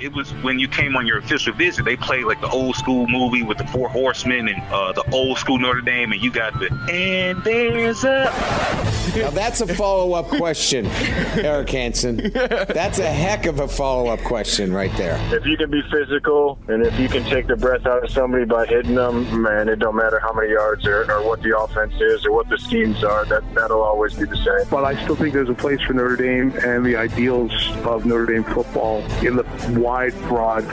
It 0.00 0.14
was 0.14 0.32
when 0.42 0.58
you 0.58 0.66
came 0.66 0.96
on 0.96 1.06
your 1.06 1.18
official 1.18 1.52
visit. 1.52 1.84
They 1.84 1.96
played 1.96 2.24
like 2.24 2.40
the 2.40 2.48
old 2.48 2.74
school 2.76 3.06
movie 3.06 3.42
with 3.42 3.58
the 3.58 3.66
Four 3.66 3.88
Horsemen 3.88 4.48
and 4.48 4.62
uh, 4.72 4.92
the 4.92 5.04
old 5.12 5.38
school 5.38 5.58
Notre 5.58 5.82
Dame, 5.82 6.12
and 6.12 6.22
you 6.22 6.30
got 6.30 6.58
the 6.58 6.72
and 6.90 7.42
there's 7.44 8.04
a. 8.04 8.89
Now 9.16 9.30
that's 9.30 9.60
a 9.60 9.66
follow 9.66 10.12
up 10.12 10.28
question, 10.28 10.86
Eric 10.86 11.70
Hansen. 11.70 12.30
That's 12.32 12.98
a 12.98 13.10
heck 13.10 13.46
of 13.46 13.60
a 13.60 13.66
follow 13.68 14.08
up 14.08 14.20
question 14.20 14.72
right 14.72 14.94
there. 14.96 15.18
If 15.34 15.44
you 15.46 15.56
can 15.56 15.70
be 15.70 15.82
physical 15.90 16.58
and 16.68 16.84
if 16.84 16.98
you 16.98 17.08
can 17.08 17.24
take 17.24 17.46
the 17.46 17.56
breath 17.56 17.86
out 17.86 18.04
of 18.04 18.10
somebody 18.10 18.44
by 18.44 18.66
hitting 18.66 18.94
them, 18.94 19.42
man, 19.42 19.68
it 19.68 19.80
don't 19.80 19.96
matter 19.96 20.20
how 20.20 20.32
many 20.32 20.50
yards 20.50 20.86
or, 20.86 21.10
or 21.10 21.26
what 21.26 21.42
the 21.42 21.58
offense 21.58 21.94
is 22.00 22.24
or 22.24 22.32
what 22.32 22.48
the 22.48 22.58
schemes 22.58 23.02
are. 23.02 23.24
That 23.24 23.42
that'll 23.54 23.82
always 23.82 24.14
be 24.14 24.26
the 24.26 24.36
same. 24.36 24.68
But 24.70 24.84
I 24.84 25.02
still 25.02 25.16
think 25.16 25.34
there's 25.34 25.48
a 25.48 25.54
place 25.54 25.80
for 25.82 25.94
Notre 25.94 26.16
Dame 26.16 26.52
and 26.64 26.84
the 26.86 26.96
ideals 26.96 27.52
of 27.84 28.06
Notre 28.06 28.26
Dame 28.26 28.44
football 28.44 29.00
in 29.24 29.36
the 29.36 29.44
wide, 29.80 30.12
broad 30.22 30.64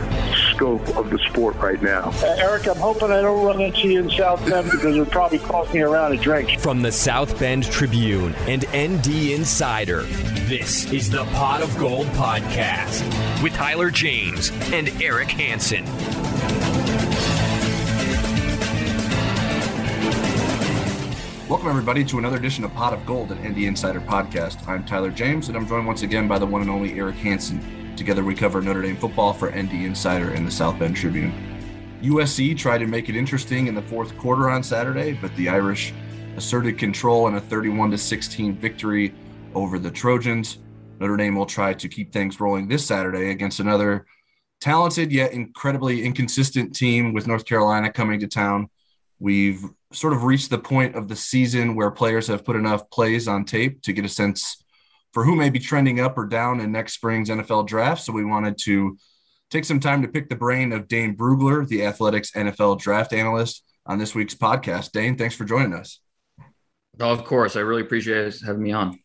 scope 0.57 0.97
of 0.97 1.11
the 1.11 1.19
sport 1.19 1.55
right 1.57 1.79
now. 1.83 2.09
Uh, 2.15 2.35
Eric, 2.39 2.67
I'm 2.67 2.77
hoping 2.77 3.11
I 3.11 3.21
don't 3.21 3.45
run 3.45 3.61
into 3.61 3.87
you 3.87 3.99
in 3.99 4.09
South 4.09 4.43
Bend 4.49 4.65
because 4.71 4.95
it 4.95 4.99
would 4.99 5.11
probably 5.11 5.37
cost 5.37 5.71
me 5.71 5.81
around 5.81 6.13
a 6.13 6.17
drink. 6.17 6.59
From 6.59 6.81
the 6.81 6.91
South 6.91 7.37
Bend 7.37 7.65
Tribune 7.65 8.33
and 8.47 8.65
ND 8.69 9.33
Insider, 9.33 10.01
this 10.47 10.91
is 10.91 11.11
the 11.11 11.25
Pot 11.25 11.61
of 11.61 11.77
Gold 11.77 12.07
podcast 12.07 13.03
with 13.43 13.53
Tyler 13.53 13.91
James 13.91 14.49
and 14.73 14.89
Eric 14.99 15.29
Hansen. 15.29 15.85
Welcome, 21.47 21.69
everybody, 21.69 22.03
to 22.05 22.17
another 22.17 22.37
edition 22.37 22.63
of 22.63 22.73
Pot 22.73 22.93
of 22.93 23.05
Gold, 23.05 23.31
an 23.31 23.47
ND 23.47 23.59
Insider 23.59 24.01
podcast. 24.01 24.67
I'm 24.67 24.83
Tyler 24.85 25.11
James, 25.11 25.49
and 25.49 25.55
I'm 25.55 25.67
joined 25.67 25.85
once 25.85 26.01
again 26.01 26.27
by 26.27 26.39
the 26.39 26.47
one 26.47 26.61
and 26.61 26.69
only 26.71 26.97
Eric 26.97 27.15
Hansen. 27.17 27.86
Together, 27.97 28.23
we 28.23 28.35
cover 28.35 28.61
Notre 28.61 28.83
Dame 28.83 28.95
football 28.95 29.33
for 29.33 29.49
ND 29.49 29.73
Insider 29.73 30.29
and 30.29 30.45
the 30.45 30.51
South 30.51 30.77
Bend 30.77 30.95
Tribune. 30.95 31.33
USC 32.03 32.55
tried 32.55 32.77
to 32.77 32.85
make 32.85 33.09
it 33.09 33.15
interesting 33.15 33.65
in 33.65 33.73
the 33.73 33.81
fourth 33.81 34.15
quarter 34.19 34.51
on 34.51 34.61
Saturday, 34.61 35.13
but 35.13 35.35
the 35.35 35.49
Irish 35.49 35.95
asserted 36.35 36.77
control 36.77 37.27
in 37.27 37.35
a 37.35 37.41
31 37.41 37.97
16 37.97 38.55
victory 38.55 39.15
over 39.55 39.79
the 39.79 39.89
Trojans. 39.89 40.59
Notre 40.99 41.17
Dame 41.17 41.35
will 41.35 41.47
try 41.47 41.73
to 41.73 41.89
keep 41.89 42.13
things 42.13 42.39
rolling 42.39 42.67
this 42.67 42.85
Saturday 42.85 43.31
against 43.31 43.59
another 43.59 44.05
talented 44.61 45.11
yet 45.11 45.33
incredibly 45.33 46.03
inconsistent 46.03 46.75
team 46.75 47.13
with 47.13 47.25
North 47.25 47.45
Carolina 47.45 47.91
coming 47.91 48.19
to 48.19 48.27
town. 48.27 48.69
We've 49.19 49.63
sort 49.91 50.13
of 50.13 50.23
reached 50.23 50.51
the 50.51 50.59
point 50.59 50.95
of 50.95 51.07
the 51.07 51.15
season 51.15 51.75
where 51.75 51.89
players 51.89 52.27
have 52.27 52.45
put 52.45 52.55
enough 52.55 52.91
plays 52.91 53.27
on 53.27 53.43
tape 53.45 53.81
to 53.81 53.93
get 53.93 54.05
a 54.05 54.09
sense 54.09 54.63
for 55.17 55.23
who 55.23 55.35
may 55.35 55.49
be 55.49 55.57
trending 55.57 55.99
up 55.99 56.15
or 56.15 56.27
down 56.27 56.59
in 56.59 56.71
next 56.71 56.93
spring's 56.93 57.27
NFL 57.27 57.65
draft. 57.65 58.03
So 58.03 58.13
we 58.13 58.23
wanted 58.23 58.55
to 58.65 58.99
take 59.49 59.65
some 59.65 59.79
time 59.79 60.03
to 60.03 60.07
pick 60.07 60.29
the 60.29 60.35
brain 60.35 60.71
of 60.71 60.87
Dane 60.87 61.17
Brugler, 61.17 61.67
the 61.67 61.87
Athletics 61.87 62.33
NFL 62.33 62.77
draft 62.77 63.13
analyst, 63.13 63.63
on 63.87 63.97
this 63.97 64.13
week's 64.13 64.35
podcast. 64.35 64.91
Dane, 64.91 65.17
thanks 65.17 65.33
for 65.33 65.43
joining 65.43 65.73
us. 65.73 66.01
Oh, 66.99 67.09
of 67.09 67.23
course. 67.23 67.55
I 67.55 67.61
really 67.61 67.81
appreciate 67.81 68.35
having 68.45 68.61
me 68.61 68.73
on. 68.73 68.99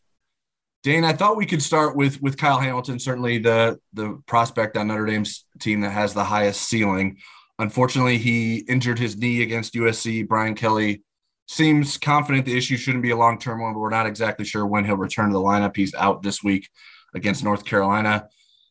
Dane, 0.83 1.03
I 1.03 1.13
thought 1.13 1.35
we 1.35 1.47
could 1.47 1.63
start 1.63 1.95
with 1.95 2.21
with 2.21 2.37
Kyle 2.37 2.59
Hamilton, 2.59 2.99
certainly 2.99 3.39
the 3.39 3.79
the 3.93 4.21
prospect 4.27 4.77
on 4.77 4.89
Notre 4.89 5.07
Dame's 5.07 5.47
team 5.59 5.81
that 5.81 5.93
has 5.93 6.13
the 6.13 6.25
highest 6.25 6.61
ceiling. 6.61 7.17
Unfortunately, 7.57 8.19
he 8.19 8.57
injured 8.57 8.99
his 8.99 9.17
knee 9.17 9.41
against 9.41 9.73
USC. 9.73 10.27
Brian 10.27 10.53
Kelly 10.53 11.01
seems 11.47 11.97
confident 11.97 12.45
the 12.45 12.57
issue 12.57 12.77
shouldn't 12.77 13.03
be 13.03 13.11
a 13.11 13.17
long 13.17 13.37
term 13.37 13.61
one, 13.61 13.73
but 13.73 13.79
we're 13.79 13.89
not 13.89 14.07
exactly 14.07 14.45
sure 14.45 14.65
when 14.65 14.85
he'll 14.85 14.95
return 14.95 15.29
to 15.29 15.33
the 15.33 15.39
lineup. 15.39 15.75
He's 15.75 15.93
out 15.95 16.23
this 16.23 16.43
week 16.43 16.69
against 17.13 17.43
North 17.43 17.65
Carolina. 17.65 18.27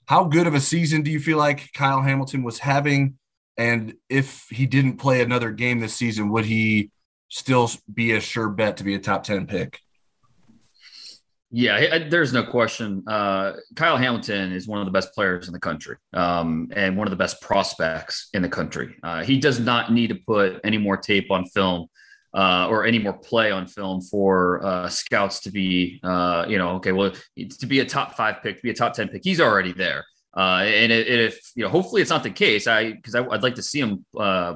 How 0.07 0.25
good 0.25 0.47
of 0.47 0.55
a 0.55 0.61
season 0.61 1.03
do 1.03 1.11
you 1.11 1.21
feel 1.21 1.39
like 1.39 1.73
Kyle 1.75 2.03
Hamilton 2.03 2.43
was 2.43 2.59
having? 2.59 3.19
And 3.57 3.95
if 4.09 4.47
he 4.51 4.67
didn't 4.67 4.97
play 4.97 5.21
another 5.21 5.51
game 5.51 5.81
this 5.81 5.95
season, 5.95 6.31
would 6.31 6.45
he 6.45 6.91
still 7.29 7.71
be 7.93 8.13
a 8.13 8.21
sure 8.21 8.49
bet 8.49 8.79
to 8.79 8.85
be 8.85 8.95
a 8.95 8.99
top 8.99 9.25
10 9.25 9.47
pick? 9.47 9.79
Yeah, 11.55 12.09
there's 12.09 12.33
no 12.33 12.43
question. 12.43 13.05
Uh, 13.07 13.53
Kyle 13.77 13.99
Hamilton 13.99 14.53
is 14.53 14.67
one 14.67 14.81
of 14.81 14.87
the 14.87 14.91
best 14.91 15.13
players 15.13 15.49
in 15.49 15.53
the 15.53 15.61
country 15.61 15.99
um, 16.15 16.71
and 16.75 16.97
one 16.97 17.07
of 17.07 17.11
the 17.11 17.17
best 17.17 17.43
prospects 17.43 18.31
in 18.33 18.41
the 18.41 18.49
country. 18.49 18.97
Uh, 19.03 19.23
he 19.23 19.39
does 19.39 19.61
not 19.61 19.93
need 19.93 20.07
to 20.09 20.15
put 20.27 20.61
any 20.65 20.79
more 20.79 20.97
tape 20.97 21.31
on 21.31 21.45
film 21.45 21.89
uh, 22.35 22.67
or 22.69 22.85
any 22.85 22.99
more 22.99 23.13
play 23.13 23.51
on 23.51 23.67
film 23.67 24.01
for 24.01 24.65
uh, 24.65 24.89
scouts 24.89 25.41
to 25.41 25.51
be, 25.51 26.01
uh, 26.03 26.47
you 26.49 26.59
know, 26.59 26.71
okay, 26.71 26.93
well, 26.93 27.13
to 27.59 27.67
be 27.67 27.81
a 27.81 27.85
top 27.85 28.17
five 28.17 28.43
pick, 28.43 28.57
to 28.57 28.63
be 28.63 28.71
a 28.71 28.75
top 28.75 28.95
10 28.95 29.09
pick, 29.09 29.23
he's 29.25 29.41
already 29.41 29.73
there. 29.73 30.05
Uh, 30.35 30.63
and 30.65 30.91
if, 30.91 31.39
you 31.55 31.63
know, 31.63 31.69
hopefully 31.69 32.01
it's 32.01 32.11
not 32.11 32.23
the 32.23 32.31
case, 32.31 32.67
I, 32.67 32.93
because 32.93 33.15
I'd 33.15 33.43
like 33.43 33.57
to 33.57 33.63
see 33.63 33.81
him 33.81 34.05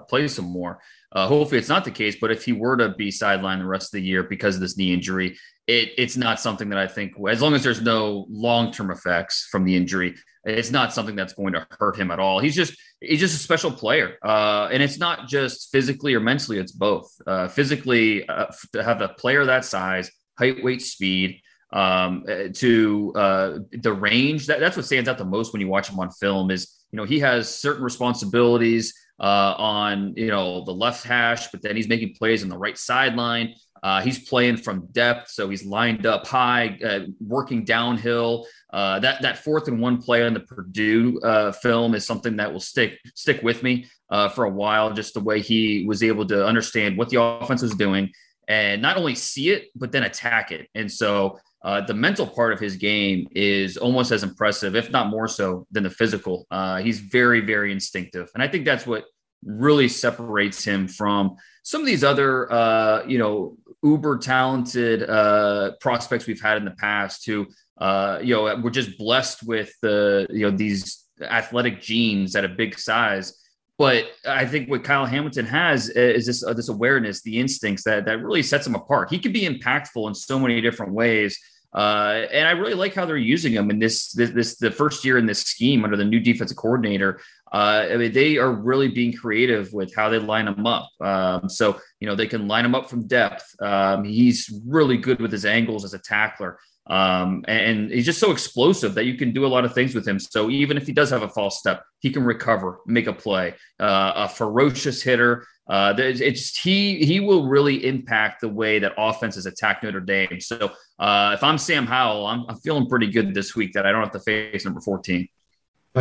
play 0.09 0.27
some 0.29 0.47
more. 0.47 0.81
Uh, 1.13 1.27
hopefully, 1.27 1.59
it's 1.59 1.69
not 1.69 1.85
the 1.85 1.91
case. 1.91 2.17
But 2.21 2.31
if 2.31 2.45
he 2.45 2.53
were 2.53 2.77
to 2.77 2.91
be 2.91 3.11
sidelined 3.11 3.61
the 3.61 3.67
rest 3.67 3.95
of 3.95 3.99
the 3.99 4.07
year 4.07 4.23
because 4.23 4.57
of 4.57 4.61
this 4.61 4.77
knee 4.77 4.93
injury, 4.93 5.39
it, 5.67 5.93
it's 5.97 6.17
not 6.17 6.41
something 6.41 6.69
that 6.69 6.79
I 6.79 6.87
think, 6.87 7.15
as 7.29 7.41
long 7.41 7.55
as 7.55 7.63
there's 7.63 7.81
no 7.81 8.27
long 8.29 8.71
term 8.71 8.91
effects 8.91 9.49
from 9.51 9.65
the 9.65 9.75
injury, 9.75 10.15
it's 10.45 10.71
not 10.71 10.93
something 10.93 11.17
that's 11.17 11.33
going 11.33 11.55
to 11.55 11.67
hurt 11.79 11.97
him 11.97 12.11
at 12.11 12.21
all. 12.21 12.39
He's 12.39 12.55
just 12.55 12.79
he's 13.01 13.21
just 13.21 13.35
a 13.35 13.39
special 13.39 13.71
player, 13.71 14.17
uh, 14.25 14.69
and 14.73 14.83
it's 14.83 14.99
not 14.99 15.29
just 15.29 15.71
physically 15.71 16.15
or 16.15 16.21
mentally; 16.21 16.59
it's 16.59 16.73
both. 16.73 17.11
Uh, 17.27 17.49
physically, 17.49 18.29
uh, 18.29 18.47
to 18.73 18.83
have 18.83 19.01
a 19.01 19.09
player 19.09 19.45
that 19.45 19.65
size, 19.65 20.11
height, 20.39 20.63
weight, 20.63 20.83
speed, 20.83 21.41
um, 21.73 22.25
to 22.55 23.13
uh, 23.15 23.59
the 23.73 23.93
range. 23.93 24.47
That, 24.47 24.61
that's 24.61 24.77
what 24.77 24.87
stands 24.87 25.09
out 25.09 25.19
the 25.19 25.25
most 25.25 25.53
when 25.53 25.61
you 25.61 25.69
watch 25.69 25.89
him 25.89 25.99
on 25.99 26.11
film. 26.11 26.51
Is 26.51 26.85
you 26.91 26.97
know 26.97 27.05
he 27.05 27.19
has 27.21 27.55
certain 27.55 27.85
responsibilities 27.85 28.95
uh, 29.21 29.55
on 29.59 30.15
you 30.17 30.29
know 30.29 30.65
the 30.65 30.73
left 30.73 31.05
hash, 31.05 31.51
but 31.51 31.63
then 31.63 31.77
he's 31.77 31.89
making 31.89 32.15
plays 32.15 32.43
on 32.43 32.49
the 32.49 32.59
right 32.59 32.79
sideline. 32.79 33.55
Uh, 33.83 34.01
he's 34.01 34.29
playing 34.29 34.57
from 34.57 34.87
depth, 34.93 35.31
so 35.31 35.49
he's 35.49 35.65
lined 35.65 36.07
up 36.07 36.27
high, 36.27 36.79
uh, 36.85 37.01
working 37.21 37.65
downhill. 37.65 38.47
Uh, 38.73 38.99
that 39.01 39.23
that 39.23 39.39
fourth 39.39 39.69
and 39.69 39.81
one 39.81 40.01
play 40.01 40.25
on 40.25 40.35
the 40.35 40.41
Purdue 40.41 41.21
uh, 41.21 41.53
film 41.53 41.95
is 41.95 42.07
something 42.07 42.37
that 42.37 42.53
will 42.53 42.61
stick 42.61 42.99
stick 43.15 43.43
with 43.43 43.63
me 43.63 43.87
uh, 44.11 44.29
for 44.29 44.45
a 44.45 44.51
while. 44.51 44.93
Just 44.93 45.15
the 45.15 45.21
way 45.21 45.41
he 45.41 45.85
was 45.87 46.03
able 46.03 46.27
to 46.27 46.47
understand 46.47 46.97
what 46.97 47.11
the 47.11 47.21
offense 47.21 47.63
was 47.63 47.75
doing 47.75 48.11
and 48.49 48.81
not 48.81 48.97
only 48.97 49.15
see 49.15 49.51
it 49.51 49.69
but 49.75 49.91
then 49.91 50.05
attack 50.05 50.53
it. 50.53 50.69
And 50.75 50.91
so 50.91 51.39
uh, 51.65 51.81
the 51.81 51.95
mental 51.95 52.27
part 52.27 52.53
of 52.53 52.61
his 52.61 52.77
game 52.77 53.27
is 53.33 53.77
almost 53.77 54.13
as 54.13 54.23
impressive, 54.23 54.77
if 54.77 54.91
not 54.91 55.09
more 55.09 55.27
so, 55.27 55.67
than 55.73 55.83
the 55.83 55.91
physical. 55.91 56.47
He's 56.81 57.01
very, 57.01 57.41
very 57.41 57.73
instinctive, 57.73 58.31
and 58.35 58.43
I 58.43 58.49
think 58.49 58.65
that's 58.65 58.87
what 58.87 59.05
really 59.45 59.89
separates 59.89 60.65
him 60.65 60.89
from 60.89 61.37
some 61.63 61.81
of 61.81 61.87
these 61.87 62.05
other, 62.05 62.53
uh, 62.53 63.05
you 63.07 63.19
know, 63.19 63.57
uber 63.87 64.19
talented 64.19 65.09
uh, 65.09 65.73
prospects 65.81 66.27
we've 66.27 66.41
had 66.41 66.57
in 66.57 66.65
the 66.65 66.73
past 66.73 67.25
who, 67.27 67.47
uh, 67.79 68.19
you 68.23 68.35
know, 68.35 68.57
were 68.57 68.71
just 68.71 68.99
blessed 68.99 69.47
with 69.47 69.73
the, 69.83 70.27
you 70.31 70.51
know, 70.51 70.57
these 70.57 71.05
athletic 71.23 71.81
genes 71.81 72.35
at 72.35 72.45
a 72.45 72.49
big 72.49 72.79
size. 72.79 73.33
But 73.79 74.07
I 74.27 74.47
think 74.47 74.71
what 74.71 74.85
Kyle 74.85 75.05
Hamilton 75.05 75.47
has 75.47 75.91
is 75.91 76.27
this 76.27 76.43
uh, 76.43 76.55
this 76.55 76.71
awareness, 76.71 77.23
the 77.23 77.39
instincts 77.39 77.85
that 77.85 78.07
that 78.07 78.23
really 78.23 78.43
sets 78.43 78.67
him 78.67 78.75
apart. 78.75 79.11
He 79.11 79.19
can 79.19 79.33
be 79.33 79.47
impactful 79.47 80.09
in 80.09 80.15
so 80.15 80.39
many 80.39 80.61
different 80.63 80.93
ways 80.93 81.39
uh, 81.77 82.27
and 82.33 82.49
I 82.49 82.53
really 82.53 82.75
like 82.75 82.95
how 82.95 83.05
they're 83.05 83.19
using 83.19 83.53
him 83.53 83.71
in 83.71 83.79
this, 83.79 84.13
this, 84.13 84.31
this 84.31 84.57
the 84.57 84.71
first 84.71 85.05
year 85.05 85.19
in 85.19 85.27
this 85.27 85.43
scheme 85.43 85.85
under 85.85 85.97
the 85.97 86.05
new 86.05 86.21
defensive 86.21 86.57
coordinator. 86.57 87.21
Uh, 87.53 87.87
I 87.93 87.97
mean, 87.97 88.13
they 88.13 88.39
are 88.39 88.51
really 88.51 88.89
being 88.89 89.13
creative 89.13 89.73
with 89.75 89.95
how 89.95 90.09
they 90.09 90.19
line 90.19 90.49
him 90.49 90.67
up. 90.67 90.89
Um, 91.01 91.49
so 91.49 91.79
you 92.01 92.09
know 92.09 92.15
they 92.15 92.27
can 92.27 92.49
line 92.49 92.65
him 92.65 92.75
up 92.75 92.89
from 92.89 93.07
depth. 93.07 93.55
Um, 93.61 94.05
he's 94.05 94.51
really 94.67 94.97
good 94.97 95.21
with 95.21 95.31
his 95.31 95.45
angles 95.45 95.85
as 95.85 95.95
a 95.95 95.99
tackler. 95.99 96.59
Um, 96.89 97.45
and 97.49 97.91
he's 97.91 98.07
just 98.07 98.21
so 98.21 98.31
explosive 98.31 98.95
that 98.95 99.07
you 99.07 99.17
can 99.17 99.33
do 99.33 99.45
a 99.45 99.49
lot 99.49 99.65
of 99.65 99.75
things 99.75 99.95
with 99.95 100.07
him. 100.07 100.21
So 100.21 100.51
even 100.51 100.77
if 100.77 100.87
he 100.87 100.93
does 100.93 101.11
have 101.11 101.23
a 101.23 101.29
false 101.29 101.59
step, 101.59 101.83
he 102.01 102.11
can 102.11 102.25
recover, 102.25 102.79
make 102.87 103.09
a 103.09 103.13
play. 103.13 103.55
Uh, 103.81 104.13
a 104.15 104.29
ferocious 104.29 105.03
hitter. 105.03 105.47
Uh, 105.69 105.95
it's 105.99 106.57
he 106.57 107.05
he 107.05 107.19
will 107.19 107.49
really 107.49 107.85
impact 107.85 108.41
the 108.41 108.49
way 108.49 108.79
that 108.79 108.93
offenses 108.97 109.47
attack 109.47 109.83
Notre 109.83 109.99
Dame. 109.99 110.41
So 110.41 110.71
uh, 111.01 111.33
if 111.35 111.43
I'm 111.43 111.59
Sam 111.59 111.87
Howell, 111.87 112.25
I'm, 112.27 112.45
I'm 112.49 112.57
feeling 112.57 112.89
pretty 112.89 113.11
good 113.11 113.35
this 113.35 113.57
week 113.57 113.73
that 113.73 113.85
I 113.85 113.91
don't 113.91 114.03
have 114.03 114.13
to 114.13 114.21
face 114.21 114.65
number 114.65 114.81
14. 114.81 115.29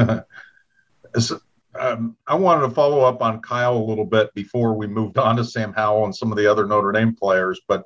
um, 1.80 2.16
I 2.28 2.36
wanted 2.36 2.68
to 2.68 2.70
follow 2.76 3.02
up 3.02 3.24
on 3.24 3.42
Kyle 3.42 3.76
a 3.76 3.80
little 3.80 4.06
bit 4.06 4.32
before 4.36 4.76
we 4.76 4.86
moved 4.86 5.18
on 5.18 5.36
to 5.38 5.44
Sam 5.44 5.74
Howell 5.74 6.06
and 6.06 6.16
some 6.16 6.32
of 6.32 6.38
the 6.38 6.46
other 6.46 6.68
Notre 6.68 6.92
Dame 6.92 7.16
players, 7.16 7.60
but 7.68 7.86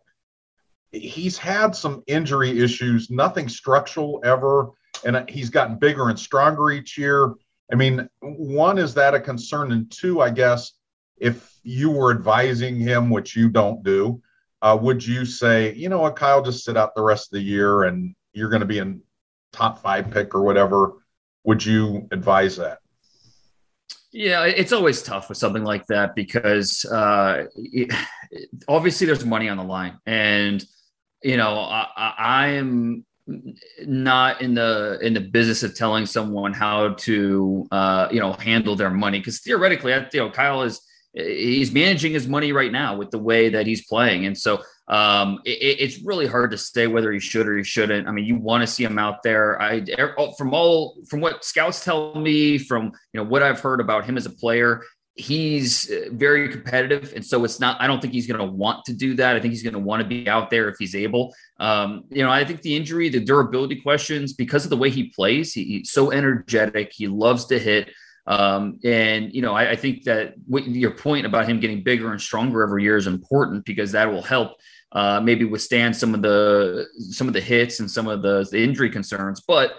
he's 0.91 1.37
had 1.37 1.75
some 1.75 2.03
injury 2.07 2.59
issues, 2.59 3.09
nothing 3.09 3.47
structural 3.47 4.21
ever, 4.23 4.69
and 5.05 5.29
he's 5.29 5.49
gotten 5.49 5.77
bigger 5.77 6.09
and 6.09 6.19
stronger 6.19 6.71
each 6.71 6.97
year. 6.97 7.33
I 7.71 7.75
mean, 7.75 8.09
one, 8.21 8.77
is 8.77 8.93
that 8.95 9.13
a 9.13 9.19
concern? 9.19 9.71
And 9.71 9.91
two, 9.91 10.21
I 10.21 10.31
guess, 10.31 10.71
if 11.17 11.59
you 11.63 11.91
were 11.91 12.11
advising 12.11 12.79
him, 12.79 13.09
which 13.09 13.35
you 13.35 13.49
don't 13.49 13.83
do, 13.83 14.21
uh, 14.61 14.77
would 14.81 15.05
you 15.05 15.25
say, 15.25 15.73
you 15.73 15.89
know 15.89 15.99
what, 15.99 16.15
Kyle, 16.15 16.41
just 16.41 16.65
sit 16.65 16.75
out 16.75 16.95
the 16.95 17.01
rest 17.01 17.27
of 17.27 17.37
the 17.37 17.43
year 17.43 17.83
and 17.83 18.15
you're 18.33 18.49
going 18.49 18.61
to 18.61 18.65
be 18.65 18.79
in 18.79 19.01
top 19.53 19.79
five 19.79 20.09
pick 20.11 20.33
or 20.33 20.41
whatever? 20.41 20.93
Would 21.43 21.63
you 21.63 22.07
advise 22.11 22.57
that? 22.57 22.79
Yeah, 24.11 24.45
it's 24.45 24.73
always 24.73 25.03
tough 25.03 25.29
with 25.29 25.37
something 25.37 25.63
like 25.63 25.85
that 25.87 26.15
because 26.15 26.83
uh, 26.85 27.45
it, 27.55 27.93
obviously 28.67 29.05
there's 29.05 29.23
money 29.23 29.49
on 29.49 29.57
the 29.57 29.63
line, 29.63 29.99
and 30.07 30.65
you 31.23 31.37
know 31.37 31.59
I, 31.59 32.13
I 32.17 32.47
am 32.47 33.05
not 33.85 34.41
in 34.41 34.53
the 34.53 34.99
in 35.01 35.13
the 35.13 35.21
business 35.21 35.63
of 35.63 35.75
telling 35.75 36.05
someone 36.05 36.53
how 36.53 36.93
to 36.95 37.67
uh, 37.71 38.07
you 38.11 38.19
know 38.19 38.33
handle 38.33 38.75
their 38.75 38.89
money 38.89 39.19
because 39.19 39.39
theoretically, 39.39 39.93
I, 39.93 40.07
you 40.11 40.19
know, 40.19 40.31
Kyle 40.31 40.63
is 40.63 40.81
he's 41.13 41.71
managing 41.71 42.13
his 42.13 42.27
money 42.27 42.51
right 42.51 42.71
now 42.71 42.95
with 42.95 43.11
the 43.11 43.19
way 43.19 43.49
that 43.49 43.67
he's 43.67 43.85
playing, 43.85 44.25
and 44.25 44.37
so 44.37 44.61
um, 44.87 45.39
it, 45.45 45.77
it's 45.79 46.01
really 46.01 46.27
hard 46.27 46.51
to 46.51 46.57
say 46.57 46.87
whether 46.87 47.11
he 47.11 47.19
should 47.19 47.47
or 47.47 47.57
he 47.57 47.63
shouldn't. 47.63 48.07
I 48.07 48.11
mean, 48.11 48.25
you 48.25 48.35
want 48.35 48.61
to 48.61 48.67
see 48.67 48.83
him 48.83 48.97
out 48.97 49.21
there. 49.23 49.61
I 49.61 49.83
er, 49.97 50.15
oh, 50.17 50.31
from 50.33 50.53
all 50.53 50.97
from 51.07 51.21
what 51.21 51.43
scouts 51.43 51.83
tell 51.83 52.15
me, 52.15 52.57
from 52.57 52.85
you 53.13 53.21
know 53.21 53.23
what 53.23 53.43
I've 53.43 53.59
heard 53.59 53.81
about 53.81 54.05
him 54.05 54.17
as 54.17 54.25
a 54.25 54.31
player, 54.31 54.83
he's 55.19 55.91
uh, 55.91 56.09
very 56.11 56.49
competitive, 56.49 57.13
and 57.13 57.25
so 57.25 57.43
it's 57.43 57.59
not. 57.59 57.79
I 57.81 57.87
don't 57.87 58.01
think 58.01 58.13
he's 58.13 58.27
going 58.27 58.39
to 58.39 58.45
want 58.45 58.85
to 58.85 58.93
do 58.93 59.13
that. 59.15 59.35
I 59.35 59.39
think 59.39 59.51
he's 59.53 59.63
going 59.63 59.73
to 59.73 59.79
want 59.79 60.01
to 60.01 60.07
be 60.07 60.27
out 60.27 60.49
there 60.49 60.69
if 60.69 60.77
he's 60.79 60.95
able. 60.95 61.33
Um, 61.59 62.05
you 62.09 62.23
know, 62.23 62.31
I 62.31 62.45
think 62.45 62.61
the 62.61 62.75
injury, 62.75 63.09
the 63.09 63.19
durability 63.19 63.81
questions, 63.81 64.33
because 64.33 64.63
of 64.63 64.69
the 64.69 64.77
way 64.77 64.89
he 64.89 65.09
plays, 65.09 65.53
he, 65.53 65.63
he's 65.65 65.91
so 65.91 66.11
energetic. 66.11 66.91
He 66.93 67.07
loves 67.07 67.45
to 67.47 67.59
hit. 67.59 67.91
Um, 68.27 68.79
and 68.83 69.33
you 69.33 69.41
know, 69.41 69.53
I, 69.55 69.71
I 69.71 69.75
think 69.75 70.03
that 70.03 70.35
what, 70.45 70.67
your 70.67 70.91
point 70.91 71.25
about 71.25 71.47
him 71.47 71.59
getting 71.59 71.83
bigger 71.83 72.11
and 72.11 72.21
stronger 72.21 72.63
every 72.63 72.83
year 72.83 72.95
is 72.95 73.07
important 73.07 73.65
because 73.65 73.91
that 73.91 74.09
will 74.09 74.21
help 74.21 74.53
uh, 74.91 75.19
maybe 75.19 75.45
withstand 75.45 75.95
some 75.95 76.13
of 76.13 76.21
the 76.21 76.87
some 77.11 77.27
of 77.27 77.33
the 77.33 77.41
hits 77.41 77.79
and 77.79 77.89
some 77.89 78.07
of 78.07 78.21
the, 78.21 78.47
the 78.51 78.63
injury 78.63 78.89
concerns. 78.89 79.41
But 79.41 79.73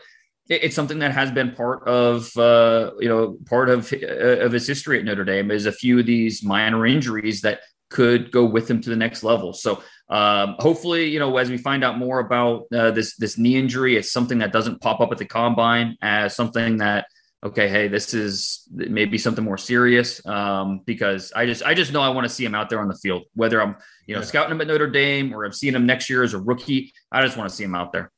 it's 0.50 0.74
something 0.74 0.98
that 0.98 1.12
has 1.12 1.30
been 1.30 1.52
part 1.52 1.86
of 1.86 2.36
uh, 2.36 2.90
you 2.98 3.08
know 3.08 3.36
part 3.46 3.70
of 3.70 3.92
uh, 3.92 4.40
of 4.40 4.52
his 4.52 4.66
history 4.66 4.98
at 4.98 5.04
Notre 5.04 5.24
Dame 5.24 5.50
is 5.50 5.66
a 5.66 5.72
few 5.72 6.00
of 6.00 6.06
these 6.06 6.42
minor 6.42 6.86
injuries 6.86 7.40
that 7.42 7.60
could 7.88 8.30
go 8.30 8.44
with 8.44 8.70
him 8.70 8.80
to 8.80 8.90
the 8.90 8.96
next 8.96 9.22
level. 9.22 9.52
So 9.52 9.82
um, 10.08 10.56
hopefully, 10.58 11.08
you 11.08 11.18
know, 11.18 11.36
as 11.36 11.50
we 11.50 11.56
find 11.56 11.84
out 11.84 11.98
more 11.98 12.18
about 12.18 12.64
uh, 12.74 12.90
this 12.90 13.16
this 13.16 13.38
knee 13.38 13.56
injury, 13.56 13.96
it's 13.96 14.12
something 14.12 14.38
that 14.38 14.52
doesn't 14.52 14.80
pop 14.80 15.00
up 15.00 15.12
at 15.12 15.18
the 15.18 15.24
combine 15.24 15.96
as 16.02 16.34
something 16.34 16.78
that 16.78 17.06
okay, 17.42 17.68
hey, 17.68 17.88
this 17.88 18.12
is 18.12 18.68
maybe 18.70 19.16
something 19.16 19.44
more 19.44 19.56
serious 19.56 20.24
um, 20.26 20.80
because 20.84 21.32
I 21.34 21.46
just 21.46 21.62
I 21.62 21.74
just 21.74 21.92
know 21.92 22.02
I 22.02 22.08
want 22.08 22.26
to 22.26 22.28
see 22.28 22.44
him 22.44 22.56
out 22.56 22.68
there 22.68 22.80
on 22.80 22.88
the 22.88 22.96
field, 22.96 23.22
whether 23.34 23.62
I'm 23.62 23.76
you 24.06 24.14
know 24.16 24.20
yeah. 24.20 24.26
scouting 24.26 24.52
him 24.52 24.60
at 24.60 24.66
Notre 24.66 24.90
Dame 24.90 25.32
or 25.32 25.44
I'm 25.44 25.52
seeing 25.52 25.74
him 25.74 25.86
next 25.86 26.10
year 26.10 26.24
as 26.24 26.34
a 26.34 26.38
rookie. 26.38 26.92
I 27.12 27.22
just 27.22 27.36
want 27.36 27.48
to 27.48 27.54
see 27.54 27.64
him 27.64 27.76
out 27.76 27.92
there. 27.92 28.10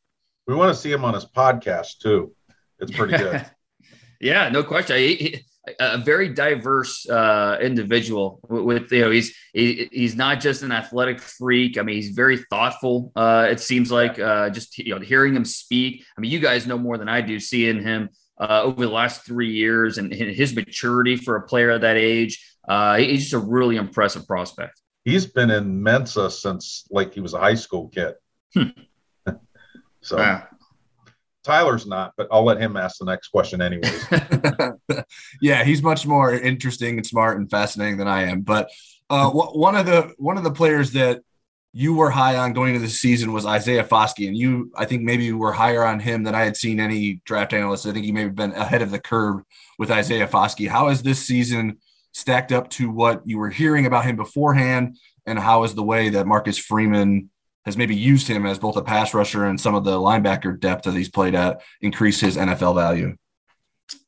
We 0.47 0.55
want 0.55 0.75
to 0.75 0.81
see 0.81 0.91
him 0.91 1.05
on 1.05 1.15
his 1.15 1.25
podcast 1.25 1.99
too. 1.99 2.35
It's 2.79 2.91
pretty 2.91 3.17
good. 3.17 3.47
yeah, 4.21 4.49
no 4.49 4.65
question. 4.65 4.97
He, 4.97 5.45
a 5.79 5.99
very 5.99 6.29
diverse 6.29 7.09
uh, 7.09 7.59
individual. 7.61 8.41
With 8.49 8.91
you 8.91 9.03
know, 9.03 9.11
he's 9.11 9.35
he, 9.53 9.89
he's 9.93 10.17
not 10.17 10.41
just 10.41 10.63
an 10.63 10.73
athletic 10.73 11.21
freak. 11.21 11.79
I 11.79 11.83
mean, 11.83 11.97
he's 11.97 12.11
very 12.11 12.39
thoughtful. 12.51 13.13
Uh, 13.15 13.47
it 13.49 13.61
seems 13.61 13.93
like 13.93 14.19
uh, 14.19 14.51
just 14.51 14.77
you 14.79 14.95
know 14.95 15.01
hearing 15.01 15.37
him 15.37 15.45
speak. 15.45 16.05
I 16.17 16.21
mean, 16.21 16.31
you 16.31 16.41
guys 16.41 16.67
know 16.67 16.79
more 16.79 16.99
than 16.99 17.09
I 17.09 17.21
do. 17.21 17.39
Seeing 17.39 17.81
him 17.81 18.11
uh, 18.39 18.63
over 18.63 18.85
the 18.85 18.93
last 18.93 19.25
three 19.25 19.53
years 19.53 19.99
and 19.99 20.13
his 20.13 20.55
maturity 20.55 21.17
for 21.17 21.37
a 21.37 21.43
player 21.43 21.71
of 21.71 21.83
that 21.83 21.97
age. 21.97 22.45
Uh, 22.67 22.97
he's 22.97 23.23
just 23.23 23.35
a 23.35 23.39
really 23.39 23.77
impressive 23.77 24.27
prospect. 24.27 24.81
He's 25.05 25.27
been 25.27 25.51
in 25.51 25.83
Mensa 25.83 26.31
since 26.31 26.87
like 26.91 27.15
he 27.15 27.21
was 27.21 27.35
a 27.35 27.39
high 27.39 27.55
school 27.55 27.89
kid. 27.89 28.15
Hmm. 28.55 28.71
So 30.03 30.17
ah. 30.21 30.47
Tyler's 31.45 31.87
not, 31.87 32.13
but 32.17 32.29
I'll 32.31 32.45
let 32.45 32.61
him 32.61 32.77
ask 32.77 32.99
the 32.99 33.05
next 33.05 33.29
question 33.29 33.61
anyways. 33.61 34.07
yeah, 35.43 35.65
he's 35.65 35.83
much 35.83 36.07
more 36.07 36.33
interesting 36.33 36.99
and 36.99 37.07
smart 37.07 37.39
and 37.39 37.51
fascinating 37.51 37.97
than 37.97 38.07
I 38.07 38.25
am. 38.25 38.43
But 38.43 38.71
uh, 39.11 39.31
one 39.31 39.75
of 39.75 39.87
the 39.87 40.15
one 40.19 40.37
of 40.37 40.45
the 40.45 40.53
players 40.53 40.93
that 40.93 41.21
you 41.73 41.95
were 41.95 42.11
high 42.11 42.37
on 42.37 42.53
going 42.53 42.75
into 42.75 42.87
the 42.87 42.93
season 42.93 43.33
was 43.33 43.47
Isaiah 43.47 43.85
Foskey, 43.85 44.29
and 44.29 44.37
you, 44.37 44.71
I 44.77 44.85
think, 44.85 45.03
maybe 45.03 45.25
you 45.25 45.39
were 45.39 45.53
higher 45.53 45.85
on 45.85 46.01
him 46.01 46.23
than 46.23 46.35
I 46.35 46.45
had 46.45 46.57
seen 46.57 46.79
any 46.79 47.21
draft 47.25 47.55
analyst. 47.55 47.87
I 47.87 47.93
think 47.93 48.07
you 48.07 48.13
may 48.13 48.23
have 48.23 48.35
been 48.35 48.53
ahead 48.53 48.83
of 48.83 48.91
the 48.91 49.01
curve 49.01 49.43
with 49.79 49.91
Isaiah 49.91 50.29
Foskey. 50.29 50.69
How 50.69 50.89
has 50.89 51.03
this 51.03 51.27
season 51.27 51.79
stacked 52.13 52.53
up 52.53 52.69
to 52.71 52.91
what 52.91 53.23
you 53.25 53.39
were 53.39 53.49
hearing 53.49 53.87
about 53.87 54.05
him 54.05 54.17
beforehand, 54.17 54.99
and 55.27 55.39
how 55.39 55.65
is 55.65 55.75
the 55.75 55.83
way 55.83 56.11
that 56.11 56.27
Marcus 56.27 56.59
Freeman 56.59 57.31
has 57.65 57.77
maybe 57.77 57.95
used 57.95 58.29
him 58.29 58.47
as 58.47 58.59
both 58.59 58.77
a 58.77 58.83
pass 58.83 59.15
rusher 59.15 59.45
and 59.47 59.61
some 59.61 59.75
of 59.75 59.85
the 59.85 59.99
linebacker 59.99 60.59
depth 60.59 60.85
that 60.85 60.95
he's 60.95 61.09
played 61.09 61.35
at 61.35 61.63
increase 61.81 62.21
his 62.21 62.37
NFL 62.37 62.75
value? 62.75 63.17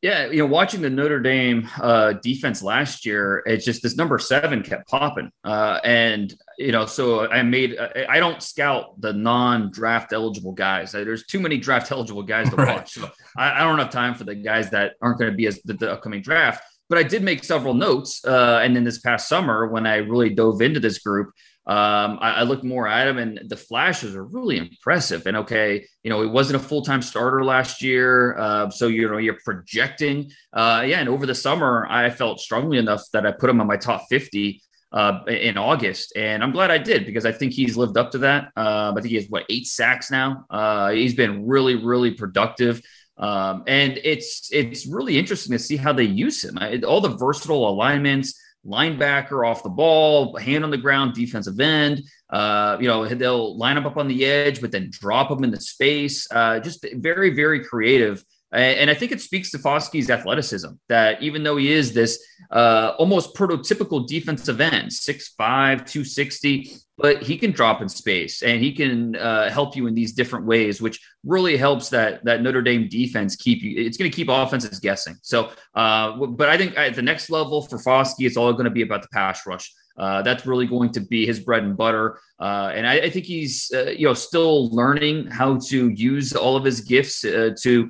Yeah, 0.03 0.27
you 0.27 0.39
know, 0.39 0.47
watching 0.47 0.81
the 0.81 0.91
Notre 0.91 1.21
Dame 1.21 1.69
uh, 1.81 2.15
defense 2.15 2.63
last 2.63 3.05
year, 3.07 3.43
it's 3.47 3.65
just 3.65 3.83
this 3.83 3.97
number 3.97 4.19
seven 4.19 4.63
kept 4.63 4.89
popping, 4.89 5.31
uh, 5.45 5.81
and 5.85 6.35
you 6.59 6.73
know, 6.73 6.87
so 6.87 7.29
I 7.31 7.43
made 7.43 7.79
I 7.79 8.19
don't 8.19 8.43
scout 8.43 9.01
the 9.01 9.13
non-draft 9.13 10.13
eligible 10.13 10.53
guys. 10.53 10.93
There's 10.93 11.27
too 11.27 11.41
many 11.41 11.59
draft 11.59 11.91
eligible 11.91 12.23
guys 12.23 12.51
to 12.51 12.57
right. 12.57 12.77
watch. 12.77 12.93
So 12.93 13.11
I, 13.37 13.61
I, 13.61 13.65
don't 13.65 13.79
have 13.79 13.91
time 13.91 14.15
for 14.15 14.25
the 14.25 14.35
guys 14.35 14.71
that 14.71 14.95
aren't 15.01 15.19
going 15.19 15.31
to 15.31 15.37
be 15.37 15.47
as 15.47 15.61
the, 15.63 15.75
the, 15.75 15.93
upcoming 15.93 16.23
draft. 16.23 16.63
But 16.89 16.99
I 16.99 17.03
did 17.03 17.23
make 17.23 17.43
several 17.43 17.75
notes, 17.75 18.25
uh, 18.25 18.61
and 18.63 18.77
then 18.77 18.85
this 18.85 18.99
past 18.99 19.29
summer 19.29 19.69
when 19.69 19.87
I 19.87 19.97
really 19.97 20.31
dove 20.31 20.61
into 20.61 20.81
this 20.81 20.99
group, 20.99 21.31
um, 21.67 22.19
I, 22.21 22.33
I 22.33 22.43
looked 22.43 22.65
more 22.65 22.87
at 22.87 23.09
him, 23.09 23.19
and 23.19 23.41
the 23.49 23.57
flashes 23.57 24.15
are 24.15 24.25
really 24.25 24.59
impressive. 24.59 25.27
And 25.27 25.39
okay, 25.39 25.87
you 26.03 26.11
know, 26.11 26.21
he 26.21 26.29
wasn't 26.29 26.63
a 26.63 26.67
full 26.67 26.83
time 26.83 27.01
starter 27.01 27.43
last 27.43 27.83
year, 27.83 28.37
uh, 28.39 28.71
so 28.71 28.89
you 28.89 29.09
know 29.09 29.17
you're 29.17 29.39
projecting. 29.45 30.31
Uh, 30.53 30.85
yeah, 30.87 31.01
and 31.01 31.09
over 31.09 31.25
the 31.25 31.35
summer, 31.35 31.87
I 31.89 32.11
felt 32.11 32.41
strongly 32.41 32.79
enough 32.79 33.03
that 33.13 33.27
I 33.27 33.33
put 33.33 33.49
him 33.49 33.61
on 33.61 33.67
my 33.67 33.79
top 33.79 34.07
50 34.11 34.63
uh, 34.93 35.21
in 35.27 35.57
August, 35.57 36.13
and 36.17 36.43
I'm 36.43 36.53
glad 36.53 36.71
I 36.71 36.79
did 36.79 37.07
because 37.07 37.25
I 37.25 37.33
think 37.33 37.55
he's 37.55 37.79
lived 37.79 37.97
up 37.97 38.11
to 38.11 38.19
that. 38.19 38.53
Uh, 38.57 38.93
I 38.93 39.01
think 39.01 39.11
he 39.11 39.17
has 39.17 39.27
what 39.31 39.47
eight 39.49 39.67
sacks 39.67 40.11
now. 40.11 40.45
Uh, 40.51 40.91
he's 40.91 41.15
been 41.15 41.47
really, 41.47 41.77
really 41.77 42.11
productive. 42.11 42.83
Um, 43.17 43.63
and 43.67 43.99
it's 44.03 44.49
it's 44.53 44.87
really 44.87 45.19
interesting 45.19 45.53
to 45.53 45.59
see 45.59 45.77
how 45.77 45.93
they 45.93 46.05
use 46.05 46.45
him. 46.45 46.59
I, 46.59 46.81
all 46.81 47.01
the 47.01 47.17
versatile 47.17 47.69
alignments, 47.69 48.39
linebacker 48.67 49.49
off 49.49 49.63
the 49.63 49.69
ball, 49.69 50.37
hand 50.37 50.65
on 50.65 50.71
the 50.71 50.79
ground, 50.79 51.15
defensive 51.15 51.59
end. 51.61 52.03
Uh, 52.31 52.77
you 52.81 52.89
know, 52.89 53.07
they'll 53.07 53.57
line 53.57 53.77
up 53.77 53.85
up 53.85 53.97
on 53.97 54.09
the 54.09 54.25
edge, 54.25 54.61
but 54.61 54.73
then 54.73 54.91
drop 54.91 55.29
them 55.29 55.45
into 55.45 55.61
space. 55.61 56.27
Uh, 56.31 56.59
just 56.61 56.85
very, 56.95 57.31
very 57.31 57.65
creative. 57.65 58.25
And 58.53 58.89
I 58.89 58.95
think 58.95 59.11
it 59.11 59.21
speaks 59.21 59.51
to 59.51 59.59
Foskey's 59.59 60.11
athleticism 60.11 60.69
that 60.89 61.21
even 61.21 61.43
though 61.43 61.57
he 61.57 61.73
is 61.73 61.93
this 61.93 62.25
uh, 62.53 62.93
almost 62.99 63.35
prototypical 63.35 64.07
defensive 64.07 64.61
end, 64.61 64.91
6'5, 64.91 65.37
260, 65.37 66.77
but 66.97 67.23
he 67.23 67.37
can 67.37 67.51
drop 67.51 67.83
in 67.83 67.89
space 67.89 68.43
and 68.43 68.63
he 68.63 68.73
can 68.73 69.17
uh, 69.17 69.51
help 69.51 69.75
you 69.75 69.87
in 69.87 69.95
these 69.95 70.13
different 70.13 70.47
ways, 70.47 70.81
which 70.81 71.01
really 71.25 71.57
helps 71.57 71.89
that 71.91 72.25
that 72.25 72.43
Notre 72.43 72.63
Dame 72.63 72.89
defense 72.89 73.35
keep 73.37 73.63
you. 73.63 73.85
It's 73.85 73.97
going 73.97 74.11
to 74.11 74.15
keep 74.15 74.29
offenses 74.29 74.79
guessing. 74.79 75.17
So, 75.23 75.51
uh, 75.75 76.17
but 76.27 76.49
I 76.49 76.57
think 76.57 76.77
at 76.77 76.95
the 76.95 77.03
next 77.03 77.31
level 77.31 77.63
for 77.63 77.79
Foskey, 77.79 78.27
it's 78.27 78.37
all 78.37 78.53
going 78.53 78.65
to 78.65 78.71
be 78.71 78.83
about 78.83 79.03
the 79.03 79.09
pass 79.13 79.45
rush. 79.47 79.73
Uh, 79.97 80.23
that's 80.23 80.47
really 80.47 80.67
going 80.67 80.91
to 80.91 81.01
be 81.01 81.25
his 81.25 81.39
bread 81.39 81.63
and 81.63 81.77
butter, 81.77 82.19
uh, 82.41 82.73
and 82.75 82.85
I, 82.85 82.95
I, 82.95 83.11
think 83.11 83.27
he's 83.27 83.71
uh, 83.73 83.91
you 83.97 84.09
know 84.09 84.15
still 84.15 84.69
learning 84.71 85.29
how 85.29 85.59
to 85.69 85.89
use 85.91 86.35
all 86.35 86.57
of 86.57 86.65
his 86.65 86.81
gifts 86.81 87.25
uh, 87.25 87.51
to 87.61 87.89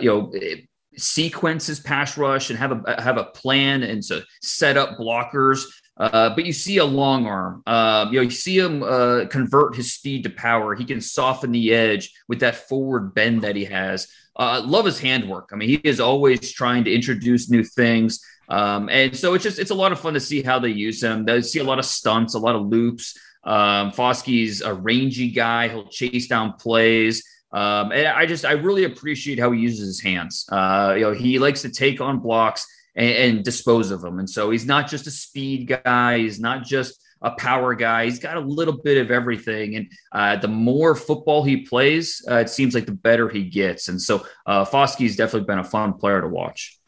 you 0.00 0.08
know 0.08 0.32
sequence 0.96 1.66
his 1.66 1.80
pass 1.80 2.16
rush 2.16 2.50
and 2.50 2.58
have 2.58 2.70
a 2.70 3.02
have 3.02 3.16
a 3.16 3.24
plan 3.24 3.82
and 3.82 4.00
to 4.04 4.24
set 4.42 4.76
up 4.76 4.96
blockers 4.96 5.64
uh, 5.96 6.34
but 6.34 6.44
you 6.44 6.52
see 6.52 6.78
a 6.78 6.84
long 6.84 7.26
arm. 7.26 7.62
Uh, 7.66 8.06
you 8.10 8.16
know, 8.16 8.22
you 8.22 8.30
see 8.30 8.58
him 8.58 8.82
uh, 8.82 9.26
convert 9.26 9.76
his 9.76 9.92
speed 9.92 10.24
to 10.24 10.30
power. 10.30 10.74
He 10.74 10.84
can 10.84 11.00
soften 11.00 11.52
the 11.52 11.72
edge 11.72 12.12
with 12.28 12.40
that 12.40 12.68
forward 12.68 13.14
bend 13.14 13.42
that 13.42 13.54
he 13.54 13.64
has. 13.66 14.08
Uh, 14.36 14.60
love 14.64 14.84
his 14.84 14.98
handwork. 14.98 15.50
I 15.52 15.56
mean, 15.56 15.68
he 15.68 15.76
is 15.76 16.00
always 16.00 16.52
trying 16.52 16.84
to 16.84 16.94
introduce 16.94 17.48
new 17.48 17.62
things. 17.62 18.20
Um, 18.48 18.88
and 18.88 19.16
so 19.16 19.34
it's 19.34 19.44
just 19.44 19.58
it's 19.58 19.70
a 19.70 19.74
lot 19.74 19.92
of 19.92 20.00
fun 20.00 20.14
to 20.14 20.20
see 20.20 20.42
how 20.42 20.58
they 20.58 20.68
use 20.68 21.02
him. 21.02 21.24
They 21.24 21.40
see 21.42 21.60
a 21.60 21.64
lot 21.64 21.78
of 21.78 21.84
stunts, 21.84 22.34
a 22.34 22.38
lot 22.38 22.56
of 22.56 22.66
loops. 22.66 23.16
Um, 23.44 23.92
Foskey's 23.92 24.62
a 24.62 24.74
rangy 24.74 25.30
guy. 25.30 25.68
He'll 25.68 25.88
chase 25.88 26.26
down 26.26 26.54
plays. 26.54 27.22
Um, 27.52 27.92
and 27.92 28.08
I 28.08 28.26
just 28.26 28.44
I 28.44 28.52
really 28.52 28.82
appreciate 28.82 29.38
how 29.38 29.52
he 29.52 29.60
uses 29.60 29.86
his 29.86 30.00
hands. 30.00 30.44
Uh, 30.50 30.94
you 30.96 31.02
know, 31.02 31.12
he 31.12 31.38
likes 31.38 31.62
to 31.62 31.70
take 31.70 32.00
on 32.00 32.18
blocks 32.18 32.66
and, 32.96 33.10
and 33.10 33.44
dispose 33.44 33.90
of 33.90 34.00
them, 34.00 34.18
and 34.18 34.28
so 34.28 34.50
he's 34.50 34.66
not 34.66 34.88
just 34.88 35.06
a 35.06 35.10
speed 35.10 35.80
guy. 35.84 36.18
He's 36.18 36.40
not 36.40 36.64
just 36.64 37.00
a 37.24 37.30
power 37.32 37.74
guy. 37.74 38.04
He's 38.04 38.18
got 38.18 38.36
a 38.36 38.40
little 38.40 38.76
bit 38.76 38.98
of 38.98 39.10
everything. 39.10 39.76
And 39.76 39.90
uh, 40.12 40.36
the 40.36 40.48
more 40.48 40.94
football 40.94 41.42
he 41.42 41.62
plays, 41.62 42.22
uh, 42.30 42.36
it 42.36 42.50
seems 42.50 42.74
like 42.74 42.84
the 42.84 42.92
better 42.92 43.28
he 43.30 43.44
gets. 43.44 43.88
And 43.88 44.00
so 44.00 44.26
uh, 44.46 44.64
Foskey's 44.66 45.16
definitely 45.16 45.46
been 45.46 45.58
a 45.58 45.64
fun 45.64 45.94
player 45.94 46.20
to 46.20 46.28
watch. 46.28 46.78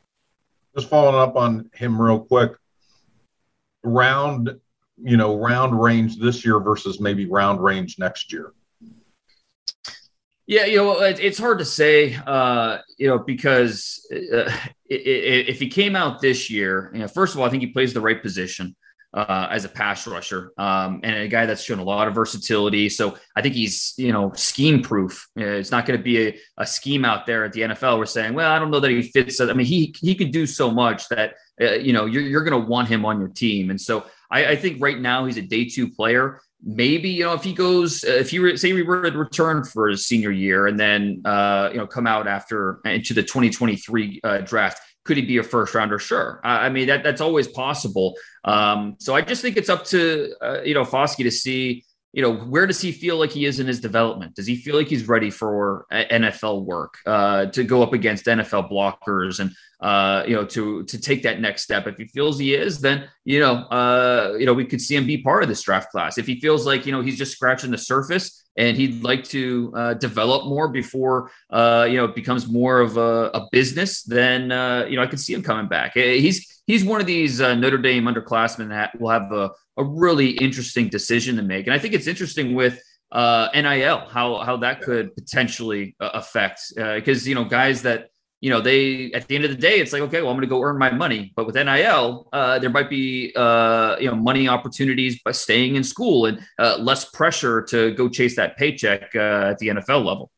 Just 0.76 0.90
following 0.90 1.16
up 1.16 1.36
on 1.36 1.70
him 1.72 2.00
real 2.00 2.20
quick. 2.20 2.52
Round, 3.82 4.60
you 5.02 5.16
know, 5.16 5.38
round 5.38 5.80
range 5.80 6.18
this 6.18 6.44
year 6.44 6.60
versus 6.60 7.00
maybe 7.00 7.25
round 7.26 7.64
range 7.64 7.98
next 7.98 8.30
year. 8.30 8.52
Yeah, 10.46 10.66
you 10.66 10.76
know, 10.76 11.00
it's 11.00 11.38
hard 11.38 11.58
to 11.60 11.64
say, 11.64 12.14
uh, 12.26 12.78
you 12.98 13.08
know, 13.08 13.18
because 13.18 14.06
uh, 14.12 14.54
if 14.88 15.59
he 15.59 15.69
came 15.69 15.97
out 15.97 16.21
this 16.21 16.50
year, 16.50 16.90
you 16.93 17.00
know, 17.00 17.09
first 17.09 17.35
of 17.35 17.40
all, 17.40 17.47
I 17.47 17.50
think 17.50 17.62
he 17.62 17.69
plays 17.69 17.93
the 17.93 18.00
right 18.00 18.21
position 18.23 18.76
uh, 19.16 19.49
as 19.50 19.64
a 19.64 19.69
pass 19.69 20.07
rusher 20.07 20.52
um, 20.59 21.00
and 21.02 21.16
a 21.16 21.28
guy 21.28 21.47
that's 21.47 21.62
shown 21.62 21.78
a 21.78 21.85
lot 21.85 22.07
of 22.07 22.14
versatility. 22.14 22.88
So 22.88 23.16
I 23.35 23.40
think 23.40 23.55
he's, 23.55 23.95
you 23.97 24.12
know, 24.12 24.33
scheme 24.35 24.83
proof. 24.83 25.26
It's 25.37 25.71
not 25.71 25.87
going 25.87 25.99
to 25.99 26.05
be 26.05 26.28
a, 26.28 26.38
a, 26.59 26.66
scheme 26.66 27.05
out 27.05 27.25
there 27.25 27.43
at 27.45 27.52
the 27.52 27.62
NFL. 27.62 27.99
We're 27.99 28.07
saying, 28.07 28.35
well, 28.35 28.50
I 28.50 28.59
don't 28.59 28.71
know 28.71 28.81
that 28.81 28.90
he 28.90 29.02
fits. 29.02 29.40
I 29.40 29.52
mean, 29.55 29.66
he 29.66 29.95
he 30.00 30.14
can 30.14 30.31
do 30.31 30.47
so 30.47 30.71
much 30.71 31.09
that 31.09 31.35
uh, 31.61 31.73
you 31.75 31.95
know 31.95 32.05
you're, 32.05 32.23
you're 32.23 32.45
going 32.45 32.61
to 32.61 32.69
want 32.69 32.88
him 32.88 33.07
on 33.07 33.19
your 33.19 33.28
team. 33.28 33.71
And 33.71 33.81
so 33.81 34.05
I, 34.31 34.47
I, 34.47 34.57
think 34.57 34.83
right 34.83 35.00
now 35.00 35.25
he's 35.25 35.38
a 35.38 35.43
day 35.43 35.64
two 35.64 35.88
player. 35.90 36.40
Maybe 36.68 37.11
you 37.11 37.25
know 37.25 37.35
if 37.35 37.44
he 37.44 37.54
goes, 37.54 38.04
uh, 38.04 38.08
if 38.08 38.32
you 38.32 38.56
say 38.56 38.73
we 38.73 38.82
were 38.82 39.08
to 39.08 39.16
return 39.16 39.64
for 39.64 39.88
his 39.88 40.04
senior 40.06 40.32
year 40.32 40.66
and 40.66 40.78
then 40.78 41.23
uh, 41.25 41.70
you 41.73 41.78
know 41.78 41.87
come 41.87 42.06
out 42.06 42.26
after 42.26 42.80
into 42.85 43.14
the 43.14 43.23
2023 43.23 44.20
uh, 44.25 44.38
draft 44.38 44.80
could 45.06 45.16
he 45.16 45.23
be 45.23 45.38
a 45.38 45.42
first 45.42 45.75
rounder? 45.75 45.99
Sure. 45.99 46.40
I 46.44 46.68
mean, 46.68 46.88
that 46.88 47.02
that's 47.02 47.20
always 47.20 47.49
possible. 47.49 48.16
Um, 48.44 48.96
so 48.99 49.14
I 49.14 49.23
just 49.23 49.40
think 49.40 49.56
it's 49.56 49.70
up 49.70 49.85
to, 49.87 50.35
uh, 50.42 50.62
you 50.62 50.75
know, 50.75 50.82
Foskey 50.82 51.23
to 51.23 51.30
see, 51.30 51.85
you 52.12 52.22
know, 52.22 52.34
where 52.34 52.66
does 52.66 52.80
he 52.80 52.92
feel 52.92 53.18
like 53.18 53.30
he 53.30 53.44
is 53.44 53.60
in 53.60 53.66
his 53.66 53.80
development? 53.80 54.34
Does 54.34 54.46
he 54.46 54.56
feel 54.56 54.76
like 54.76 54.88
he's 54.88 55.06
ready 55.06 55.30
for 55.30 55.86
NFL 55.92 56.64
work 56.64 56.94
uh, 57.04 57.46
to 57.46 57.62
go 57.62 57.82
up 57.82 57.92
against 57.92 58.25
NFL 58.25 58.70
blockers 58.70 59.40
and, 59.40 59.50
uh, 59.80 60.25
you 60.26 60.34
know, 60.34 60.46
to 60.46 60.84
to 60.84 60.98
take 60.98 61.25
that 61.25 61.40
next 61.40 61.62
step? 61.62 61.86
If 61.86 61.98
he 61.98 62.06
feels 62.06 62.38
he 62.38 62.54
is, 62.54 62.80
then 62.80 63.08
you 63.25 63.40
know, 63.40 63.56
uh, 63.64 64.34
you 64.38 64.46
know, 64.46 64.54
we 64.54 64.64
could 64.64 64.80
see 64.80 64.96
him 64.96 65.06
be 65.06 65.18
part 65.18 65.42
of 65.42 65.48
this 65.48 65.62
draft 65.62 65.90
class. 65.90 66.16
If 66.16 66.26
he 66.26 66.40
feels 66.40 66.64
like 66.64 66.86
you 66.86 66.92
know 66.92 67.02
he's 67.02 67.18
just 67.18 67.32
scratching 67.32 67.70
the 67.70 67.78
surface 67.78 68.45
and 68.56 68.76
he'd 68.76 69.02
like 69.02 69.25
to 69.25 69.72
uh, 69.76 69.94
develop 69.94 70.46
more 70.46 70.68
before 70.68 71.30
uh, 71.50 71.86
you 71.88 71.96
know 71.96 72.04
it 72.04 72.14
becomes 72.14 72.48
more 72.48 72.80
of 72.80 72.96
a, 72.96 73.30
a 73.34 73.48
business, 73.52 74.02
then 74.02 74.52
uh, 74.52 74.86
you 74.88 74.96
know 74.96 75.02
I 75.02 75.06
could 75.06 75.20
see 75.20 75.34
him 75.34 75.42
coming 75.42 75.68
back. 75.68 75.96
Eh, 75.96 76.14
he's 76.14 76.62
he's 76.66 76.84
one 76.84 77.00
of 77.00 77.06
these 77.06 77.40
uh, 77.40 77.54
Notre 77.54 77.78
Dame 77.78 78.04
underclassmen 78.04 78.68
that 78.70 78.98
will 79.00 79.10
have 79.10 79.32
a, 79.32 79.50
a 79.76 79.84
really 79.84 80.30
interesting 80.30 80.88
decision 80.88 81.36
to 81.36 81.42
make, 81.42 81.66
and 81.66 81.75
I 81.75 81.78
think 81.78 81.94
it's 81.94 82.06
interesting 82.06 82.54
with 82.54 82.80
uh, 83.12 83.48
NIL 83.54 83.98
how 84.08 84.38
how 84.38 84.56
that 84.58 84.82
could 84.82 85.14
potentially 85.14 85.94
uh, 86.00 86.10
affect 86.14 86.60
because 86.76 87.26
you 87.26 87.34
know 87.34 87.44
guys 87.44 87.82
that 87.82 88.10
you 88.40 88.50
know, 88.50 88.61
they 88.61 89.12
at 89.12 89.26
the 89.28 89.35
end 89.35 89.45
of 89.45 89.50
the 89.50 89.57
day, 89.57 89.78
it's 89.78 89.93
like, 89.93 90.02
okay, 90.02 90.21
well, 90.21 90.31
I'm 90.31 90.37
going 90.37 90.43
to 90.43 90.55
go 90.55 90.62
earn 90.62 90.78
my 90.78 90.90
money. 90.90 91.33
But 91.35 91.47
with 91.47 91.55
NIL, 91.55 92.28
uh, 92.33 92.59
there 92.59 92.71
might 92.71 92.90
be, 92.90 93.33
uh, 93.35 93.97
you 93.99 94.11
know, 94.11 94.16
money 94.16 94.49
opportunities 94.49 95.23
by 95.23 95.33
staying 95.33 95.76
in 95.76 95.85
school 95.85 96.26
and 96.26 96.40
uh, 96.59 96.76
less 96.78 97.07
pressure 97.07 97.62
to 97.62 97.93
go 97.95 98.09
chase 98.09 98.37
that 98.37 98.57
paycheck 98.57 99.14
uh, 99.14 99.50
at 99.50 99.59
the 99.59 99.69
NFL 99.69 100.05
level. 100.05 100.31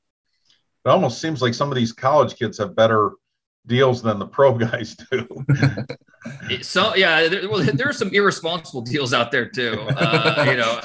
It 0.84 0.88
almost 0.88 1.20
seems 1.20 1.42
like 1.42 1.54
some 1.54 1.70
of 1.70 1.76
these 1.76 1.92
college 1.92 2.36
kids 2.36 2.58
have 2.58 2.76
better 2.76 3.12
deals 3.66 4.02
than 4.02 4.18
the 4.18 4.26
pro 4.26 4.54
guys 4.58 4.96
do. 5.10 5.26
so 6.62 6.94
yeah, 6.94 7.28
there, 7.28 7.48
well, 7.48 7.62
there 7.62 7.88
are 7.88 7.92
some 7.92 8.08
irresponsible 8.08 8.80
deals 8.82 9.12
out 9.12 9.30
there 9.30 9.48
too. 9.48 9.86
Uh, 9.96 10.46
you 10.48 10.56
know, 10.56 10.80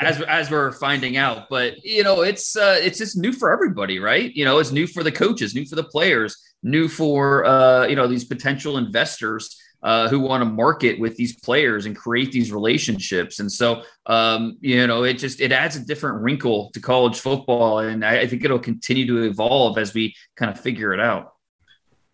as 0.00 0.20
as 0.22 0.50
we're 0.50 0.72
finding 0.72 1.16
out, 1.16 1.48
but 1.48 1.82
you 1.84 2.04
know, 2.04 2.20
it's 2.20 2.56
uh, 2.56 2.78
it's 2.80 2.98
just 2.98 3.16
new 3.16 3.32
for 3.32 3.52
everybody, 3.52 3.98
right? 3.98 4.32
You 4.34 4.44
know, 4.44 4.58
it's 4.58 4.70
new 4.70 4.86
for 4.86 5.02
the 5.02 5.12
coaches, 5.12 5.54
new 5.54 5.64
for 5.64 5.76
the 5.76 5.84
players, 5.84 6.36
new 6.66 6.88
for 6.88 7.44
uh, 7.44 7.86
you 7.86 7.96
know 7.96 8.06
these 8.06 8.24
potential 8.24 8.78
investors. 8.78 9.60
Uh, 9.82 10.08
who 10.08 10.18
want 10.18 10.40
to 10.40 10.44
market 10.44 10.98
with 10.98 11.14
these 11.16 11.38
players 11.40 11.86
and 11.86 11.94
create 11.94 12.32
these 12.32 12.50
relationships. 12.50 13.38
And 13.38 13.52
so, 13.52 13.82
um, 14.06 14.56
you 14.60 14.84
know, 14.84 15.04
it 15.04 15.14
just 15.14 15.40
it 15.40 15.52
adds 15.52 15.76
a 15.76 15.80
different 15.80 16.22
wrinkle 16.22 16.70
to 16.72 16.80
college 16.80 17.20
football, 17.20 17.78
and 17.80 18.04
I, 18.04 18.20
I 18.20 18.26
think 18.26 18.42
it'll 18.42 18.58
continue 18.58 19.06
to 19.06 19.24
evolve 19.24 19.78
as 19.78 19.94
we 19.94 20.16
kind 20.34 20.50
of 20.50 20.58
figure 20.58 20.92
it 20.92 20.98
out 20.98 21.34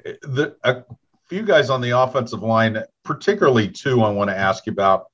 the, 0.05 0.57
a 0.65 0.83
few 1.29 1.43
guys 1.43 1.71
on 1.71 1.81
the 1.81 1.91
offensive 1.91 2.43
line, 2.43 2.83
particularly 3.05 3.69
two, 3.69 4.03
I 4.03 4.11
want 4.11 4.31
to 4.31 4.37
ask 4.37 4.67
you 4.67 4.73
about. 4.73 5.07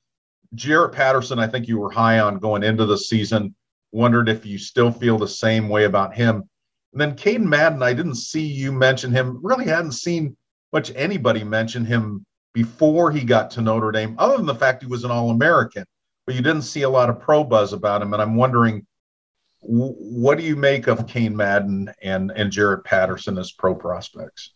Jarrett 0.55 0.93
Patterson, 0.93 1.39
I 1.39 1.47
think 1.47 1.67
you 1.67 1.77
were 1.77 1.91
high 1.91 2.19
on 2.19 2.39
going 2.39 2.63
into 2.63 2.85
the 2.85 2.97
season. 2.97 3.55
Wondered 3.91 4.29
if 4.29 4.45
you 4.45 4.57
still 4.57 4.91
feel 4.91 5.17
the 5.17 5.27
same 5.27 5.69
way 5.69 5.85
about 5.85 6.15
him. 6.15 6.49
And 6.93 7.01
then 7.01 7.15
Caden 7.15 7.45
Madden, 7.45 7.83
I 7.83 7.93
didn't 7.93 8.15
see 8.15 8.45
you 8.45 8.71
mention 8.71 9.11
him. 9.11 9.39
Really 9.43 9.65
hadn't 9.65 9.91
seen 9.91 10.35
much 10.73 10.91
anybody 10.95 11.43
mention 11.43 11.85
him 11.85 12.25
before 12.53 13.11
he 13.11 13.23
got 13.23 13.51
to 13.51 13.61
Notre 13.61 13.91
Dame, 13.91 14.15
other 14.17 14.37
than 14.37 14.45
the 14.45 14.55
fact 14.55 14.81
he 14.81 14.89
was 14.89 15.03
an 15.03 15.11
All 15.11 15.29
American. 15.29 15.85
But 16.25 16.35
you 16.35 16.41
didn't 16.41 16.63
see 16.63 16.83
a 16.83 16.89
lot 16.89 17.09
of 17.09 17.19
pro 17.19 17.43
buzz 17.43 17.73
about 17.73 18.01
him. 18.01 18.13
And 18.13 18.21
I'm 18.21 18.35
wondering, 18.35 18.85
what 19.61 20.37
do 20.37 20.43
you 20.43 20.55
make 20.55 20.87
of 20.87 21.05
Caden 21.05 21.33
Madden 21.33 21.91
and, 22.01 22.31
and 22.35 22.51
Jarrett 22.51 22.83
Patterson 22.83 23.37
as 23.37 23.51
pro 23.51 23.75
prospects? 23.75 24.53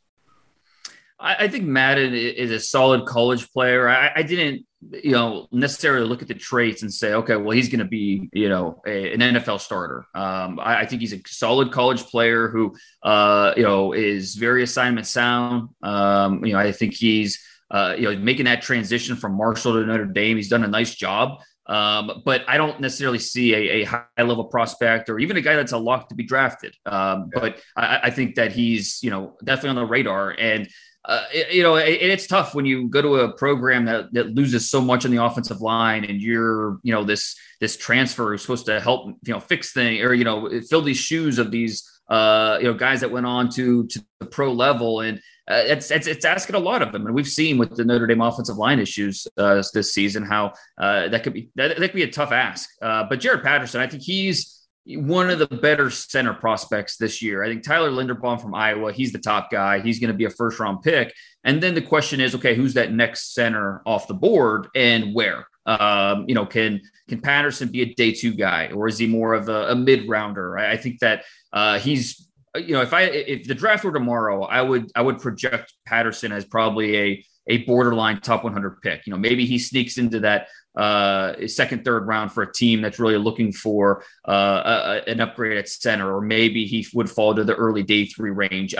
I, 1.20 1.36
I 1.46 1.48
think 1.48 1.66
Madden 1.66 2.14
is 2.14 2.52
a 2.52 2.60
solid 2.60 3.06
college 3.06 3.52
player. 3.52 3.88
I, 3.88 4.12
I, 4.16 4.24
didn't, 4.24 4.66
you 4.92 5.12
know, 5.12 5.48
necessarily 5.52 6.08
look 6.08 6.22
at 6.22 6.28
the 6.28 6.34
traits 6.34 6.82
and 6.82 6.94
say, 6.94 7.14
okay, 7.14 7.36
well, 7.36 7.52
he's 7.52 7.70
going 7.70 7.80
to 7.80 7.86
be, 7.86 8.30
you 8.34 8.50
know, 8.50 8.82
a, 8.86 9.14
an 9.14 9.20
NFL 9.20 9.60
starter. 9.60 10.06
Um, 10.14 10.60
I, 10.60 10.82
I, 10.82 10.86
think 10.86 11.02
he's 11.02 11.14
a 11.14 11.22
solid 11.26 11.72
college 11.72 12.04
player 12.04 12.48
who, 12.48 12.76
uh, 13.04 13.54
you 13.56 13.64
know, 13.64 13.94
is 13.94 14.36
very 14.36 14.64
assignment 14.64 15.08
sound. 15.08 15.70
Um, 15.82 16.44
you 16.46 16.54
know, 16.54 16.60
I 16.60 16.72
think 16.72 16.94
he's, 16.94 17.44
uh, 17.72 17.96
you 17.98 18.04
know, 18.04 18.18
making 18.18 18.46
that 18.46 18.62
transition 18.62 19.16
from 19.16 19.38
Marshall 19.38 19.74
to 19.74 19.86
Notre 19.86 20.06
Dame. 20.06 20.38
He's 20.38 20.50
done 20.50 20.64
a 20.64 20.68
nice 20.68 20.96
job. 20.96 21.42
Um, 21.66 22.22
but 22.26 22.44
I 22.48 22.58
don't 22.58 22.82
necessarily 22.82 23.20
see 23.20 23.54
a, 23.54 23.58
a, 23.58 23.84
high 23.86 24.04
level 24.18 24.46
prospect 24.46 25.10
or 25.10 25.18
even 25.20 25.38
a 25.38 25.42
guy 25.42 25.56
that's 25.56 25.72
a 25.72 25.78
lock 25.78 26.10
to 26.10 26.16
be 26.16 26.24
drafted. 26.24 26.76
Um, 26.86 27.30
yeah. 27.34 27.40
But 27.40 27.62
I, 27.78 28.00
I, 28.04 28.10
think 28.10 28.36
that 28.36 28.52
he's, 28.52 29.02
you 29.02 29.10
know, 29.10 29.38
definitely 29.42 29.70
on 29.70 29.76
the 29.78 29.86
radar. 29.86 30.32
And 30.38 30.68
uh, 31.06 31.24
you 31.52 31.64
know, 31.64 31.76
it, 31.76 32.02
it's 32.02 32.28
tough 32.28 32.56
when 32.56 32.66
you 32.66 32.88
go 32.88 33.02
to 33.02 33.16
a 33.16 33.34
program 33.34 33.86
that, 33.86 34.14
that 34.14 34.34
loses 34.34 34.70
so 34.70 34.80
much 34.80 35.04
on 35.04 35.12
the 35.12 35.24
offensive 35.24 35.62
line, 35.62 36.06
and 36.06 36.22
you're, 36.22 36.80
you 36.84 36.94
know, 36.94 37.04
this 37.04 37.36
this 37.60 37.76
transfer 37.76 38.34
is 38.34 38.42
supposed 38.42 38.66
to 38.68 38.80
help, 38.80 39.08
you 39.26 39.34
know, 39.34 39.40
fix 39.40 39.74
things 39.74 40.02
or 40.02 40.14
you 40.14 40.24
know, 40.24 40.50
fill 40.70 40.82
these 40.82 40.98
shoes 40.98 41.40
of 41.40 41.52
these, 41.52 41.90
uh, 42.10 42.58
you 42.60 42.66
know, 42.66 42.74
guys 42.74 43.02
that 43.02 43.12
went 43.12 43.26
on 43.26 43.50
to 43.50 43.86
to 43.88 44.06
the 44.22 44.26
pro 44.26 44.54
level, 44.54 45.02
and 45.02 45.18
uh, 45.52 45.64
it's, 45.66 45.92
it's 45.92 46.08
it's 46.08 46.24
asking 46.24 46.56
a 46.56 46.60
lot 46.60 46.82
of 46.82 46.94
them. 46.94 47.06
And 47.06 47.14
we've 47.14 47.28
seen 47.28 47.58
with 47.58 47.76
the 47.76 47.84
Notre 47.84 48.08
Dame 48.08 48.22
offensive 48.22 48.58
line 48.58 48.80
issues 48.80 49.28
uh, 49.38 49.62
this 49.74 49.94
season 49.94 50.24
how 50.24 50.54
uh, 50.78 51.10
that 51.10 51.24
could 51.24 51.34
be 51.34 51.50
that, 51.56 51.78
that 51.78 51.88
could 51.90 51.94
be 51.94 52.04
a 52.04 52.12
tough 52.12 52.32
ask. 52.32 52.70
Uh, 52.82 53.04
but 53.10 53.20
Jarrett 53.20 53.44
Patterson, 53.44 53.82
I 53.82 53.88
think 53.88 54.04
he's 54.04 54.63
one 54.86 55.30
of 55.30 55.40
the 55.40 55.48
better 55.48 55.90
center 55.90 56.34
prospects 56.34 56.98
this 56.98 57.22
year. 57.22 57.44
I 57.44 57.48
think 57.48 57.64
Tyler 57.64 57.90
Linderbaum 57.90 58.42
from 58.42 58.54
Iowa, 58.54 58.92
he's 58.92 59.14
the 59.14 59.20
top 59.20 59.50
guy. 59.50 59.80
He's 59.80 60.00
going 60.00 60.10
to 60.10 60.18
be 60.18 60.26
a 60.26 60.30
first 60.30 60.60
round 60.60 60.82
pick. 60.82 61.14
And 61.44 61.64
then 61.64 61.74
the 61.74 61.82
question 61.82 62.20
is, 62.20 62.36
okay, 62.36 62.56
who's 62.56 62.74
that 62.74 62.92
next 62.92 63.34
center 63.34 63.82
off 63.86 64.08
the 64.08 64.14
board 64.14 64.68
and 64.76 65.14
where? 65.14 65.48
Um, 65.66 66.26
you 66.28 66.36
know, 66.36 66.46
can 66.46 66.82
can 67.08 67.22
Patterson 67.22 67.70
be 67.70 67.82
a 67.82 67.94
day 67.94 68.12
two 68.12 68.34
guy 68.34 68.70
or 68.74 68.88
is 68.88 68.98
he 68.98 69.08
more 69.08 69.34
of 69.34 69.48
a, 69.48 69.70
a 69.70 69.76
mid 69.76 70.10
rounder? 70.10 70.58
I, 70.58 70.74
I, 70.74 70.78
think 70.78 71.00
that 71.00 71.24
uh, 71.54 71.80
he's, 71.80 72.28
you 72.56 72.74
know, 72.74 72.82
if 72.82 72.94
I 72.94 73.04
if 73.04 73.48
the 73.48 73.56
draft 73.56 73.86
were 73.86 73.94
tomorrow, 73.94 74.44
I 74.44 74.62
would 74.62 74.92
I 74.94 75.02
would 75.02 75.20
project 75.20 75.74
Patterson 75.86 76.34
as 76.34 76.44
probably 76.44 76.98
a 76.98 77.26
a 77.48 77.58
borderline 77.66 78.20
top 78.22 78.44
100 78.44 78.82
pick. 78.82 79.06
You 79.06 79.12
know, 79.12 79.20
maybe 79.20 79.46
he 79.46 79.58
sneaks 79.58 79.98
into 79.98 80.20
that 80.22 80.48
uh, 80.76 81.48
second, 81.48 81.86
third 81.86 82.08
round 82.08 82.32
for 82.32 82.44
a 82.44 82.52
team 82.52 82.82
that's 82.82 83.00
really 83.00 83.18
looking 83.18 83.52
for 83.52 84.04
uh, 84.28 85.02
a, 85.06 85.10
an 85.10 85.22
upgrade 85.22 85.58
at 85.58 85.70
center, 85.70 86.16
or 86.16 86.22
maybe 86.22 86.66
he 86.66 86.88
would 86.94 87.10
fall 87.10 87.36
to 87.36 87.44
the 87.44 87.56
early 87.56 87.84
day 87.84 88.06
three 88.06 88.32
range. 88.32 88.74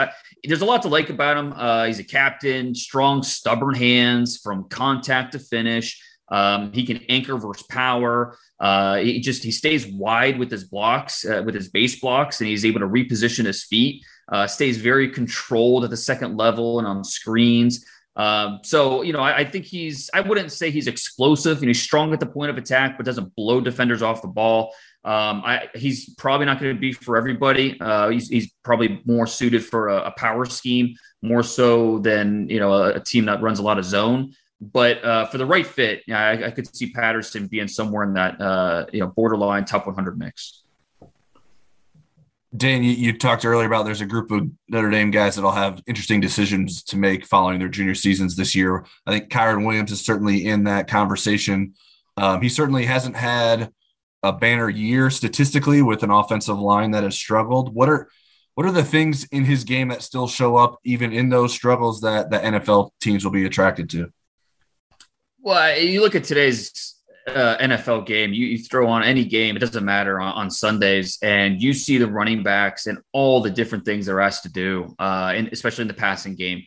There's 0.44 0.62
a 0.62 0.66
lot 0.66 0.82
to 0.84 0.88
like 0.88 1.10
about 1.10 1.38
him. 1.38 1.54
Uh, 1.54 1.86
he's 1.86 2.00
a 2.00 2.04
captain, 2.04 2.74
strong, 2.74 3.24
stubborn 3.24 3.76
hands 3.76 4.38
from 4.38 4.68
contact 4.70 5.34
to 5.34 5.40
finish. 5.40 6.02
Um, 6.30 6.72
he 6.74 6.84
can 6.84 7.02
anchor 7.10 7.38
versus 7.38 7.64
power. 7.70 8.38
Uh, 8.60 8.96
he 8.96 9.20
just 9.20 9.44
he 9.44 9.52
stays 9.52 9.86
wide 9.86 10.40
with 10.40 10.50
his 10.50 10.64
blocks, 10.64 11.26
uh, 11.26 11.44
with 11.46 11.54
his 11.54 11.70
base 11.70 12.00
blocks, 12.00 12.40
and 12.40 12.50
he's 12.50 12.66
able 12.66 12.80
to 12.80 12.88
reposition 12.88 13.46
his 13.46 13.64
feet. 13.64 14.04
Uh, 14.32 14.48
stays 14.48 14.78
very 14.78 15.10
controlled 15.10 15.84
at 15.84 15.90
the 15.90 15.98
second 15.98 16.38
level 16.38 16.80
and 16.80 16.88
on 16.88 17.04
screens. 17.04 17.86
Um, 18.16 18.60
so 18.64 19.02
you 19.02 19.14
know, 19.14 19.20
I, 19.20 19.38
I, 19.38 19.46
think 19.46 19.66
he's. 19.66 20.10
I 20.14 20.22
wouldn't 20.22 20.52
say 20.52 20.70
he's 20.70 20.88
explosive. 20.88 21.60
You 21.60 21.66
know, 21.66 21.70
he's 21.70 21.82
strong 21.82 22.14
at 22.14 22.20
the 22.20 22.28
point 22.28 22.52
of 22.52 22.58
attack, 22.58 22.98
but 22.98 23.06
doesn't 23.06 23.36
blow 23.36 23.60
defenders 23.60 24.02
off 24.02 24.22
the 24.22 24.28
ball. 24.28 24.74
Um, 25.06 25.42
I, 25.44 25.68
he's 25.76 26.14
probably 26.16 26.46
not 26.46 26.62
going 26.62 26.76
to 26.76 26.80
be 26.80 26.94
for 26.94 27.18
everybody. 27.18 27.78
Uh, 27.82 28.10
he's, 28.10 28.30
he's, 28.30 28.54
probably 28.64 29.02
more 29.04 29.28
suited 29.28 29.66
for 29.66 29.90
a, 29.90 30.04
a, 30.04 30.12
power 30.12 30.46
scheme, 30.46 30.96
more 31.22 31.44
so 31.44 32.00
than 32.00 32.48
you 32.48 32.60
know 32.60 32.72
a, 32.72 32.94
a 32.94 33.00
team 33.02 33.26
that 33.26 33.42
runs 33.42 33.60
a 33.60 33.64
lot 33.64 33.78
of 33.78 33.84
zone. 33.84 34.34
But 34.62 35.04
uh, 35.04 35.26
for 35.26 35.38
the 35.38 35.46
right 35.46 35.68
fit, 35.68 36.04
I, 36.10 36.46
I, 36.46 36.52
could 36.52 36.74
see 36.74 36.92
Patterson 36.92 37.48
being 37.48 37.68
somewhere 37.68 38.04
in 38.04 38.14
that 38.14 38.40
uh, 38.40 38.86
you 38.94 39.02
know 39.02 39.08
borderline 39.08 39.66
top 39.66 39.88
100 39.88 40.18
mix. 40.18 40.63
Dan, 42.56 42.84
you, 42.84 42.92
you, 42.92 43.18
talked 43.18 43.46
earlier 43.46 43.66
about 43.66 43.84
there's 43.84 44.02
a 44.02 44.06
group 44.06 44.30
of 44.30 44.48
Notre 44.70 44.92
Dame 44.92 45.10
guys 45.10 45.36
that'll 45.36 45.52
have 45.52 45.82
interesting 45.88 46.22
decisions 46.22 46.84
to 46.84 46.98
make 46.98 47.26
following 47.26 47.58
their 47.58 47.68
junior 47.68 47.96
seasons 47.96 48.36
this 48.36 48.56
year. 48.56 48.86
I 49.08 49.12
think 49.12 49.30
Kyren 49.30 49.66
Williams 49.66 49.92
is 49.92 50.06
certainly 50.06 50.46
in 50.46 50.66
that 50.66 50.88
conversation. 50.88 51.74
Um, 52.16 52.42
he 52.42 52.50
certainly 52.50 52.86
hasn't 52.86 53.16
had 53.16 53.72
a 54.22 54.32
banner 54.32 54.70
year 54.70 55.10
statistically 55.10 55.82
with 55.82 56.04
an 56.04 56.12
offensive 56.12 56.60
line 56.60 56.92
that 56.92 57.04
has 57.04 57.16
struggled. 57.16 57.74
What 57.74 57.90
are 57.90 58.08
what 58.56 58.68
are 58.68 58.72
the 58.72 58.84
things 58.84 59.24
in 59.32 59.46
his 59.46 59.64
game 59.64 59.88
that 59.88 60.04
still 60.04 60.28
show 60.28 60.56
up 60.56 60.80
even 60.86 61.12
in 61.12 61.30
those 61.30 61.54
struggles 61.54 62.02
that 62.02 62.30
the 62.30 62.38
NFL 62.38 62.92
teams 63.02 63.24
will 63.24 63.32
be 63.32 63.46
attracted 63.46 63.90
to? 63.92 64.12
Well, 65.42 65.80
you 65.80 66.02
look 66.02 66.14
at 66.14 66.24
today's 66.24 66.93
uh, 67.28 67.58
NFL 67.58 68.06
game, 68.06 68.34
you, 68.34 68.46
you, 68.48 68.58
throw 68.58 68.88
on 68.88 69.04
any 69.04 69.24
game, 69.26 69.56
it 69.56 69.60
doesn't 69.60 69.86
matter 69.86 70.20
on, 70.20 70.34
on, 70.34 70.52
Sundays, 70.52 71.18
and 71.22 71.62
you 71.62 71.74
see 71.74 71.98
the 71.98 72.08
running 72.08 72.44
backs 72.44 72.88
and 72.88 72.98
all 73.14 73.42
the 73.42 73.50
different 73.50 73.86
things 73.86 74.06
they're 74.06 74.22
asked 74.22 74.44
to 74.44 74.52
do, 74.52 74.94
uh, 75.00 75.32
and 75.36 75.48
especially 75.52 75.84
in 75.84 75.88
the 75.88 75.94
passing 75.94 76.36
game, 76.36 76.64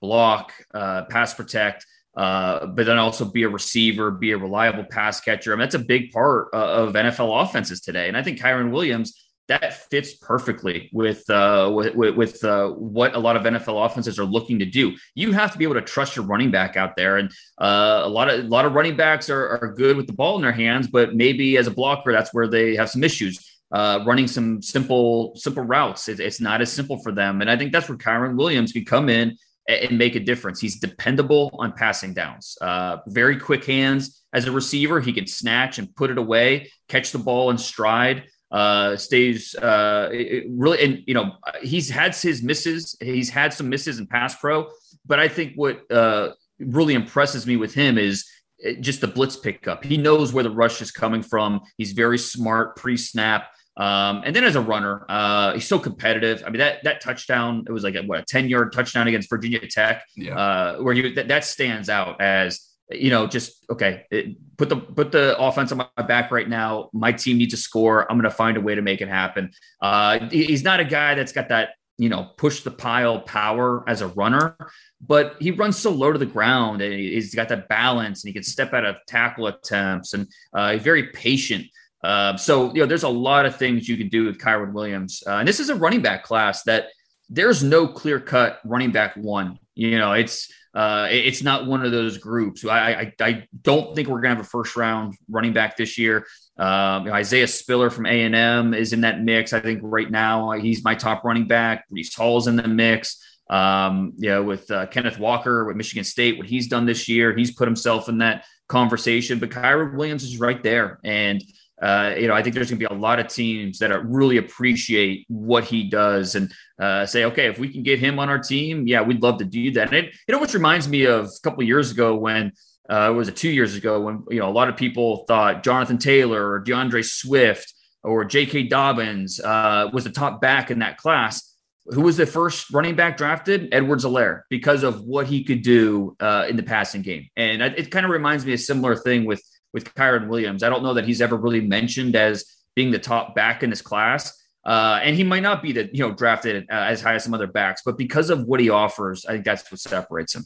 block, 0.00 0.52
uh, 0.74 1.04
pass 1.04 1.34
protect, 1.34 1.86
uh, 2.16 2.66
but 2.66 2.86
then 2.86 2.98
also 2.98 3.24
be 3.24 3.44
a 3.44 3.48
receiver, 3.48 4.10
be 4.10 4.32
a 4.32 4.38
reliable 4.38 4.84
pass 4.84 5.20
catcher. 5.20 5.52
I 5.52 5.56
mean, 5.56 5.60
that's 5.60 5.76
a 5.76 5.78
big 5.78 6.10
part 6.10 6.48
uh, 6.52 6.56
of 6.56 6.94
NFL 6.94 7.44
offenses 7.44 7.80
today, 7.80 8.08
and 8.08 8.16
I 8.16 8.22
think 8.22 8.40
Kyren 8.40 8.72
Williams 8.72 9.29
that 9.50 9.90
fits 9.90 10.14
perfectly 10.14 10.88
with 10.92 11.28
uh, 11.28 11.68
with, 11.74 12.14
with 12.14 12.44
uh, 12.44 12.68
what 12.68 13.16
a 13.16 13.18
lot 13.18 13.34
of 13.34 13.42
NFL 13.42 13.84
offenses 13.84 14.16
are 14.16 14.24
looking 14.24 14.60
to 14.60 14.64
do. 14.64 14.96
You 15.16 15.32
have 15.32 15.50
to 15.50 15.58
be 15.58 15.64
able 15.64 15.74
to 15.74 15.82
trust 15.82 16.14
your 16.14 16.24
running 16.24 16.52
back 16.52 16.76
out 16.76 16.94
there, 16.96 17.16
and 17.16 17.32
uh, 17.60 18.02
a 18.04 18.08
lot 18.08 18.30
of 18.30 18.44
a 18.44 18.48
lot 18.48 18.64
of 18.64 18.74
running 18.74 18.96
backs 18.96 19.28
are, 19.28 19.58
are 19.58 19.74
good 19.74 19.96
with 19.96 20.06
the 20.06 20.12
ball 20.12 20.36
in 20.36 20.42
their 20.42 20.52
hands, 20.52 20.86
but 20.86 21.16
maybe 21.16 21.56
as 21.56 21.66
a 21.66 21.72
blocker, 21.72 22.12
that's 22.12 22.32
where 22.32 22.46
they 22.46 22.76
have 22.76 22.88
some 22.88 23.02
issues. 23.02 23.44
Uh, 23.72 24.02
running 24.04 24.26
some 24.26 24.62
simple 24.62 25.32
simple 25.34 25.64
routes, 25.64 26.08
it, 26.08 26.20
it's 26.20 26.40
not 26.40 26.60
as 26.60 26.72
simple 26.72 26.98
for 27.02 27.10
them, 27.10 27.40
and 27.40 27.50
I 27.50 27.56
think 27.56 27.72
that's 27.72 27.88
where 27.88 27.98
Kyren 27.98 28.36
Williams 28.36 28.70
can 28.70 28.84
come 28.84 29.08
in 29.08 29.36
and, 29.68 29.80
and 29.90 29.98
make 29.98 30.14
a 30.14 30.20
difference. 30.20 30.60
He's 30.60 30.78
dependable 30.78 31.50
on 31.58 31.72
passing 31.72 32.14
downs, 32.14 32.56
uh, 32.60 32.98
very 33.08 33.36
quick 33.36 33.64
hands 33.64 34.22
as 34.32 34.46
a 34.46 34.52
receiver. 34.52 35.00
He 35.00 35.12
can 35.12 35.26
snatch 35.26 35.78
and 35.78 35.94
put 35.96 36.10
it 36.10 36.18
away, 36.18 36.70
catch 36.88 37.10
the 37.10 37.18
ball 37.18 37.50
in 37.50 37.58
stride 37.58 38.24
uh, 38.50 38.96
stays 38.96 39.54
uh, 39.54 40.08
really, 40.48 40.82
and 40.82 41.02
you 41.06 41.14
know, 41.14 41.36
he's 41.62 41.88
had 41.88 42.14
his 42.14 42.42
misses. 42.42 42.96
He's 43.00 43.30
had 43.30 43.52
some 43.52 43.68
misses 43.68 43.98
in 43.98 44.06
pass 44.06 44.34
pro, 44.34 44.68
but 45.06 45.20
I 45.20 45.28
think 45.28 45.52
what 45.54 45.90
uh, 45.90 46.30
really 46.58 46.94
impresses 46.94 47.46
me 47.46 47.56
with 47.56 47.74
him 47.74 47.98
is 47.98 48.28
uh, 48.66 48.72
just 48.80 49.00
the 49.00 49.06
blitz 49.06 49.36
pickup. 49.36 49.84
He 49.84 49.96
knows 49.96 50.32
where 50.32 50.44
the 50.44 50.50
rush 50.50 50.82
is 50.82 50.90
coming 50.90 51.22
from. 51.22 51.60
He's 51.78 51.92
very 51.92 52.18
smart 52.18 52.76
pre 52.76 52.96
snap. 52.96 53.48
Um, 53.76 54.22
and 54.26 54.34
then 54.34 54.44
as 54.44 54.56
a 54.56 54.60
runner, 54.60 55.06
uh, 55.08 55.54
he's 55.54 55.66
so 55.66 55.78
competitive. 55.78 56.42
I 56.44 56.50
mean, 56.50 56.58
that 56.58 56.82
that 56.84 57.00
touchdown, 57.00 57.64
it 57.66 57.72
was 57.72 57.84
like 57.84 57.94
a, 57.94 58.02
what 58.02 58.20
a 58.20 58.24
10 58.24 58.48
yard 58.48 58.72
touchdown 58.72 59.06
against 59.08 59.30
Virginia 59.30 59.60
Tech, 59.66 60.04
yeah. 60.16 60.36
uh, 60.36 60.78
where 60.78 60.92
he 60.92 61.14
that, 61.14 61.28
that 61.28 61.44
stands 61.44 61.88
out 61.88 62.20
as 62.20 62.69
you 62.92 63.10
know, 63.10 63.26
just 63.26 63.64
okay, 63.70 64.04
it, 64.10 64.36
put 64.56 64.68
the 64.68 64.76
put 64.76 65.12
the 65.12 65.38
offense 65.38 65.72
on 65.72 65.78
my 65.78 66.02
back 66.02 66.30
right 66.30 66.48
now. 66.48 66.90
My 66.92 67.12
team 67.12 67.38
needs 67.38 67.54
to 67.54 67.56
score. 67.56 68.10
I'm 68.10 68.18
going 68.18 68.30
to 68.30 68.36
find 68.36 68.56
a 68.56 68.60
way 68.60 68.74
to 68.74 68.82
make 68.82 69.00
it 69.00 69.08
happen. 69.08 69.52
Uh, 69.80 70.28
he's 70.30 70.64
not 70.64 70.80
a 70.80 70.84
guy 70.84 71.14
that's 71.14 71.32
got 71.32 71.48
that 71.48 71.70
you 71.98 72.08
know 72.08 72.30
push 72.36 72.62
the 72.62 72.70
pile 72.70 73.20
power 73.20 73.84
as 73.88 74.00
a 74.00 74.08
runner, 74.08 74.56
but 75.00 75.36
he 75.38 75.50
runs 75.50 75.78
so 75.78 75.90
low 75.90 76.12
to 76.12 76.18
the 76.18 76.26
ground 76.26 76.82
and 76.82 76.92
he's 76.92 77.34
got 77.34 77.48
that 77.48 77.68
balance 77.68 78.24
and 78.24 78.28
he 78.28 78.32
can 78.32 78.42
step 78.42 78.72
out 78.72 78.84
of 78.84 78.96
tackle 79.06 79.46
attempts 79.46 80.14
and 80.14 80.26
uh, 80.52 80.76
very 80.78 81.08
patient. 81.08 81.66
Uh, 82.02 82.36
so 82.36 82.72
you 82.74 82.80
know, 82.80 82.86
there's 82.86 83.02
a 83.02 83.08
lot 83.08 83.46
of 83.46 83.56
things 83.56 83.88
you 83.88 83.96
can 83.96 84.08
do 84.08 84.24
with 84.24 84.38
Kyren 84.38 84.72
Williams, 84.72 85.22
uh, 85.26 85.32
and 85.36 85.46
this 85.46 85.60
is 85.60 85.68
a 85.68 85.74
running 85.74 86.02
back 86.02 86.24
class 86.24 86.62
that 86.64 86.86
there's 87.28 87.62
no 87.62 87.86
clear 87.86 88.18
cut 88.18 88.58
running 88.64 88.90
back 88.90 89.16
one. 89.16 89.58
You 89.74 89.98
know, 89.98 90.12
it's 90.12 90.48
uh, 90.74 91.08
it's 91.10 91.42
not 91.42 91.66
one 91.66 91.84
of 91.84 91.90
those 91.90 92.18
groups. 92.18 92.64
I, 92.64 92.92
I, 92.92 93.12
I 93.20 93.44
don't 93.62 93.94
think 93.94 94.08
we're 94.08 94.20
to 94.22 94.28
have 94.28 94.40
a 94.40 94.44
first 94.44 94.76
round 94.76 95.14
running 95.28 95.52
back 95.52 95.76
this 95.76 95.98
year. 95.98 96.26
Um, 96.58 97.08
Isaiah 97.10 97.48
Spiller 97.48 97.90
from 97.90 98.06
A 98.06 98.22
and 98.22 98.34
M 98.34 98.74
is 98.74 98.92
in 98.92 99.00
that 99.00 99.20
mix. 99.20 99.52
I 99.52 99.60
think 99.60 99.80
right 99.82 100.10
now 100.10 100.52
he's 100.52 100.84
my 100.84 100.94
top 100.94 101.24
running 101.24 101.48
back. 101.48 101.86
Breece 101.90 102.14
Hall's 102.16 102.46
in 102.46 102.56
the 102.56 102.68
mix. 102.68 103.24
Um, 103.48 104.12
you 104.16 104.28
know, 104.28 104.44
with 104.44 104.70
uh, 104.70 104.86
Kenneth 104.86 105.18
Walker 105.18 105.64
with 105.64 105.76
Michigan 105.76 106.04
State, 106.04 106.38
what 106.38 106.46
he's 106.46 106.68
done 106.68 106.86
this 106.86 107.08
year, 107.08 107.36
he's 107.36 107.52
put 107.52 107.66
himself 107.66 108.08
in 108.08 108.18
that 108.18 108.44
conversation. 108.68 109.40
But 109.40 109.50
Kyren 109.50 109.96
Williams 109.96 110.22
is 110.22 110.38
right 110.38 110.62
there, 110.62 111.00
and 111.02 111.42
uh, 111.80 112.14
you 112.16 112.28
know, 112.28 112.34
I 112.34 112.42
think 112.42 112.54
there's 112.54 112.70
going 112.70 112.78
to 112.78 112.88
be 112.88 112.94
a 112.94 112.98
lot 112.98 113.18
of 113.18 113.28
teams 113.28 113.78
that 113.78 113.90
are, 113.90 114.00
really 114.00 114.36
appreciate 114.36 115.24
what 115.28 115.64
he 115.64 115.84
does 115.84 116.34
and 116.34 116.52
uh, 116.78 117.06
say, 117.06 117.24
okay, 117.24 117.46
if 117.46 117.58
we 117.58 117.68
can 117.68 117.82
get 117.82 117.98
him 117.98 118.18
on 118.18 118.28
our 118.28 118.38
team, 118.38 118.86
yeah, 118.86 119.02
we'd 119.02 119.22
love 119.22 119.38
to 119.38 119.44
do 119.44 119.70
that. 119.72 119.88
And 119.88 120.06
it, 120.06 120.14
it 120.28 120.34
almost 120.34 120.54
reminds 120.54 120.88
me 120.88 121.04
of 121.04 121.26
a 121.26 121.40
couple 121.42 121.62
of 121.62 121.68
years 121.68 121.90
ago 121.90 122.16
when 122.16 122.52
uh, 122.88 123.12
was 123.14 123.28
a 123.28 123.32
two 123.32 123.50
years 123.50 123.76
ago 123.76 124.00
when 124.00 124.24
you 124.30 124.40
know 124.40 124.48
a 124.48 124.50
lot 124.50 124.68
of 124.68 124.76
people 124.76 125.24
thought 125.28 125.62
Jonathan 125.62 125.96
Taylor 125.96 126.50
or 126.50 126.58
D'Andre 126.58 127.02
Swift 127.02 127.72
or 128.02 128.24
J.K. 128.24 128.64
Dobbins 128.64 129.40
uh, 129.40 129.88
was 129.92 130.04
the 130.04 130.10
top 130.10 130.40
back 130.40 130.70
in 130.70 130.80
that 130.80 130.96
class. 130.96 131.56
Who 131.86 132.02
was 132.02 132.16
the 132.16 132.26
first 132.26 132.70
running 132.72 132.94
back 132.94 133.16
drafted? 133.16 133.68
Edwards-Helaire, 133.72 134.42
because 134.48 134.82
of 134.82 135.02
what 135.02 135.26
he 135.26 135.44
could 135.44 135.62
do 135.62 136.16
uh, 136.20 136.46
in 136.48 136.56
the 136.56 136.62
passing 136.62 137.02
game. 137.02 137.28
And 137.36 137.62
it 137.62 137.90
kind 137.90 138.04
of 138.04 138.12
reminds 138.12 138.46
me 138.46 138.52
a 138.52 138.58
similar 138.58 138.96
thing 138.96 139.24
with 139.24 139.42
with 139.72 139.84
Kyren 139.94 140.28
Williams. 140.28 140.62
I 140.62 140.68
don't 140.68 140.82
know 140.82 140.94
that 140.94 141.04
he's 141.04 141.20
ever 141.20 141.36
really 141.36 141.60
mentioned 141.60 142.16
as 142.16 142.44
being 142.74 142.90
the 142.90 142.98
top 142.98 143.34
back 143.34 143.62
in 143.62 143.70
this 143.70 143.82
class. 143.82 144.36
Uh, 144.64 145.00
and 145.02 145.16
he 145.16 145.24
might 145.24 145.42
not 145.42 145.62
be 145.62 145.72
the 145.72 145.88
you 145.92 146.06
know 146.06 146.12
drafted 146.12 146.66
uh, 146.70 146.74
as 146.74 147.00
high 147.00 147.14
as 147.14 147.24
some 147.24 147.32
other 147.32 147.46
backs, 147.46 147.82
but 147.84 147.96
because 147.96 148.28
of 148.28 148.44
what 148.44 148.60
he 148.60 148.68
offers, 148.68 149.24
I 149.24 149.32
think 149.32 149.44
that's 149.44 149.70
what 149.70 149.80
separates 149.80 150.34
him. 150.34 150.44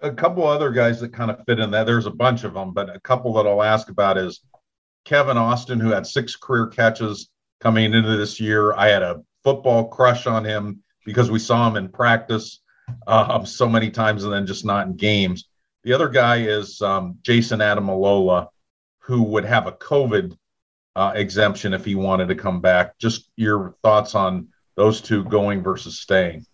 A 0.00 0.12
couple 0.12 0.46
other 0.46 0.70
guys 0.70 1.00
that 1.00 1.12
kind 1.12 1.30
of 1.30 1.44
fit 1.44 1.58
in 1.58 1.72
that. 1.72 1.86
There's 1.86 2.06
a 2.06 2.10
bunch 2.10 2.44
of 2.44 2.54
them, 2.54 2.72
but 2.72 2.94
a 2.94 3.00
couple 3.00 3.32
that 3.34 3.48
I'll 3.48 3.64
ask 3.64 3.88
about 3.88 4.16
is 4.16 4.40
Kevin 5.04 5.36
Austin, 5.36 5.80
who 5.80 5.90
had 5.90 6.06
six 6.06 6.36
career 6.36 6.68
catches 6.68 7.30
coming 7.60 7.92
into 7.92 8.16
this 8.16 8.38
year. 8.38 8.74
I 8.74 8.88
had 8.88 9.02
a 9.02 9.22
football 9.42 9.88
crush 9.88 10.28
on 10.28 10.44
him 10.44 10.84
because 11.04 11.32
we 11.32 11.40
saw 11.40 11.68
him 11.68 11.76
in 11.76 11.88
practice 11.88 12.60
um, 13.08 13.44
so 13.44 13.68
many 13.68 13.90
times 13.90 14.22
and 14.22 14.32
then 14.32 14.46
just 14.46 14.64
not 14.64 14.86
in 14.86 14.94
games. 14.94 15.47
The 15.84 15.92
other 15.92 16.08
guy 16.08 16.42
is 16.42 16.82
um, 16.82 17.18
Jayson 17.22 17.60
Ademilola, 17.60 18.48
who 19.00 19.22
would 19.22 19.44
have 19.44 19.66
a 19.66 19.72
COVID 19.72 20.36
uh, 20.96 21.12
exemption 21.14 21.72
if 21.72 21.84
he 21.84 21.94
wanted 21.94 22.28
to 22.28 22.34
come 22.34 22.60
back. 22.60 22.98
Just 22.98 23.30
your 23.36 23.76
thoughts 23.82 24.14
on 24.14 24.48
those 24.76 25.00
two 25.00 25.24
going 25.24 25.62
versus 25.62 26.00
staying. 26.00 26.44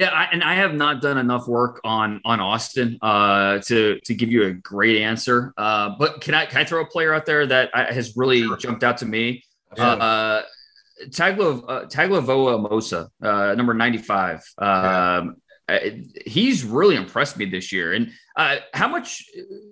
Yeah, 0.00 0.28
and 0.32 0.42
I 0.42 0.54
have 0.54 0.74
not 0.74 1.00
done 1.00 1.16
enough 1.16 1.46
work 1.46 1.80
on 1.84 2.20
on 2.24 2.40
Austin 2.40 2.98
uh, 3.02 3.60
to 3.66 4.00
to 4.00 4.14
give 4.14 4.32
you 4.32 4.44
a 4.46 4.52
great 4.52 5.00
answer. 5.02 5.52
Uh, 5.56 5.90
but 5.96 6.20
can 6.20 6.34
I 6.34 6.46
can 6.46 6.58
I 6.58 6.64
throw 6.64 6.82
a 6.82 6.86
player 6.86 7.14
out 7.14 7.24
there 7.24 7.46
that 7.46 7.70
has 7.74 8.16
really 8.16 8.42
sure. 8.42 8.56
jumped 8.56 8.82
out 8.82 8.98
to 8.98 9.06
me? 9.06 9.44
Uh, 9.78 10.42
Taglo 11.08 11.62
uh, 11.68 11.84
Tagovailoa 11.86 12.68
Amosa, 12.68 13.08
uh, 13.22 13.54
number 13.54 13.74
ninety 13.74 13.98
five. 13.98 14.42
Um, 14.58 15.36
uh, 15.68 15.78
he's 16.24 16.64
really 16.64 16.96
impressed 16.96 17.36
me 17.36 17.44
this 17.44 17.72
year. 17.72 17.92
And 17.92 18.12
uh, 18.36 18.56
how 18.72 18.88
much 18.88 19.24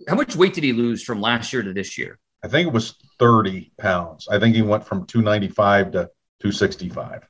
how 0.08 0.16
much 0.16 0.36
weight 0.36 0.54
did 0.54 0.64
he 0.64 0.72
lose 0.72 1.02
from 1.02 1.20
last 1.20 1.52
year 1.52 1.62
to 1.62 1.72
this 1.72 1.96
year? 1.96 2.18
I 2.42 2.48
think 2.48 2.68
it 2.68 2.72
was 2.72 2.96
30 3.18 3.72
pounds. 3.78 4.28
I 4.30 4.38
think 4.38 4.54
he 4.54 4.62
went 4.62 4.84
from 4.84 5.06
295 5.06 5.92
to 5.92 6.10
265. 6.40 7.26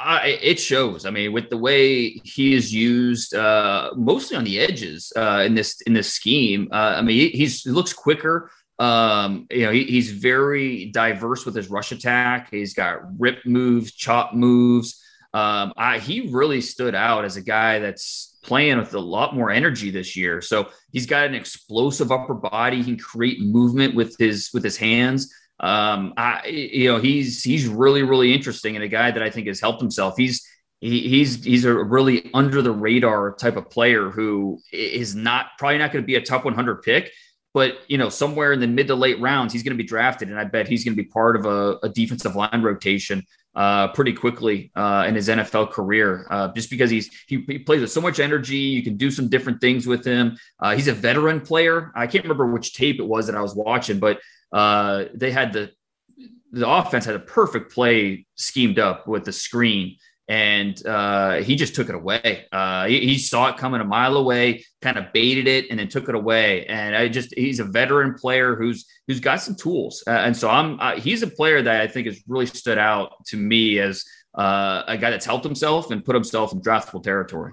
Uh, 0.00 0.20
it 0.24 0.60
shows. 0.60 1.06
I 1.06 1.10
mean, 1.10 1.32
with 1.32 1.50
the 1.50 1.56
way 1.56 2.10
he 2.22 2.54
is 2.54 2.72
used, 2.72 3.34
uh, 3.34 3.90
mostly 3.96 4.36
on 4.36 4.44
the 4.44 4.60
edges 4.60 5.12
uh, 5.16 5.42
in 5.44 5.54
this 5.54 5.80
in 5.82 5.92
this 5.92 6.12
scheme. 6.12 6.68
Uh, 6.70 6.94
I 6.96 7.02
mean, 7.02 7.16
he, 7.16 7.28
he's 7.30 7.62
he 7.62 7.70
looks 7.70 7.92
quicker. 7.92 8.50
Um, 8.78 9.46
you 9.50 9.62
know, 9.64 9.72
he, 9.72 9.84
he's 9.84 10.12
very 10.12 10.86
diverse 10.86 11.44
with 11.44 11.56
his 11.56 11.68
rush 11.68 11.90
attack. 11.90 12.48
He's 12.50 12.74
got 12.74 13.00
rip 13.18 13.44
moves, 13.44 13.92
chop 13.92 14.34
moves. 14.34 15.02
Um, 15.34 15.74
I, 15.76 15.98
he 15.98 16.30
really 16.32 16.60
stood 16.60 16.94
out 16.94 17.24
as 17.24 17.36
a 17.36 17.42
guy 17.42 17.78
that's 17.80 18.38
playing 18.42 18.78
with 18.78 18.94
a 18.94 19.00
lot 19.00 19.34
more 19.34 19.50
energy 19.50 19.90
this 19.90 20.16
year. 20.16 20.40
So 20.40 20.68
he's 20.90 21.06
got 21.06 21.26
an 21.26 21.34
explosive 21.34 22.10
upper 22.10 22.34
body. 22.34 22.78
He 22.78 22.84
can 22.84 22.98
create 22.98 23.40
movement 23.40 23.94
with 23.94 24.16
his 24.18 24.50
with 24.54 24.64
his 24.64 24.76
hands. 24.76 25.32
Um, 25.60 26.14
I, 26.16 26.46
you 26.46 26.90
know, 26.90 26.98
he's 26.98 27.42
he's 27.42 27.66
really 27.66 28.02
really 28.02 28.32
interesting 28.32 28.76
and 28.76 28.84
a 28.84 28.88
guy 28.88 29.10
that 29.10 29.22
I 29.22 29.28
think 29.28 29.48
has 29.48 29.60
helped 29.60 29.80
himself. 29.80 30.14
He's 30.16 30.46
he, 30.80 31.08
he's 31.08 31.44
he's 31.44 31.64
a 31.64 31.74
really 31.74 32.30
under 32.32 32.62
the 32.62 32.72
radar 32.72 33.34
type 33.34 33.56
of 33.56 33.68
player 33.68 34.10
who 34.10 34.60
is 34.72 35.14
not 35.14 35.46
probably 35.58 35.78
not 35.78 35.92
going 35.92 36.02
to 36.02 36.06
be 36.06 36.14
a 36.14 36.22
top 36.22 36.44
100 36.44 36.82
pick, 36.82 37.12
but 37.52 37.78
you 37.88 37.98
know, 37.98 38.08
somewhere 38.08 38.52
in 38.52 38.60
the 38.60 38.66
mid 38.66 38.86
to 38.86 38.94
late 38.94 39.20
rounds, 39.20 39.52
he's 39.52 39.62
going 39.62 39.76
to 39.76 39.82
be 39.82 39.86
drafted, 39.86 40.30
and 40.30 40.38
I 40.38 40.44
bet 40.44 40.68
he's 40.68 40.84
going 40.84 40.96
to 40.96 41.02
be 41.02 41.08
part 41.08 41.36
of 41.36 41.44
a, 41.44 41.78
a 41.82 41.88
defensive 41.88 42.36
line 42.36 42.62
rotation 42.62 43.26
uh, 43.58 43.88
pretty 43.88 44.12
quickly 44.12 44.70
uh, 44.76 45.04
in 45.08 45.16
his 45.16 45.28
NFL 45.28 45.72
career, 45.72 46.28
uh, 46.30 46.46
just 46.52 46.70
because 46.70 46.90
he's 46.90 47.10
he, 47.26 47.44
he, 47.48 47.58
plays 47.58 47.80
with 47.80 47.90
so 47.90 48.00
much 48.00 48.20
energy. 48.20 48.56
You 48.56 48.84
can 48.84 48.96
do 48.96 49.10
some 49.10 49.28
different 49.28 49.60
things 49.60 49.84
with 49.84 50.04
him. 50.04 50.38
Uh, 50.60 50.76
he's 50.76 50.86
a 50.86 50.92
veteran 50.92 51.40
player. 51.40 51.90
I 51.96 52.06
can't 52.06 52.22
remember 52.22 52.46
which 52.46 52.72
tape 52.72 53.00
it 53.00 53.06
was 53.06 53.26
that 53.26 53.34
I 53.34 53.42
was 53.42 53.56
watching, 53.56 53.98
but 53.98 54.20
uh, 54.52 55.06
they 55.12 55.32
had 55.32 55.52
the 55.52 55.72
the 56.52 56.70
offense 56.70 57.04
had 57.04 57.16
a 57.16 57.18
perfect 57.18 57.72
play 57.72 58.26
schemed 58.36 58.78
up 58.78 59.08
with 59.08 59.24
the 59.24 59.32
screen 59.32 59.96
and 60.28 60.86
uh, 60.86 61.36
he 61.36 61.56
just 61.56 61.74
took 61.74 61.88
it 61.88 61.94
away. 61.94 62.44
Uh, 62.52 62.86
he, 62.86 63.00
he, 63.00 63.18
saw 63.18 63.48
it 63.48 63.56
coming 63.56 63.80
a 63.80 63.84
mile 63.84 64.18
away, 64.18 64.62
kind 64.82 64.98
of 64.98 65.10
baited 65.14 65.48
it, 65.48 65.66
and 65.70 65.78
then 65.78 65.88
took 65.88 66.08
it 66.08 66.14
away. 66.14 66.66
And 66.66 66.94
I 66.94 67.08
just 67.08 67.32
he's 67.34 67.60
a 67.60 67.64
veteran 67.64 68.14
player 68.14 68.54
who's 68.54 68.86
who's 69.06 69.20
got 69.20 69.40
some 69.40 69.56
tools, 69.56 70.04
uh, 70.06 70.10
and 70.10 70.36
so 70.36 70.50
I'm 70.50 70.78
uh, 70.80 70.96
he's 70.96 71.22
a 71.22 71.28
player 71.28 71.62
that 71.62 71.80
I 71.80 71.88
think 71.88 72.06
has 72.06 72.22
really 72.28 72.46
stood 72.46 72.76
out 72.76 73.24
to 73.28 73.36
me 73.38 73.78
as 73.78 74.04
uh, 74.36 74.82
a 74.86 74.98
guy 74.98 75.10
that's 75.10 75.26
helped 75.26 75.44
himself 75.44 75.90
and 75.90 76.04
put 76.04 76.14
himself 76.14 76.52
in 76.52 76.60
draftable 76.60 77.02
territory. 77.02 77.52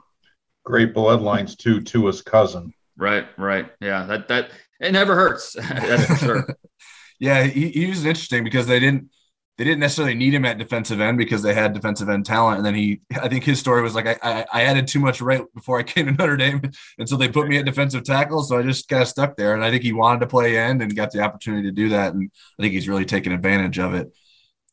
Great 0.66 0.94
bloodlines 0.94 1.58
too 1.58 1.80
to 1.80 2.08
his 2.08 2.22
cousin. 2.22 2.74
Right, 2.98 3.26
right, 3.38 3.72
yeah. 3.80 4.06
That 4.06 4.28
that 4.28 4.50
it 4.82 4.92
never 4.92 5.16
hurts. 5.16 5.54
that's 5.70 6.06
for 6.06 6.16
sure. 6.18 6.48
yeah, 7.20 7.44
he, 7.44 7.70
he 7.70 7.88
was 7.88 8.06
interesting 8.06 8.44
because 8.44 8.68
they 8.68 8.82
didn't 8.82 9.10
they 9.58 9.64
didn't 9.64 9.80
necessarily 9.80 10.16
need 10.16 10.34
him 10.34 10.44
at 10.44 10.58
defensive 10.58 11.00
end 11.00 11.18
because 11.18 11.42
they 11.42 11.54
had 11.54 11.74
defensive 11.74 12.10
end 12.10 12.26
talent. 12.26 12.58
And 12.58 12.66
then 12.66 12.76
he, 12.76 13.00
I 13.22 13.30
think 13.30 13.46
his 13.46 13.60
story 13.60 13.82
was 13.82 13.96
like, 13.96 14.06
I, 14.06 14.18
I, 14.22 14.46
I 14.52 14.62
added 14.64 14.88
too 14.88 15.00
much 15.00 15.22
right 15.22 15.42
before 15.54 15.80
I 15.80 15.84
came 15.84 16.08
to 16.08 16.12
Notre 16.12 16.38
Dame. 16.38 16.62
And 16.98 17.08
so 17.08 17.18
they 17.18 17.30
put 17.30 17.48
me 17.48 17.58
at 17.58 17.66
defensive 17.66 18.04
tackle. 18.04 18.44
So 18.44 18.58
I 18.58 18.64
just 18.64 18.88
kind 18.88 19.02
of 19.02 19.08
stuck 19.08 19.36
there. 19.38 19.54
And 19.54 19.64
I 19.64 19.70
think 19.70 19.84
he 19.84 19.94
wanted 19.94 20.20
to 20.22 20.28
play 20.28 20.58
end 20.58 20.82
and 20.82 20.96
got 20.96 21.12
the 21.12 21.22
opportunity 21.22 21.64
to 21.64 21.72
do 21.72 21.90
that. 21.90 22.14
And 22.14 22.30
I 22.58 22.64
think 22.64 22.74
he's 22.74 22.90
really 22.90 23.06
taken 23.06 23.32
advantage 23.32 23.80
of 23.80 23.94
it. 23.94 24.12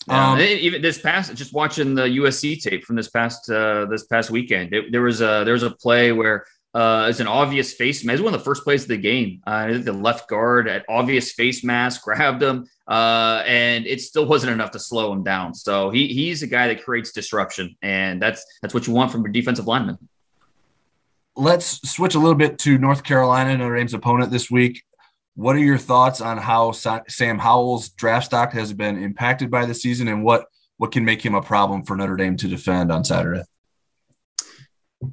Yeah, 0.09 0.33
um, 0.33 0.41
even 0.41 0.83
this 0.83 0.99
past, 0.99 1.35
just 1.35 1.53
watching 1.53 1.95
the 1.95 2.03
USC 2.03 2.61
tape 2.61 2.85
from 2.85 2.97
this 2.97 3.09
past 3.09 3.49
uh, 3.49 3.87
this 3.87 4.05
past 4.05 4.31
weekend, 4.31 4.73
it, 4.73 4.91
there 4.91 5.03
was 5.03 5.21
a 5.21 5.43
there 5.45 5.53
was 5.53 5.63
a 5.63 5.71
play 5.71 6.11
where 6.11 6.45
uh, 6.75 7.13
an 7.19 7.27
obvious 7.27 7.75
face 7.75 8.05
mask. 8.05 8.23
one 8.23 8.33
of 8.33 8.41
the 8.41 8.45
first 8.45 8.65
plays 8.65 8.83
of 8.83 8.89
the 8.89 8.97
game. 8.97 9.43
Uh, 9.47 9.79
the 9.79 9.93
left 9.93 10.29
guard 10.29 10.69
at 10.69 10.85
obvious 10.89 11.33
face 11.33 11.63
mask 11.63 12.03
grabbed 12.05 12.43
him, 12.43 12.67
uh, 12.89 13.43
and 13.47 13.87
it 13.87 14.01
still 14.01 14.27
wasn't 14.27 14.53
enough 14.53 14.71
to 14.71 14.79
slow 14.79 15.13
him 15.13 15.23
down. 15.23 15.55
So 15.55 15.91
he 15.91 16.09
he's 16.09 16.43
a 16.43 16.47
guy 16.47 16.69
that 16.69 16.83
creates 16.83 17.13
disruption, 17.13 17.77
and 17.83 18.21
that's 18.21 18.45
that's 18.63 18.75
what 18.75 18.87
you 18.87 18.93
want 18.93 19.13
from 19.13 19.25
a 19.25 19.33
defensive 19.33 19.67
lineman. 19.67 19.99
Let's 21.37 21.91
switch 21.91 22.15
a 22.15 22.19
little 22.19 22.35
bit 22.35 22.59
to 22.61 22.77
North 22.79 23.05
Carolina, 23.05 23.57
Notre 23.57 23.77
Dame's 23.77 23.95
opponent 23.95 24.31
this 24.31 24.51
week. 24.51 24.83
What 25.35 25.57
are 25.57 25.61
your 25.61 25.79
thoughts 25.79 26.21
on 26.21 26.37
how 26.37 26.73
Sam 26.73 27.39
Howell's 27.39 27.89
draft 27.89 28.27
stock 28.27 28.53
has 28.53 28.75
been 28.75 29.03
impacted 29.03 29.51
by 29.51 29.65
the 29.67 29.75
season, 29.75 30.09
and 30.09 30.25
what 30.25 30.47
what 30.79 30.91
can 30.91 31.05
make 31.05 31.25
him 31.25 31.35
a 31.35 31.43
problem 31.43 31.85
for 31.85 31.97
Notre 31.97 32.17
Dame 32.17 32.37
to 32.39 32.49
defend 32.49 32.91
on 32.91 33.05
Saturday? 33.05 33.43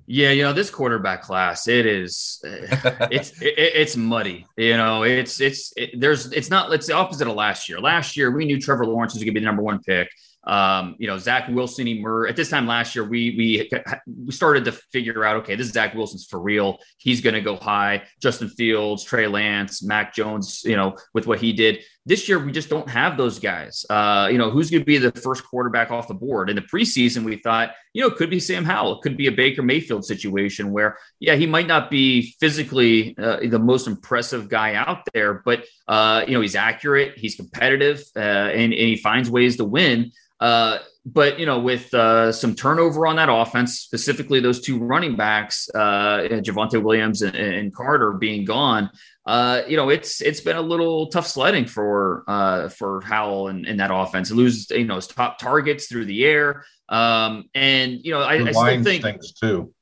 Yeah, 0.05 0.31
you 0.31 0.43
know 0.43 0.53
this 0.53 0.69
quarterback 0.69 1.21
class, 1.21 1.67
it 1.67 1.85
is, 1.85 2.39
it's 2.43 3.31
it, 3.41 3.53
it's 3.57 3.95
muddy. 3.95 4.47
You 4.57 4.77
know, 4.77 5.03
it's 5.03 5.39
it's 5.39 5.73
it, 5.77 5.99
there's 5.99 6.31
it's 6.31 6.49
not 6.49 6.71
it's 6.73 6.87
the 6.87 6.93
opposite 6.93 7.27
of 7.27 7.35
last 7.35 7.69
year. 7.69 7.79
Last 7.79 8.17
year 8.17 8.31
we 8.31 8.45
knew 8.45 8.59
Trevor 8.59 8.85
Lawrence 8.85 9.13
was 9.13 9.23
going 9.23 9.33
to 9.33 9.39
be 9.39 9.41
the 9.41 9.45
number 9.45 9.61
one 9.61 9.81
pick. 9.81 10.09
Um, 10.45 10.95
you 10.97 11.07
know, 11.07 11.17
Zach 11.17 11.47
Wilson 11.49 11.87
emerged 11.87 12.31
at 12.31 12.35
this 12.35 12.49
time 12.49 12.65
last 12.65 12.95
year. 12.95 13.03
We 13.03 13.35
we 13.37 13.69
we 14.07 14.31
started 14.31 14.65
to 14.65 14.71
figure 14.71 15.23
out, 15.23 15.37
okay, 15.37 15.55
this 15.55 15.67
is 15.67 15.73
Zach 15.73 15.93
Wilson's 15.93 16.25
for 16.25 16.39
real. 16.39 16.79
He's 16.97 17.21
going 17.21 17.35
to 17.35 17.41
go 17.41 17.55
high. 17.55 18.03
Justin 18.21 18.49
Fields, 18.49 19.03
Trey 19.03 19.27
Lance, 19.27 19.83
Mac 19.83 20.13
Jones. 20.13 20.63
You 20.63 20.75
know, 20.75 20.97
with 21.13 21.27
what 21.27 21.39
he 21.39 21.53
did 21.53 21.83
this 22.05 22.27
year, 22.27 22.43
we 22.43 22.51
just 22.51 22.69
don't 22.69 22.89
have 22.89 23.17
those 23.17 23.39
guys. 23.39 23.85
Uh, 23.89 24.29
you 24.31 24.37
know, 24.37 24.49
who's 24.49 24.71
going 24.71 24.81
to 24.81 24.85
be 24.85 24.97
the 24.97 25.11
first 25.11 25.43
quarterback 25.43 25.91
off 25.91 26.07
the 26.07 26.13
board? 26.13 26.49
In 26.49 26.55
the 26.55 26.61
preseason, 26.61 27.23
we 27.23 27.35
thought, 27.35 27.71
you 27.93 28.01
know, 28.01 28.07
it 28.07 28.15
could 28.15 28.29
be 28.29 28.39
Sam 28.39 28.63
Howell. 28.63 28.97
It 28.97 29.01
could 29.01 29.17
be 29.17 29.27
a 29.27 29.31
Baker 29.31 29.61
Mayfield 29.61 30.05
situation 30.05 30.71
where, 30.71 30.97
yeah, 31.19 31.35
he 31.35 31.45
might 31.45 31.67
not 31.67 31.91
be 31.91 32.33
physically 32.39 33.15
uh, 33.17 33.37
the 33.47 33.59
most 33.59 33.87
impressive 33.87 34.49
guy 34.49 34.73
out 34.75 35.03
there, 35.13 35.41
but 35.45 35.65
uh, 35.87 36.23
you 36.27 36.33
know, 36.33 36.41
he's 36.41 36.55
accurate, 36.55 37.17
he's 37.17 37.35
competitive, 37.35 38.01
uh, 38.15 38.19
and, 38.19 38.73
and 38.73 38.73
he 38.73 38.95
finds 38.95 39.29
ways 39.29 39.57
to 39.57 39.65
win. 39.65 40.11
Uh, 40.39 40.79
but 41.05 41.39
you 41.39 41.45
know, 41.45 41.59
with 41.59 41.93
uh, 41.93 42.31
some 42.31 42.55
turnover 42.55 43.07
on 43.07 43.15
that 43.17 43.29
offense, 43.29 43.79
specifically 43.79 44.39
those 44.39 44.61
two 44.61 44.79
running 44.79 45.15
backs, 45.15 45.69
uh, 45.73 46.27
Javonte 46.29 46.81
Williams 46.81 47.21
and, 47.21 47.35
and, 47.35 47.73
Carter 47.73 48.13
being 48.13 48.45
gone, 48.45 48.89
uh, 49.29 49.63
you 49.67 49.77
know, 49.77 49.89
it's 49.89 50.21
it's 50.21 50.41
been 50.41 50.57
a 50.57 50.61
little 50.61 51.07
tough 51.07 51.27
sledding 51.27 51.65
for 51.65 52.23
uh, 52.27 52.69
for 52.69 53.01
Howell 53.01 53.49
and, 53.49 53.65
and 53.65 53.79
that 53.79 53.91
offense. 53.93 54.31
Lose 54.31 54.69
you 54.71 54.85
know 54.85 54.95
his 54.95 55.07
top 55.07 55.37
targets 55.37 55.87
through 55.87 56.05
the 56.05 56.25
air, 56.25 56.65
um, 56.89 57.45
and 57.53 57.99
you 58.03 58.11
know, 58.11 58.21
I, 58.21 58.35
I 58.35 58.51
still 58.51 58.83
think 58.83 59.03
stinks 59.03 59.31
too. 59.33 59.73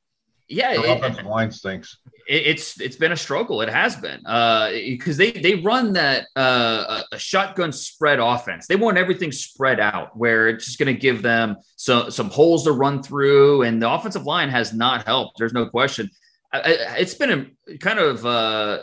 Yeah, 0.50 0.74
the 0.74 0.94
offensive 0.94 1.26
line 1.26 1.52
stinks 1.52 1.98
it's 2.28 2.80
it's 2.82 2.98
been 2.98 3.12
a 3.12 3.18
struggle. 3.18 3.62
It 3.62 3.70
has 3.70 3.96
been 3.96 4.20
because 4.20 5.16
uh, 5.16 5.18
they 5.18 5.32
they 5.32 5.56
run 5.56 5.94
that 5.94 6.28
uh, 6.36 7.04
a 7.12 7.18
shotgun 7.18 7.72
spread 7.72 8.20
offense. 8.20 8.68
They 8.68 8.76
want 8.76 8.98
everything 8.98 9.32
spread 9.32 9.80
out, 9.80 10.16
where 10.18 10.50
it's 10.50 10.66
just 10.66 10.80
going 10.80 10.94
to 10.94 11.00
give 11.00 11.22
them 11.22 11.56
some 11.78 12.12
some 12.12 12.30
holes 12.30 12.66
to 12.66 12.74
run 12.74 13.02
through, 13.02 13.64
and 13.64 13.82
the 13.82 13.90
offensive 13.90 14.26
line 14.26 14.50
has 14.50 14.74
not 14.74 15.06
helped. 15.06 15.38
There's 15.38 15.54
no 15.54 15.68
question. 15.68 16.10
It's 16.54 17.14
been 17.14 17.56
a 17.70 17.78
kind 17.78 18.00
of 18.00 18.26
uh, 18.26 18.80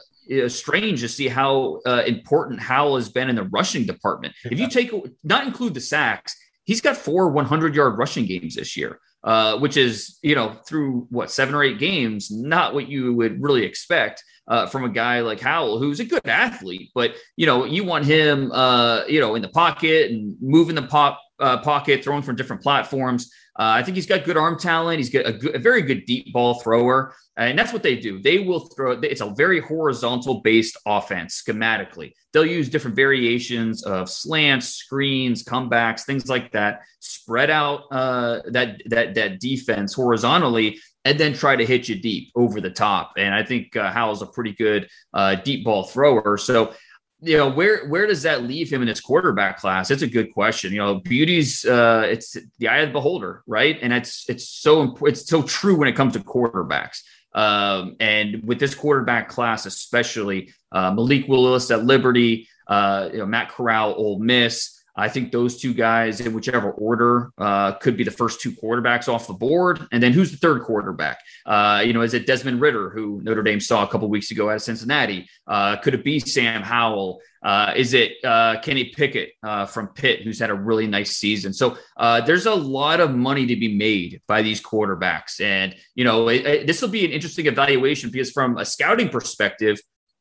strange 0.48 1.00
to 1.00 1.08
see 1.08 1.28
how 1.28 1.80
uh, 1.87 2.02
important 2.06 2.60
Howell 2.60 2.96
has 2.96 3.08
been 3.08 3.28
in 3.28 3.37
the 3.37 3.44
rushing 3.44 3.87
department. 3.87 4.34
If 4.44 4.58
you 4.58 4.68
take 4.68 4.92
not 5.22 5.46
include 5.46 5.74
the 5.74 5.80
sacks, 5.80 6.37
he's 6.64 6.80
got 6.80 6.96
four 6.96 7.30
100 7.30 7.74
yard 7.74 7.98
rushing 7.98 8.26
games 8.26 8.54
this 8.54 8.76
year 8.76 9.00
uh, 9.24 9.58
which 9.58 9.76
is 9.76 10.18
you 10.22 10.34
know 10.34 10.52
through 10.68 11.06
what 11.10 11.30
seven 11.30 11.54
or 11.54 11.64
eight 11.64 11.78
games, 11.78 12.30
not 12.30 12.74
what 12.74 12.88
you 12.88 13.14
would 13.14 13.42
really 13.42 13.64
expect 13.64 14.22
uh, 14.46 14.66
from 14.66 14.84
a 14.84 14.90
guy 14.90 15.20
like 15.20 15.40
Howell, 15.40 15.78
who's 15.78 15.98
a 15.98 16.04
good 16.04 16.26
athlete, 16.26 16.90
but 16.94 17.16
you 17.37 17.46
know 17.46 17.64
you 17.64 17.84
want 17.84 18.04
him, 18.04 18.52
uh, 18.52 19.04
you 19.06 19.20
know, 19.20 19.34
in 19.34 19.42
the 19.42 19.48
pocket 19.48 20.10
and 20.10 20.37
moving 20.40 20.74
the 20.74 20.82
pop 20.82 21.20
uh, 21.44 21.59
pocket, 21.59 22.02
throwing 22.02 22.22
from 22.22 22.37
different 22.37 22.62
platforms. 22.62 23.30
Uh, 23.57 23.78
I 23.78 23.83
think 23.83 23.94
he's 23.94 24.07
got 24.07 24.24
good 24.24 24.37
arm 24.37 24.59
talent. 24.59 24.98
He's 24.98 25.11
got 25.11 25.26
a, 25.26 25.33
good, 25.33 25.54
a, 25.54 25.59
very 25.59 25.83
good 25.83 26.07
deep 26.07 26.33
ball 26.33 26.54
thrower, 26.54 27.14
and 27.37 27.57
that's 27.57 27.72
what 27.72 27.85
they 27.85 27.96
do. 27.96 28.20
They 28.20 28.40
will 28.40 28.61
throw. 28.61 28.92
It's 28.92 29.20
a 29.20 29.30
very 29.30 29.61
horizontal 29.61 30.40
based 30.40 30.76
offense 30.87 31.40
schematically. 31.46 32.14
They'll 32.33 32.46
use 32.46 32.68
different 32.68 32.96
variations 32.96 33.85
of 33.85 34.09
slants, 34.09 34.68
screens, 34.68 35.44
comebacks, 35.44 36.04
things 36.04 36.28
like 36.28 36.50
that. 36.52 36.80
Spread 36.98 37.50
out 37.50 37.83
uh, 37.92 38.40
that 38.46 38.83
that 38.87 39.14
that 39.14 39.38
defense 39.38 39.94
horizontally, 39.94 40.80
and 41.04 41.20
then 41.20 41.33
try 41.33 41.54
to 41.54 41.66
hit 41.66 41.88
you 41.88 41.94
deep 42.00 42.33
over 42.35 42.61
the 42.61 42.70
top. 42.70 43.12
And 43.18 43.33
I 43.33 43.44
think 43.44 43.76
uh, 43.76 43.92
Howell's 43.92 44.22
a 44.22 44.26
pretty 44.26 44.52
good 44.52 44.88
uh, 45.12 45.37
deep 45.37 45.64
ball 45.64 45.85
thrower. 45.85 46.38
So 46.38 46.74
you 47.20 47.37
know 47.37 47.48
where 47.50 47.87
where 47.88 48.07
does 48.07 48.22
that 48.22 48.42
leave 48.42 48.70
him 48.70 48.83
in 48.83 48.88
his 48.88 49.00
quarterback 49.00 49.59
class? 49.59 49.90
It's 49.90 50.03
a 50.03 50.07
good 50.07 50.33
question. 50.33 50.72
You 50.72 50.79
know 50.79 50.94
beauty's 50.96 51.64
uh 51.64 52.07
it's 52.09 52.37
the 52.59 52.68
eye 52.68 52.79
of 52.79 52.88
the 52.90 52.92
beholder 52.92 53.42
right? 53.46 53.79
And 53.81 53.92
it's 53.92 54.29
it's 54.29 54.48
so 54.48 54.96
it's 55.03 55.27
so 55.27 55.42
true 55.42 55.77
when 55.77 55.88
it 55.88 55.96
comes 55.96 56.14
to 56.14 56.20
quarterbacks. 56.20 57.03
Um 57.35 57.96
and 58.00 58.42
with 58.44 58.61
this 58.61 58.74
quarterback 58.74 59.29
class 59.29 59.66
especially 59.66 60.53
uh 60.70 60.92
malik 60.92 61.27
willis 61.27 61.70
at 61.70 61.85
liberty 61.85 62.48
uh 62.68 63.09
you 63.12 63.18
know 63.18 63.27
matt 63.27 63.48
corral 63.48 63.94
Ole 63.96 64.20
Miss 64.20 64.83
I 64.96 65.09
think 65.09 65.33
those 65.33 65.61
two 65.61 65.74
guys, 65.74 66.20
in 66.20 66.33
whichever 66.35 66.70
order, 66.70 67.30
uh, 67.38 67.72
could 67.72 67.96
be 67.96 68.04
the 68.04 68.11
first 68.11 68.40
two 68.40 68.52
quarterbacks 68.52 69.12
off 69.12 69.26
the 69.26 69.33
board. 69.33 69.87
And 69.90 70.02
then 70.02 70.12
who's 70.12 70.30
the 70.30 70.37
third 70.37 70.62
quarterback? 70.62 71.18
Uh, 71.44 71.83
you 71.85 71.92
know, 71.92 72.02
is 72.02 72.14
it 72.14 72.26
Desmond 72.26 72.61
Ridder, 72.61 72.90
who 72.90 73.20
Notre 73.22 73.42
Dame 73.42 73.61
saw 73.61 73.85
a 73.85 73.88
couple 73.88 74.09
weeks 74.09 74.30
ago 74.30 74.50
out 74.50 74.57
of 74.57 74.62
Cincinnati? 74.62 75.28
Uh, 75.46 75.76
could 75.76 75.94
it 75.94 76.04
be 76.04 76.20
Sam 76.20 76.62
Howell? 76.62 77.20
Uh, 77.42 77.74
is 77.76 77.92
it 77.92 78.12
uh, 78.24 78.59
Kenny 78.61 78.87
Pickett 78.96 79.33
uh, 79.42 79.66
from 79.66 79.88
Pitt, 79.88 80.22
who's 80.22 80.38
had 80.38 80.50
a 80.50 80.54
really 80.54 80.87
nice 80.87 81.16
season? 81.16 81.52
So 81.52 81.76
there's 81.98 82.46
a 82.46 82.54
lot 82.54 83.00
of 83.00 83.14
money 83.14 83.46
to 83.46 83.57
be 83.57 83.76
made 83.76 84.22
by 84.26 84.42
these 84.42 84.62
quarterbacks. 84.62 85.40
And, 85.40 85.74
you 85.94 86.04
know, 86.04 86.26
this 86.26 86.80
will 86.80 86.88
be 86.88 87.04
an 87.04 87.11
interesting 87.11 87.46
evaluation 87.46 88.11
because, 88.11 88.30
from 88.30 88.57
a 88.57 88.64
scouting 88.64 89.11
perspective, 89.11 89.78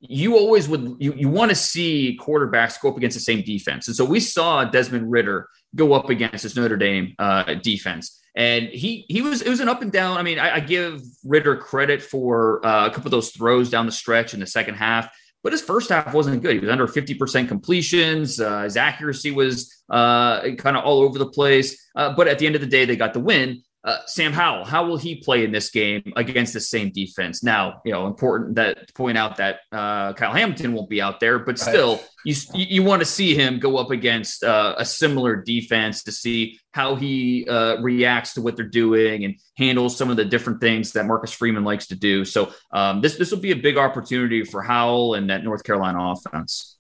you 0.10 0.38
always 0.38 0.68
would 0.68 0.98
you, 1.00 1.14
you 1.14 1.30
want 1.30 1.50
to 1.50 1.56
see 1.56 2.20
quarterbacks 2.22 2.80
go 2.82 2.90
up 2.90 2.98
against 2.98 3.16
the 3.16 3.22
same 3.22 3.42
defense. 3.42 3.88
And 3.88 3.96
so 3.96 4.04
we 4.04 4.20
saw 4.20 4.66
Desmond 4.66 5.10
Ridder 5.10 5.48
go 5.76 5.94
up 5.94 6.10
against 6.10 6.44
this 6.44 6.56
Notre 6.56 6.76
Dame 6.78 7.16
uh, 7.20 7.54
defense. 7.56 8.20
And 8.36 8.68
he 8.68 9.06
he 9.08 9.22
was 9.22 9.42
it 9.42 9.50
was 9.50 9.60
an 9.60 9.70
up 9.70 9.82
and 9.82 9.92
down. 9.92 10.18
I 10.18 10.24
mean, 10.24 10.40
I, 10.40 10.56
I 10.56 10.60
give 10.60 11.02
Ridder 11.24 11.56
credit 11.56 12.02
for 12.02 12.66
uh, 12.66 12.88
a 12.88 12.90
couple 12.90 13.08
of 13.08 13.12
those 13.12 13.30
throws 13.30 13.70
down 13.70 13.86
the 13.86 13.92
stretch 13.92 14.34
in 14.34 14.40
the 14.40 14.48
second 14.48 14.76
half, 14.76 15.10
but 15.44 15.52
his 15.52 15.62
first 15.62 15.90
half 15.90 16.14
wasn't 16.14 16.42
good. 16.42 16.54
He 16.54 16.60
was 16.60 16.70
under 16.70 16.88
50% 16.88 17.48
completions. 17.48 18.40
Uh, 18.40 18.64
his 18.64 18.76
accuracy 18.76 19.32
was 19.32 19.84
uh, 19.90 20.42
kind 20.58 20.76
of 20.76 20.84
all 20.84 21.02
over 21.02 21.20
the 21.20 21.30
place. 21.30 21.90
Uh, 21.96 22.14
but 22.14 22.28
at 22.28 22.40
the 22.40 22.48
end 22.48 22.56
of 22.56 22.62
the 22.62 22.68
day, 22.68 22.86
they 22.86 22.96
got 22.96 23.14
the 23.14 23.20
win. 23.20 23.62
Uh, 23.86 23.98
Sam 24.06 24.32
Howell, 24.32 24.64
how 24.64 24.86
will 24.86 24.96
he 24.96 25.16
play 25.16 25.44
in 25.44 25.52
this 25.52 25.70
game 25.70 26.14
against 26.16 26.54
the 26.54 26.62
same 26.62 26.90
defense? 26.92 27.44
Now, 27.44 27.82
you 27.84 27.92
know, 27.92 28.08
important 28.08 28.56
that 28.56 28.88
to 28.88 28.94
point 28.94 29.18
out 29.18 29.36
that 29.38 29.60
uh, 29.74 30.14
Kyle 30.14 30.32
Hamilton 30.32 30.74
won't 30.74 30.90
be 30.90 31.02
out 31.02 31.20
there, 31.20 31.40
but 31.40 31.60
still, 31.60 31.96
right. 31.96 32.08
you 32.24 32.36
you 32.54 32.84
want 32.84 33.02
to 33.02 33.06
see 33.06 33.36
him 33.36 33.60
go 33.60 33.76
up 33.76 33.92
against 33.92 34.42
uh, 34.42 34.76
a 34.78 34.86
similar 34.86 35.36
defense 35.36 36.04
to 36.04 36.14
see 36.14 36.58
how 36.72 36.96
he 36.96 37.46
uh, 37.50 37.82
reacts 37.82 38.34
to 38.36 38.42
what 38.42 38.56
they're 38.56 38.66
doing 38.66 39.26
and 39.26 39.36
handles 39.58 39.98
some 39.98 40.10
of 40.10 40.16
the 40.16 40.26
different 40.26 40.62
things 40.62 40.94
that 40.94 41.06
Marcus 41.06 41.34
Freeman 41.34 41.66
likes 41.66 41.88
to 41.88 41.96
do. 41.96 42.24
So 42.24 42.54
um, 42.72 43.02
this 43.02 43.18
this 43.18 43.32
will 43.32 43.40
be 43.40 43.52
a 43.52 43.58
big 43.58 43.78
opportunity 43.78 44.46
for 44.46 44.62
Howell 44.62 45.16
and 45.16 45.30
that 45.30 45.44
North 45.44 45.66
Carolina 45.66 46.14
offense. 46.14 46.78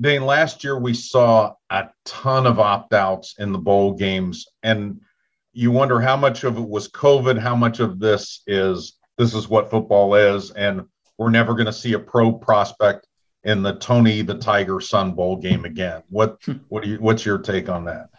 Dane, 0.00 0.24
last 0.24 0.62
year 0.62 0.78
we 0.78 0.94
saw 0.94 1.54
a 1.68 1.88
ton 2.04 2.46
of 2.46 2.60
opt 2.60 2.94
outs 2.94 3.34
in 3.38 3.52
the 3.52 3.58
bowl 3.58 3.94
games 3.94 4.46
and 4.62 5.00
you 5.52 5.70
wonder 5.70 6.00
how 6.00 6.16
much 6.16 6.44
of 6.44 6.56
it 6.56 6.68
was 6.68 6.88
COVID, 6.88 7.38
how 7.38 7.56
much 7.56 7.80
of 7.80 7.98
this 7.98 8.42
is 8.46 8.98
this 9.18 9.34
is 9.34 9.48
what 9.48 9.70
football 9.70 10.14
is, 10.14 10.50
and 10.52 10.82
we're 11.18 11.30
never 11.30 11.54
going 11.54 11.66
to 11.66 11.72
see 11.72 11.92
a 11.92 11.98
pro 11.98 12.32
prospect 12.32 13.06
in 13.44 13.62
the 13.62 13.74
Tony 13.76 14.22
the 14.22 14.38
Tiger 14.38 14.80
Sun 14.80 15.12
Bowl 15.12 15.36
game 15.36 15.64
again. 15.64 16.02
What 16.08 16.38
hmm. 16.44 16.58
what 16.68 16.82
do 16.82 16.90
you 16.90 16.96
what's 16.98 17.24
your 17.24 17.38
take 17.38 17.68
on 17.68 17.84
that? 17.86 18.10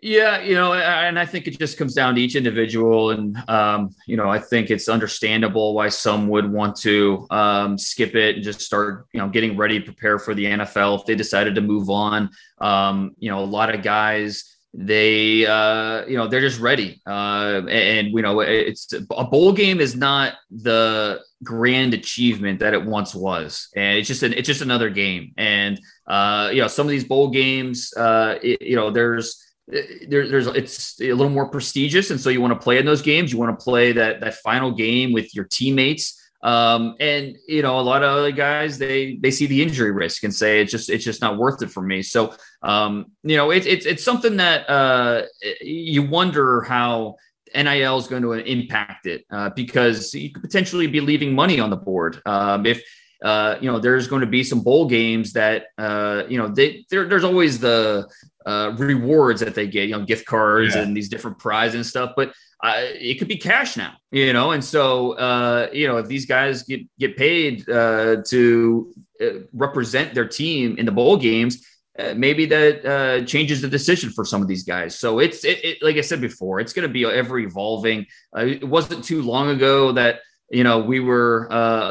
Yeah, 0.00 0.42
you 0.42 0.54
know, 0.54 0.74
and 0.74 1.18
I 1.18 1.24
think 1.24 1.48
it 1.48 1.58
just 1.58 1.78
comes 1.78 1.94
down 1.94 2.14
to 2.14 2.20
each 2.20 2.36
individual, 2.36 3.10
and 3.10 3.36
um, 3.48 3.90
you 4.06 4.16
know, 4.16 4.28
I 4.28 4.38
think 4.38 4.70
it's 4.70 4.88
understandable 4.88 5.74
why 5.74 5.88
some 5.88 6.28
would 6.28 6.52
want 6.52 6.76
to 6.82 7.26
um, 7.30 7.78
skip 7.78 8.14
it 8.14 8.36
and 8.36 8.44
just 8.44 8.60
start, 8.60 9.06
you 9.12 9.20
know, 9.20 9.28
getting 9.28 9.56
ready, 9.56 9.80
to 9.80 9.84
prepare 9.84 10.18
for 10.18 10.34
the 10.34 10.44
NFL 10.44 11.00
if 11.00 11.06
they 11.06 11.16
decided 11.16 11.54
to 11.54 11.62
move 11.62 11.88
on. 11.88 12.30
Um, 12.60 13.16
you 13.18 13.30
know, 13.30 13.40
a 13.40 13.46
lot 13.46 13.74
of 13.74 13.82
guys 13.82 14.55
they 14.78 15.46
uh 15.46 16.04
you 16.06 16.16
know 16.16 16.28
they're 16.28 16.42
just 16.42 16.60
ready. 16.60 17.00
Uh 17.06 17.60
and, 17.60 17.70
and 17.70 18.08
you 18.08 18.20
know 18.20 18.40
it's 18.40 18.92
a 18.92 19.24
bowl 19.24 19.52
game 19.52 19.80
is 19.80 19.96
not 19.96 20.34
the 20.50 21.20
grand 21.42 21.94
achievement 21.94 22.60
that 22.60 22.74
it 22.74 22.84
once 22.84 23.14
was. 23.14 23.68
And 23.74 23.98
it's 23.98 24.08
just 24.08 24.22
an, 24.22 24.34
it's 24.34 24.46
just 24.46 24.60
another 24.60 24.90
game. 24.90 25.32
And 25.38 25.80
uh 26.06 26.50
you 26.52 26.60
know 26.60 26.68
some 26.68 26.86
of 26.86 26.90
these 26.90 27.04
bowl 27.04 27.30
games 27.30 27.92
uh 27.96 28.38
it, 28.42 28.60
you 28.60 28.76
know 28.76 28.90
there's 28.90 29.42
there, 29.66 30.28
there's 30.28 30.46
it's 30.48 31.00
a 31.00 31.12
little 31.12 31.30
more 31.30 31.48
prestigious. 31.48 32.10
And 32.10 32.20
so 32.20 32.28
you 32.28 32.40
want 32.40 32.52
to 32.52 32.62
play 32.62 32.78
in 32.78 32.86
those 32.86 33.02
games. 33.02 33.32
You 33.32 33.38
want 33.38 33.58
to 33.58 33.64
play 33.64 33.92
that 33.92 34.20
that 34.20 34.34
final 34.34 34.72
game 34.72 35.12
with 35.12 35.34
your 35.34 35.44
teammates 35.44 36.22
um, 36.46 36.94
and 37.00 37.36
you 37.48 37.60
know, 37.60 37.80
a 37.80 37.82
lot 37.82 38.04
of 38.04 38.16
other 38.16 38.30
guys 38.30 38.78
they 38.78 39.16
they 39.16 39.32
see 39.32 39.46
the 39.46 39.60
injury 39.60 39.90
risk 39.90 40.22
and 40.22 40.32
say 40.32 40.60
it's 40.60 40.70
just 40.70 40.88
it's 40.88 41.04
just 41.04 41.20
not 41.20 41.38
worth 41.38 41.60
it 41.60 41.70
for 41.72 41.82
me. 41.82 42.02
So 42.02 42.34
um, 42.62 43.06
you 43.24 43.36
know, 43.36 43.50
it's 43.50 43.66
it's 43.66 43.84
it's 43.84 44.04
something 44.04 44.36
that 44.36 44.70
uh, 44.70 45.22
you 45.60 46.04
wonder 46.04 46.62
how 46.62 47.16
NIL 47.52 47.98
is 47.98 48.06
going 48.06 48.22
to 48.22 48.32
impact 48.32 49.06
it 49.06 49.24
uh, 49.30 49.50
because 49.50 50.14
you 50.14 50.30
could 50.30 50.42
potentially 50.42 50.86
be 50.86 51.00
leaving 51.00 51.34
money 51.34 51.58
on 51.58 51.68
the 51.68 51.76
board 51.76 52.22
um, 52.26 52.64
if 52.64 52.80
uh, 53.24 53.56
you 53.60 53.68
know 53.68 53.80
there's 53.80 54.06
going 54.06 54.20
to 54.20 54.26
be 54.28 54.44
some 54.44 54.62
bowl 54.62 54.86
games 54.86 55.32
that 55.32 55.66
uh, 55.78 56.22
you 56.28 56.38
know 56.38 56.46
they 56.46 56.84
there's 56.90 57.24
always 57.24 57.58
the 57.58 58.08
uh, 58.46 58.72
rewards 58.78 59.40
that 59.40 59.56
they 59.56 59.66
get, 59.66 59.88
you 59.88 59.98
know, 59.98 60.04
gift 60.04 60.24
cards 60.24 60.76
yeah. 60.76 60.82
and 60.82 60.96
these 60.96 61.08
different 61.08 61.36
prizes 61.38 61.74
and 61.74 61.84
stuff, 61.84 62.12
but 62.16 62.32
uh, 62.62 62.74
it 62.78 63.18
could 63.18 63.28
be 63.28 63.36
cash 63.36 63.76
now, 63.76 63.94
you 64.10 64.32
know, 64.32 64.52
and 64.52 64.64
so 64.64 65.12
uh, 65.12 65.68
you 65.72 65.86
know 65.86 65.98
if 65.98 66.06
these 66.06 66.24
guys 66.24 66.62
get 66.62 66.80
get 66.98 67.16
paid 67.16 67.68
uh, 67.68 68.22
to 68.26 68.94
uh, 69.20 69.26
represent 69.52 70.14
their 70.14 70.26
team 70.26 70.76
in 70.78 70.86
the 70.86 70.92
bowl 70.92 71.18
games, 71.18 71.66
uh, 71.98 72.14
maybe 72.16 72.46
that 72.46 72.84
uh, 72.84 73.24
changes 73.26 73.60
the 73.60 73.68
decision 73.68 74.10
for 74.10 74.24
some 74.24 74.40
of 74.40 74.48
these 74.48 74.64
guys. 74.64 74.98
So 74.98 75.18
it's 75.18 75.44
it, 75.44 75.62
it 75.64 75.78
like 75.82 75.96
I 75.96 76.00
said 76.00 76.22
before, 76.22 76.58
it's 76.58 76.72
going 76.72 76.88
to 76.88 76.92
be 76.92 77.04
ever 77.04 77.38
evolving. 77.38 78.06
it 78.34 78.66
wasn't 78.66 79.04
too 79.04 79.22
long 79.22 79.50
ago 79.50 79.92
that 79.92 80.20
you 80.50 80.64
know 80.64 80.78
we 80.78 80.98
were 81.00 81.48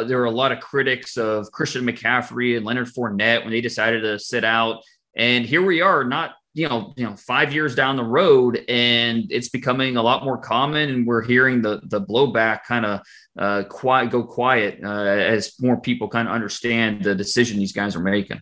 there 0.07 0.17
were 0.17 0.25
a 0.25 0.31
lot 0.31 0.51
of 0.51 0.61
critics 0.61 1.15
of 1.15 1.51
Christian 1.51 1.85
McCaffrey 1.85 2.57
and 2.57 2.65
Leonard 2.65 2.87
Fournette 2.87 3.43
when 3.43 3.51
they 3.51 3.61
decided 3.61 4.01
to 4.01 4.17
sit 4.17 4.43
out, 4.43 4.81
and 5.15 5.45
here 5.45 5.63
we 5.63 5.81
are, 5.81 6.03
not 6.03 6.31
you 6.55 6.69
know, 6.69 6.93
you 6.95 7.03
know, 7.03 7.17
five 7.17 7.53
years 7.53 7.75
down 7.75 7.97
the 7.97 8.03
road, 8.03 8.63
and 8.69 9.25
it's 9.29 9.49
becoming 9.49 9.97
a 9.97 10.01
lot 10.01 10.23
more 10.23 10.37
common, 10.37 10.89
and 10.89 11.05
we're 11.05 11.21
hearing 11.21 11.61
the 11.61 11.81
the 11.83 11.99
blowback 11.99 12.63
kind 12.63 12.85
of 12.85 13.01
uh, 13.37 13.63
quiet 13.69 14.09
go 14.09 14.23
quiet 14.23 14.79
uh, 14.81 14.87
as 14.87 15.53
more 15.59 15.79
people 15.79 16.07
kind 16.07 16.29
of 16.29 16.33
understand 16.33 17.03
the 17.03 17.13
decision 17.13 17.59
these 17.59 17.73
guys 17.73 17.93
are 17.93 18.01
making. 18.01 18.39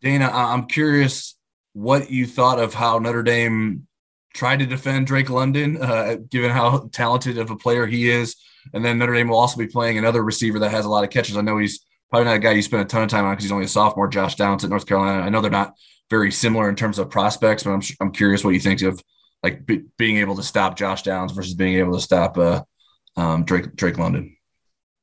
Dana, 0.00 0.28
I'm 0.32 0.66
curious 0.66 1.36
what 1.72 2.10
you 2.10 2.26
thought 2.26 2.58
of 2.58 2.74
how 2.74 2.98
Notre 2.98 3.22
Dame 3.22 3.86
tried 4.34 4.58
to 4.58 4.66
defend 4.66 5.06
Drake 5.06 5.30
London, 5.30 5.80
uh, 5.80 6.16
given 6.28 6.50
how 6.50 6.88
talented 6.92 7.38
of 7.38 7.52
a 7.52 7.56
player 7.56 7.86
he 7.86 8.10
is, 8.10 8.34
and 8.74 8.84
then 8.84 8.98
Notre 8.98 9.14
Dame 9.14 9.28
will 9.28 9.38
also 9.38 9.56
be 9.56 9.68
playing 9.68 9.98
another 9.98 10.24
receiver 10.24 10.58
that 10.58 10.72
has 10.72 10.84
a 10.84 10.88
lot 10.88 11.04
of 11.04 11.10
catches. 11.10 11.36
I 11.36 11.42
know 11.42 11.58
he's 11.58 11.86
probably 12.10 12.24
not 12.24 12.36
a 12.36 12.40
guy 12.40 12.50
you 12.52 12.62
spend 12.62 12.82
a 12.82 12.86
ton 12.86 13.04
of 13.04 13.08
time 13.08 13.24
on 13.24 13.34
because 13.34 13.44
he's 13.44 13.52
only 13.52 13.66
a 13.66 13.68
sophomore, 13.68 14.08
Josh 14.08 14.34
Downs 14.34 14.64
at 14.64 14.70
North 14.70 14.86
Carolina. 14.86 15.22
I 15.22 15.28
know 15.28 15.40
they're 15.40 15.50
not 15.50 15.74
very 16.10 16.30
similar 16.30 16.68
in 16.68 16.76
terms 16.76 16.98
of 16.98 17.10
prospects, 17.10 17.62
but 17.62 17.70
I'm 17.70 17.82
I'm 18.00 18.12
curious 18.12 18.44
what 18.44 18.54
you 18.54 18.60
think 18.60 18.82
of 18.82 19.02
like 19.42 19.66
being 19.96 20.18
able 20.18 20.36
to 20.36 20.42
stop 20.42 20.76
Josh 20.76 21.02
Downs 21.02 21.32
versus 21.32 21.54
being 21.54 21.74
able 21.74 21.94
to 21.94 22.00
stop 22.00 22.38
uh, 22.38 22.62
um, 23.16 23.44
Drake 23.44 23.74
Drake 23.76 23.98
London. 23.98 24.36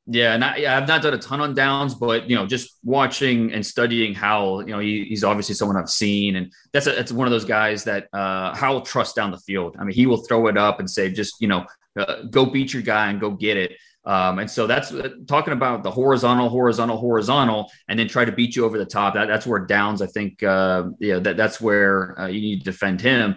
Yeah, 0.05 0.33
and 0.33 0.43
I, 0.43 0.57
yeah, 0.57 0.77
I've 0.77 0.87
not 0.87 1.01
done 1.01 1.13
a 1.13 1.17
ton 1.17 1.39
on 1.39 1.53
Downs, 1.53 1.95
but 1.95 2.29
you 2.29 2.35
know, 2.35 2.45
just 2.45 2.77
watching 2.83 3.53
and 3.53 3.65
studying 3.65 4.13
Howell, 4.13 4.63
you 4.63 4.73
know, 4.73 4.79
he, 4.79 5.05
he's 5.05 5.23
obviously 5.23 5.55
someone 5.55 5.77
I've 5.77 5.89
seen, 5.89 6.35
and 6.35 6.51
that's 6.73 6.87
a, 6.87 6.91
that's 6.91 7.11
one 7.13 7.25
of 7.25 7.31
those 7.31 7.45
guys 7.45 7.85
that 7.85 8.07
uh, 8.11 8.53
Howell 8.53 8.81
trusts 8.81 9.13
down 9.13 9.31
the 9.31 9.39
field. 9.39 9.77
I 9.79 9.85
mean, 9.85 9.95
he 9.95 10.05
will 10.05 10.17
throw 10.17 10.47
it 10.47 10.57
up 10.57 10.79
and 10.79 10.89
say, 10.89 11.09
just 11.09 11.39
you 11.39 11.47
know, 11.47 11.65
uh, 11.97 12.23
go 12.29 12.45
beat 12.45 12.73
your 12.73 12.83
guy 12.83 13.11
and 13.11 13.21
go 13.21 13.31
get 13.31 13.55
it. 13.55 13.73
Um, 14.05 14.39
and 14.39 14.51
so 14.51 14.67
that's 14.67 14.91
uh, 14.91 15.09
talking 15.27 15.53
about 15.53 15.83
the 15.83 15.91
horizontal, 15.91 16.49
horizontal, 16.49 16.97
horizontal, 16.97 17.71
and 17.87 17.97
then 17.97 18.07
try 18.07 18.25
to 18.25 18.31
beat 18.31 18.55
you 18.55 18.65
over 18.65 18.77
the 18.77 18.85
top. 18.85 19.13
That, 19.13 19.27
that's 19.27 19.47
where 19.47 19.59
Downs, 19.59 20.01
I 20.01 20.07
think, 20.07 20.43
uh, 20.43 20.89
yeah, 20.99 21.19
that, 21.19 21.37
that's 21.37 21.61
where 21.61 22.19
uh, 22.19 22.27
you 22.27 22.41
need 22.41 22.59
to 22.59 22.65
defend 22.65 22.99
him. 22.99 23.35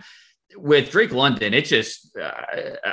With 0.56 0.90
Drake 0.90 1.12
London, 1.12 1.54
it's 1.54 1.68
just, 1.68 2.16
uh, 2.16 2.30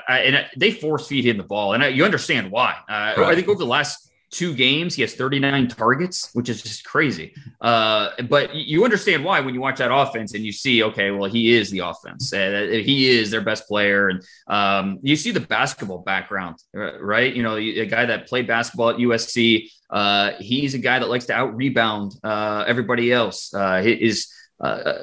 I, 0.08 0.20
and 0.20 0.46
they 0.58 0.72
force 0.72 1.08
feed 1.08 1.26
him 1.26 1.38
the 1.38 1.44
ball, 1.44 1.74
and 1.74 1.84
I, 1.84 1.88
you 1.88 2.06
understand 2.06 2.52
why. 2.52 2.76
Uh, 2.90 3.14
right. 3.18 3.20
I 3.20 3.36
think 3.36 3.48
over 3.48 3.58
the 3.58 3.66
last 3.66 4.12
two 4.34 4.54
games, 4.54 4.96
he 4.96 5.02
has 5.04 5.14
39 5.14 5.68
targets, 5.70 6.30
which 6.34 6.50
is 6.50 6.62
just 6.62 6.84
crazy. 6.84 7.34
Uh, 7.62 8.10
but 8.28 8.54
you 8.56 8.84
understand 8.84 9.24
why 9.24 9.40
when 9.40 9.54
you 9.54 9.62
watch 9.62 9.78
that 9.78 9.94
offense 9.94 10.34
and 10.34 10.44
you 10.44 10.52
see, 10.52 10.84
okay, 10.84 11.12
well, 11.12 11.30
he 11.30 11.54
is 11.54 11.70
the 11.70 11.80
offense. 11.80 12.34
Uh, 12.34 12.82
he 12.84 13.10
is 13.10 13.30
their 13.32 13.42
best 13.42 13.68
player. 13.68 14.10
And 14.10 14.22
um, 14.48 15.00
you 15.04 15.16
see 15.16 15.32
the 15.32 15.40
basketball 15.40 16.00
background, 16.00 16.58
right? 16.74 17.34
You 17.34 17.44
know, 17.44 17.56
a 17.56 17.86
guy 17.86 18.06
that 18.06 18.28
played 18.28 18.48
basketball 18.48 18.90
at 18.90 18.98
USC, 18.98 19.70
uh, 19.90 20.32
he's 20.40 20.74
a 20.74 20.80
guy 20.80 21.00
that 21.00 21.10
likes 21.10 21.26
to 21.26 21.34
out 21.34 21.56
rebound 21.56 22.14
uh, 22.24 22.66
everybody 22.68 23.14
else. 23.14 23.54
Uh, 23.54 23.82
his 23.82 24.34
uh, 24.60 24.94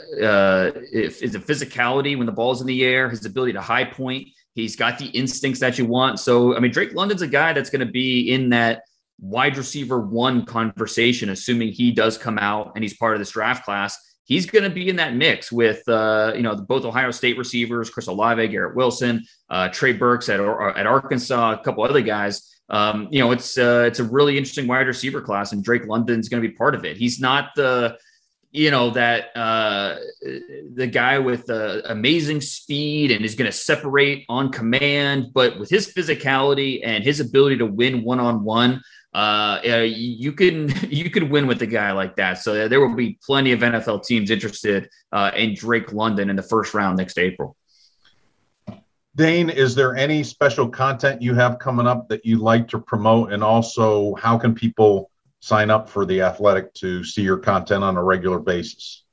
is 0.92 1.32
the 1.32 1.38
physicality 1.38 2.16
when 2.16 2.26
the 2.26 2.32
ball's 2.32 2.60
in 2.60 2.66
the 2.66 2.84
air, 2.84 3.08
his 3.08 3.24
ability 3.24 3.52
to 3.52 3.60
high 3.60 3.84
point. 3.84 4.28
He's 4.54 4.74
got 4.74 4.98
the 4.98 5.06
instincts 5.06 5.60
that 5.60 5.78
you 5.78 5.86
want. 5.86 6.18
So, 6.18 6.56
I 6.56 6.60
mean, 6.60 6.72
Drake 6.72 6.92
London's 6.92 7.22
a 7.22 7.28
guy 7.28 7.52
that's 7.52 7.70
going 7.70 7.86
to 7.86 7.92
be 7.92 8.32
in 8.32 8.50
that 8.50 8.82
wide 9.20 9.56
receiver 9.56 10.00
one 10.00 10.44
conversation, 10.44 11.28
assuming 11.28 11.68
he 11.68 11.92
does 11.92 12.16
come 12.16 12.38
out 12.38 12.72
and 12.74 12.82
he's 12.82 12.96
part 12.96 13.14
of 13.14 13.20
this 13.20 13.30
draft 13.30 13.64
class. 13.64 13.98
He's 14.24 14.46
going 14.46 14.62
to 14.62 14.70
be 14.70 14.88
in 14.88 14.96
that 14.96 15.14
mix 15.14 15.50
with, 15.50 15.86
uh, 15.88 16.32
you 16.36 16.42
know, 16.42 16.54
both 16.54 16.84
Ohio 16.84 17.10
State 17.10 17.36
receivers, 17.36 17.90
Chris 17.90 18.06
Olave, 18.06 18.46
Garrett 18.48 18.76
Wilson, 18.76 19.24
uh, 19.48 19.68
Trey 19.68 19.92
Burks 19.92 20.28
at, 20.28 20.40
at 20.40 20.86
Arkansas, 20.86 21.52
a 21.52 21.58
couple 21.64 21.82
other 21.82 22.00
guys. 22.00 22.46
Um, 22.68 23.08
you 23.10 23.18
know, 23.18 23.32
it's 23.32 23.58
uh, 23.58 23.84
it's 23.86 23.98
a 23.98 24.04
really 24.04 24.38
interesting 24.38 24.68
wide 24.68 24.86
receiver 24.86 25.20
class, 25.20 25.52
and 25.52 25.64
Drake 25.64 25.86
London's 25.86 26.28
going 26.28 26.40
to 26.40 26.48
be 26.48 26.54
part 26.54 26.76
of 26.76 26.84
it. 26.84 26.96
He's 26.96 27.18
not 27.18 27.50
the 27.56 27.98
you 28.52 28.70
know 28.70 28.90
that 28.90 29.36
uh, 29.36 29.96
the 30.74 30.86
guy 30.86 31.18
with 31.18 31.46
the 31.46 31.82
amazing 31.90 32.40
speed 32.40 33.10
and 33.10 33.24
is 33.24 33.34
going 33.34 33.50
to 33.50 33.56
separate 33.56 34.24
on 34.28 34.52
command, 34.52 35.32
but 35.34 35.58
with 35.58 35.68
his 35.68 35.92
physicality 35.92 36.80
and 36.84 37.02
his 37.02 37.18
ability 37.18 37.58
to 37.58 37.66
win 37.66 38.04
one 38.04 38.20
on 38.20 38.44
one, 38.44 38.80
uh, 39.12 39.60
you 39.64 40.32
can 40.32 40.72
you 40.90 41.10
could 41.10 41.24
win 41.24 41.46
with 41.46 41.62
a 41.62 41.66
guy 41.66 41.92
like 41.92 42.16
that. 42.16 42.34
So 42.34 42.68
there 42.68 42.80
will 42.80 42.94
be 42.94 43.18
plenty 43.24 43.52
of 43.52 43.60
NFL 43.60 44.04
teams 44.04 44.30
interested 44.30 44.88
uh, 45.12 45.30
in 45.34 45.54
Drake 45.54 45.92
London 45.92 46.30
in 46.30 46.36
the 46.36 46.42
first 46.42 46.74
round 46.74 46.98
next 46.98 47.18
April. 47.18 47.56
Dane, 49.16 49.50
is 49.50 49.74
there 49.74 49.96
any 49.96 50.22
special 50.22 50.68
content 50.68 51.20
you 51.20 51.34
have 51.34 51.58
coming 51.58 51.86
up 51.86 52.08
that 52.08 52.24
you'd 52.24 52.40
like 52.40 52.68
to 52.68 52.78
promote? 52.78 53.32
And 53.32 53.42
also, 53.42 54.14
how 54.14 54.38
can 54.38 54.54
people 54.54 55.10
sign 55.40 55.68
up 55.68 55.88
for 55.88 56.06
the 56.06 56.22
Athletic 56.22 56.72
to 56.74 57.02
see 57.02 57.22
your 57.22 57.38
content 57.38 57.82
on 57.82 57.96
a 57.96 58.02
regular 58.02 58.38
basis? 58.38 59.04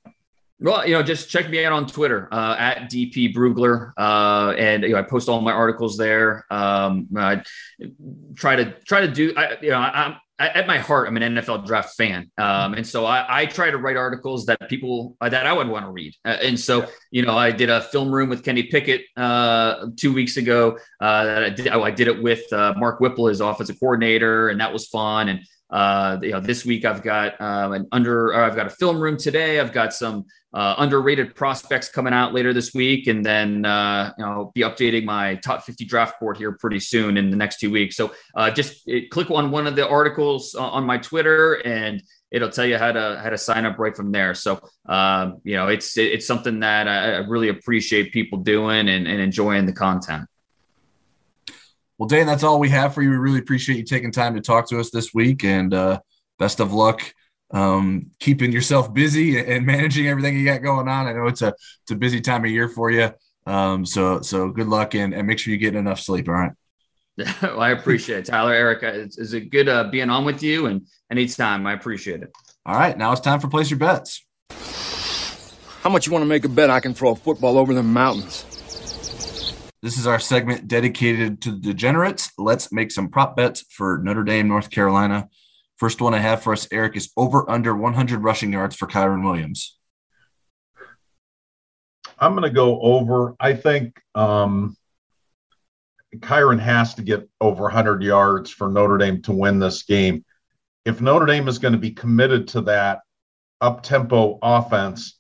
Well, 0.60 0.88
you 0.88 0.94
know, 0.94 1.04
just 1.04 1.30
check 1.30 1.50
me 1.50 1.64
out 1.64 1.72
on 1.72 1.86
Twitter 1.86 2.28
uh, 2.32 2.56
at 2.58 2.90
DP 2.90 3.34
Brugler, 3.36 3.92
uh, 3.96 4.56
and 4.58 4.82
you 4.82 4.90
know, 4.90 5.00
I 5.00 5.04
post 5.04 5.30
all 5.30 5.40
my 5.42 5.52
articles 5.52 5.98
there. 5.98 6.46
Um, 6.50 7.08
I 7.16 7.44
try 8.36 8.56
to 8.56 8.72
try 8.82 9.02
to 9.02 9.08
do. 9.08 9.34
I, 9.38 9.58
you 9.62 9.70
know, 9.70 9.78
I'm 9.78 10.16
at 10.40 10.68
my 10.68 10.78
heart, 10.78 11.08
I'm 11.08 11.18
an 11.18 11.36
NFL 11.36 11.66
draft 11.66 11.96
fan, 11.96 12.32
um, 12.40 12.74
and 12.74 12.86
so 12.86 13.06
I, 13.06 13.42
I, 13.42 13.46
try 13.46 13.72
to 13.72 13.78
write 13.78 13.98
articles 13.98 14.46
that 14.48 14.68
people 14.70 15.16
uh, 15.22 15.30
that 15.30 15.46
I 15.46 15.54
would 15.54 15.68
want 15.68 15.86
to 15.86 15.92
read. 15.92 16.14
Uh, 16.26 16.38
and 16.42 16.60
so, 16.60 16.88
you 17.12 17.24
know, 17.24 17.36
I 17.36 17.52
did 17.52 17.70
a 17.70 17.82
film 17.82 18.12
room 18.12 18.30
with 18.30 18.44
Kenny 18.44 18.64
Pickett 18.64 19.02
uh, 19.16 19.88
two 19.96 20.14
weeks 20.14 20.38
ago. 20.38 20.78
Uh, 21.02 21.44
I 21.46 21.50
did. 21.50 21.68
I 21.68 21.92
did 21.92 22.08
it 22.08 22.22
with 22.22 22.44
Mark 22.52 23.00
Whipple, 23.00 23.28
his 23.28 23.42
offensive 23.42 23.80
coordinator, 23.80 24.50
and 24.50 24.60
that 24.60 24.74
was 24.74 24.88
fun. 24.88 25.30
And 25.30 25.42
uh, 25.70 26.18
you 26.22 26.32
know, 26.32 26.40
this 26.40 26.66
week 26.66 26.86
I've 26.86 27.04
got 27.04 27.40
um, 27.42 27.74
an 27.74 27.88
under, 27.92 28.34
I've 28.34 28.56
got 28.56 28.68
a 28.68 28.70
film 28.70 29.00
room 29.00 29.18
today. 29.18 29.60
I've 29.60 29.74
got 29.74 29.94
some 29.94 30.26
uh, 30.54 30.76
underrated 30.78 31.36
prospects 31.36 31.90
coming 31.90 32.14
out 32.14 32.34
later 32.34 32.54
this 32.54 32.74
week, 32.74 33.08
and 33.08 33.26
then 33.26 33.66
uh, 33.66 34.14
you 34.18 34.26
know, 34.26 34.52
be 34.56 34.62
updating 34.62 35.04
my 35.04 35.36
top 35.36 35.64
50 35.64 35.86
draft 35.86 36.20
board 36.20 36.38
here 36.38 36.54
pretty 36.54 36.80
soon 36.80 37.18
in 37.18 37.30
the 37.30 37.36
next 37.36 37.60
two 37.60 37.70
weeks. 37.70 37.96
So 37.98 38.14
uh, 38.36 38.50
just 38.50 38.88
it, 38.88 39.10
click 39.10 39.30
on 39.30 39.52
one 39.52 39.68
of 39.68 39.76
the 39.76 39.88
articles 39.88 40.56
on 40.56 40.86
my 40.86 40.98
Twitter, 40.98 41.56
and 41.66 42.02
it'll 42.32 42.50
tell 42.50 42.66
you 42.66 42.78
how 42.78 42.92
to 42.92 43.20
how 43.22 43.30
to 43.30 43.38
sign 43.38 43.66
up 43.66 43.78
right 43.78 43.96
from 43.96 44.12
there. 44.12 44.34
So 44.34 44.62
um, 44.88 45.42
you 45.44 45.56
know, 45.56 45.68
it's 45.68 45.98
it's 45.98 46.26
something 46.26 46.62
that 46.62 46.88
I, 46.88 47.16
I 47.16 47.18
really 47.18 47.50
appreciate 47.50 48.14
people 48.14 48.40
doing 48.40 48.88
and, 48.88 49.06
and 49.06 49.20
enjoying 49.20 49.66
the 49.66 49.74
content. 49.74 50.28
Well, 51.98 52.08
Dan, 52.08 52.28
that's 52.28 52.44
all 52.44 52.60
we 52.60 52.70
have 52.70 52.94
for 52.94 53.02
you. 53.02 53.10
We 53.10 53.18
really 53.18 53.40
appreciate 53.40 53.78
you 53.78 53.84
taking 53.84 54.12
time 54.12 54.36
to 54.36 54.42
talk 54.42 54.70
to 54.70 54.80
us 54.80 54.92
this 54.92 55.14
week, 55.14 55.44
and 55.44 55.74
uh, 55.74 56.00
best 56.38 56.60
of 56.60 56.74
luck 56.74 57.02
um, 57.52 58.12
keeping 58.20 58.52
yourself 58.52 58.94
busy 58.94 59.40
and 59.40 59.66
managing 59.66 60.08
everything 60.08 60.38
you 60.38 60.46
got 60.46 60.62
going 60.62 60.88
on. 60.88 61.08
I 61.08 61.14
know 61.14 61.28
it's 61.28 61.42
a 61.42 61.48
it's 61.48 61.92
a 61.92 61.96
busy 61.96 62.22
time 62.22 62.46
of 62.46 62.52
year 62.52 62.68
for 62.68 62.92
you. 62.92 63.12
Um, 63.46 63.86
so 63.86 64.22
so 64.22 64.50
good 64.50 64.68
luck 64.68 64.96
and, 64.96 65.14
and 65.14 65.26
make 65.26 65.40
sure 65.40 65.52
you 65.52 65.58
get 65.58 65.76
enough 65.76 66.00
sleep. 66.00 66.28
All 66.28 66.36
right. 66.36 66.52
well, 67.42 67.62
I 67.62 67.72
appreciate 67.72 68.20
it, 68.20 68.26
Tyler. 68.26 68.54
Erica, 68.54 68.88
it's, 68.88 69.18
it's 69.18 69.34
a 69.34 69.40
good 69.40 69.70
uh, 69.70 69.86
being 69.86 70.10
on 70.10 70.26
with 70.26 70.44
you, 70.44 70.68
and 70.68 70.86
anytime 71.10 71.66
I 71.66 71.74
appreciate 71.74 72.22
it. 72.22 72.32
All 72.66 72.76
right, 72.76 72.96
now 72.98 73.12
it's 73.12 73.22
time 73.22 73.40
for 73.40 73.48
place 73.48 73.72
your 73.72 73.80
bets. 73.80 74.24
How 75.82 75.90
much 75.90 76.06
you 76.06 76.12
want 76.12 76.24
to 76.24 76.28
make 76.28 76.44
a 76.44 76.50
bet 76.50 76.70
I 76.70 76.80
can 76.80 76.94
throw 76.94 77.12
a 77.12 77.16
football 77.16 77.58
over 77.58 77.74
the 77.74 77.82
mountains? 77.82 78.46
This 79.84 79.98
is 79.98 80.08
our 80.08 80.20
segment 80.20 80.68
dedicated 80.68 81.42
to 81.44 81.52
the 81.52 81.60
degenerates. 81.60 82.32
Let's 82.38 82.72
make 82.72 82.92
some 82.92 83.10
prop 83.10 83.36
bets 83.36 83.64
for 83.70 84.00
Notre 84.00 84.24
Dame, 84.24 84.48
North 84.48 84.72
Carolina. 84.72 85.30
First 85.78 86.02
one 86.02 86.16
I 86.16 86.20
have 86.20 86.42
for 86.42 86.54
us, 86.54 86.68
Eric, 86.72 86.96
is 86.96 87.12
over 87.16 87.48
under 87.50 87.76
100 87.76 88.24
rushing 88.24 88.52
yards 88.52 88.76
for 88.76 88.88
Kyren 88.88 89.24
Williams. 89.24 89.78
I'm 92.18 92.32
going 92.34 92.44
to 92.44 92.50
go 92.50 92.82
over. 92.82 93.36
I 93.40 93.54
think 93.54 94.02
um, 94.16 94.76
Kyren 96.16 96.60
has 96.60 96.96
to 96.96 97.04
get 97.04 97.30
over 97.40 97.64
100 97.64 98.02
yards 98.02 98.50
for 98.50 98.70
Notre 98.70 98.98
Dame 98.98 99.22
to 99.24 99.32
win 99.32 99.60
this 99.60 99.84
game. 99.84 100.26
If 100.86 101.02
Notre 101.02 101.28
Dame 101.28 101.48
is 101.48 101.60
going 101.60 101.74
to 101.74 101.80
be 101.80 101.92
committed 101.92 102.48
to 102.50 102.62
that 102.62 103.02
up 103.62 103.84
tempo 103.84 104.40
offense, 104.42 105.17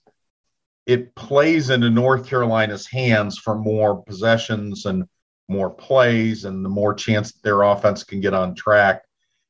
it 0.88 1.14
plays 1.16 1.70
into 1.70 1.90
North 1.90 2.28
Carolina's 2.28 2.88
hands 2.88 3.38
for 3.38 3.56
more 3.56 4.02
possessions 4.04 4.86
and 4.86 5.04
more 5.50 5.70
plays 5.70 6.46
and 6.46 6.64
the 6.64 6.70
more 6.70 6.94
chance 6.94 7.34
their 7.34 7.62
offense 7.62 8.06
can 8.06 8.22
get 8.22 8.34
on 8.34 8.56
track. 8.56 9.04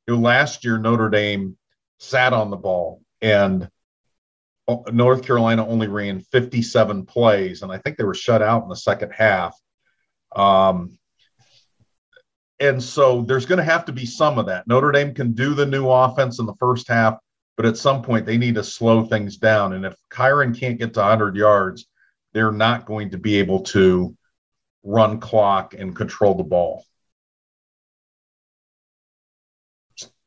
You 0.08 0.16
know, 0.16 0.22
last 0.22 0.66
year 0.66 0.80
Notre 0.80 1.10
Dame 1.10 1.56
sat 2.00 2.34
on 2.34 2.50
the 2.50 2.58
ball 2.58 3.02
and 3.22 3.70
North 4.92 5.24
Carolina 5.24 5.66
only 5.66 5.88
ran 5.88 6.20
57 6.20 7.06
plays, 7.06 7.62
and 7.62 7.72
I 7.72 7.78
think 7.78 7.98
they 7.98 8.04
were 8.04 8.14
shut 8.14 8.42
out 8.42 8.64
in 8.64 8.70
the 8.70 8.76
second 8.76 9.12
half. 9.12 9.56
Um, 10.36 10.98
and 12.60 12.84
so 12.84 13.22
there's 13.22 13.46
going 13.46 13.60
to 13.60 13.64
have 13.64 13.86
to 13.86 13.94
be 13.94 14.06
some 14.06 14.38
of 14.38 14.48
that. 14.48 14.68
Notre 14.68 14.92
Dame 14.92 15.14
can 15.14 15.34
do 15.34 15.54
the 15.54 15.66
new 15.66 15.88
offense 15.90 16.40
in 16.40 16.46
the 16.46 16.56
first 16.60 16.90
half, 16.90 17.18
but 17.58 17.66
at 17.66 17.76
some 17.76 18.04
point 18.04 18.26
they 18.26 18.38
need 18.38 18.56
to 18.56 18.64
slow 18.64 19.04
things 19.04 19.36
down. 19.36 19.74
And 19.74 19.84
if 19.84 19.96
Kyren 20.10 20.58
can't 20.58 20.78
get 20.78 20.94
to 20.94 21.02
100 21.02 21.36
yards, 21.36 21.88
they're 22.32 22.52
not 22.52 22.86
going 22.86 23.10
to 23.10 23.18
be 23.18 23.40
able 23.40 23.62
to 23.62 24.16
run 24.84 25.20
clock 25.20 25.74
and 25.74 25.96
control 25.96 26.36
the 26.36 26.44
ball. 26.44 26.86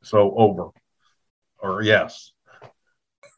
So 0.03 0.33
over, 0.35 0.69
or 1.59 1.81
yes. 1.81 2.33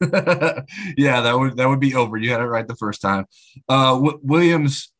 yeah, 0.00 1.20
that 1.20 1.38
would 1.38 1.56
that 1.56 1.68
would 1.68 1.78
be 1.78 1.94
over. 1.94 2.16
You 2.16 2.30
had 2.30 2.40
it 2.40 2.46
right 2.46 2.66
the 2.66 2.74
first 2.74 3.00
time. 3.00 3.26
Uh, 3.68 3.94
w- 3.94 4.18
Williams, 4.22 4.92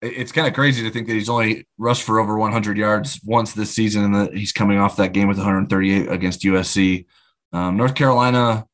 it's 0.00 0.30
kind 0.30 0.46
of 0.46 0.54
crazy 0.54 0.82
to 0.84 0.90
think 0.90 1.08
that 1.08 1.14
he's 1.14 1.28
only 1.28 1.66
rushed 1.78 2.04
for 2.04 2.20
over 2.20 2.38
100 2.38 2.76
yards 2.76 3.20
once 3.24 3.54
this 3.54 3.74
season, 3.74 4.04
and 4.04 4.14
that 4.14 4.34
he's 4.34 4.52
coming 4.52 4.78
off 4.78 4.96
that 4.98 5.12
game 5.12 5.26
with 5.26 5.38
138 5.38 6.08
against 6.08 6.42
USC. 6.42 7.06
Um, 7.54 7.76
North 7.76 7.94
Carolina 7.94 8.66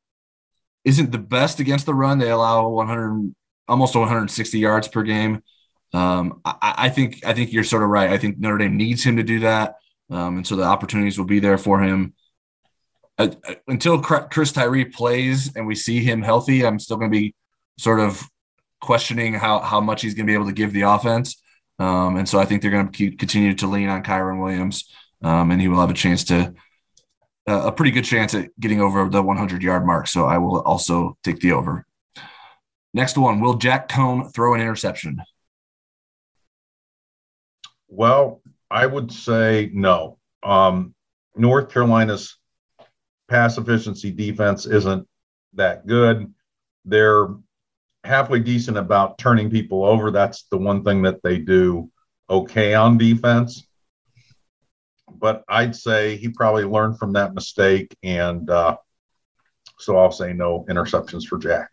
isn't 0.85 1.13
the 1.13 1.19
best 1.19 1.61
against 1.61 1.85
the 1.85 1.95
run. 1.95 2.19
They 2.19 2.31
allow 2.31 2.67
100, 2.69 3.35
almost 3.69 3.95
160 3.95 4.59
yards 4.59 4.89
per 4.89 5.03
game. 5.03 5.43
Um, 5.93 6.41
I, 6.47 6.75
I, 6.79 6.89
think 6.89 7.25
I 7.27 7.35
think 7.35 7.53
you're 7.53 7.63
sort 7.63 7.83
of 7.83 7.91
right. 7.91 8.11
I 8.11 8.17
think 8.17 8.39
Notre 8.39 8.59
Dame 8.59 8.79
needs 8.79 9.05
him 9.05 9.17
to 9.19 9.23
do 9.23 9.41
that, 9.41 9.75
um, 10.09 10.37
and 10.39 10.47
so 10.47 10.57
the 10.57 10.63
opportunities 10.63 11.19
will 11.19 11.27
be 11.27 11.41
there 11.41 11.59
for 11.59 11.83
him. 11.83 12.15
Uh, 13.19 13.29
uh 13.47 13.55
until 13.69 14.01
Chris 14.01 14.53
Tyree 14.53 14.87
plays 14.87 15.55
and 15.57 15.67
we 15.67 15.75
see 15.75 16.03
him 16.03 16.23
healthy, 16.23 16.65
I'm 16.65 16.79
still 16.79 16.97
going 16.97 17.11
to 17.11 17.19
be 17.19 17.35
sort 17.79 18.01
of 18.01 18.23
questioning 18.81 19.35
how 19.35 19.59
how 19.59 19.81
much 19.81 20.03
he's 20.03 20.15
going 20.15 20.27
to 20.27 20.31
be 20.31 20.35
able 20.35 20.47
to 20.47 20.53
give 20.53 20.73
the 20.73 20.83
offense. 20.83 21.43
Um, 21.81 22.17
and 22.17 22.29
so 22.29 22.39
I 22.39 22.45
think 22.45 22.63
they're 22.63 22.71
going 22.71 22.91
to 22.91 23.11
continue 23.17 23.55
to 23.55 23.67
lean 23.67 23.89
on 23.89 24.05
Kyren 24.05 24.41
Williams, 24.41 24.85
um, 25.23 25.51
and 25.51 25.61
he 25.61 25.67
will 25.67 25.81
have 25.81 25.91
a 25.91 25.95
chance 25.95 26.25
to 26.25 26.55
uh, 27.51 27.67
a 27.67 27.73
pretty 27.73 27.91
good 27.91 28.05
chance 28.05 28.33
at 28.33 28.49
getting 28.61 28.81
over 28.81 29.09
the 29.09 29.21
100 29.21 29.63
yard 29.63 29.85
mark. 29.85 30.07
So 30.07 30.25
I 30.25 30.39
will 30.39 30.61
also 30.63 31.17
take 31.25 31.41
the 31.41 31.53
over. 31.53 31.85
Next 32.95 33.19
one, 33.19 33.41
will 33.41 33.55
Jack 33.55 33.89
Coan 33.89 34.33
throw 34.33 34.55
an 34.55 34.61
interception? 34.61 35.21
Well, 37.89 38.41
I 38.71 38.87
would 38.87 39.11
say 39.13 39.71
no. 39.73 40.19
Um, 40.43 40.95
North 41.37 41.73
Carolina's 41.73 42.37
pass 43.29 43.59
efficiency 43.59 44.13
defense 44.13 44.67
isn't 44.67 45.07
that 45.55 45.87
good. 45.87 46.33
They're 46.85 47.29
halfway 48.05 48.39
decent 48.39 48.77
about 48.77 49.19
turning 49.19 49.51
people 49.51 49.85
over. 49.85 50.11
That's 50.11 50.45
the 50.45 50.59
one 50.59 50.85
thing 50.85 51.03
that 51.03 51.23
they 51.23 51.39
do 51.39 51.91
okay 52.29 52.75
on 52.75 52.97
defense 52.97 53.67
but 55.19 55.45
I'd 55.49 55.75
say 55.75 56.17
he 56.17 56.29
probably 56.29 56.65
learned 56.65 56.99
from 56.99 57.13
that 57.15 57.35
mistake, 57.35 57.97
and 58.03 58.49
uh, 58.51 58.77
so 59.79 59.97
I'll 59.97 60.13
say 60.13 60.33
no 60.33 60.65
interceptions 60.69 61.25
for 61.27 61.39
Jack. 61.39 61.71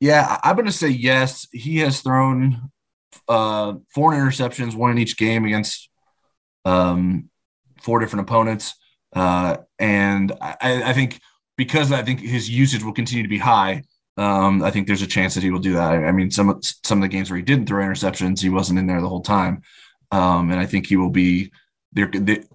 Yeah, 0.00 0.38
I'm 0.42 0.56
going 0.56 0.66
to 0.66 0.72
say 0.72 0.88
yes. 0.88 1.46
He 1.52 1.78
has 1.78 2.00
thrown 2.00 2.70
uh, 3.28 3.74
four 3.94 4.12
interceptions, 4.12 4.74
one 4.74 4.92
in 4.92 4.98
each 4.98 5.18
game 5.18 5.44
against 5.44 5.88
um, 6.64 7.28
four 7.82 8.00
different 8.00 8.28
opponents, 8.28 8.74
uh, 9.14 9.58
and 9.78 10.32
I, 10.40 10.56
I, 10.90 10.92
think 10.92 11.20
because 11.56 11.92
I 11.92 12.02
think 12.02 12.20
his 12.20 12.48
usage 12.48 12.82
will 12.82 12.92
continue 12.92 13.22
to 13.22 13.28
be 13.28 13.38
high. 13.38 13.82
Um, 14.16 14.62
I 14.62 14.70
think 14.70 14.86
there's 14.86 15.02
a 15.02 15.06
chance 15.06 15.34
that 15.34 15.42
he 15.42 15.50
will 15.50 15.58
do 15.58 15.74
that. 15.74 15.92
I, 15.92 16.12
mean, 16.12 16.30
some 16.30 16.60
some 16.62 16.98
of 16.98 17.02
the 17.02 17.08
games 17.08 17.30
where 17.30 17.36
he 17.36 17.42
didn't 17.42 17.66
throw 17.66 17.84
interceptions, 17.84 18.40
he 18.40 18.50
wasn't 18.50 18.78
in 18.78 18.86
there 18.86 19.00
the 19.00 19.08
whole 19.08 19.22
time, 19.22 19.62
um, 20.12 20.50
and 20.50 20.60
I 20.60 20.66
think 20.66 20.86
he 20.86 20.96
will 20.96 21.10
be 21.10 21.50
they're 21.92 22.10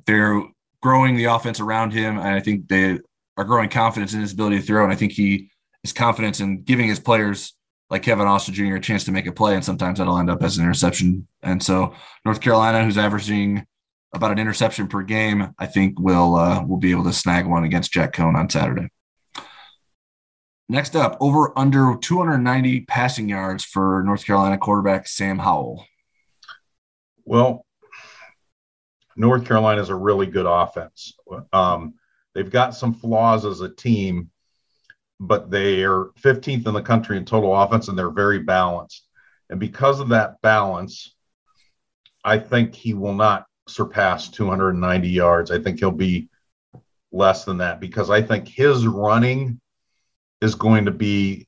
they're 0.06 0.44
growing 0.82 1.16
the 1.16 1.26
offense 1.26 1.60
around 1.60 1.94
him, 1.94 2.18
and 2.18 2.28
I 2.28 2.40
think 2.40 2.68
they 2.68 3.00
are 3.38 3.44
growing 3.44 3.70
confidence 3.70 4.14
in 4.14 4.22
his 4.22 4.34
ability 4.34 4.60
to 4.60 4.66
throw. 4.66 4.84
And 4.84 4.94
I 4.94 4.96
think 4.96 5.12
he 5.12 5.50
is 5.84 5.94
confidence 5.94 6.40
in 6.40 6.64
giving 6.64 6.88
his 6.88 7.00
players 7.00 7.54
like 7.90 8.04
Kevin 8.04 8.28
Austin 8.28 8.54
Jr. 8.54 8.76
a 8.76 8.80
chance 8.80 9.04
to 9.06 9.12
make 9.12 9.28
a 9.28 9.32
play, 9.32 9.56
and 9.56 9.64
sometimes 9.64 10.00
that'll 10.00 10.18
end 10.18 10.30
up 10.30 10.42
as 10.44 10.58
an 10.58 10.64
interception. 10.64 11.28
And 11.44 11.62
so 11.62 11.94
North 12.24 12.42
Carolina, 12.42 12.84
who's 12.84 12.98
averaging 12.98 13.66
about 14.14 14.32
an 14.32 14.40
interception 14.40 14.88
per 14.88 15.04
game, 15.04 15.54
I 15.60 15.66
think 15.66 16.00
will 16.00 16.36
uh, 16.36 16.64
will 16.64 16.78
be 16.78 16.92
able 16.92 17.04
to 17.04 17.14
snag 17.14 17.46
one 17.46 17.64
against 17.64 17.92
Jack 17.92 18.14
Coan 18.14 18.36
on 18.36 18.50
Saturday. 18.50 18.90
Next 20.68 20.96
up, 20.96 21.18
over 21.20 21.58
under 21.58 21.96
290 22.02 22.82
passing 22.82 23.30
yards 23.30 23.64
for 23.64 24.02
North 24.04 24.26
Carolina 24.26 24.58
quarterback 24.58 25.08
Sam 25.08 25.38
Howell. 25.38 25.86
Well, 27.24 27.65
North 29.16 29.46
Carolina 29.46 29.82
is 29.82 29.90
a 29.90 29.96
really 29.96 30.26
good 30.26 30.46
offense. 30.46 31.14
Um, 31.54 31.96
they've 32.34 32.50
got 32.50 32.76
some 32.76 32.94
flaws 32.94 33.46
as 33.46 33.62
a 33.62 33.70
team, 33.70 34.30
but 35.20 35.50
they 35.50 35.84
are 35.84 36.12
15th 36.22 36.68
in 36.68 36.74
the 36.74 36.82
country 36.82 37.18
in 37.18 37.26
total 37.26 37.56
offense, 37.56 37.88
and 37.88 37.98
they're 37.98 38.10
very 38.10 38.40
balanced. 38.40 39.08
And 39.50 39.60
because 39.60 40.00
of 40.00 40.10
that 40.10 40.42
balance, 40.42 41.16
I 42.24 42.40
think 42.40 42.76
he 42.76 42.94
will 42.94 43.14
not 43.14 43.46
surpass 43.68 44.30
290 44.30 45.10
yards. 45.10 45.52
I 45.52 45.60
think 45.60 45.80
he'll 45.80 45.92
be 45.92 46.30
less 47.12 47.46
than 47.46 47.60
that 47.60 47.80
because 47.80 48.10
I 48.10 48.22
think 48.22 48.48
his 48.48 48.86
running 48.86 49.62
is 50.42 50.56
going 50.56 50.86
to 50.86 50.92
be 50.92 51.48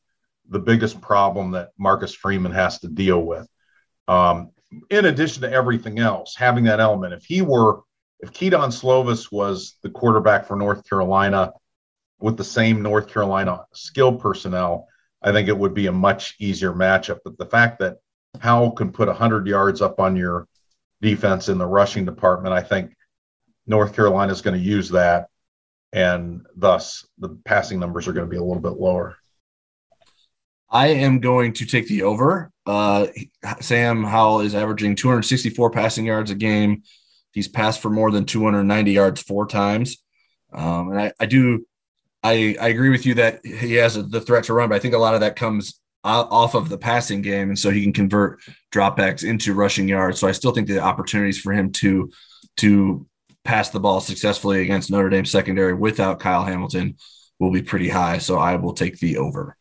the 0.50 0.60
biggest 0.60 1.02
problem 1.02 1.52
that 1.52 1.72
Marcus 1.78 2.14
Freeman 2.14 2.54
has 2.54 2.80
to 2.80 2.88
deal 2.88 3.22
with. 3.22 3.48
Um, 4.08 4.52
in 4.90 5.06
addition 5.06 5.42
to 5.44 5.52
everything 5.52 6.00
else, 6.00 6.36
having 6.36 6.66
that 6.66 6.80
element. 6.80 7.14
If 7.14 7.26
he 7.26 7.42
were, 7.42 7.82
if 8.20 8.34
Kedon 8.34 8.70
Slovis 8.70 9.32
was 9.32 9.78
the 9.84 9.90
quarterback 9.90 10.46
for 10.48 10.56
North 10.56 10.88
Carolina 10.88 11.54
with 12.20 12.38
the 12.38 12.44
same 12.44 12.82
North 12.82 13.08
Carolina 13.08 13.66
skill 13.74 14.16
personnel, 14.16 14.88
I 15.22 15.32
think 15.32 15.48
it 15.48 15.58
would 15.58 15.74
be 15.74 15.88
a 15.88 15.92
much 15.92 16.36
easier 16.40 16.74
matchup. 16.74 17.20
But 17.24 17.38
the 17.38 17.46
fact 17.46 17.80
that 17.80 17.98
Howell 18.40 18.72
can 18.72 18.92
put 18.92 19.08
100 19.08 19.48
yards 19.48 19.82
up 19.82 20.00
on 20.00 20.16
your 20.16 20.48
defense 21.02 21.50
in 21.50 21.58
the 21.58 21.66
rushing 21.66 22.06
department, 22.06 22.54
I 22.54 22.62
think 22.62 22.94
North 23.66 23.96
Carolina 23.96 24.32
is 24.32 24.42
going 24.42 24.58
to 24.58 24.66
use 24.66 24.90
that. 24.90 25.28
And 25.94 26.46
thus, 26.56 27.08
the 27.18 27.30
passing 27.46 27.80
numbers 27.80 28.08
are 28.08 28.14
going 28.14 28.26
to 28.26 28.30
be 28.30 28.38
a 28.38 28.44
little 28.44 28.62
bit 28.62 28.80
lower. 28.80 29.18
I 30.70 30.88
am 30.88 31.20
going 31.20 31.54
to 31.54 31.66
take 31.66 31.88
the 31.88 32.04
over. 32.04 32.52
Uh, 32.66 33.08
Sam 33.62 34.04
Howell 34.04 34.42
is 34.42 34.54
averaging 34.54 34.96
264 34.96 35.72
passing 35.72 36.06
yards 36.06 36.32
a 36.32 36.36
game. 36.36 36.84
He's 37.32 37.48
passed 37.48 37.82
for 37.82 37.90
more 37.90 38.12
than 38.12 38.26
290 38.26 38.92
yards 38.92 39.22
four 39.22 39.48
times. 39.48 39.98
Um, 40.52 40.92
and 40.92 41.00
I, 41.00 41.14
I 41.20 41.26
do, 41.26 41.66
I, 42.24 42.56
I 42.60 42.70
agree 42.70 42.90
with 42.90 43.06
you 43.06 43.16
that 43.16 43.46
he 43.46 43.76
has 43.76 43.96
the 43.96 44.22
threat 44.22 44.46
to 44.46 44.54
run, 44.54 44.70
but 44.70 44.76
I 44.76 44.80
think 44.80 44.94
a 44.94 45.00
lot 45.00 45.14
of 45.14 45.22
that 45.22 45.36
comes 45.36 45.80
off 46.04 46.56
of 46.56 46.70
the 46.70 46.78
passing 46.78 47.22
game. 47.22 47.50
And 47.50 47.60
so 47.60 47.70
he 47.70 47.84
can 47.84 47.94
convert 47.94 48.40
dropbacks 48.74 49.24
into 49.24 49.54
rushing 49.54 49.88
yards. 49.88 50.20
So 50.20 50.28
I 50.28 50.32
still 50.32 50.52
think 50.52 50.68
the 50.68 50.80
opportunities 50.80 51.40
for 51.40 51.54
him 51.54 51.72
to, 51.74 52.12
to 52.58 53.06
pass 53.44 53.70
the 53.70 53.80
ball 53.80 54.02
successfully 54.02 54.62
against 54.62 54.92
Notre 54.92 55.10
Dame 55.10 55.26
secondary 55.26 55.74
without 55.74 56.20
Kyle 56.20 56.44
Hamilton 56.44 56.98
will 57.40 57.52
be 57.52 57.62
pretty 57.62 57.90
high. 57.90 58.18
So 58.18 58.38
I 58.38 58.56
will 58.56 58.74
take 58.74 59.00
the 59.00 59.18
over. 59.18 59.58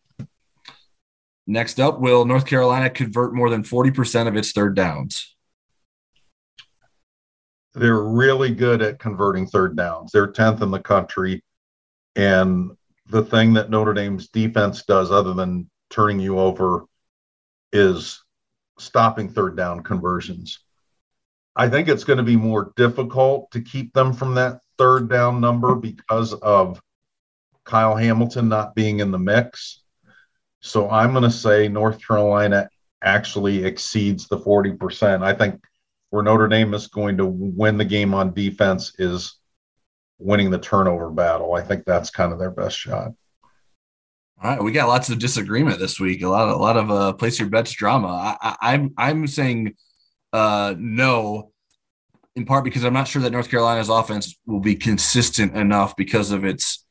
Next 1.47 1.79
up, 1.79 2.01
will 2.01 2.25
North 2.25 2.47
Carolina 2.47 2.91
convert 2.91 3.35
more 3.35 3.51
than 3.51 3.63
40% 3.63 4.27
of 4.27 4.37
its 4.37 4.53
third 4.53 4.75
downs? 4.75 5.35
They're 7.75 8.03
really 8.03 8.55
good 8.55 8.83
at 8.83 8.99
converting 8.99 9.47
third 9.47 9.77
downs. 9.77 10.11
They're 10.11 10.33
10th 10.33 10.63
in 10.63 10.71
the 10.71 10.81
country. 10.81 11.45
And 12.17 12.73
the 13.09 13.23
thing 13.23 13.53
that 13.53 13.71
Notre 13.71 13.95
Dame's 13.95 14.29
defense 14.29 14.83
does, 14.85 15.11
other 15.11 15.35
than 15.35 15.71
turning 15.91 16.19
you 16.19 16.39
over, 16.39 16.87
is 17.73 18.23
stopping 18.79 19.29
third 19.29 19.57
down 19.57 19.83
conversions. 19.83 20.59
I 21.55 21.69
think 21.69 21.89
it's 21.89 22.05
going 22.05 22.19
to 22.19 22.23
be 22.23 22.37
more 22.37 22.73
difficult 22.77 23.51
to 23.53 23.61
keep 23.61 23.93
them 23.93 24.13
from 24.13 24.35
that 24.35 24.61
third 24.79 25.09
down 25.09 25.41
number 25.41 25.75
because 25.75 26.35
of 26.35 26.81
Kyle 27.65 27.97
Hamilton 27.97 28.49
not 28.49 28.75
being 28.75 29.01
in 29.01 29.11
the 29.11 29.19
mix. 29.19 29.83
So 30.67 30.91
I'm 30.91 31.13
going 31.13 31.25
to 31.25 31.31
say 31.31 31.69
North 31.69 32.05
Carolina 32.05 32.69
actually 33.03 33.65
exceeds 33.65 34.27
the 34.29 34.39
40%. 34.39 35.23
I 35.23 35.33
think 35.33 35.63
where 36.11 36.23
Notre 36.23 36.49
Dame 36.49 36.75
is 36.75 36.87
going 36.89 37.17
to 37.19 37.27
win 37.27 37.77
the 37.77 37.85
game 37.85 38.15
on 38.15 38.35
defense 38.35 38.93
is 38.99 39.37
winning 40.19 40.51
the 40.51 40.59
turnover 40.59 41.11
battle. 41.11 41.55
I 41.55 41.63
think 41.63 41.85
that's 41.85 42.11
kind 42.11 42.33
of 42.33 42.39
their 42.39 42.51
best 42.51 42.77
shot. 42.77 43.13
All 44.43 44.51
right, 44.51 44.63
we 44.63 44.73
got 44.73 44.89
lots 44.89 45.09
of 45.09 45.19
disagreement 45.19 45.79
this 45.79 45.99
week. 45.99 46.23
A 46.23 46.29
lot, 46.29 46.49
of, 46.49 46.57
a 46.57 46.63
lot 46.63 46.77
of 46.77 46.91
uh, 46.91 47.13
place 47.15 47.39
your 47.39 47.49
bets 47.49 47.73
drama. 47.73 48.09
I, 48.09 48.37
I, 48.43 48.57
I'm, 48.75 48.93
I'm 48.99 49.27
saying 49.27 49.75
uh, 50.33 50.75
no, 50.77 51.53
in 52.35 52.45
part 52.45 52.65
because 52.65 52.85
I'm 52.85 52.93
not 52.93 53.09
sure 53.09 53.23
that 53.23 53.33
North 53.33 53.51
Carolina's 53.51 53.89
offense 53.89 54.37
will 54.47 54.61
be 54.61 54.75
consistent 54.75 55.57
enough 55.57 55.97
because 55.97 56.33
of 56.33 56.45
its 56.45 56.86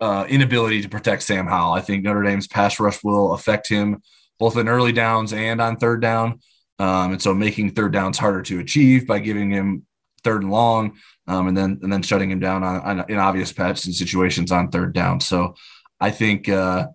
uh, 0.00 0.26
inability 0.28 0.82
to 0.82 0.88
protect 0.88 1.22
Sam 1.22 1.46
Howell. 1.46 1.74
I 1.74 1.80
think 1.80 2.02
Notre 2.04 2.22
Dame's 2.22 2.46
pass 2.46 2.78
rush 2.80 3.02
will 3.02 3.34
affect 3.34 3.68
him 3.68 4.02
both 4.38 4.56
in 4.56 4.68
early 4.68 4.92
downs 4.92 5.32
and 5.32 5.60
on 5.60 5.76
third 5.76 6.00
down. 6.00 6.40
Um, 6.78 7.12
and 7.12 7.22
so 7.22 7.34
making 7.34 7.70
third 7.70 7.92
downs 7.92 8.18
harder 8.18 8.42
to 8.42 8.58
achieve 8.58 9.06
by 9.06 9.20
giving 9.20 9.50
him 9.50 9.86
third 10.24 10.42
and 10.42 10.50
long, 10.50 10.96
um, 11.28 11.46
and 11.46 11.56
then 11.56 11.78
and 11.82 11.92
then 11.92 12.02
shutting 12.02 12.30
him 12.30 12.40
down 12.40 12.64
on, 12.64 12.80
on 12.80 13.04
in 13.08 13.18
obvious 13.18 13.52
patches 13.52 13.86
and 13.86 13.94
situations 13.94 14.50
on 14.50 14.70
third 14.70 14.92
down. 14.92 15.20
So 15.20 15.54
I 16.00 16.10
think 16.10 16.48
uh, 16.48 16.88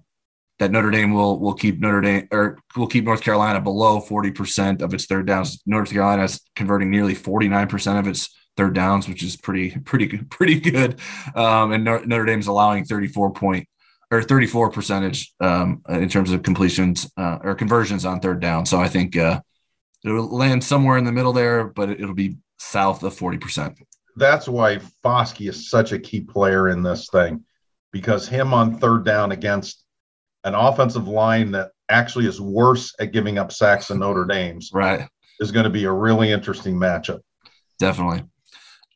that 0.60 0.72
Notre 0.72 0.92
Dame 0.92 1.14
will 1.14 1.40
will 1.40 1.54
keep 1.54 1.80
Notre 1.80 2.02
Dame 2.02 2.28
or 2.32 2.60
will 2.76 2.88
keep 2.88 3.06
North 3.06 3.22
Carolina 3.22 3.62
below 3.62 4.02
40% 4.02 4.82
of 4.82 4.94
its 4.94 5.06
third 5.06 5.26
downs. 5.26 5.62
North 5.66 5.92
Carolina 5.92 6.24
is 6.24 6.42
converting 6.56 6.92
nearly 6.92 7.16
49% 7.16 8.00
of 8.00 8.08
its 8.08 8.30
third 8.60 8.74
downs, 8.74 9.08
which 9.08 9.24
is 9.24 9.38
pretty 9.38 9.72
pretty 9.80 10.18
pretty 10.30 10.60
good. 10.60 11.00
Um, 11.34 11.72
and 11.72 11.84
Notre 11.86 12.26
Dame's 12.26 12.48
allowing 12.48 12.84
34 12.84 13.32
point 13.32 13.68
or 14.12 14.22
34 14.22 14.72
percentage 14.72 15.34
um, 15.40 15.82
in 15.88 16.10
terms 16.10 16.32
of 16.32 16.44
completions 16.44 17.10
uh, 17.18 17.38
or 17.42 17.56
conversions 17.56 18.06
on 18.06 18.20
third 18.20 18.42
down. 18.42 18.66
So 18.66 18.80
I 18.80 18.90
think 18.90 19.16
uh, 19.16 19.40
it'll 20.04 20.36
land 20.36 20.64
somewhere 20.64 20.98
in 20.98 21.06
the 21.06 21.12
middle 21.12 21.32
there, 21.32 21.66
but 21.66 21.90
it'll 21.90 22.14
be 22.14 22.38
south 22.58 23.02
of 23.04 23.16
40 23.16 23.38
percent. 23.38 23.80
That's 24.18 24.50
why 24.50 24.80
Foskey 25.06 25.48
is 25.48 25.70
such 25.70 25.94
a 25.94 26.00
key 26.00 26.20
player 26.20 26.68
in 26.68 26.84
this 26.84 27.08
thing, 27.10 27.46
because 27.94 28.28
him 28.28 28.54
on 28.54 28.78
third 28.78 29.06
down 29.06 29.32
against 29.32 29.86
an 30.44 30.54
offensive 30.54 31.08
line 31.08 31.52
that 31.52 31.72
actually 31.88 32.26
is 32.28 32.42
worse 32.42 32.94
at 33.00 33.14
giving 33.14 33.38
up 33.38 33.54
sacks 33.54 33.88
than 33.88 34.00
Notre 34.00 34.26
Dame's, 34.26 34.72
right, 34.74 35.08
is 35.40 35.54
going 35.54 35.64
to 35.64 35.70
be 35.70 35.86
a 35.86 35.92
really 35.92 36.34
interesting 36.34 36.76
matchup. 36.76 37.20
Definitely. 37.80 38.26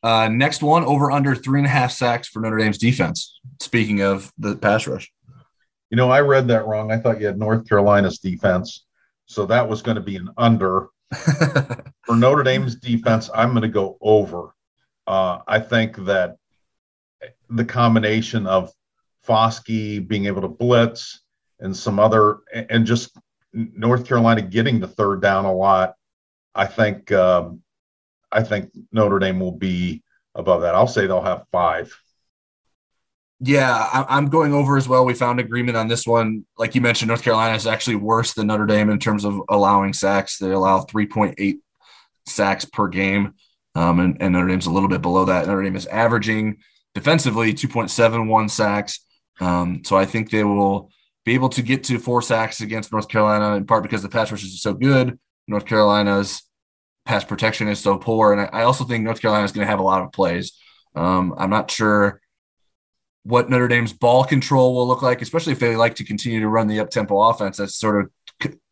Uh, 0.04 0.28
next 0.28 0.62
one, 0.62 0.84
over 0.84 1.10
under 1.10 1.34
three 1.34 1.58
and 1.58 1.66
a 1.66 1.70
half 1.70 1.90
sacks 1.90 2.28
for 2.28 2.40
Notre 2.40 2.58
Dame's 2.58 2.76
defense. 2.76 3.40
Speaking 3.62 4.02
of 4.02 4.30
the 4.36 4.54
pass 4.54 4.86
rush. 4.86 5.10
You 5.88 5.96
know, 5.96 6.10
I 6.10 6.20
read 6.20 6.48
that 6.48 6.66
wrong. 6.66 6.92
I 6.92 6.98
thought 6.98 7.20
you 7.20 7.26
had 7.26 7.38
North 7.38 7.66
Carolina's 7.66 8.18
defense. 8.18 8.84
So 9.24 9.46
that 9.46 9.66
was 9.66 9.80
going 9.80 9.94
to 9.94 10.02
be 10.02 10.16
an 10.16 10.28
under. 10.36 10.88
for 12.02 12.16
Notre 12.16 12.42
Dame's 12.42 12.74
defense, 12.76 13.30
I'm 13.34 13.52
going 13.52 13.62
to 13.62 13.68
go 13.68 13.96
over. 14.02 14.54
Uh, 15.06 15.38
I 15.48 15.58
think 15.58 15.96
that 16.04 16.36
the 17.48 17.64
combination 17.64 18.46
of 18.46 18.70
Foskey 19.26 20.06
being 20.06 20.26
able 20.26 20.42
to 20.42 20.48
blitz 20.48 21.22
and 21.60 21.74
some 21.74 21.98
other, 21.98 22.40
and 22.52 22.84
just 22.84 23.16
North 23.54 24.06
Carolina 24.06 24.42
getting 24.42 24.80
the 24.80 24.88
third 24.88 25.22
down 25.22 25.46
a 25.46 25.54
lot, 25.54 25.94
I 26.54 26.66
think 26.66 27.10
um, 27.10 27.62
I 28.34 28.42
think 28.42 28.70
Notre 28.92 29.18
Dame 29.18 29.40
will 29.40 29.52
be 29.52 30.02
above 30.34 30.62
that. 30.62 30.74
I'll 30.74 30.88
say 30.88 31.06
they'll 31.06 31.22
have 31.22 31.44
five. 31.52 31.96
Yeah, 33.40 34.04
I'm 34.08 34.28
going 34.28 34.54
over 34.54 34.76
as 34.76 34.88
well. 34.88 35.04
We 35.04 35.14
found 35.14 35.38
agreement 35.38 35.76
on 35.76 35.88
this 35.88 36.06
one. 36.06 36.44
Like 36.56 36.74
you 36.74 36.80
mentioned, 36.80 37.08
North 37.08 37.22
Carolina 37.22 37.54
is 37.54 37.66
actually 37.66 37.96
worse 37.96 38.32
than 38.32 38.46
Notre 38.46 38.66
Dame 38.66 38.90
in 38.90 38.98
terms 38.98 39.24
of 39.24 39.40
allowing 39.48 39.92
sacks. 39.92 40.38
They 40.38 40.50
allow 40.50 40.80
3.8 40.80 41.58
sacks 42.26 42.64
per 42.64 42.88
game, 42.88 43.34
um, 43.74 44.00
and, 44.00 44.16
and 44.20 44.32
Notre 44.32 44.48
Dame's 44.48 44.66
a 44.66 44.70
little 44.70 44.88
bit 44.88 45.02
below 45.02 45.26
that. 45.26 45.46
Notre 45.46 45.62
Dame 45.62 45.76
is 45.76 45.86
averaging 45.86 46.58
defensively 46.94 47.52
2.71 47.52 48.50
sacks. 48.50 49.00
Um, 49.40 49.82
so 49.84 49.96
I 49.96 50.06
think 50.06 50.30
they 50.30 50.44
will 50.44 50.90
be 51.24 51.34
able 51.34 51.48
to 51.50 51.62
get 51.62 51.84
to 51.84 51.98
four 51.98 52.22
sacks 52.22 52.60
against 52.60 52.92
North 52.92 53.08
Carolina, 53.08 53.56
in 53.56 53.66
part 53.66 53.82
because 53.82 54.02
the 54.02 54.08
pass 54.08 54.30
rush 54.30 54.44
is 54.44 54.62
so 54.62 54.74
good. 54.74 55.18
North 55.48 55.66
Carolina's 55.66 56.42
pass 57.04 57.24
protection 57.24 57.68
is 57.68 57.80
so 57.80 57.98
poor. 57.98 58.32
And 58.32 58.48
I, 58.52 58.62
also 58.62 58.84
think 58.84 59.04
North 59.04 59.20
Carolina 59.20 59.44
is 59.44 59.52
going 59.52 59.66
to 59.66 59.70
have 59.70 59.80
a 59.80 59.84
lot 59.84 60.02
of 60.02 60.12
plays. 60.12 60.52
Um, 60.94 61.34
I'm 61.36 61.50
not 61.50 61.70
sure 61.70 62.20
what 63.24 63.50
Notre 63.50 63.68
Dame's 63.68 63.92
ball 63.92 64.24
control 64.24 64.74
will 64.74 64.86
look 64.86 65.02
like, 65.02 65.22
especially 65.22 65.52
if 65.52 65.58
they 65.58 65.76
like 65.76 65.96
to 65.96 66.04
continue 66.04 66.40
to 66.40 66.48
run 66.48 66.66
the 66.66 66.80
up 66.80 66.90
tempo 66.90 67.20
offense. 67.20 67.56
That's 67.56 67.76
sort 67.76 68.04
of 68.04 68.10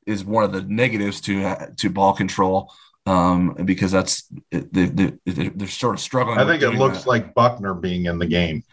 is 0.06 0.24
one 0.24 0.44
of 0.44 0.52
the 0.52 0.62
negatives 0.62 1.20
to 1.22 1.72
to 1.76 1.90
ball 1.90 2.12
control 2.12 2.72
um, 3.06 3.54
because 3.64 3.92
that's 3.92 4.28
they, 4.50 4.60
they, 4.86 5.12
they're 5.24 5.68
sort 5.68 5.94
of 5.94 6.00
struggling. 6.00 6.38
I 6.38 6.46
think 6.46 6.62
it 6.62 6.78
looks 6.78 7.02
that. 7.02 7.08
like 7.08 7.34
Buchner 7.34 7.74
being 7.74 8.06
in 8.06 8.18
the 8.18 8.26
game. 8.26 8.64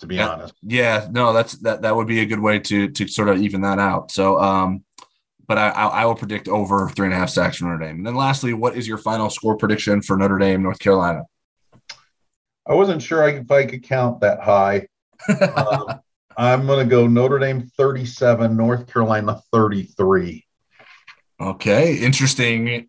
To 0.00 0.06
be 0.06 0.16
yeah, 0.16 0.28
honest, 0.28 0.54
yeah, 0.60 1.08
no, 1.10 1.32
that's 1.32 1.54
that 1.60 1.82
that 1.82 1.96
would 1.96 2.06
be 2.06 2.20
a 2.20 2.26
good 2.26 2.40
way 2.40 2.58
to 2.58 2.88
to 2.90 3.08
sort 3.08 3.30
of 3.30 3.38
even 3.38 3.62
that 3.62 3.78
out. 3.78 4.10
So, 4.10 4.38
um, 4.38 4.84
but 5.46 5.58
I, 5.58 5.68
I, 5.68 6.04
will 6.04 6.14
predict 6.14 6.48
over 6.48 6.88
three 6.90 7.06
and 7.06 7.14
a 7.14 7.16
half 7.16 7.30
sacks 7.30 7.58
for 7.58 7.64
Notre 7.64 7.78
Dame. 7.78 7.96
And 7.96 8.06
then 8.06 8.14
lastly, 8.14 8.52
what 8.52 8.76
is 8.76 8.88
your 8.88 8.98
final 8.98 9.30
score 9.30 9.56
prediction 9.56 10.02
for 10.02 10.16
Notre 10.16 10.38
Dame, 10.38 10.62
North 10.62 10.78
Carolina? 10.78 11.22
I 12.66 12.74
wasn't 12.74 13.02
sure 13.02 13.26
if 13.28 13.50
I 13.50 13.64
could 13.64 13.84
count 13.84 14.20
that 14.20 14.40
high. 14.40 14.88
uh, 15.28 15.98
I'm 16.36 16.66
going 16.66 16.86
to 16.86 16.90
go 16.90 17.06
Notre 17.06 17.38
Dame 17.38 17.70
37, 17.76 18.56
North 18.56 18.92
Carolina 18.92 19.40
33. 19.52 20.44
Okay, 21.40 21.96
interesting 21.96 22.88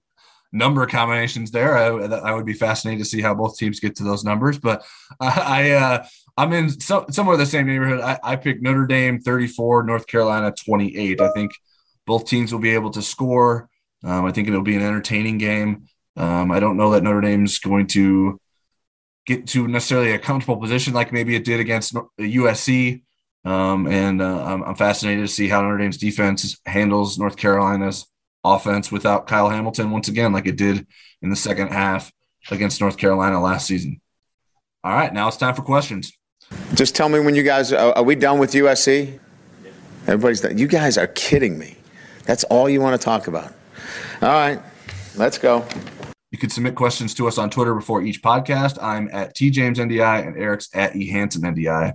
number 0.51 0.85
combinations 0.87 1.51
there. 1.51 1.77
I, 1.77 1.87
I, 1.87 2.33
would 2.33 2.45
be 2.45 2.53
fascinated 2.53 3.03
to 3.03 3.09
see 3.09 3.21
how 3.21 3.33
both 3.35 3.57
teams 3.57 3.79
get 3.79 3.97
to 3.97 4.03
those 4.03 4.23
numbers, 4.23 4.57
but 4.57 4.83
I, 5.19 5.71
uh, 5.71 6.05
I'm 6.37 6.53
in 6.53 6.69
so, 6.69 7.05
somewhere 7.09 7.37
the 7.37 7.45
same 7.45 7.67
neighborhood. 7.67 8.01
I, 8.01 8.19
I 8.23 8.35
picked 8.35 8.61
Notre 8.61 8.85
Dame 8.85 9.19
34, 9.19 9.83
North 9.83 10.07
Carolina 10.07 10.51
28. 10.51 11.19
I 11.19 11.31
think 11.31 11.51
both 12.07 12.25
teams 12.25 12.51
will 12.51 12.59
be 12.59 12.73
able 12.73 12.89
to 12.91 13.01
score. 13.03 13.69
Um, 14.03 14.25
I 14.25 14.31
think 14.31 14.47
it'll 14.47 14.61
be 14.61 14.75
an 14.75 14.81
entertaining 14.81 15.37
game. 15.37 15.85
Um, 16.15 16.51
I 16.51 16.59
don't 16.59 16.77
know 16.77 16.91
that 16.91 17.03
Notre 17.03 17.21
Dame's 17.21 17.59
going 17.59 17.85
to 17.87 18.39
get 19.27 19.45
to 19.47 19.67
necessarily 19.67 20.13
a 20.13 20.19
comfortable 20.19 20.57
position 20.57 20.93
like 20.93 21.11
maybe 21.11 21.35
it 21.35 21.45
did 21.45 21.59
against 21.59 21.93
USC. 22.19 23.03
Um, 23.45 23.87
and 23.87 24.21
uh, 24.21 24.43
I'm, 24.43 24.63
I'm 24.63 24.75
fascinated 24.75 25.27
to 25.27 25.31
see 25.31 25.47
how 25.47 25.61
Notre 25.61 25.77
Dame's 25.77 25.97
defense 25.97 26.59
handles 26.65 27.19
North 27.19 27.37
Carolina's 27.37 28.07
offense 28.43 28.91
without 28.91 29.27
Kyle 29.27 29.49
Hamilton 29.49 29.91
once 29.91 30.07
again, 30.07 30.31
like 30.33 30.47
it 30.47 30.55
did 30.55 30.87
in 31.21 31.29
the 31.29 31.35
second 31.35 31.69
half 31.69 32.11
against 32.49 32.81
North 32.81 32.97
Carolina 32.97 33.41
last 33.41 33.67
season. 33.67 34.01
All 34.83 34.93
right, 34.93 35.13
now 35.13 35.27
it's 35.27 35.37
time 35.37 35.53
for 35.55 35.61
questions. 35.61 36.13
Just 36.73 36.95
tell 36.95 37.09
me 37.09 37.19
when 37.19 37.35
you 37.35 37.43
guys 37.43 37.73
are, 37.73 37.93
are 37.93 38.03
we 38.03 38.15
done 38.15 38.39
with 38.39 38.53
USC? 38.53 39.19
Everybody's 40.07 40.39
done. 40.39 40.57
You 40.57 40.67
guys 40.67 40.97
are 40.97 41.07
kidding 41.07 41.59
me. 41.59 41.76
That's 42.27 42.43
all 42.43 42.69
you 42.69 42.81
want 42.81 42.99
to 42.99 43.03
talk 43.03 43.27
about. 43.27 43.53
All 44.21 44.29
right, 44.29 44.61
let's 45.15 45.37
go. 45.37 45.65
You 46.29 46.37
can 46.37 46.49
submit 46.49 46.75
questions 46.75 47.13
to 47.15 47.27
us 47.27 47.37
on 47.37 47.49
Twitter 47.49 47.73
before 47.73 48.01
each 48.01 48.21
podcast. 48.21 48.77
I'm 48.83 49.09
at 49.13 49.33
TJamesNDI 49.33 50.27
and 50.27 50.37
Eric's 50.37 50.69
at 50.73 50.93
EHansenNDI. 50.93 51.93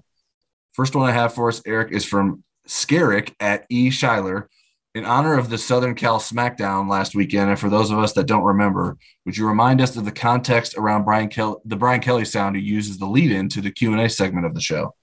First 0.72 0.96
one 0.96 1.08
I 1.08 1.12
have 1.12 1.34
for 1.34 1.48
us, 1.48 1.60
Eric, 1.66 1.92
is 1.92 2.06
from 2.06 2.42
Scarrick 2.66 3.34
at 3.40 3.66
E. 3.68 3.90
Schuyler. 3.90 4.48
In 4.94 5.04
honor 5.04 5.38
of 5.38 5.48
the 5.48 5.58
Southern 5.58 5.94
Cal 5.94 6.18
SmackDown 6.18 6.88
last 6.88 7.14
weekend, 7.14 7.50
and 7.50 7.58
for 7.58 7.70
those 7.70 7.90
of 7.90 7.98
us 7.98 8.12
that 8.14 8.26
don't 8.26 8.42
remember, 8.42 8.96
would 9.24 9.36
you 9.36 9.46
remind 9.46 9.80
us 9.80 9.96
of 9.96 10.04
the 10.04 10.12
context 10.12 10.74
around 10.76 11.04
Brian 11.04 11.28
Kelly, 11.28 11.56
the 11.64 11.76
Brian 11.76 12.00
Kelly 12.00 12.26
sound 12.26 12.56
he 12.56 12.62
uses 12.62 12.98
the 12.98 13.06
lead-in 13.06 13.48
to 13.50 13.62
the 13.62 13.70
Q 13.70 13.92
and 13.92 14.00
A 14.00 14.08
segment 14.08 14.46
of 14.46 14.54
the 14.54 14.60
show? 14.60 14.94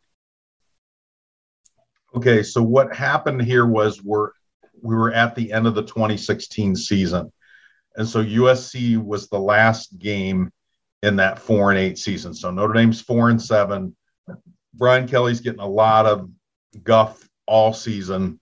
Okay, 2.15 2.41
so 2.43 2.61
what 2.61 2.95
happened 2.95 3.41
here 3.41 3.65
was 3.65 4.03
we're 4.03 4.31
we 4.81 4.95
were 4.95 5.11
at 5.11 5.35
the 5.35 5.51
end 5.51 5.67
of 5.67 5.75
the 5.75 5.83
2016 5.83 6.75
season, 6.75 7.31
and 7.95 8.07
so 8.07 8.23
USC 8.23 8.97
was 8.97 9.27
the 9.27 9.39
last 9.39 9.97
game 9.97 10.51
in 11.03 11.15
that 11.17 11.39
four 11.39 11.71
and 11.71 11.79
eight 11.79 11.97
season. 11.97 12.33
So 12.33 12.51
Notre 12.51 12.73
Dame's 12.73 13.01
four 13.01 13.29
and 13.29 13.41
seven. 13.41 13.95
Brian 14.73 15.07
Kelly's 15.07 15.41
getting 15.41 15.61
a 15.61 15.67
lot 15.67 16.05
of 16.05 16.29
guff 16.83 17.27
all 17.45 17.73
season. 17.73 18.39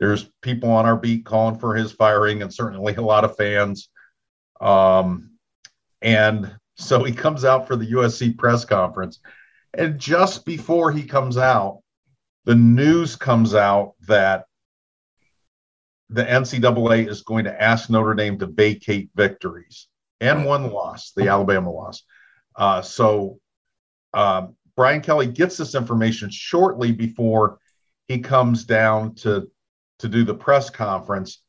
There's 0.00 0.30
people 0.42 0.70
on 0.70 0.86
our 0.86 0.96
beat 0.96 1.24
calling 1.24 1.58
for 1.58 1.74
his 1.74 1.92
firing, 1.92 2.42
and 2.42 2.52
certainly 2.52 2.94
a 2.94 3.02
lot 3.02 3.24
of 3.24 3.36
fans. 3.36 3.88
Um, 4.60 5.32
and 6.02 6.56
so 6.76 7.02
he 7.02 7.12
comes 7.12 7.44
out 7.44 7.66
for 7.66 7.76
the 7.76 7.92
USC 7.92 8.36
press 8.38 8.64
conference, 8.64 9.20
and 9.74 9.98
just 9.98 10.44
before 10.44 10.92
he 10.92 11.02
comes 11.02 11.36
out, 11.36 11.80
the 12.44 12.54
news 12.54 13.16
comes 13.16 13.54
out 13.54 13.94
that 14.06 14.46
the 16.10 16.24
NCAA 16.24 17.08
is 17.08 17.22
going 17.22 17.44
to 17.44 17.62
ask 17.62 17.90
Notre 17.90 18.14
Dame 18.14 18.38
to 18.38 18.46
vacate 18.46 19.10
victories 19.14 19.88
and 20.20 20.44
one 20.44 20.70
loss, 20.70 21.12
the 21.12 21.28
Alabama 21.28 21.70
loss. 21.70 22.02
Uh, 22.56 22.82
so 22.82 23.38
um, 24.14 24.56
Brian 24.76 25.00
Kelly 25.00 25.26
gets 25.26 25.56
this 25.56 25.74
information 25.74 26.30
shortly 26.30 26.92
before 26.92 27.58
he 28.06 28.18
comes 28.20 28.64
down 28.64 29.14
to 29.16 29.50
to 29.98 30.08
do 30.08 30.24
the 30.24 30.34
press 30.34 30.70
conference. 30.70 31.42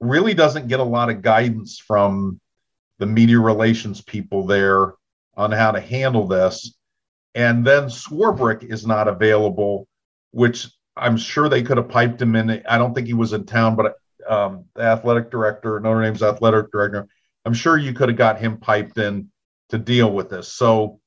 Really 0.00 0.34
doesn't 0.34 0.68
get 0.68 0.80
a 0.80 0.84
lot 0.84 1.10
of 1.10 1.22
guidance 1.22 1.78
from 1.78 2.40
the 2.98 3.06
media 3.06 3.38
relations 3.38 4.00
people 4.00 4.46
there 4.46 4.94
on 5.36 5.52
how 5.52 5.70
to 5.70 5.80
handle 5.80 6.26
this. 6.26 6.76
And 7.34 7.64
then 7.64 7.84
Swarbrick 7.84 8.64
is 8.64 8.86
not 8.86 9.06
available, 9.06 9.86
which 10.32 10.68
I'm 11.00 11.16
sure 11.16 11.48
they 11.48 11.62
could 11.62 11.76
have 11.76 11.88
piped 11.88 12.20
him 12.20 12.36
in. 12.36 12.62
I 12.68 12.78
don't 12.78 12.94
think 12.94 13.06
he 13.06 13.14
was 13.14 13.32
in 13.32 13.44
town, 13.44 13.76
but 13.76 13.96
um, 14.28 14.64
the 14.74 14.82
athletic 14.82 15.30
director, 15.30 15.80
Notre 15.80 16.02
Dame's 16.02 16.22
athletic 16.22 16.70
director, 16.70 17.08
I'm 17.44 17.54
sure 17.54 17.78
you 17.78 17.92
could 17.92 18.08
have 18.08 18.18
got 18.18 18.38
him 18.38 18.58
piped 18.58 18.98
in 18.98 19.30
to 19.70 19.78
deal 19.78 20.12
with 20.12 20.28
this. 20.28 20.52
So 20.52 21.00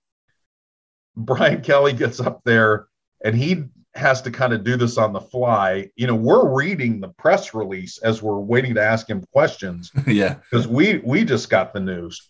Brian 1.16 1.62
Kelly 1.64 1.94
gets 1.94 2.20
up 2.20 2.42
there 2.44 2.88
and 3.24 3.36
he 3.36 3.66
has 3.94 4.22
to 4.22 4.32
kind 4.32 4.54
of 4.54 4.64
do 4.64 4.78
this 4.78 4.98
on 4.98 5.14
the 5.14 5.20
fly. 5.20 5.89
You 5.96 6.08
know, 6.08 6.16
we're 6.16 6.54
reading 6.54 7.00
the 7.00 7.10
press 7.10 7.54
release 7.54 7.98
as 8.00 8.22
we're 8.22 8.39
waiting 8.39 8.76
to 8.76 8.82
ask 8.82 9.10
him 9.10 9.24
questions. 9.34 9.92
yeah. 10.08 10.36
Because 10.50 10.68
we 10.68 11.00
we 11.00 11.26
just 11.26 11.50
got 11.50 11.74
the 11.74 11.80
news. 11.80 12.28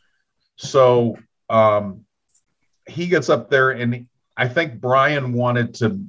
So 0.58 1.18
um 1.50 2.06
he 2.88 3.08
gets 3.08 3.30
up 3.30 3.50
there 3.50 3.72
and 3.72 4.08
I 4.36 4.48
think 4.48 4.82
Brian 4.82 5.34
wanted 5.34 5.76
to 5.76 6.04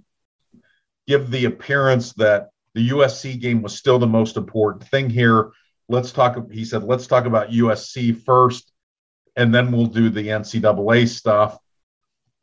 give 1.06 1.30
the 1.30 1.46
appearance 1.46 2.12
that 2.14 2.50
the 2.74 2.90
USC 2.90 3.40
game 3.40 3.62
was 3.62 3.76
still 3.76 3.98
the 3.98 4.06
most 4.06 4.36
important 4.36 4.84
thing 4.88 5.10
here. 5.10 5.52
Let's 5.88 6.12
talk, 6.12 6.50
he 6.50 6.64
said, 6.64 6.84
let's 6.84 7.06
talk 7.06 7.26
about 7.26 7.50
USC 7.50 8.22
first, 8.22 8.72
and 9.36 9.54
then 9.54 9.72
we'll 9.72 9.86
do 9.86 10.08
the 10.08 10.28
NCAA 10.28 11.08
stuff. 11.08 11.58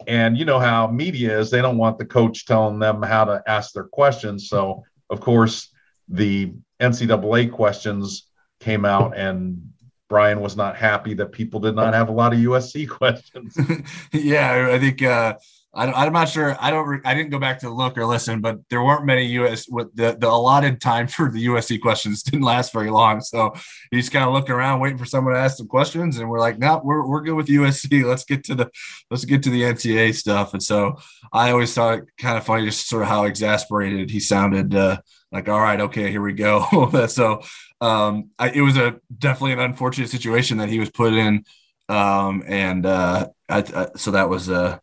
And 0.07 0.37
you 0.37 0.45
know 0.45 0.59
how 0.59 0.87
media 0.87 1.39
is, 1.39 1.49
they 1.49 1.61
don't 1.61 1.77
want 1.77 1.97
the 1.97 2.05
coach 2.05 2.45
telling 2.45 2.79
them 2.79 3.01
how 3.01 3.25
to 3.25 3.43
ask 3.47 3.73
their 3.73 3.85
questions. 3.85 4.49
So, 4.49 4.83
of 5.09 5.19
course, 5.19 5.73
the 6.07 6.53
NCAA 6.79 7.51
questions 7.51 8.29
came 8.59 8.85
out, 8.85 9.17
and 9.17 9.71
Brian 10.09 10.41
was 10.41 10.55
not 10.55 10.75
happy 10.75 11.13
that 11.15 11.31
people 11.31 11.59
did 11.59 11.75
not 11.75 11.93
have 11.93 12.09
a 12.09 12.13
lot 12.13 12.33
of 12.33 12.39
USC 12.39 12.87
questions. 12.97 13.57
yeah, 14.13 14.69
I 14.71 14.79
think 14.79 15.01
uh, 15.01 15.35
I, 15.71 16.07
am 16.07 16.13
not 16.13 16.29
sure. 16.29 16.57
I 16.59 16.71
don't. 16.71 17.05
I 17.05 17.13
didn't 17.13 17.29
go 17.29 17.37
back 17.37 17.59
to 17.59 17.69
look 17.69 17.95
or 17.97 18.05
listen, 18.05 18.41
but 18.41 18.57
there 18.69 18.83
weren't 18.83 19.05
many 19.05 19.25
US. 19.25 19.67
With 19.69 19.95
the, 19.95 20.17
the 20.19 20.27
allotted 20.27 20.81
time 20.81 21.07
for 21.07 21.29
the 21.31 21.45
USC 21.45 21.79
questions 21.79 22.23
didn't 22.23 22.41
last 22.41 22.73
very 22.73 22.89
long, 22.89 23.21
so 23.21 23.53
he's 23.91 24.09
kind 24.09 24.25
of 24.25 24.33
looking 24.33 24.55
around, 24.55 24.79
waiting 24.79 24.97
for 24.97 25.05
someone 25.05 25.35
to 25.35 25.39
ask 25.39 25.57
some 25.57 25.67
questions, 25.67 26.17
and 26.17 26.27
we're 26.27 26.39
like, 26.39 26.57
no, 26.57 26.81
we're 26.83 27.07
we're 27.07 27.21
good 27.21 27.35
with 27.35 27.47
USC. 27.47 28.03
Let's 28.09 28.23
get 28.23 28.43
to 28.45 28.55
the 28.55 28.71
let's 29.11 29.25
get 29.25 29.43
to 29.43 29.51
the 29.51 29.61
NCAA 29.61 30.15
stuff. 30.15 30.53
And 30.53 30.63
so 30.63 30.97
I 31.31 31.51
always 31.51 31.73
thought 31.73 31.99
it 31.99 32.05
kind 32.17 32.37
of 32.37 32.45
funny, 32.45 32.65
just 32.65 32.87
sort 32.87 33.03
of 33.03 33.09
how 33.09 33.25
exasperated 33.25 34.09
he 34.09 34.19
sounded. 34.19 34.73
Uh, 34.73 34.97
like, 35.31 35.47
all 35.47 35.59
right, 35.59 35.79
okay, 35.79 36.09
here 36.09 36.23
we 36.23 36.33
go. 36.33 37.05
so 37.07 37.43
um, 37.79 38.31
I, 38.39 38.49
it 38.49 38.61
was 38.61 38.77
a 38.77 38.99
definitely 39.15 39.53
an 39.53 39.59
unfortunate 39.59 40.09
situation 40.09 40.57
that 40.57 40.69
he 40.69 40.79
was 40.79 40.89
put 40.89 41.13
in, 41.13 41.45
um, 41.89 42.43
and 42.47 42.87
uh, 42.87 43.27
I, 43.47 43.59
I, 43.59 43.87
so 43.95 44.11
that 44.11 44.29
was 44.29 44.49
uh 44.49 44.79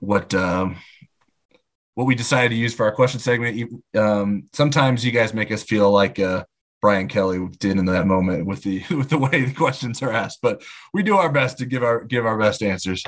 what 0.00 0.34
um, 0.34 0.76
what 1.94 2.06
we 2.06 2.14
decided 2.14 2.48
to 2.50 2.56
use 2.56 2.74
for 2.74 2.84
our 2.86 2.92
question 2.92 3.20
segment. 3.20 3.72
Um, 3.94 4.48
sometimes 4.52 5.04
you 5.04 5.12
guys 5.12 5.34
make 5.34 5.52
us 5.52 5.62
feel 5.62 5.90
like 5.90 6.18
uh, 6.18 6.44
Brian 6.80 7.08
Kelly 7.08 7.46
did 7.58 7.78
in 7.78 7.84
that 7.86 8.06
moment 8.06 8.46
with 8.46 8.62
the 8.62 8.82
with 8.90 9.10
the 9.10 9.18
way 9.18 9.44
the 9.44 9.54
questions 9.54 10.02
are 10.02 10.12
asked, 10.12 10.40
but 10.42 10.62
we 10.92 11.02
do 11.02 11.16
our 11.16 11.30
best 11.30 11.58
to 11.58 11.66
give 11.66 11.82
our 11.82 12.04
give 12.04 12.26
our 12.26 12.38
best 12.38 12.62
answers. 12.62 13.04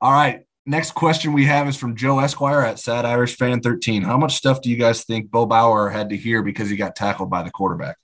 All 0.00 0.12
right. 0.12 0.40
Next 0.66 0.92
question 0.92 1.34
we 1.34 1.44
have 1.44 1.68
is 1.68 1.76
from 1.76 1.94
Joe 1.94 2.20
Esquire 2.20 2.62
at 2.62 2.78
Sad 2.78 3.04
Irish 3.04 3.36
Fan 3.36 3.60
13. 3.60 4.00
How 4.00 4.16
much 4.16 4.34
stuff 4.34 4.62
do 4.62 4.70
you 4.70 4.76
guys 4.76 5.04
think 5.04 5.30
Bo 5.30 5.44
Bauer 5.44 5.90
had 5.90 6.08
to 6.08 6.16
hear 6.16 6.42
because 6.42 6.70
he 6.70 6.76
got 6.76 6.96
tackled 6.96 7.28
by 7.28 7.42
the 7.42 7.50
quarterback? 7.50 7.98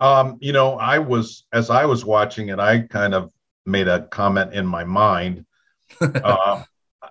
Um, 0.00 0.36
you 0.40 0.52
know, 0.52 0.74
I 0.74 0.98
was 0.98 1.46
as 1.52 1.70
I 1.70 1.86
was 1.86 2.04
watching 2.04 2.50
it, 2.50 2.58
I 2.58 2.80
kind 2.80 3.14
of 3.14 3.30
made 3.64 3.88
a 3.88 4.02
comment 4.08 4.52
in 4.52 4.66
my 4.66 4.84
mind 4.84 5.46
uh, 6.00 6.62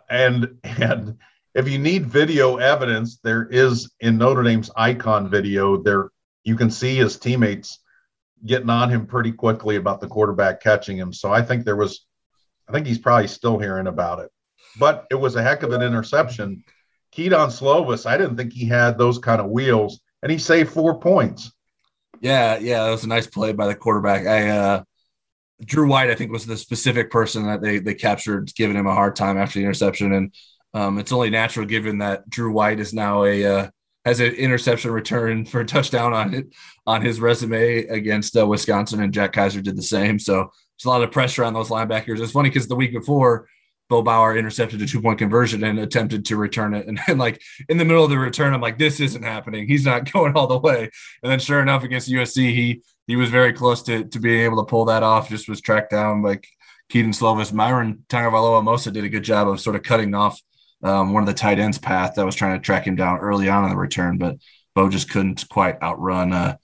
and 0.10 0.58
and 0.64 1.18
if 1.56 1.68
you 1.68 1.80
need 1.80 2.06
video 2.06 2.58
evidence, 2.58 3.20
there 3.24 3.48
is 3.50 3.92
in 4.00 4.18
Notre 4.18 4.44
Dame's 4.44 4.72
icon 4.76 5.30
video 5.30 5.78
there 5.78 6.10
you 6.44 6.56
can 6.56 6.72
see 6.72 6.96
his 6.96 7.18
teammates 7.18 7.80
getting 8.46 8.70
on 8.70 8.90
him 8.90 9.06
pretty 9.06 9.32
quickly 9.32 9.76
about 9.76 10.02
the 10.02 10.08
quarterback 10.08 10.62
catching 10.62 10.98
him. 10.98 11.14
So 11.14 11.32
I 11.32 11.42
think 11.42 11.66
there 11.66 11.76
was, 11.76 12.06
I 12.68 12.72
think 12.72 12.88
he's 12.88 12.98
probably 12.98 13.28
still 13.28 13.60
hearing 13.60 13.88
about 13.88 14.20
it. 14.20 14.32
But 14.80 15.06
it 15.12 15.16
was 15.16 15.36
a 15.36 15.44
heck 15.44 15.64
of 15.64 15.72
an 15.72 15.82
interception. 15.82 16.64
Kedon 17.12 17.50
Slovis, 17.50 18.06
I 18.06 18.18
didn't 18.18 18.38
think 18.38 18.54
he 18.54 18.66
had 18.66 18.98
those 18.98 19.18
kind 19.18 19.42
of 19.42 19.50
wheels, 19.50 20.00
and 20.22 20.32
he 20.32 20.38
saved 20.38 20.72
four 20.72 21.00
points. 21.00 21.52
Yeah, 22.22 22.58
yeah, 22.58 22.84
that 22.84 22.92
was 22.92 23.04
a 23.04 23.08
nice 23.08 23.28
play 23.28 23.54
by 23.54 23.68
the 23.68 23.76
quarterback. 23.76 24.28
I 24.28 24.50
uh 24.50 24.84
Drew 25.64 25.88
White, 25.88 26.10
I 26.10 26.16
think, 26.16 26.32
was 26.32 26.46
the 26.46 26.58
specific 26.58 27.12
person 27.12 27.46
that 27.48 27.62
they 27.62 27.80
they 27.80 27.94
captured, 27.94 28.54
giving 28.56 28.78
him 28.78 28.88
a 28.88 28.94
hard 28.94 29.16
time 29.16 29.38
after 29.38 29.60
the 29.60 29.66
interception, 29.66 30.14
and 30.14 30.34
um, 30.74 31.00
it's 31.00 31.12
only 31.12 31.30
natural 31.30 31.66
given 31.66 31.98
that 32.00 32.30
Drew 32.30 32.52
White 32.52 32.80
is 32.80 32.94
now 32.94 33.26
a 33.26 33.46
uh, 33.46 33.70
has 34.06 34.20
an 34.20 34.34
interception 34.34 34.92
return 34.92 35.46
for 35.46 35.62
a 35.62 35.66
touchdown 35.66 36.14
on 36.14 36.34
it 36.34 36.48
on 36.88 37.02
his 37.02 37.20
resume 37.20 37.86
against 37.88 38.38
uh, 38.38 38.46
Wisconsin, 38.48 39.02
and 39.02 39.14
Jack 39.14 39.34
Kaiser 39.34 39.62
did 39.62 39.78
the 39.78 39.84
same. 39.84 40.20
So 40.20 40.36
there's 40.36 40.86
a 40.86 40.90
lot 40.90 41.04
of 41.04 41.12
pressure 41.12 41.44
on 41.44 41.54
those 41.54 41.70
linebackers. 41.70 42.20
It's 42.20 42.32
funny 42.32 42.50
because 42.50 42.68
the 42.68 42.76
week 42.76 42.94
before, 42.94 43.48
Bo 43.90 44.04
Bauer 44.04 44.38
intercepted 44.38 44.82
a 44.82 44.86
two 44.86 45.02
point 45.02 45.20
conversion 45.20 45.64
and 45.64 45.80
attempted 45.80 46.26
to 46.26 46.38
return 46.38 46.74
it. 46.74 46.86
And, 46.88 47.00
and, 47.08 47.20
like 47.20 47.42
in 47.68 47.78
the 47.78 47.86
middle 47.86 48.04
of 48.04 48.10
the 48.10 48.18
return, 48.18 48.54
I'm 48.54 48.62
like, 48.62 48.78
this 48.78 49.00
isn't 49.00 49.24
happening. 49.24 49.68
He's 49.68 49.86
not 49.86 50.12
going 50.14 50.34
all 50.36 50.48
the 50.48 50.60
way. 50.60 50.90
And 51.24 51.32
then 51.32 51.40
sure 51.40 51.62
enough, 51.62 51.84
against 51.84 52.10
USC, 52.10 52.54
he 52.54 52.82
he 53.10 53.16
was 53.16 53.30
very 53.30 53.54
close 53.54 53.82
to 53.84 54.06
to 54.06 54.20
being 54.20 54.42
able 54.42 54.64
to 54.64 54.70
pull 54.70 54.86
that 54.86 55.04
off. 55.04 55.30
Just 55.30 55.50
was 55.50 55.62
tracked 55.62 55.90
down 55.90 56.22
like 56.22 56.48
Kedon 56.90 57.12
Slovis. 57.12 57.52
Myron 57.52 58.04
Tagovailoa-Amosa 58.08 58.94
did 58.94 59.04
a 59.04 59.10
good 59.10 59.24
job 59.24 59.48
of 59.48 59.60
sort 59.60 59.76
of 59.76 59.84
cutting 59.84 60.14
off 60.14 60.40
um, 60.84 61.12
one 61.14 61.24
of 61.24 61.28
the 61.28 61.34
tight 61.34 61.60
ends 61.60 61.78
path 61.78 62.14
that 62.16 62.26
was 62.26 62.36
trying 62.36 62.58
to 62.58 62.64
track 62.64 62.86
him 62.86 62.96
down 62.96 63.20
early 63.20 63.50
on 63.50 63.64
in 63.66 63.72
the 63.72 63.76
return, 63.76 64.18
but 64.18 64.38
Bo 64.76 64.90
just 64.90 65.10
couldn't 65.10 65.48
quite 65.50 65.82
outrun 65.82 66.32
uh, 66.32 66.58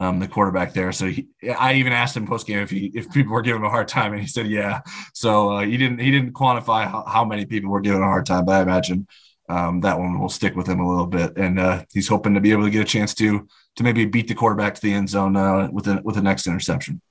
um, 0.00 0.18
the 0.18 0.26
quarterback 0.26 0.72
there. 0.72 0.92
So 0.92 1.06
he, 1.06 1.28
I 1.58 1.74
even 1.74 1.92
asked 1.92 2.16
him 2.16 2.26
post 2.26 2.46
game 2.46 2.58
if 2.58 2.70
he 2.70 2.90
if 2.94 3.12
people 3.12 3.32
were 3.32 3.42
giving 3.42 3.60
him 3.60 3.66
a 3.66 3.70
hard 3.70 3.88
time, 3.88 4.12
and 4.12 4.20
he 4.22 4.26
said 4.26 4.48
yeah. 4.48 4.80
So 5.14 5.50
uh, 5.50 5.60
he 5.60 5.76
didn't 5.76 5.98
he 5.98 6.10
didn't 6.10 6.32
quantify 6.32 6.90
how, 6.90 7.04
how, 7.06 7.24
many 7.24 7.44
people 7.44 7.70
were 7.70 7.80
giving 7.80 8.00
a 8.00 8.06
hard 8.06 8.26
time, 8.26 8.46
but 8.46 8.56
I 8.56 8.62
imagine 8.62 9.06
um, 9.52 9.80
that 9.80 9.98
one 9.98 10.18
will 10.18 10.30
stick 10.30 10.56
with 10.56 10.66
him 10.66 10.80
a 10.80 10.88
little 10.88 11.06
bit, 11.06 11.36
and 11.36 11.60
uh, 11.60 11.84
he's 11.92 12.08
hoping 12.08 12.32
to 12.34 12.40
be 12.40 12.52
able 12.52 12.64
to 12.64 12.70
get 12.70 12.80
a 12.80 12.84
chance 12.84 13.12
to 13.14 13.46
to 13.76 13.82
maybe 13.82 14.04
beat 14.06 14.28
the 14.28 14.34
quarterback 14.34 14.74
to 14.74 14.80
the 14.80 14.92
end 14.92 15.10
zone 15.10 15.36
uh, 15.36 15.68
with 15.70 15.84
the 15.84 16.00
with 16.02 16.14
the 16.14 16.22
next 16.22 16.46
interception. 16.46 17.02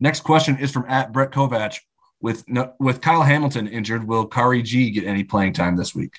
Next 0.00 0.20
question 0.20 0.58
is 0.58 0.72
from 0.72 0.86
at 0.88 1.12
Brett 1.12 1.30
Kovach. 1.30 1.78
With 2.20 2.44
with 2.80 3.00
Kyle 3.00 3.22
Hamilton 3.22 3.68
injured, 3.68 4.08
will 4.08 4.28
Khari 4.28 4.64
Gee 4.64 4.90
get 4.90 5.04
any 5.04 5.22
playing 5.22 5.52
time 5.52 5.76
this 5.76 5.94
week? 5.94 6.18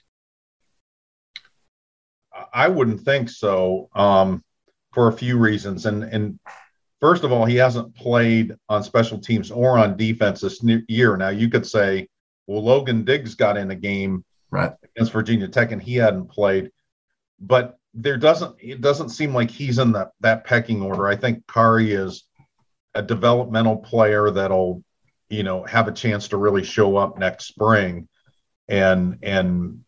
I 2.53 2.69
wouldn't 2.69 3.01
think 3.01 3.29
so, 3.29 3.89
um, 3.93 4.41
for 4.93 5.09
a 5.09 5.13
few 5.13 5.37
reasons. 5.37 5.85
And 5.85 6.03
and 6.05 6.39
first 7.01 7.25
of 7.25 7.33
all, 7.33 7.43
he 7.43 7.57
hasn't 7.57 7.93
played 7.95 8.55
on 8.69 8.81
special 8.81 9.19
teams 9.19 9.51
or 9.51 9.77
on 9.77 9.97
defense 9.97 10.39
this 10.39 10.63
year. 10.87 11.17
Now 11.17 11.29
you 11.29 11.49
could 11.49 11.67
say, 11.67 12.07
well, 12.47 12.63
Logan 12.63 13.03
Diggs 13.03 13.35
got 13.35 13.57
in 13.57 13.71
a 13.71 13.75
game 13.75 14.23
right. 14.51 14.71
Against 14.83 15.11
Virginia 15.11 15.47
Tech 15.47 15.71
and 15.71 15.81
he 15.81 15.95
hadn't 15.95 16.29
played, 16.29 16.71
but 17.39 17.77
there 17.93 18.17
doesn't 18.17 18.55
it 18.59 18.81
doesn't 18.81 19.09
seem 19.09 19.33
like 19.33 19.49
he's 19.49 19.79
in 19.79 19.91
that 19.93 20.11
that 20.21 20.45
pecking 20.45 20.81
order. 20.81 21.07
I 21.07 21.15
think 21.15 21.47
Kari 21.47 21.91
is 21.91 22.23
a 22.95 23.01
developmental 23.01 23.77
player 23.77 24.29
that'll 24.29 24.83
you 25.29 25.43
know 25.43 25.63
have 25.63 25.87
a 25.87 25.93
chance 25.93 26.27
to 26.29 26.37
really 26.37 26.63
show 26.63 26.97
up 26.97 27.17
next 27.17 27.45
spring 27.45 28.07
and 28.67 29.17
and 29.23 29.83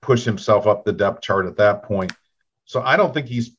push 0.00 0.24
himself 0.24 0.66
up 0.66 0.84
the 0.84 0.92
depth 0.92 1.22
chart 1.22 1.46
at 1.46 1.56
that 1.56 1.82
point. 1.82 2.12
So 2.64 2.82
i 2.82 2.96
don't 2.96 3.14
think 3.14 3.26
he's 3.26 3.56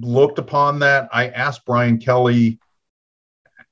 looked 0.00 0.38
upon 0.38 0.80
that. 0.80 1.08
I 1.12 1.28
asked 1.28 1.64
brian 1.64 1.98
kelly 1.98 2.58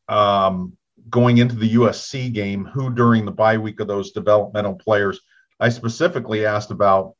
um, 0.09 0.77
going 1.13 1.39
into 1.39 1.55
the 1.55 1.75
usc 1.75 2.33
game 2.33 2.65
who 2.65 2.93
during 2.93 3.25
the 3.25 3.31
bye 3.31 3.57
week 3.57 3.79
of 3.79 3.87
those 3.87 4.11
developmental 4.11 4.75
players 4.75 5.21
i 5.61 5.69
specifically 5.69 6.45
asked 6.45 6.73
about 6.73 7.15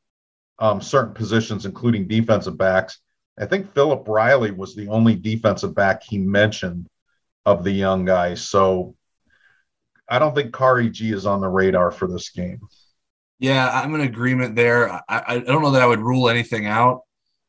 um, 0.59 0.81
certain 0.81 1.13
positions 1.13 1.65
including 1.65 2.07
defensive 2.07 2.57
backs 2.57 2.99
i 3.39 3.45
think 3.45 3.73
philip 3.73 4.05
riley 4.07 4.51
was 4.51 4.75
the 4.75 4.89
only 4.89 5.15
defensive 5.15 5.73
back 5.73 6.03
he 6.03 6.17
mentioned 6.17 6.89
of 7.45 7.63
the 7.63 7.71
young 7.71 8.05
guys. 8.05 8.41
So 8.41 8.95
I 10.09 10.19
don't 10.19 10.35
think 10.35 10.53
Khari 10.53 10.91
Gee 10.91 11.13
is 11.13 11.25
on 11.25 11.41
the 11.41 11.49
radar 11.49 11.91
for 11.91 12.07
this 12.07 12.29
game. 12.29 12.61
Yeah, 13.39 13.69
I'm 13.69 13.93
in 13.95 14.01
agreement 14.01 14.55
there. 14.55 14.91
I, 14.91 15.01
I 15.09 15.39
don't 15.39 15.61
know 15.61 15.71
that 15.71 15.81
I 15.81 15.87
would 15.87 15.99
rule 15.99 16.29
anything 16.29 16.65
out. 16.65 17.01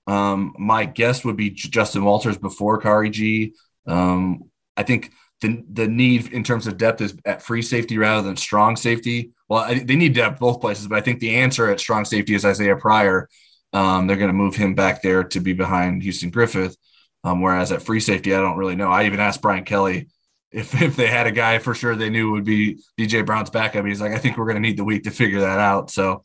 Um, 0.06 0.54
my 0.58 0.84
guess 0.84 1.24
would 1.24 1.36
be 1.36 1.50
Justin 1.50 2.04
Walters 2.04 2.36
before 2.36 2.80
Khari 2.80 3.10
Gee. 3.10 3.54
Um, 3.86 4.50
I 4.76 4.82
think 4.82 5.12
the 5.40 5.62
the 5.70 5.88
need 5.88 6.32
in 6.32 6.44
terms 6.44 6.66
of 6.66 6.76
depth 6.76 7.00
is 7.00 7.16
at 7.24 7.42
free 7.42 7.62
safety 7.62 7.98
rather 7.98 8.26
than 8.26 8.36
strong 8.36 8.76
safety. 8.76 9.32
Well, 9.48 9.60
I, 9.60 9.78
they 9.80 9.96
need 9.96 10.14
depth 10.14 10.40
both 10.40 10.60
places, 10.60 10.88
but 10.88 10.98
I 10.98 11.00
think 11.00 11.20
the 11.20 11.36
answer 11.36 11.70
at 11.70 11.80
strong 11.80 12.04
safety 12.04 12.34
is 12.34 12.44
Isaiah 12.44 12.76
Pryor. 12.76 13.28
Um, 13.72 14.06
they're 14.06 14.16
going 14.16 14.28
to 14.28 14.32
move 14.32 14.54
him 14.54 14.74
back 14.74 15.02
there 15.02 15.24
to 15.24 15.40
be 15.40 15.52
behind 15.52 16.02
Houston 16.02 16.30
Griffith. 16.30 16.76
Um, 17.24 17.40
whereas 17.40 17.72
at 17.72 17.82
free 17.82 18.00
safety, 18.00 18.34
I 18.34 18.40
don't 18.40 18.58
really 18.58 18.76
know. 18.76 18.90
I 18.90 19.06
even 19.06 19.18
asked 19.18 19.42
Brian 19.42 19.64
Kelly 19.64 20.08
if 20.52 20.74
if 20.82 20.96
they 20.96 21.08
had 21.08 21.26
a 21.26 21.32
guy 21.32 21.58
for 21.58 21.74
sure 21.74 21.96
they 21.96 22.10
knew 22.10 22.30
would 22.30 22.44
be 22.44 22.78
DJ 22.98 23.26
Brown's 23.26 23.50
backup. 23.50 23.84
He's 23.84 24.00
like, 24.00 24.12
I 24.12 24.18
think 24.18 24.36
we're 24.36 24.46
going 24.46 24.62
to 24.62 24.66
need 24.66 24.78
the 24.78 24.84
week 24.84 25.04
to 25.04 25.10
figure 25.10 25.40
that 25.40 25.58
out. 25.58 25.90
So, 25.90 26.22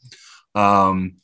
um, 0.55 1.15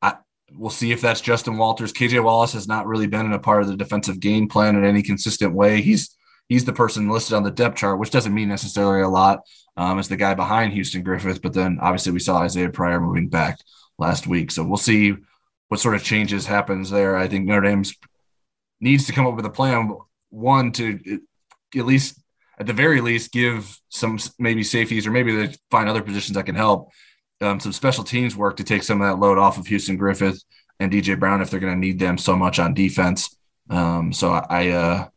I 0.00 0.16
we'll 0.52 0.70
see 0.70 0.92
if 0.92 1.00
that's 1.00 1.20
Justin 1.20 1.58
Walters. 1.58 1.92
KJ 1.92 2.22
Wallace 2.22 2.52
has 2.52 2.68
not 2.68 2.86
really 2.86 3.06
been 3.06 3.26
in 3.26 3.32
a 3.32 3.38
part 3.38 3.62
of 3.62 3.68
the 3.68 3.76
defensive 3.76 4.20
game 4.20 4.48
plan 4.48 4.76
in 4.76 4.84
any 4.84 5.02
consistent 5.02 5.54
way. 5.54 5.80
He's 5.80 6.15
he's 6.48 6.64
the 6.64 6.72
person 6.72 7.08
listed 7.08 7.34
on 7.34 7.42
the 7.42 7.50
depth 7.50 7.76
chart, 7.76 7.98
which 7.98 8.10
doesn't 8.10 8.34
mean 8.34 8.48
necessarily 8.48 9.02
a 9.02 9.08
lot 9.08 9.40
um, 9.76 9.98
as 9.98 10.08
the 10.08 10.16
guy 10.16 10.34
behind 10.34 10.72
Houston 10.72 11.02
Griffith. 11.02 11.42
But 11.42 11.52
then 11.52 11.78
obviously 11.80 12.12
we 12.12 12.20
saw 12.20 12.38
Isaiah 12.38 12.70
Pryor 12.70 13.00
moving 13.00 13.28
back 13.28 13.58
last 13.98 14.26
week, 14.26 14.50
so 14.50 14.64
we'll 14.64 14.76
see 14.76 15.14
what 15.68 15.80
sort 15.80 15.94
of 15.94 16.04
changes 16.04 16.46
happens 16.46 16.90
there. 16.90 17.16
I 17.16 17.28
think 17.28 17.46
Notre 17.46 17.68
Dame's 17.68 17.94
needs 18.80 19.06
to 19.06 19.12
come 19.12 19.26
up 19.26 19.34
with 19.34 19.46
a 19.46 19.50
plan. 19.50 19.92
One 20.30 20.72
to 20.72 21.20
at 21.76 21.86
least, 21.86 22.20
at 22.58 22.66
the 22.66 22.72
very 22.72 23.00
least, 23.00 23.32
give 23.32 23.78
some 23.88 24.18
maybe 24.38 24.62
safeties 24.62 25.06
or 25.06 25.10
maybe 25.10 25.34
they 25.34 25.54
find 25.70 25.88
other 25.88 26.02
positions 26.02 26.36
that 26.36 26.46
can 26.46 26.54
help. 26.54 26.90
Um, 27.40 27.60
some 27.60 27.72
special 27.72 28.04
teams 28.04 28.36
work 28.36 28.56
to 28.56 28.64
take 28.64 28.82
some 28.82 29.00
of 29.00 29.08
that 29.08 29.18
load 29.18 29.38
off 29.38 29.58
of 29.58 29.66
Houston 29.66 29.96
Griffith 29.96 30.42
and 30.80 30.90
DJ 30.92 31.18
Brown 31.18 31.42
if 31.42 31.50
they're 31.50 31.60
going 31.60 31.74
to 31.74 31.78
need 31.78 31.98
them 31.98 32.16
so 32.16 32.36
much 32.36 32.58
on 32.58 32.72
defense. 32.72 33.36
Um, 33.68 34.12
so 34.12 34.30
I, 34.30 34.68
uh, 34.70 35.08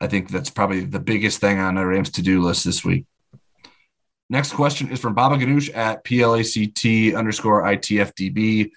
I 0.00 0.06
think 0.06 0.30
that's 0.30 0.50
probably 0.50 0.80
the 0.80 1.00
biggest 1.00 1.40
thing 1.40 1.58
on 1.58 1.74
Notre 1.74 1.94
Dame's 1.94 2.10
to-do 2.10 2.42
list 2.42 2.64
this 2.64 2.84
week. 2.84 3.06
Next 4.28 4.52
question 4.52 4.90
is 4.90 5.00
from 5.00 5.14
Baba 5.14 5.36
Ganoush 5.36 5.74
at 5.74 6.04
PLACT 6.04 7.14
underscore 7.14 7.62
ITFDB. 7.62 8.70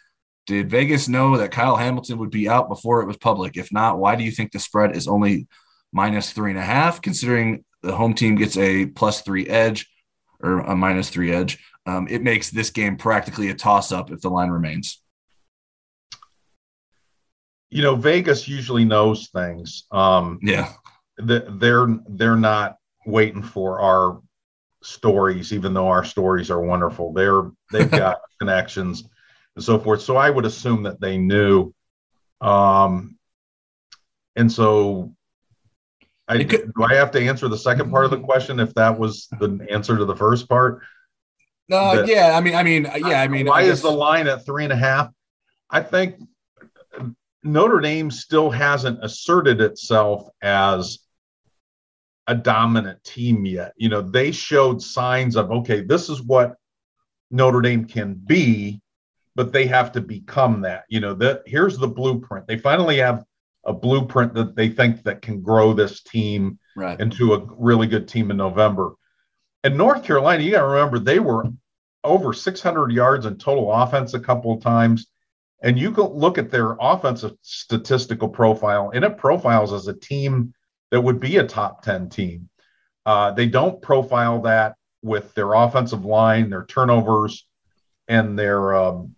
Did 0.46 0.70
Vegas 0.70 1.08
know 1.08 1.38
that 1.38 1.52
Kyle 1.52 1.76
Hamilton 1.76 2.20
would 2.20 2.30
be 2.30 2.48
out 2.48 2.70
before 2.70 3.02
it 3.02 3.08
was 3.08 3.18
public? 3.18 3.58
If 3.58 3.72
not, 3.72 4.00
why 4.00 4.16
do 4.16 4.24
you 4.24 4.32
think 4.32 4.52
the 4.52 4.60
spread 4.60 4.96
is 4.96 5.08
only 5.08 5.48
minus 5.92 6.32
three 6.32 6.52
and 6.52 6.60
a 6.60 6.64
half, 6.64 7.02
considering 7.02 7.64
the 7.82 7.96
home 7.96 8.14
team 8.14 8.36
gets 8.36 8.58
a 8.58 8.86
plus 8.86 9.22
three 9.22 9.48
edge 9.48 9.90
or 10.40 10.60
a 10.60 10.76
minus 10.76 11.10
three 11.10 11.32
edge? 11.32 11.58
Um, 11.86 12.08
it 12.10 12.22
makes 12.22 12.52
this 12.52 12.70
game 12.70 12.98
practically 12.98 13.50
a 13.50 13.56
toss 13.56 13.92
up 13.92 14.12
if 14.12 14.22
the 14.22 14.30
line 14.30 14.50
remains. 14.50 15.02
You 17.72 17.84
know, 17.84 17.96
Vegas 17.96 18.48
usually 18.48 18.86
knows 18.86 19.30
things. 19.30 19.86
Um, 19.92 20.40
yeah, 20.42 20.74
they're 21.20 21.88
they're 22.08 22.36
not 22.36 22.78
waiting 23.06 23.44
for 23.44 23.80
our 23.80 24.22
stories, 24.82 25.54
even 25.54 25.74
though 25.74 25.88
our 25.88 26.06
stories 26.06 26.50
are 26.50 26.62
wonderful. 26.62 27.14
They're 27.14 27.52
they've 27.72 27.90
got 27.90 28.22
connections 28.40 29.04
and 29.56 29.64
so 29.64 29.80
forth. 29.80 30.02
So 30.02 30.16
I 30.16 30.30
would 30.30 30.46
assume 30.46 30.84
that 30.84 31.02
they 31.02 31.18
knew. 31.18 31.74
Um, 32.42 33.18
and 34.36 34.52
so 34.52 35.14
I, 36.28 36.44
could, 36.44 36.72
do 36.74 36.84
I 36.84 36.94
have 36.94 37.12
to 37.12 37.22
answer 37.22 37.48
the 37.48 37.58
second 37.58 37.90
part 37.90 38.06
of 38.06 38.12
the 38.12 38.20
question 38.20 38.60
if 38.60 38.74
that 38.76 38.98
was 38.98 39.28
the 39.40 39.68
answer 39.70 39.98
to 39.98 40.06
the 40.06 40.16
first 40.16 40.48
part? 40.48 40.82
No, 41.68 41.98
that, 41.98 42.08
yeah, 42.08 42.36
I 42.36 42.42
mean, 42.42 42.56
I 42.56 42.64
mean, 42.64 42.88
yeah, 42.98 43.22
I 43.22 43.28
mean, 43.28 43.48
why 43.48 43.64
is 43.64 43.82
the 43.82 43.92
line 43.92 44.28
at 44.28 44.46
three 44.46 44.64
and 44.64 44.74
a 44.74 44.78
half? 44.78 45.12
I 45.70 45.82
think 45.82 46.16
Notre 47.44 47.80
Dame 47.80 48.10
still 48.12 48.50
hasn't 48.50 49.04
asserted 49.04 49.62
itself 49.62 50.30
as 50.42 51.00
a 52.30 52.36
dominant 52.36 53.04
team 53.04 53.44
yet. 53.44 53.74
You 53.76 53.90
know, 53.90 54.02
they 54.02 54.32
showed 54.32 54.82
signs 54.84 55.36
of 55.36 55.52
okay, 55.52 55.82
this 55.82 56.10
is 56.10 56.22
what 56.22 56.56
Notre 57.32 57.60
Dame 57.60 57.86
can 57.86 58.14
be, 58.14 58.82
but 59.36 59.52
they 59.52 59.66
have 59.66 59.92
to 59.94 60.02
become 60.02 60.62
that. 60.62 60.84
You 60.90 61.00
know, 61.00 61.16
that 61.16 61.42
here's 61.48 61.78
the 61.78 61.88
blueprint. 61.88 62.46
They 62.46 62.60
finally 62.60 62.98
have 62.98 63.26
a 63.66 63.74
blueprint 63.74 64.36
that 64.36 64.56
they 64.56 64.70
think 64.70 65.04
that 65.04 65.24
can 65.24 65.42
grow 65.42 65.74
this 65.74 66.04
team 66.04 66.60
right. 66.76 67.00
into 67.00 67.34
a 67.34 67.46
really 67.58 67.88
good 67.88 68.08
team 68.08 68.30
in 68.30 68.38
November. 68.38 68.94
And 69.64 69.76
North 69.76 70.04
Carolina, 70.04 70.44
you 70.44 70.52
got 70.52 70.62
to 70.62 70.68
remember 70.68 71.00
they 71.00 71.20
were 71.20 71.46
over 72.04 72.32
600 72.32 72.92
yards 72.92 73.26
in 73.26 73.38
total 73.38 73.74
offense 73.74 74.14
a 74.14 74.20
couple 74.20 74.54
of 74.54 74.62
times. 74.62 75.08
And 75.64 75.80
you 75.80 75.90
go 75.92 76.08
look 76.08 76.38
at 76.38 76.52
their 76.52 76.78
offensive 76.80 77.34
statistical 77.42 78.30
profile, 78.30 78.92
and 78.94 79.04
it 79.04 79.18
profiles 79.18 79.74
as 79.74 79.88
a 79.88 79.94
team 79.94 80.54
that 80.92 81.02
would 81.02 81.20
be 81.20 81.38
a 81.38 81.48
top 81.48 81.84
10 81.84 82.10
team. 82.10 82.50
Uh, 83.06 83.32
they 83.32 83.48
don't 83.48 83.82
profile 83.82 84.42
that 84.42 84.76
with 85.02 85.34
their 85.34 85.54
offensive 85.54 86.06
line, 86.06 86.50
their 86.50 86.66
turnovers, 86.66 87.48
and 88.08 88.38
their 88.38 88.76
um, 88.76 89.16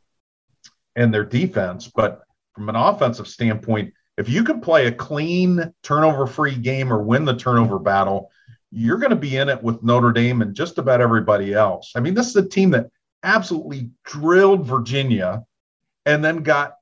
and 0.95 1.13
their 1.13 1.25
defense. 1.25 1.87
But 1.87 2.21
from 2.53 2.69
an 2.69 2.75
offensive 2.75 3.27
standpoint, 3.27 3.93
if 4.17 4.29
you 4.29 4.43
can 4.43 4.61
play 4.61 4.87
a 4.87 4.91
clean, 4.91 5.73
turnover 5.83 6.27
free 6.27 6.55
game 6.55 6.91
or 6.91 7.01
win 7.01 7.25
the 7.25 7.35
turnover 7.35 7.79
battle, 7.79 8.29
you're 8.71 8.97
going 8.97 9.11
to 9.11 9.15
be 9.15 9.37
in 9.37 9.49
it 9.49 9.61
with 9.61 9.83
Notre 9.83 10.11
Dame 10.11 10.41
and 10.41 10.55
just 10.55 10.77
about 10.77 11.01
everybody 11.01 11.53
else. 11.53 11.93
I 11.95 11.99
mean, 11.99 12.13
this 12.13 12.27
is 12.27 12.35
a 12.35 12.47
team 12.47 12.71
that 12.71 12.89
absolutely 13.23 13.89
drilled 14.05 14.65
Virginia 14.65 15.43
and 16.05 16.23
then 16.23 16.43
got 16.43 16.75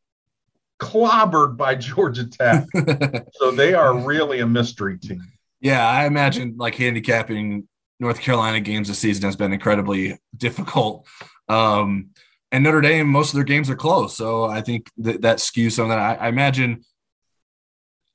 clobbered 0.79 1.57
by 1.57 1.75
Georgia 1.75 2.27
Tech. 2.27 2.65
so 3.33 3.51
they 3.51 3.73
are 3.73 3.97
really 3.97 4.39
a 4.39 4.47
mystery 4.47 4.97
team. 4.97 5.21
Yeah, 5.61 5.87
I 5.87 6.05
imagine 6.05 6.55
like 6.57 6.75
handicapping 6.75 7.67
North 7.99 8.21
Carolina 8.21 8.61
games 8.61 8.87
this 8.87 8.99
season 8.99 9.23
has 9.25 9.35
been 9.35 9.53
incredibly 9.53 10.17
difficult. 10.35 11.05
Um, 11.49 12.11
and 12.51 12.63
Notre 12.63 12.81
Dame, 12.81 13.07
most 13.07 13.29
of 13.29 13.35
their 13.35 13.43
games 13.43 13.69
are 13.69 13.75
close. 13.75 14.15
So 14.15 14.45
I 14.45 14.61
think 14.61 14.89
that, 14.97 15.21
that 15.21 15.37
skews 15.37 15.73
some 15.73 15.85
of 15.85 15.89
that. 15.89 15.99
I, 15.99 16.25
I 16.25 16.29
imagine 16.29 16.83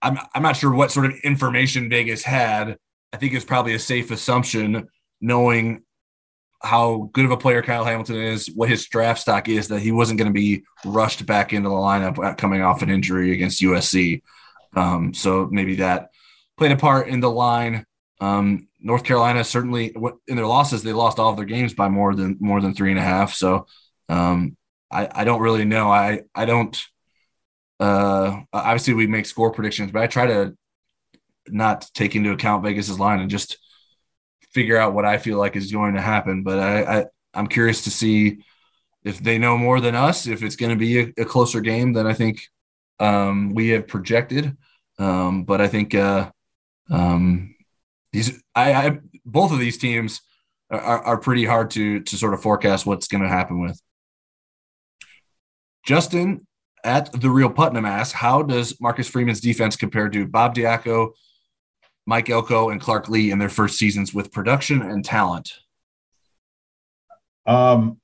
I'm, 0.02 0.18
I'm 0.34 0.42
not 0.42 0.56
sure 0.56 0.72
what 0.72 0.90
sort 0.90 1.06
of 1.06 1.12
information 1.22 1.88
Vegas 1.88 2.24
had. 2.24 2.76
I 3.12 3.16
think 3.16 3.32
it's 3.32 3.44
probably 3.44 3.74
a 3.74 3.78
safe 3.78 4.10
assumption 4.10 4.88
knowing 5.20 5.83
how 6.62 7.10
good 7.12 7.24
of 7.24 7.30
a 7.30 7.36
player 7.36 7.62
Kyle 7.62 7.84
Hamilton 7.84 8.16
is, 8.16 8.50
what 8.54 8.68
his 8.68 8.86
draft 8.86 9.20
stock 9.20 9.48
is, 9.48 9.68
that 9.68 9.80
he 9.80 9.92
wasn't 9.92 10.18
going 10.18 10.32
to 10.32 10.34
be 10.34 10.64
rushed 10.84 11.26
back 11.26 11.52
into 11.52 11.68
the 11.68 11.74
lineup 11.74 12.38
coming 12.38 12.62
off 12.62 12.82
an 12.82 12.90
injury 12.90 13.32
against 13.32 13.60
USC. 13.60 14.22
Um, 14.74 15.14
so 15.14 15.48
maybe 15.50 15.76
that 15.76 16.10
played 16.56 16.72
a 16.72 16.76
part 16.76 17.08
in 17.08 17.20
the 17.20 17.30
line. 17.30 17.84
Um, 18.20 18.68
North 18.80 19.04
Carolina 19.04 19.44
certainly 19.44 19.94
in 20.26 20.36
their 20.36 20.46
losses, 20.46 20.82
they 20.82 20.92
lost 20.92 21.18
all 21.18 21.30
of 21.30 21.36
their 21.36 21.44
games 21.46 21.74
by 21.74 21.88
more 21.88 22.14
than 22.14 22.36
more 22.40 22.60
than 22.60 22.74
three 22.74 22.90
and 22.90 22.98
a 22.98 23.02
half. 23.02 23.34
So 23.34 23.66
Um, 24.08 24.56
I, 24.90 25.08
I 25.12 25.24
don't 25.24 25.40
really 25.40 25.64
know. 25.64 25.90
I, 25.90 26.22
I 26.34 26.44
don't, 26.44 26.80
uh, 27.80 28.42
obviously 28.52 28.94
we 28.94 29.06
make 29.06 29.26
score 29.26 29.50
predictions, 29.50 29.90
but 29.90 30.02
I 30.02 30.06
try 30.06 30.26
to 30.26 30.56
not 31.48 31.90
take 31.94 32.16
into 32.16 32.32
account 32.32 32.62
Vegas's 32.64 33.00
line 33.00 33.20
and 33.20 33.30
just 33.30 33.58
figure 34.54 34.78
out 34.78 34.94
what 34.94 35.04
I 35.04 35.18
feel 35.18 35.38
like 35.38 35.56
is 35.56 35.72
going 35.72 35.94
to 35.94 36.00
happen. 36.00 36.42
But 36.42 36.60
I, 36.60 37.00
I 37.00 37.04
I'm 37.34 37.48
curious 37.48 37.84
to 37.84 37.90
see 37.90 38.38
if 39.02 39.18
they 39.18 39.36
know 39.36 39.58
more 39.58 39.80
than 39.80 39.94
us, 39.94 40.26
if 40.26 40.42
it's 40.42 40.56
going 40.56 40.70
to 40.70 40.78
be 40.78 41.00
a, 41.00 41.12
a, 41.18 41.24
closer 41.24 41.60
game 41.60 41.92
than 41.92 42.06
I 42.06 42.14
think 42.14 42.40
um, 43.00 43.52
we 43.52 43.68
have 43.70 43.86
projected. 43.86 44.56
Um, 44.98 45.44
but 45.44 45.60
I 45.60 45.68
think 45.68 45.94
uh, 45.94 46.30
um, 46.90 47.54
these, 48.12 48.42
I, 48.54 48.72
I, 48.72 48.98
both 49.26 49.52
of 49.52 49.58
these 49.58 49.76
teams 49.76 50.22
are, 50.70 51.04
are 51.04 51.18
pretty 51.18 51.44
hard 51.44 51.70
to 51.72 52.00
to 52.00 52.16
sort 52.16 52.34
of 52.34 52.42
forecast 52.42 52.86
what's 52.86 53.08
going 53.08 53.22
to 53.22 53.28
happen 53.28 53.60
with. 53.60 53.80
Justin 55.84 56.46
at 56.82 57.10
the 57.18 57.30
real 57.30 57.50
Putnam 57.50 57.86
asks, 57.86 58.12
how 58.12 58.42
does 58.42 58.80
Marcus 58.80 59.08
Freeman's 59.08 59.40
defense 59.40 59.74
compare 59.74 60.08
to 60.10 60.26
Bob 60.26 60.54
Diaco, 60.54 61.12
Mike 62.06 62.30
Elko, 62.30 62.70
and 62.70 62.80
Clark 62.80 63.08
Lea 63.08 63.30
in 63.30 63.38
their 63.38 63.48
first 63.48 63.78
seasons 63.78 64.12
with 64.12 64.32
production 64.32 64.82
and 64.82 65.04
talent? 65.04 65.52
Um, 67.46 68.00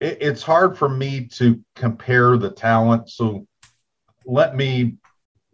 it, 0.00 0.18
it's 0.20 0.42
hard 0.42 0.76
for 0.76 0.88
me 0.88 1.26
to 1.26 1.62
compare 1.74 2.36
the 2.36 2.50
talent. 2.50 3.10
So 3.10 3.46
let 4.24 4.56
me 4.56 4.96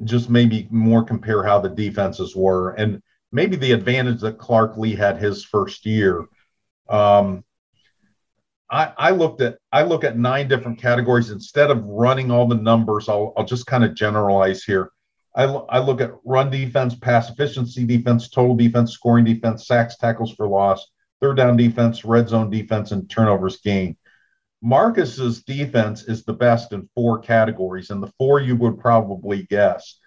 just 0.05 0.30
maybe 0.30 0.68
more 0.70 1.05
compare 1.05 1.43
how 1.45 1.61
the 1.61 1.68
defenses 1.68 2.34
were 2.34 2.70
and 2.70 3.03
maybe 3.30 3.57
the 3.57 3.72
advantage 3.72 4.20
that 4.20 4.38
Clark 4.38 4.76
Lea 4.76 4.95
had 4.95 5.18
his 5.18 5.45
first 5.45 5.86
year. 5.86 6.26
Um, 6.88 7.45
I, 8.70 8.93
I 8.97 9.11
looked 9.11 9.43
at 9.43 9.59
I 9.70 9.82
look 9.82 10.03
at 10.03 10.18
nine 10.18 10.49
different 10.49 10.78
categories 10.78 11.30
instead 11.30 11.70
of 11.70 11.84
running 11.84 12.30
all 12.30 12.49
the 12.49 12.55
numbers. 12.55 13.09
I'll, 13.09 13.32
I'll 13.36 13.45
just 13.45 13.66
kind 13.66 13.84
of 13.84 13.95
generalize 13.95 14.64
here. 14.64 14.90
I, 15.34 15.44
I 15.44 15.78
look 15.78 16.00
at 16.00 16.12
run 16.24 16.50
defense, 16.50 16.94
pass 16.94 17.30
efficiency 17.30 17.84
defense, 17.84 18.28
total 18.28 18.54
defense, 18.54 18.92
scoring 18.92 19.24
defense, 19.24 19.66
sacks, 19.66 19.96
tackles 19.96 20.34
for 20.34 20.46
loss, 20.46 20.86
third 21.20 21.36
down 21.36 21.56
defense, 21.56 22.04
red 22.04 22.28
zone 22.28 22.50
defense, 22.50 22.92
and 22.92 23.08
turnovers 23.08 23.58
gained. 23.58 23.96
Marcus's 24.62 25.42
defense 25.42 26.04
is 26.04 26.24
the 26.24 26.32
best 26.32 26.72
in 26.72 26.88
four 26.94 27.18
categories, 27.18 27.90
and 27.90 28.02
the 28.02 28.12
four 28.18 28.40
you 28.40 28.54
would 28.56 28.78
probably 28.78 29.44
guess. 29.44 29.98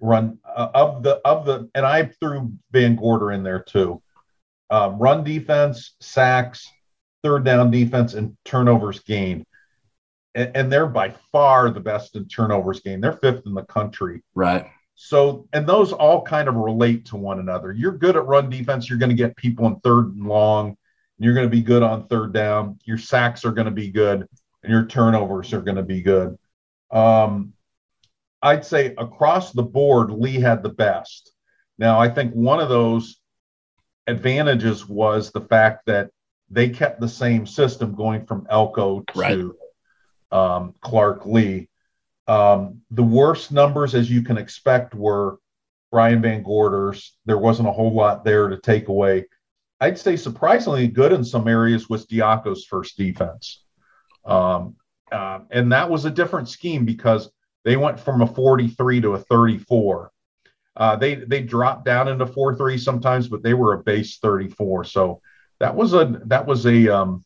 Run 0.00 0.38
uh, 0.44 0.68
of 0.74 1.02
the 1.02 1.20
of 1.26 1.44
the, 1.44 1.68
and 1.74 1.84
I 1.84 2.04
threw 2.20 2.52
VanGorder 2.72 3.34
in 3.34 3.42
there 3.42 3.62
too. 3.62 4.02
Uh, 4.70 4.94
run 4.98 5.24
defense, 5.24 5.94
sacks, 6.00 6.66
third 7.22 7.44
down 7.44 7.70
defense, 7.70 8.14
and 8.14 8.36
turnovers 8.44 9.00
gained. 9.00 9.44
And, 10.34 10.56
and 10.56 10.72
they're 10.72 10.86
by 10.86 11.14
far 11.32 11.70
the 11.70 11.80
best 11.80 12.16
in 12.16 12.26
turnovers 12.28 12.80
game. 12.80 13.00
They're 13.00 13.12
fifth 13.12 13.46
in 13.46 13.54
the 13.54 13.64
country. 13.64 14.22
Right. 14.34 14.66
So, 14.94 15.48
and 15.52 15.66
those 15.66 15.92
all 15.92 16.22
kind 16.22 16.48
of 16.48 16.56
relate 16.56 17.06
to 17.06 17.16
one 17.16 17.40
another. 17.40 17.72
You're 17.72 17.96
good 17.96 18.16
at 18.16 18.26
run 18.26 18.50
defense. 18.50 18.88
You're 18.88 18.98
going 18.98 19.10
to 19.10 19.16
get 19.16 19.36
people 19.36 19.66
in 19.66 19.80
third 19.80 20.14
and 20.14 20.26
long 20.26 20.76
you're 21.20 21.34
going 21.34 21.46
to 21.46 21.50
be 21.50 21.62
good 21.62 21.82
on 21.82 22.06
third 22.06 22.32
down. 22.32 22.78
Your 22.84 22.96
sacks 22.96 23.44
are 23.44 23.52
going 23.52 23.66
to 23.66 23.70
be 23.70 23.90
good, 23.90 24.26
and 24.62 24.72
your 24.72 24.86
turnovers 24.86 25.52
are 25.52 25.60
going 25.60 25.76
to 25.76 25.82
be 25.82 26.00
good. 26.00 26.36
Um, 26.90 27.52
I'd 28.42 28.64
say 28.64 28.94
across 28.96 29.52
the 29.52 29.62
board, 29.62 30.10
Lea 30.10 30.40
had 30.40 30.62
the 30.62 30.70
best. 30.70 31.30
Now, 31.78 32.00
I 32.00 32.08
think 32.08 32.32
one 32.32 32.58
of 32.58 32.70
those 32.70 33.20
advantages 34.06 34.88
was 34.88 35.30
the 35.30 35.42
fact 35.42 35.84
that 35.86 36.10
they 36.48 36.70
kept 36.70 37.00
the 37.00 37.08
same 37.08 37.46
system 37.46 37.94
going 37.94 38.24
from 38.24 38.46
Elko 38.48 39.00
to 39.00 39.18
right. 39.18 39.38
Um, 40.30 40.74
Clark 40.80 41.26
Lea. 41.26 41.68
Um, 42.26 42.82
the 42.90 43.02
worst 43.02 43.50
numbers, 43.50 43.94
as 43.94 44.10
you 44.10 44.22
can 44.22 44.38
expect, 44.38 44.94
were 44.94 45.38
Brian 45.90 46.22
VanGorder's. 46.22 47.16
There 47.26 47.38
wasn't 47.38 47.68
a 47.68 47.72
whole 47.72 47.92
lot 47.92 48.24
there 48.24 48.48
to 48.48 48.58
take 48.58 48.88
away. 48.88 49.26
I'd 49.80 49.98
say 49.98 50.16
surprisingly 50.16 50.86
good 50.88 51.12
in 51.12 51.24
some 51.24 51.48
areas 51.48 51.88
was 51.88 52.06
Diaco's 52.06 52.64
first 52.64 52.96
defense. 52.96 53.64
Um, 54.24 54.76
uh, 55.10 55.40
and 55.50 55.72
that 55.72 55.90
was 55.90 56.04
a 56.04 56.10
different 56.10 56.48
scheme 56.48 56.84
because 56.84 57.30
they 57.64 57.76
went 57.76 57.98
from 57.98 58.22
a 58.22 58.26
43 58.26 59.00
to 59.00 59.14
a 59.14 59.18
34. 59.18 60.12
Uh, 60.76 60.96
they 60.96 61.16
they 61.16 61.42
dropped 61.42 61.84
down 61.84 62.08
into 62.08 62.24
4-3 62.24 62.78
sometimes, 62.78 63.28
but 63.28 63.42
they 63.42 63.54
were 63.54 63.74
a 63.74 63.82
base 63.82 64.18
34. 64.18 64.84
So 64.84 65.20
that 65.58 65.74
was 65.74 65.94
a 65.94 66.20
that 66.26 66.46
was 66.46 66.64
a 66.66 66.88
um, 66.88 67.24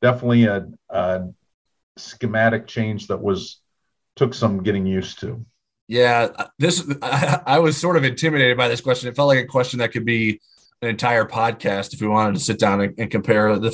definitely 0.00 0.44
a, 0.44 0.68
a 0.88 1.28
schematic 1.96 2.66
change 2.66 3.08
that 3.08 3.20
was 3.20 3.60
took 4.16 4.34
some 4.34 4.62
getting 4.62 4.86
used 4.86 5.20
to. 5.20 5.44
Yeah, 5.86 6.28
this 6.58 6.84
I, 7.02 7.40
I 7.46 7.58
was 7.58 7.76
sort 7.76 7.96
of 7.96 8.04
intimidated 8.04 8.56
by 8.56 8.68
this 8.68 8.80
question. 8.80 9.08
It 9.08 9.16
felt 9.16 9.28
like 9.28 9.38
a 9.38 9.46
question 9.46 9.78
that 9.80 9.92
could 9.92 10.04
be 10.04 10.40
an 10.82 10.88
entire 10.88 11.24
podcast 11.24 11.94
if 11.94 12.00
we 12.00 12.08
wanted 12.08 12.34
to 12.34 12.40
sit 12.40 12.58
down 12.58 12.80
and, 12.80 12.94
and 12.98 13.10
compare 13.10 13.58
the 13.58 13.70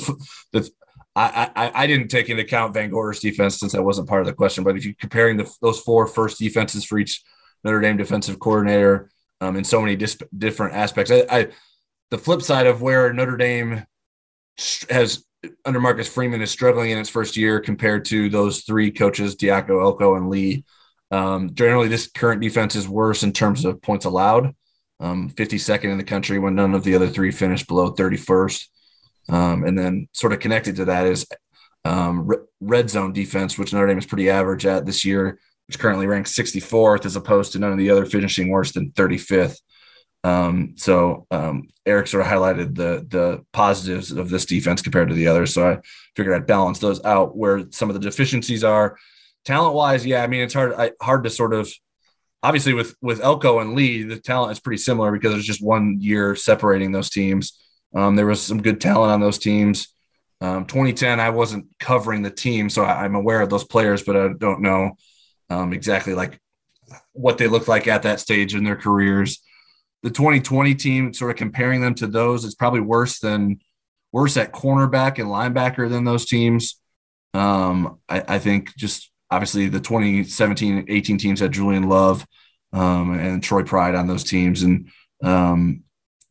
the 0.51 0.69
I, 1.15 1.51
I, 1.55 1.71
I 1.83 1.87
didn't 1.87 2.07
take 2.07 2.29
into 2.29 2.43
account 2.43 2.73
VanGorder's 2.73 3.19
defense 3.19 3.59
since 3.59 3.73
that 3.73 3.83
wasn't 3.83 4.07
part 4.07 4.21
of 4.21 4.27
the 4.27 4.33
question. 4.33 4.63
But 4.63 4.77
if 4.77 4.85
you're 4.85 4.93
comparing 4.93 5.35
the, 5.37 5.51
those 5.61 5.79
four 5.81 6.07
first 6.07 6.39
defenses 6.39 6.85
for 6.85 6.97
each 6.97 7.21
Notre 7.65 7.81
Dame 7.81 7.97
defensive 7.97 8.39
coordinator 8.39 9.09
um, 9.41 9.57
in 9.57 9.65
so 9.65 9.81
many 9.81 9.97
different 9.97 10.73
aspects, 10.73 11.11
I, 11.11 11.25
I, 11.29 11.47
the 12.11 12.17
flip 12.17 12.41
side 12.41 12.65
of 12.65 12.81
where 12.81 13.11
Notre 13.11 13.35
Dame 13.35 13.85
has 14.89 15.25
under 15.65 15.79
Marcus 15.79 16.07
Freeman 16.07 16.41
is 16.41 16.51
struggling 16.51 16.91
in 16.91 16.97
its 16.97 17.09
first 17.09 17.35
year 17.35 17.59
compared 17.59 18.05
to 18.05 18.29
those 18.29 18.61
three 18.61 18.91
coaches, 18.91 19.35
Diaco, 19.35 19.81
Elko, 19.81 20.15
and 20.15 20.29
Lea. 20.29 20.63
Um, 21.09 21.53
generally, 21.53 21.87
this 21.87 22.07
current 22.07 22.41
defense 22.41 22.75
is 22.75 22.87
worse 22.87 23.23
in 23.23 23.33
terms 23.33 23.65
of 23.65 23.81
points 23.81 24.05
allowed 24.05 24.55
um, 25.01 25.31
52nd 25.31 25.91
in 25.91 25.97
the 25.97 26.03
country 26.03 26.39
when 26.39 26.55
none 26.55 26.73
of 26.73 26.83
the 26.83 26.95
other 26.95 27.09
three 27.09 27.31
finished 27.31 27.67
below 27.67 27.91
31st. 27.91 28.67
Um, 29.29 29.63
and 29.63 29.77
then 29.77 30.07
sort 30.13 30.33
of 30.33 30.39
connected 30.39 30.75
to 30.77 30.85
that 30.85 31.07
is 31.07 31.25
um, 31.83 32.29
red 32.59 32.89
zone 32.89 33.11
defense, 33.11 33.57
which 33.57 33.73
Notre 33.73 33.87
Dame 33.87 33.97
is 33.97 34.05
pretty 34.05 34.29
average 34.29 34.65
at 34.65 34.85
this 34.85 35.03
year, 35.03 35.39
which 35.67 35.79
currently 35.79 36.07
ranks 36.07 36.33
64th 36.33 37.05
as 37.05 37.15
opposed 37.15 37.53
to 37.53 37.59
none 37.59 37.71
of 37.71 37.77
the 37.77 37.89
other 37.89 38.05
finishing 38.05 38.49
worse 38.49 38.71
than 38.71 38.91
35th. 38.91 39.57
Um, 40.23 40.75
so 40.77 41.25
um, 41.31 41.69
Eric 41.85 42.07
sort 42.07 42.25
of 42.25 42.31
highlighted 42.31 42.75
the 42.75 43.05
the 43.07 43.43
positives 43.53 44.11
of 44.11 44.29
this 44.29 44.45
defense 44.45 44.81
compared 44.81 45.09
to 45.09 45.15
the 45.15 45.27
others. 45.27 45.53
So 45.53 45.67
I 45.67 45.79
figured 46.15 46.35
I'd 46.35 46.47
balance 46.47 46.79
those 46.79 47.03
out 47.03 47.35
where 47.35 47.65
some 47.71 47.89
of 47.89 47.95
the 47.95 47.99
deficiencies 47.99 48.63
are. 48.63 48.97
Talent 49.45 49.73
wise, 49.73 50.05
yeah, 50.05 50.23
I 50.23 50.27
mean 50.27 50.41
it's 50.41 50.53
hard 50.53 50.73
I, 50.73 50.91
hard 51.01 51.23
to 51.23 51.29
sort 51.29 51.53
of 51.53 51.71
obviously 52.43 52.73
with 52.73 52.95
with 53.01 53.21
Elko 53.21 53.59
and 53.59 53.73
Lea, 53.73 54.03
the 54.03 54.19
talent 54.19 54.51
is 54.51 54.59
pretty 54.59 54.77
similar 54.77 55.11
because 55.11 55.31
there's 55.31 55.45
just 55.45 55.63
one 55.63 55.97
year 55.99 56.35
separating 56.35 56.91
those 56.91 57.09
teams. 57.09 57.59
Um, 57.95 58.15
there 58.15 58.25
was 58.25 58.41
some 58.41 58.61
good 58.61 58.79
talent 58.79 59.11
on 59.11 59.21
those 59.21 59.37
teams. 59.37 59.87
Um, 60.39 60.65
2010, 60.65 61.19
I 61.19 61.29
wasn't 61.29 61.67
covering 61.79 62.23
the 62.23 62.31
team, 62.31 62.69
so 62.69 62.83
I, 62.83 63.05
am 63.05 63.15
aware 63.15 63.41
of 63.41 63.49
those 63.49 63.63
players, 63.63 64.01
but 64.01 64.17
I 64.17 64.29
don't 64.29 64.61
know 64.61 64.97
um, 65.51 65.71
exactly 65.71 66.15
like 66.15 66.39
what 67.13 67.37
they 67.37 67.47
look 67.47 67.67
like 67.67 67.87
at 67.87 68.03
that 68.03 68.19
stage 68.19 68.55
in 68.55 68.63
their 68.63 68.75
careers. 68.75 69.39
The 70.03 70.09
2020 70.09 70.75
team, 70.75 71.13
sort 71.13 71.31
of 71.31 71.37
comparing 71.37 71.81
them 71.81 71.93
to 71.95 72.07
those, 72.07 72.43
it's 72.43 72.55
probably 72.55 72.81
worse 72.81 73.19
than 73.19 73.59
worse 74.11 74.37
at 74.37 74.51
cornerback 74.51 75.19
and 75.19 75.29
linebacker 75.29 75.89
than 75.89 76.03
those 76.03 76.25
teams. 76.25 76.79
Um, 77.33 77.99
I, 78.09 78.23
I 78.27 78.39
think 78.39 78.75
just 78.75 79.11
obviously 79.29 79.69
the 79.69 79.79
2017 79.79 80.85
18 80.87 81.17
teams 81.17 81.39
had 81.39 81.53
Julian 81.53 81.87
Love 81.87 82.25
um, 82.73 83.17
and 83.17 83.41
Troy 83.43 83.63
Pride 83.63 83.95
on 83.95 84.07
those 84.07 84.23
teams. 84.23 84.63
And 84.63 84.89
um, 85.23 85.83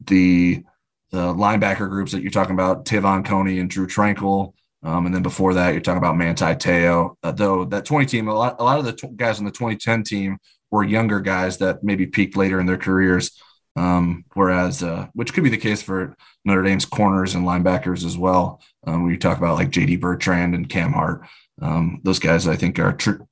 the, 0.07 0.63
the 1.11 1.35
linebacker 1.35 1.89
groups 1.89 2.13
that 2.13 2.23
you're 2.23 2.31
talking 2.31 2.55
about, 2.55 2.85
Te'von 2.85 3.25
Coney 3.25 3.59
and 3.59 3.71
Drue 3.71 3.87
Tranquill. 3.87 4.53
Um, 4.83 5.07
and 5.07 5.15
then 5.15 5.23
before 5.23 5.55
that, 5.55 5.73
you're 5.73 5.83
talking 5.83 5.99
about 5.99 6.17
Manti 6.17 6.55
Te'o. 6.55 7.17
Uh, 7.23 7.33
though 7.33 7.65
that 7.67 7.85
20 7.85 8.07
team, 8.07 8.29
a 8.29 8.35
lot, 8.35 8.57
a 8.59 8.65
lot 8.65 8.79
of 8.79 8.85
the 8.85 8.93
t- 8.93 9.09
guys 9.15 9.39
on 9.39 9.45
the 9.45 9.51
2010 9.51 10.05
team 10.05 10.39
were 10.71 10.85
younger 10.85 11.21
guys 11.21 11.59
that 11.59 11.83
maybe 11.83 12.07
peaked 12.07 12.37
later 12.37 12.61
in 12.61 12.67
their 12.67 12.79
careers. 12.79 13.39
Um, 13.77 14.25
whereas, 14.35 14.83
uh, 14.83 15.07
which 15.15 15.33
could 15.33 15.45
be 15.45 15.51
the 15.51 15.57
case 15.57 15.81
for 15.81 16.17
Notre 16.45 16.63
Dame's 16.63 16.85
corners 16.85 17.35
and 17.35 17.47
linebackers 17.47 18.05
as 18.05 18.19
well. 18.19 18.61
Um, 18.87 19.03
when 19.03 19.13
you 19.13 19.19
talk 19.19 19.39
about 19.39 19.57
like 19.57 19.71
JD 19.71 20.01
Bertrand 20.01 20.55
and 20.55 20.69
Cam 20.69 20.93
Hart, 20.93 21.27
um, 21.63 22.01
those 22.03 22.19
guys 22.19 22.49
I 22.49 22.57
think 22.57 22.79
are 22.79 22.93
tr- 22.93 23.23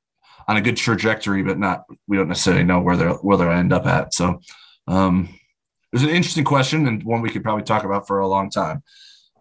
on 0.46 0.56
a 0.56 0.60
good 0.60 0.76
trajectory, 0.76 1.42
but 1.42 1.58
not 1.58 1.84
we 2.06 2.16
don't 2.16 2.28
necessarily 2.28 2.64
know 2.64 2.80
where 2.80 2.96
they're 2.96 3.14
where 3.14 3.36
they'll 3.36 3.50
end 3.50 3.72
up 3.72 3.86
at. 3.86 4.14
So 4.14 4.40
um, 4.86 5.28
it's 5.92 6.02
an 6.02 6.10
interesting 6.10 6.44
question 6.44 6.86
and 6.86 7.02
one 7.02 7.20
we 7.20 7.30
could 7.30 7.42
probably 7.42 7.64
talk 7.64 7.84
about 7.84 8.06
for 8.06 8.20
a 8.20 8.28
long 8.28 8.50
time. 8.50 8.82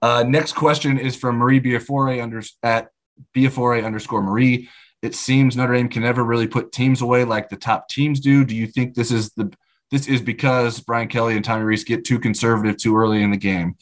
Uh, 0.01 0.23
next 0.27 0.53
question 0.53 0.97
is 0.97 1.15
from 1.15 1.37
Marie 1.37 1.59
Biafore 1.59 2.21
under 2.21 2.41
at 2.63 2.89
Biafore 3.35 3.83
underscore 3.83 4.21
Marie. 4.21 4.69
It 5.01 5.15
seems 5.15 5.55
Notre 5.55 5.73
Dame 5.73 5.89
can 5.89 6.03
never 6.03 6.23
really 6.23 6.47
put 6.47 6.71
teams 6.71 7.01
away 7.01 7.23
like 7.23 7.49
the 7.49 7.55
top 7.55 7.87
teams 7.87 8.19
do. 8.19 8.43
Do 8.43 8.55
you 8.55 8.67
think 8.67 8.93
this 8.93 9.11
is 9.11 9.31
the 9.31 9.51
this 9.91 10.07
is 10.07 10.21
because 10.21 10.79
Brian 10.79 11.07
Kelly 11.07 11.35
and 11.35 11.45
Tommy 11.45 11.63
Rees 11.63 11.83
get 11.83 12.05
too 12.05 12.19
conservative 12.19 12.77
too 12.77 12.97
early 12.97 13.23
in 13.23 13.31
the 13.31 13.37
game? 13.37 13.75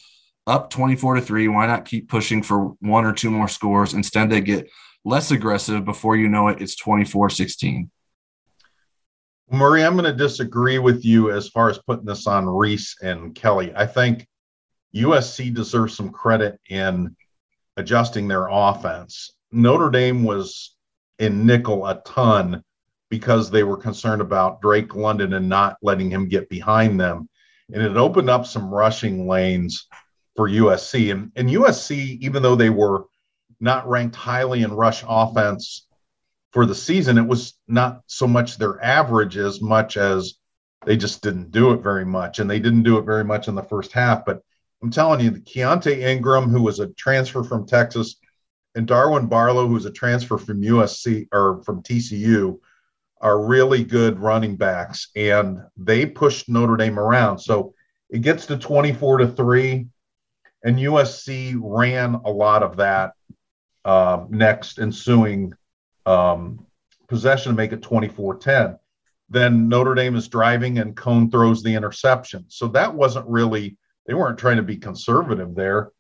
up 0.48 0.70
24 0.70 1.16
to 1.16 1.22
3. 1.22 1.48
Why 1.48 1.68
not 1.68 1.86
keep 1.86 2.10
pushing 2.10 2.44
for 2.44 2.76
one 2.80 3.06
or 3.06 3.14
two 3.14 3.32
more 3.32 3.48
scores? 3.48 3.94
Instead, 3.94 4.30
they 4.30 4.42
get 4.42 4.70
less 5.04 5.32
aggressive. 5.32 5.86
Before 5.86 6.16
you 6.16 6.30
know 6.30 6.48
it, 6.50 6.62
it's 6.62 6.76
24 6.76 7.30
16. 7.30 7.90
Murray, 9.52 9.84
I'm 9.84 9.94
going 9.94 10.06
to 10.06 10.14
disagree 10.14 10.80
with 10.80 11.06
you 11.06 11.32
as 11.32 11.50
far 11.50 11.70
as 11.70 11.78
putting 11.80 12.06
this 12.06 12.26
on 12.26 12.48
Rees 12.48 12.96
and 13.02 13.36
Kelly. 13.36 13.72
I 13.76 13.86
think 13.86 14.28
USC 14.96 15.54
deserves 15.54 15.96
some 15.96 16.10
credit 16.10 16.60
in 16.70 17.16
adjusting 17.78 18.28
their 18.28 18.48
offense. 18.50 19.32
Notre 19.52 19.92
Dame 19.92 20.24
was 20.24 20.76
in 21.20 21.46
nickel 21.46 21.86
a 21.86 22.02
ton 22.06 22.64
because 23.10 23.52
they 23.52 23.64
were 23.64 23.78
concerned 23.78 24.22
about 24.22 24.62
Drake 24.62 24.96
London 24.96 25.34
and 25.34 25.48
not 25.48 25.78
letting 25.82 26.10
him 26.10 26.28
get 26.28 26.50
behind 26.50 27.00
them. 27.00 27.30
And 27.72 27.82
it 27.82 27.98
opened 27.98 28.30
up 28.30 28.46
some 28.46 28.74
rushing 28.74 29.28
lanes 29.28 29.88
for 30.36 30.50
USC. 30.50 31.12
And, 31.12 31.32
and 31.36 31.50
USC, 31.50 32.20
even 32.22 32.44
though 32.44 32.56
they 32.56 32.70
were 32.70 33.06
not 33.60 33.88
ranked 33.88 34.16
highly 34.16 34.64
in 34.64 34.74
rush 34.74 35.04
offense 35.08 35.88
for 36.52 36.66
the 36.66 36.76
season, 36.76 37.18
it 37.18 37.28
was 37.28 37.54
not 37.68 38.02
so 38.08 38.28
much 38.28 38.58
their 38.58 38.84
average 38.84 39.38
as 39.38 39.62
much 39.62 39.98
as 39.98 40.36
they 40.86 40.98
just 40.98 41.22
didn't 41.22 41.52
do 41.52 41.72
it 41.72 41.82
very 41.82 42.06
much. 42.06 42.40
And 42.40 42.50
they 42.50 42.60
didn't 42.60 42.84
do 42.84 42.98
it 42.98 43.06
very 43.06 43.24
much 43.24 43.48
in 43.48 43.56
the 43.56 43.64
first 43.64 43.92
half. 43.92 44.26
But 44.26 44.42
I'm 44.84 44.92
telling 44.92 45.20
you, 45.20 45.32
the 45.32 45.40
Keaontay 45.40 46.00
Ingram, 46.00 46.50
who 46.50 46.62
was 46.62 46.80
a 46.80 46.94
transfer 46.94 47.44
from 47.44 47.66
Texas, 47.66 48.18
and 48.76 48.86
Darwin 48.86 49.28
Barlow, 49.28 49.68
who's 49.68 49.86
a 49.86 49.92
transfer 49.92 50.38
from 50.38 50.62
USC 50.62 51.28
or 51.32 51.64
from 51.64 51.82
TCU, 51.82 52.60
are 53.22 53.46
really 53.46 53.84
good 53.84 54.20
running 54.20 54.56
backs, 54.56 55.10
and 55.16 55.60
they 55.78 56.06
pushed 56.06 56.50
Notre 56.50 56.78
Dame 56.78 57.00
around. 57.00 57.40
So 57.40 57.74
it 58.10 58.22
gets 58.22 58.46
to 58.48 58.58
24 58.58 59.20
to 59.20 59.28
three, 59.28 59.88
and 60.64 60.78
USC 60.78 61.58
ran 61.60 62.16
a 62.16 62.30
lot 62.30 62.64
of 62.64 62.78
that 62.78 63.14
uh, 63.84 64.26
next 64.30 64.80
ensuing 64.80 65.54
um, 66.06 66.66
possession 67.08 67.52
to 67.52 67.56
make 67.56 67.72
it 67.72 67.82
24 67.82 68.38
10. 68.38 68.80
Then 69.30 69.70
Notre 69.70 69.96
Dame 69.96 70.16
is 70.16 70.28
driving, 70.28 70.80
and 70.80 70.96
Coan 70.96 71.32
throws 71.32 71.64
the 71.64 71.74
interception. 71.74 72.46
So 72.48 72.68
that 72.70 72.94
wasn't 72.94 73.28
really, 73.28 73.78
they 74.06 74.14
weren't 74.14 74.38
trying 74.38 74.58
to 74.58 74.64
be 74.64 74.78
conservative 74.78 75.56
there. 75.56 75.92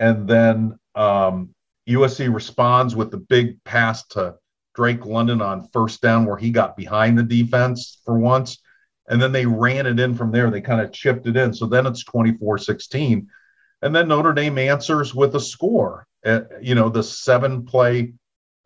And 0.00 0.28
then 0.28 0.78
um, 0.94 1.54
USC 1.88 2.32
responds 2.32 2.96
with 2.96 3.10
the 3.10 3.18
big 3.18 3.62
pass 3.64 4.04
to 4.08 4.36
Drake 4.74 5.04
London 5.04 5.42
on 5.42 5.68
first 5.68 6.00
down 6.00 6.24
where 6.24 6.36
he 6.36 6.50
got 6.50 6.76
behind 6.76 7.18
the 7.18 7.22
defense 7.22 8.00
for 8.04 8.18
once. 8.18 8.58
And 9.08 9.20
then 9.20 9.32
they 9.32 9.46
ran 9.46 9.86
it 9.86 10.00
in 10.00 10.14
from 10.14 10.30
there. 10.30 10.50
They 10.50 10.60
kind 10.60 10.80
of 10.80 10.92
chipped 10.92 11.26
it 11.26 11.36
in. 11.36 11.52
So 11.52 11.66
then 11.66 11.86
it's 11.86 12.04
24 12.04 12.58
16. 12.58 13.28
And 13.82 13.94
then 13.94 14.08
Notre 14.08 14.32
Dame 14.32 14.58
answers 14.58 15.14
with 15.14 15.34
a 15.34 15.40
score. 15.40 16.06
Uh, 16.24 16.42
you 16.60 16.74
know, 16.74 16.88
the 16.88 17.02
seven 17.02 17.64
play 17.64 18.14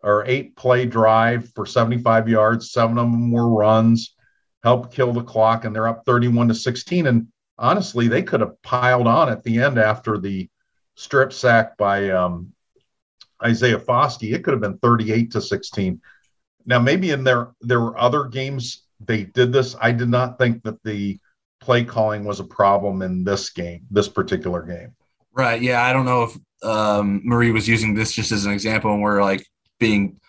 or 0.03 0.23
eight 0.27 0.55
play 0.55 0.85
drive 0.85 1.51
for 1.55 1.65
75 1.65 2.29
yards, 2.29 2.71
seven 2.71 2.99
of 2.99 3.11
them 3.11 3.31
were 3.31 3.49
runs, 3.49 4.13
helped 4.63 4.93
kill 4.93 5.11
the 5.11 5.23
clock, 5.23 5.65
and 5.65 5.75
they're 5.75 5.87
up 5.87 6.03
31 6.05 6.49
to 6.49 6.53
16. 6.53 7.07
And 7.07 7.27
honestly, 7.57 8.07
they 8.07 8.21
could 8.21 8.41
have 8.41 8.61
piled 8.61 9.07
on 9.07 9.29
at 9.29 9.43
the 9.43 9.59
end 9.59 9.79
after 9.79 10.19
the 10.19 10.49
strip 10.95 11.33
sack 11.33 11.77
by 11.77 12.09
um, 12.11 12.53
Isaiah 13.43 13.79
Foskey, 13.79 14.33
it 14.33 14.43
could 14.43 14.53
have 14.53 14.61
been 14.61 14.77
38 14.79 15.31
to 15.31 15.41
16. 15.41 16.01
Now, 16.65 16.79
maybe 16.79 17.11
in 17.11 17.23
there 17.23 17.51
there 17.61 17.79
were 17.79 17.97
other 17.97 18.25
games 18.25 18.83
they 18.99 19.23
did 19.23 19.53
this. 19.53 19.75
I 19.79 19.91
did 19.91 20.09
not 20.09 20.37
think 20.37 20.63
that 20.63 20.83
the 20.83 21.19
play 21.61 21.83
calling 21.83 22.23
was 22.23 22.39
a 22.39 22.43
problem 22.43 23.01
in 23.01 23.23
this 23.23 23.49
game, 23.49 23.85
this 23.91 24.09
particular 24.09 24.61
game. 24.63 24.95
Right. 25.33 25.61
Yeah. 25.61 25.83
I 25.83 25.93
don't 25.93 26.05
know 26.05 26.23
if 26.23 26.37
um, 26.63 27.21
Marie 27.23 27.51
was 27.51 27.67
using 27.67 27.93
this 27.93 28.11
just 28.11 28.31
as 28.31 28.45
an 28.45 28.51
example, 28.51 28.91
and 28.91 29.01
we're 29.01 29.21
like 29.21 29.45
being 29.79 30.19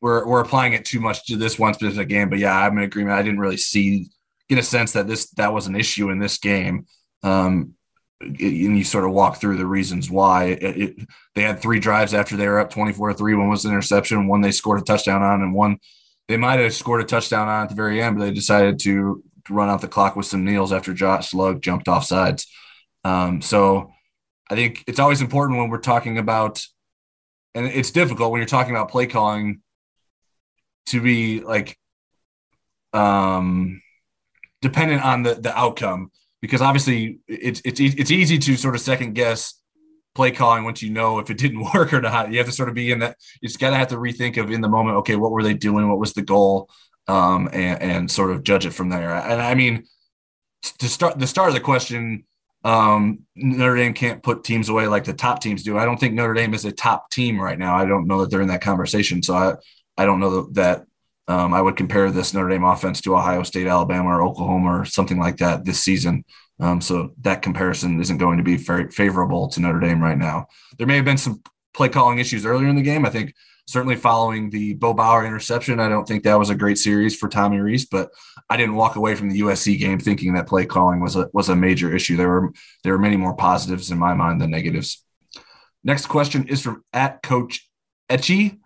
we're 0.00 0.26
we're 0.26 0.40
applying 0.40 0.72
it 0.72 0.84
too 0.84 1.00
much 1.00 1.26
to 1.26 1.36
this 1.36 1.58
one 1.58 1.74
specific 1.74 2.08
game. 2.08 2.30
But 2.30 2.38
yeah, 2.38 2.56
I'm 2.56 2.76
in 2.78 2.84
agreement. 2.84 3.18
I 3.18 3.22
didn't 3.22 3.40
really 3.40 3.56
see 3.56 4.08
get 4.48 4.58
a 4.58 4.62
sense 4.62 4.92
that 4.92 5.06
this 5.06 5.30
that 5.32 5.52
was 5.52 5.66
an 5.66 5.76
issue 5.76 6.10
in 6.10 6.18
this 6.18 6.38
game. 6.38 6.86
Um, 7.22 7.74
and 8.20 8.40
you 8.40 8.84
sort 8.84 9.04
of 9.04 9.12
walk 9.12 9.40
through 9.40 9.56
the 9.56 9.66
reasons 9.66 10.10
why. 10.10 10.44
It, 10.46 10.62
it, 10.62 11.08
they 11.34 11.42
had 11.42 11.60
three 11.60 11.78
drives 11.78 12.14
after 12.14 12.36
they 12.36 12.48
were 12.48 12.58
up 12.58 12.70
24 12.70 13.14
3 13.14 13.34
one 13.34 13.48
was 13.48 13.64
an 13.64 13.70
interception 13.70 14.26
one 14.26 14.40
they 14.40 14.50
scored 14.50 14.80
a 14.80 14.84
touchdown 14.84 15.22
on 15.22 15.42
and 15.42 15.54
one 15.54 15.78
they 16.26 16.36
might 16.36 16.60
have 16.60 16.74
scored 16.74 17.00
a 17.00 17.04
touchdown 17.04 17.48
on 17.48 17.62
at 17.62 17.68
the 17.68 17.74
very 17.74 18.02
end 18.02 18.18
but 18.18 18.24
they 18.24 18.32
decided 18.32 18.78
to, 18.80 19.22
run 19.50 19.70
out 19.70 19.80
the 19.80 19.88
clock 19.88 20.14
with 20.14 20.26
some 20.26 20.44
kneels 20.44 20.74
after 20.74 20.92
josh 20.92 21.32
lugg 21.32 21.62
jumped 21.62 21.88
off 21.88 22.04
sides. 22.04 22.46
Um, 23.04 23.40
so 23.40 23.92
i 24.50 24.54
think 24.54 24.84
it's 24.86 24.98
always 24.98 25.22
important 25.22 25.58
when 25.58 25.70
we're 25.70 25.78
talking 25.78 26.18
about 26.18 26.62
and 27.54 27.64
it's 27.66 27.90
difficult 27.90 28.30
when 28.30 28.40
you're 28.40 28.46
talking 28.46 28.74
about 28.74 28.90
play 28.90 29.06
calling 29.06 29.62
to 30.86 31.00
be 31.00 31.40
like 31.40 31.78
um 32.92 33.80
dependent 34.60 35.02
on 35.02 35.22
the 35.22 35.34
the 35.34 35.56
outcome 35.56 36.10
because 36.40 36.60
obviously 36.60 37.18
it's 37.26 37.60
it's 37.64 37.80
it's 37.80 38.10
easy 38.10 38.38
to 38.38 38.56
sort 38.56 38.74
of 38.74 38.80
second 38.80 39.14
guess 39.14 39.54
play 40.14 40.30
calling 40.30 40.64
once 40.64 40.82
you 40.82 40.90
know 40.90 41.18
if 41.18 41.30
it 41.30 41.38
didn't 41.38 41.66
work 41.74 41.92
or 41.92 42.00
not. 42.00 42.30
You 42.30 42.38
have 42.38 42.46
to 42.46 42.52
sort 42.52 42.68
of 42.68 42.74
be 42.74 42.90
in 42.90 43.00
that. 43.00 43.16
You 43.40 43.48
just 43.48 43.60
got 43.60 43.70
to 43.70 43.76
have 43.76 43.88
to 43.88 43.96
rethink 43.96 44.36
of 44.36 44.50
in 44.50 44.60
the 44.60 44.68
moment. 44.68 44.96
Okay, 44.98 45.16
what 45.16 45.30
were 45.30 45.42
they 45.42 45.54
doing? 45.54 45.88
What 45.88 45.98
was 45.98 46.12
the 46.12 46.22
goal? 46.22 46.68
Um, 47.06 47.48
and, 47.54 47.80
and 47.80 48.10
sort 48.10 48.30
of 48.32 48.42
judge 48.42 48.66
it 48.66 48.74
from 48.74 48.90
there. 48.90 49.14
And 49.14 49.40
I 49.40 49.54
mean, 49.54 49.84
to 50.78 50.88
start 50.88 51.18
the 51.18 51.26
start 51.26 51.48
of 51.48 51.54
the 51.54 51.60
question, 51.60 52.24
um, 52.64 53.20
Notre 53.34 53.76
Dame 53.76 53.94
can't 53.94 54.22
put 54.22 54.44
teams 54.44 54.68
away 54.68 54.88
like 54.88 55.04
the 55.04 55.14
top 55.14 55.40
teams 55.40 55.62
do. 55.62 55.78
I 55.78 55.86
don't 55.86 55.98
think 55.98 56.12
Notre 56.12 56.34
Dame 56.34 56.52
is 56.52 56.66
a 56.66 56.72
top 56.72 57.10
team 57.10 57.40
right 57.40 57.58
now. 57.58 57.74
I 57.76 57.86
don't 57.86 58.06
know 58.06 58.20
that 58.20 58.30
they're 58.30 58.42
in 58.42 58.48
that 58.48 58.60
conversation. 58.60 59.22
So 59.22 59.34
I 59.34 59.54
I 59.96 60.04
don't 60.04 60.20
know 60.20 60.42
that 60.52 60.84
um, 61.28 61.52
I 61.52 61.60
would 61.60 61.76
compare 61.76 62.10
this 62.10 62.32
Notre 62.32 62.48
Dame 62.48 62.64
offense 62.64 63.00
to 63.02 63.14
Ohio 63.14 63.42
State, 63.42 63.66
Alabama, 63.66 64.08
or 64.08 64.22
Oklahoma, 64.22 64.80
or 64.80 64.84
something 64.84 65.18
like 65.18 65.36
that 65.36 65.64
this 65.64 65.80
season. 65.80 66.24
Um, 66.58 66.80
so 66.80 67.12
that 67.20 67.42
comparison 67.42 68.00
isn't 68.00 68.18
going 68.18 68.38
to 68.38 68.44
be 68.44 68.56
very 68.56 68.90
favorable 68.90 69.48
to 69.48 69.60
Notre 69.60 69.78
Dame 69.78 70.02
right 70.02 70.18
now. 70.18 70.46
There 70.76 70.86
may 70.86 70.96
have 70.96 71.04
been 71.04 71.18
some 71.18 71.42
play 71.74 71.88
calling 71.88 72.18
issues 72.18 72.44
earlier 72.44 72.68
in 72.68 72.76
the 72.76 72.82
game. 72.82 73.06
I 73.06 73.10
think 73.10 73.34
certainly 73.68 73.94
following 73.94 74.48
the 74.48 74.74
Bo 74.74 74.94
Bauer 74.94 75.26
interception, 75.26 75.78
I 75.78 75.90
don't 75.90 76.08
think 76.08 76.24
that 76.24 76.38
was 76.38 76.48
a 76.48 76.54
great 76.54 76.78
series 76.78 77.14
for 77.14 77.28
Tommy 77.28 77.58
Rees, 77.58 77.84
but 77.84 78.10
I 78.48 78.56
didn't 78.56 78.76
walk 78.76 78.96
away 78.96 79.14
from 79.14 79.28
the 79.28 79.40
USC 79.42 79.78
game 79.78 80.00
thinking 80.00 80.32
that 80.34 80.48
play 80.48 80.64
calling 80.64 81.00
was 81.00 81.14
a 81.14 81.28
was 81.34 81.50
a 81.50 81.54
major 81.54 81.94
issue. 81.94 82.16
There 82.16 82.28
were 82.28 82.52
there 82.82 82.94
were 82.94 82.98
many 82.98 83.18
more 83.18 83.36
positives 83.36 83.90
in 83.90 83.98
my 83.98 84.14
mind 84.14 84.40
than 84.40 84.50
negatives. 84.50 85.04
Next 85.84 86.06
question 86.06 86.48
is 86.48 86.62
from 86.62 86.82
at 86.94 87.22
Coach 87.22 87.68
Etchy. 88.08 88.58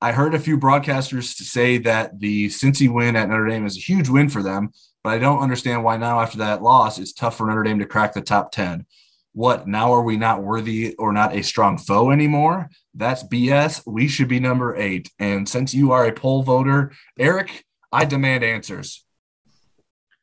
I 0.00 0.12
heard 0.12 0.34
a 0.34 0.38
few 0.38 0.58
broadcasters 0.58 1.34
say 1.34 1.78
that 1.78 2.20
the 2.20 2.48
Cincy 2.48 2.92
win 2.92 3.16
at 3.16 3.28
Notre 3.28 3.48
Dame 3.48 3.66
is 3.66 3.76
a 3.76 3.80
huge 3.80 4.08
win 4.08 4.28
for 4.28 4.42
them, 4.42 4.70
but 5.02 5.10
I 5.10 5.18
don't 5.18 5.40
understand 5.40 5.82
why 5.82 5.96
now 5.96 6.20
after 6.20 6.38
that 6.38 6.62
loss 6.62 6.98
it's 6.98 7.12
tough 7.12 7.36
for 7.36 7.46
Notre 7.46 7.64
Dame 7.64 7.80
to 7.80 7.86
crack 7.86 8.14
the 8.14 8.20
top 8.20 8.52
10. 8.52 8.86
What 9.32 9.66
now 9.66 9.92
are 9.92 10.02
we 10.02 10.16
not 10.16 10.42
worthy 10.42 10.94
or 10.96 11.12
not 11.12 11.34
a 11.34 11.42
strong 11.42 11.78
foe 11.78 12.10
anymore? 12.10 12.70
That's 12.94 13.24
BS. 13.24 13.82
We 13.86 14.08
should 14.08 14.28
be 14.28 14.40
number 14.40 14.76
eight. 14.76 15.10
And 15.18 15.48
since 15.48 15.74
you 15.74 15.92
are 15.92 16.06
a 16.06 16.12
poll 16.12 16.42
voter, 16.42 16.92
Eric, 17.18 17.64
I 17.92 18.04
demand 18.04 18.44
answers. 18.44 19.04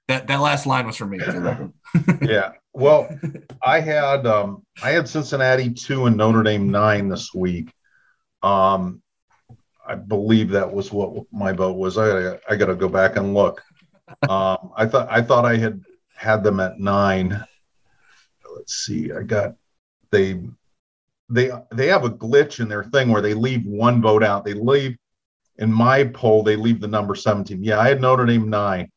That 0.07 0.27
that 0.27 0.39
last 0.39 0.65
line 0.67 0.85
was 0.85 0.97
for 0.97 1.05
me. 1.05 1.19
yeah. 2.21 2.51
Well, 2.73 3.09
I 3.63 3.79
had 3.79 4.27
um, 4.27 4.63
I 4.83 4.91
had 4.91 5.07
Cincinnati 5.07 5.71
two 5.71 6.05
and 6.05 6.17
Notre 6.17 6.43
Dame 6.43 6.69
nine 6.69 7.09
this 7.09 7.33
week. 7.33 7.71
Um, 8.43 9.01
I 9.87 9.95
believe 9.95 10.49
that 10.49 10.71
was 10.71 10.91
what 10.91 11.25
my 11.31 11.51
vote 11.51 11.77
was. 11.77 11.97
I 11.97 12.37
I 12.49 12.55
got 12.55 12.67
to 12.67 12.75
go 12.75 12.89
back 12.89 13.15
and 13.15 13.33
look. 13.33 13.63
Um, 14.29 14.71
I 14.77 14.85
thought 14.85 15.07
I 15.09 15.19
thought 15.23 15.45
I 15.45 15.57
had 15.57 15.81
had 16.15 16.43
them 16.43 16.59
at 16.59 16.79
nine. 16.79 17.43
Let's 18.55 18.75
see. 18.85 19.11
I 19.11 19.23
got 19.23 19.55
they 20.11 20.41
they 21.29 21.51
they 21.71 21.87
have 21.87 22.05
a 22.05 22.11
glitch 22.11 22.59
in 22.59 22.69
their 22.69 22.83
thing 22.83 23.09
where 23.09 23.23
they 23.23 23.33
leave 23.33 23.65
one 23.65 24.03
vote 24.03 24.23
out. 24.23 24.45
They 24.45 24.53
leave 24.53 24.95
in 25.57 25.71
my 25.71 26.03
poll 26.03 26.43
they 26.43 26.55
leave 26.55 26.81
the 26.81 26.87
number 26.87 27.15
17. 27.15 27.63
Yeah, 27.63 27.79
I 27.79 27.87
had 27.87 27.99
Notre 27.99 28.27
Dame 28.27 28.47
nine. 28.47 28.91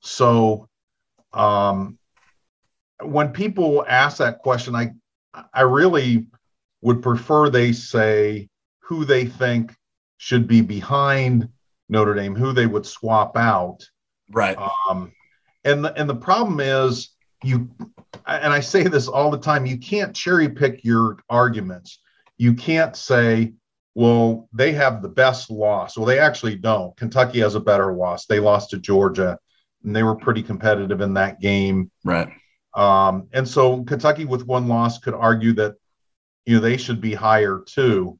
So 0.00 0.68
um, 1.34 1.98
when 3.02 3.32
people 3.32 3.84
ask 3.86 4.16
that 4.18 4.38
question, 4.38 4.74
I 4.74 4.92
I 5.52 5.62
really 5.62 6.28
would 6.80 7.02
prefer 7.02 7.50
they 7.50 7.72
say 7.72 8.48
who 8.80 9.04
they 9.04 9.26
think 9.26 9.75
should 10.18 10.46
be 10.46 10.60
behind 10.60 11.48
Notre 11.88 12.14
Dame, 12.14 12.34
who 12.34 12.52
they 12.52 12.66
would 12.66 12.86
swap 12.86 13.36
out. 13.36 13.88
Right. 14.30 14.56
Um, 14.88 15.12
and 15.64 15.84
the, 15.84 15.94
and 15.98 16.08
the 16.08 16.16
problem 16.16 16.60
is 16.60 17.10
you, 17.42 17.70
and 18.26 18.52
I 18.52 18.60
say 18.60 18.84
this 18.84 19.08
all 19.08 19.30
the 19.30 19.38
time, 19.38 19.66
you 19.66 19.78
can't 19.78 20.14
cherry 20.14 20.48
pick 20.48 20.84
your 20.84 21.18
arguments. 21.28 22.00
You 22.38 22.54
can't 22.54 22.96
say, 22.96 23.54
well, 23.94 24.48
they 24.52 24.72
have 24.72 25.00
the 25.00 25.08
best 25.08 25.50
loss. 25.50 25.96
Well, 25.96 26.06
they 26.06 26.18
actually 26.18 26.56
don't. 26.56 26.96
Kentucky 26.96 27.40
has 27.40 27.54
a 27.54 27.60
better 27.60 27.92
loss. 27.92 28.26
They 28.26 28.40
lost 28.40 28.70
to 28.70 28.78
Georgia, 28.78 29.38
and 29.84 29.94
they 29.94 30.02
were 30.02 30.16
pretty 30.16 30.42
competitive 30.42 31.00
in 31.00 31.14
that 31.14 31.40
game. 31.40 31.90
Right. 32.04 32.28
Um, 32.74 33.28
and 33.32 33.48
so 33.48 33.82
Kentucky 33.84 34.26
with 34.26 34.46
one 34.46 34.68
loss 34.68 34.98
could 34.98 35.14
argue 35.14 35.54
that 35.54 35.76
you 36.44 36.56
know 36.56 36.60
they 36.60 36.76
should 36.76 37.00
be 37.00 37.14
higher 37.14 37.62
too. 37.66 38.18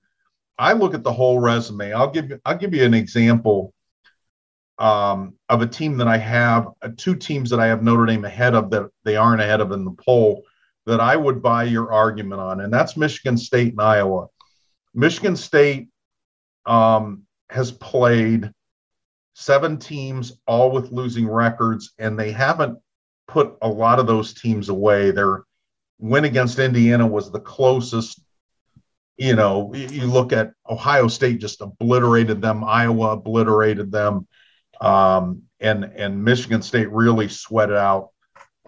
I 0.59 0.73
look 0.73 0.95
at 0.95 1.03
the 1.03 1.13
whole 1.13 1.39
resume. 1.39 1.93
I'll 1.93 2.11
give 2.11 2.31
you 2.31 2.41
I'll 2.45 2.57
give 2.57 2.75
you 2.75 2.85
an 2.85 2.95
example 2.95 3.75
um, 4.79 5.35
of 5.49 5.63
a 5.63 5.67
team 5.67 5.97
that 5.99 6.09
I 6.09 6.19
have, 6.19 6.69
uh, 6.83 6.91
two 6.97 7.17
teams 7.17 7.51
that 7.51 7.61
I 7.61 7.67
have 7.67 7.83
Notre 7.83 8.07
Dame 8.07 8.25
ahead 8.25 8.55
of 8.55 8.71
that 8.71 8.91
they 9.05 9.17
aren't 9.17 9.41
ahead 9.41 9.61
of 9.61 9.73
in 9.73 9.85
the 9.85 9.93
poll 9.93 10.43
that 10.85 11.01
I 11.01 11.17
would 11.17 11.43
buy 11.43 11.65
your 11.65 11.93
argument 11.93 12.41
on, 12.41 12.61
and 12.61 12.73
that's 12.73 12.97
Michigan 12.97 13.37
State 13.37 13.73
and 13.73 13.81
Iowa. 13.81 14.27
Michigan 14.95 15.37
State 15.37 15.89
um, 16.65 17.23
has 17.51 17.73
played 17.73 18.51
seven 19.35 19.79
teams, 19.79 20.33
all 20.47 20.71
with 20.71 20.93
losing 20.93 21.29
records, 21.29 21.93
and 21.99 22.19
they 22.19 22.33
haven't 22.33 22.79
put 23.29 23.57
a 23.63 23.69
lot 23.69 23.99
of 23.99 24.07
those 24.07 24.33
teams 24.33 24.69
away. 24.69 25.11
Their 25.11 25.45
win 25.99 26.25
against 26.25 26.59
Indiana 26.59 27.07
was 27.07 27.31
the 27.31 27.41
closest. 27.41 28.21
You 29.17 29.35
know, 29.35 29.73
you 29.75 30.07
look 30.07 30.33
at 30.33 30.53
Ohio 30.69 31.09
State 31.09 31.41
just 31.41 31.62
obliterated 31.62 32.43
them, 32.43 32.62
Iowa 32.62 33.12
obliterated 33.12 33.91
them, 33.91 34.27
um, 34.81 35.43
and 35.59 35.85
and 35.85 36.23
Michigan 36.23 36.61
State 36.61 36.91
really 36.91 37.29
sweated 37.29 37.77
out 37.77 38.11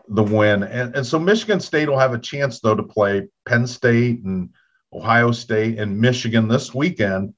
the 0.09 0.23
win. 0.23 0.63
And, 0.63 0.95
and 0.97 1.07
so 1.07 1.19
Michigan 1.19 1.61
State 1.61 1.89
will 1.89 1.99
have 1.99 2.15
a 2.15 2.19
chance 2.19 2.61
though 2.61 2.75
to 2.75 2.83
play 2.83 3.29
Penn 3.47 3.67
State 3.67 4.25
and 4.25 4.51
Ohio 4.93 5.33
State 5.33 5.79
and 5.79 6.01
Michigan 6.01 6.49
this 6.49 6.75
weekend. 6.75 7.35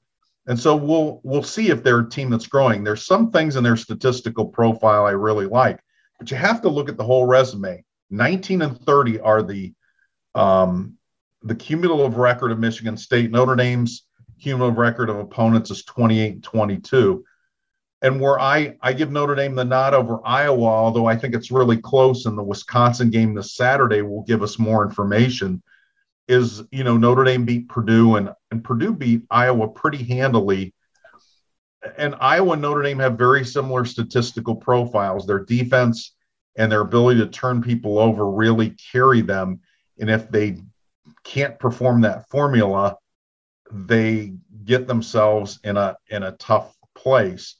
And 0.47 0.59
so 0.59 0.75
we'll 0.75 1.21
we'll 1.23 1.43
see 1.43 1.69
if 1.69 1.83
they're 1.83 1.99
a 1.99 2.09
team 2.09 2.29
that's 2.29 2.47
growing. 2.47 2.83
There's 2.83 3.05
some 3.05 3.31
things 3.31 3.55
in 3.55 3.63
their 3.63 3.77
statistical 3.77 4.45
profile 4.45 5.05
I 5.05 5.11
really 5.11 5.45
like, 5.45 5.79
but 6.17 6.31
you 6.31 6.37
have 6.37 6.61
to 6.61 6.69
look 6.69 6.89
at 6.89 6.97
the 6.97 7.03
whole 7.03 7.27
resume. 7.27 7.83
19 8.09 8.61
and 8.61 8.79
30 8.81 9.19
are 9.19 9.43
the 9.43 9.73
um, 10.35 10.97
the 11.43 11.55
cumulative 11.55 12.17
record 12.17 12.51
of 12.51 12.59
Michigan 12.59 12.97
State. 12.97 13.31
Notre 13.31 13.55
Dame's 13.55 14.03
cumulative 14.41 14.77
record 14.77 15.09
of 15.09 15.17
opponents 15.17 15.71
is 15.71 15.83
28 15.83 16.33
and 16.33 16.43
22. 16.43 17.23
And 18.03 18.19
where 18.19 18.39
I, 18.39 18.75
I 18.81 18.93
give 18.93 19.11
Notre 19.11 19.35
Dame 19.35 19.55
the 19.55 19.63
nod 19.63 19.93
over 19.93 20.19
Iowa, 20.25 20.65
although 20.65 21.05
I 21.05 21.15
think 21.15 21.35
it's 21.35 21.51
really 21.51 21.77
close, 21.77 22.25
and 22.25 22.37
the 22.37 22.43
Wisconsin 22.43 23.11
game 23.11 23.35
this 23.35 23.55
Saturday 23.55 24.01
will 24.01 24.23
give 24.23 24.41
us 24.41 24.57
more 24.57 24.83
information, 24.83 25.61
is 26.27 26.63
you 26.71 26.83
know 26.83 26.97
Notre 26.97 27.23
Dame 27.23 27.45
beat 27.45 27.69
Purdue 27.69 28.15
and, 28.15 28.31
and 28.49 28.63
Purdue 28.63 28.93
beat 28.93 29.23
Iowa 29.29 29.67
pretty 29.67 30.03
handily. 30.03 30.73
And 31.97 32.15
Iowa 32.19 32.53
and 32.53 32.61
Notre 32.61 32.81
Dame 32.81 32.99
have 32.99 33.17
very 33.17 33.45
similar 33.45 33.85
statistical 33.85 34.55
profiles. 34.55 35.27
Their 35.27 35.39
defense 35.39 36.15
and 36.55 36.71
their 36.71 36.81
ability 36.81 37.19
to 37.19 37.27
turn 37.27 37.61
people 37.61 37.99
over 37.99 38.29
really 38.29 38.75
carry 38.91 39.21
them. 39.21 39.61
And 39.99 40.09
if 40.09 40.29
they 40.29 40.57
can't 41.23 41.59
perform 41.59 42.01
that 42.01 42.29
formula, 42.29 42.97
they 43.71 44.33
get 44.63 44.87
themselves 44.87 45.59
in 45.63 45.77
a 45.77 45.95
in 46.09 46.23
a 46.23 46.33
tough 46.33 46.75
place. 46.95 47.55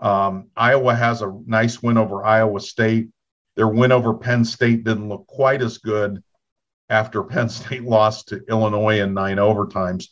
Um, 0.00 0.50
Iowa 0.56 0.94
has 0.94 1.22
a 1.22 1.32
nice 1.46 1.82
win 1.82 1.96
over 1.96 2.24
Iowa 2.24 2.60
State. 2.60 3.08
Their 3.56 3.68
win 3.68 3.92
over 3.92 4.14
Penn 4.14 4.44
State 4.44 4.84
didn't 4.84 5.08
look 5.08 5.26
quite 5.26 5.62
as 5.62 5.78
good 5.78 6.22
after 6.90 7.22
Penn 7.24 7.48
State 7.48 7.84
lost 7.84 8.28
to 8.28 8.42
Illinois 8.48 9.00
in 9.00 9.14
nine 9.14 9.36
overtimes. 9.36 10.08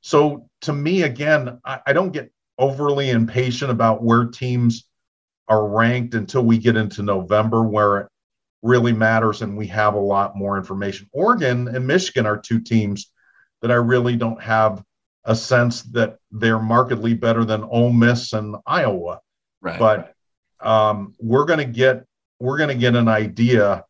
So 0.00 0.48
to 0.62 0.72
me, 0.72 1.02
again, 1.02 1.60
I, 1.64 1.80
I 1.86 1.92
don't 1.92 2.12
get 2.12 2.32
overly 2.58 3.10
impatient 3.10 3.70
about 3.70 4.02
where 4.02 4.26
teams 4.26 4.86
are 5.48 5.66
ranked 5.66 6.14
until 6.14 6.42
we 6.42 6.58
get 6.58 6.76
into 6.76 7.02
November, 7.02 7.62
where 7.62 8.10
really 8.62 8.92
matters 8.92 9.42
and 9.42 9.56
we 9.56 9.66
have 9.68 9.94
a 9.94 10.00
lot 10.00 10.36
more 10.36 10.56
information. 10.56 11.08
Oregon 11.12 11.68
and 11.68 11.86
Michigan 11.86 12.26
are 12.26 12.36
two 12.36 12.60
teams 12.60 13.10
that 13.62 13.70
I 13.70 13.76
really 13.76 14.16
don't 14.16 14.40
have 14.42 14.82
a 15.24 15.34
sense 15.34 15.82
that 15.82 16.18
they're 16.30 16.58
markedly 16.58 17.14
better 17.14 17.44
than 17.44 17.62
Ole 17.64 17.92
Miss 17.92 18.32
and 18.32 18.56
Iowa. 18.66 19.20
Right. 19.60 19.78
But 19.78 20.14
um, 20.60 21.14
we're 21.18 21.44
going 21.44 21.58
to 21.58 21.64
get 21.64 22.04
we're 22.38 22.58
going 22.58 22.68
to 22.68 22.74
get 22.74 22.96
an 22.96 23.08
idea 23.08 23.84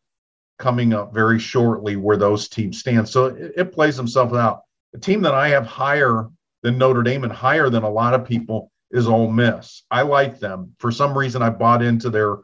coming 0.59 0.93
up 0.93 1.13
very 1.13 1.39
shortly 1.39 1.95
where 1.95 2.17
those 2.17 2.49
teams 2.49 2.79
stand. 2.79 3.07
So 3.07 3.27
it, 3.27 3.53
it 3.57 3.73
plays 3.73 3.95
themselves 3.95 4.33
out. 4.33 4.61
The 4.93 4.99
team 4.99 5.21
that 5.21 5.33
I 5.33 5.49
have 5.49 5.65
higher 5.65 6.27
than 6.61 6.77
Notre 6.77 7.01
Dame 7.01 7.23
and 7.23 7.33
higher 7.33 7.69
than 7.69 7.83
a 7.83 7.89
lot 7.89 8.13
of 8.13 8.25
people 8.25 8.71
is 8.91 9.07
Ole 9.07 9.31
Miss. 9.31 9.83
I 9.89 10.01
like 10.01 10.39
them. 10.39 10.75
For 10.79 10.91
some 10.91 11.17
reason, 11.17 11.41
I 11.41 11.49
bought 11.49 11.81
into 11.81 12.09
their 12.09 12.39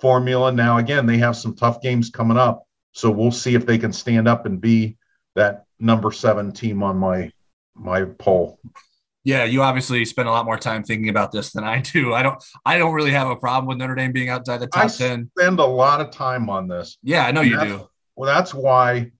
formula. 0.00 0.52
Now, 0.52 0.78
again, 0.78 1.06
they 1.06 1.18
have 1.18 1.36
some 1.36 1.54
tough 1.54 1.80
games 1.80 2.10
coming 2.10 2.36
up. 2.36 2.66
So 2.92 3.10
we'll 3.10 3.30
see 3.30 3.54
if 3.54 3.66
they 3.66 3.78
can 3.78 3.92
stand 3.92 4.26
up 4.26 4.46
and 4.46 4.60
be 4.60 4.96
that 5.36 5.64
number 5.78 6.10
seven 6.12 6.52
team 6.52 6.82
on 6.82 6.96
my 6.96 7.32
my 7.74 8.04
poll. 8.04 8.58
Yeah, 9.22 9.44
you 9.44 9.62
obviously 9.62 10.04
spend 10.04 10.28
a 10.28 10.32
lot 10.32 10.44
more 10.44 10.58
time 10.58 10.82
thinking 10.82 11.08
about 11.08 11.30
this 11.30 11.52
than 11.52 11.62
I 11.62 11.80
do. 11.80 12.14
I 12.14 12.22
don't 12.22 12.42
I 12.64 12.78
don't 12.78 12.94
really 12.94 13.12
have 13.12 13.28
a 13.28 13.36
problem 13.36 13.66
with 13.68 13.78
Notre 13.78 13.94
Dame 13.94 14.12
being 14.12 14.28
outside 14.28 14.58
the 14.58 14.66
top 14.66 14.84
I 14.84 14.88
10. 14.88 15.30
spend 15.38 15.60
a 15.60 15.64
lot 15.64 16.00
of 16.00 16.10
time 16.10 16.50
on 16.50 16.68
this. 16.68 16.98
Yeah, 17.02 17.26
I 17.26 17.30
know 17.30 17.42
And 17.42 17.50
you 17.50 17.60
do. 17.60 17.88
Well, 18.16 18.32
that's 18.34 18.52
why 18.52 19.12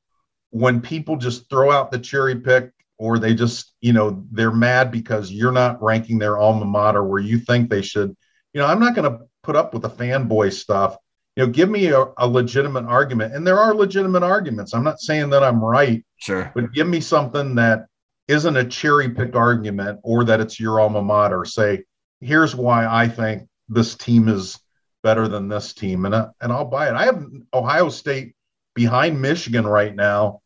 when 0.51 0.81
people 0.81 1.16
just 1.16 1.49
throw 1.49 1.70
out 1.70 1.91
the 1.91 1.99
cherry 1.99 2.41
pick 2.41 2.72
or 2.99 3.18
they 3.18 3.35
just, 3.35 3.72
you 3.81 3.93
know, 3.93 4.26
they're 4.33 4.53
mad 4.53 4.91
because 4.91 5.31
you're 5.31 5.53
not 5.53 5.83
ranking 5.83 6.18
their 6.18 6.39
alma 6.39 6.66
mater 6.66 7.05
where 7.05 7.20
you 7.20 7.39
think 7.39 7.70
they 7.70 7.81
should, 7.83 8.14
you 8.53 8.61
know, 8.61 8.66
I'm 8.66 8.81
not 8.81 8.95
going 8.95 9.11
to 9.11 9.24
put 9.43 9.57
up 9.57 9.72
with 9.72 9.82
the 9.82 9.91
fanboy 9.91 10.53
stuff. 10.53 10.97
You 11.36 11.47
know, 11.47 11.53
give 11.53 11.70
me 11.70 11.86
a, 11.86 12.07
a 12.18 12.26
legitimate 12.28 12.84
argument. 12.84 13.34
And 13.34 13.47
there 13.47 13.59
are 13.59 13.74
legitimate 13.74 14.22
arguments. 14.22 14.74
I'm 14.74 14.84
not 14.84 15.01
saying 15.01 15.30
that 15.30 15.43
I'm 15.43 15.62
right, 15.64 16.05
Sure. 16.18 16.51
but 16.55 16.72
give 16.72 16.88
me 16.88 17.01
something 17.01 17.55
that 17.55 17.86
isn't 18.28 18.57
a 18.57 18.64
cherry 18.64 19.09
picked 19.11 19.36
argument 19.36 20.01
or 20.03 20.24
that 20.24 20.41
it's 20.41 20.59
your 20.61 20.80
alma 20.80 21.03
mater. 21.03 21.45
Say, 21.45 21.84
here's 22.20 22.55
why 22.55 22.86
I 22.86 23.09
think 23.09 23.49
this 23.68 23.95
team 23.95 24.28
is 24.28 24.59
better 25.03 25.28
than 25.28 25.49
this 25.49 25.72
team, 25.72 26.05
and 26.05 26.14
I, 26.14 26.26
and 26.43 26.53
I'll 26.53 26.66
buy 26.66 26.88
it. 26.88 26.95
I 26.95 27.07
have 27.07 27.24
Ohio 27.55 27.88
State 27.88 28.34
behind 28.74 29.20
Michigan 29.22 29.66
right 29.66 29.95
now, 29.95 30.41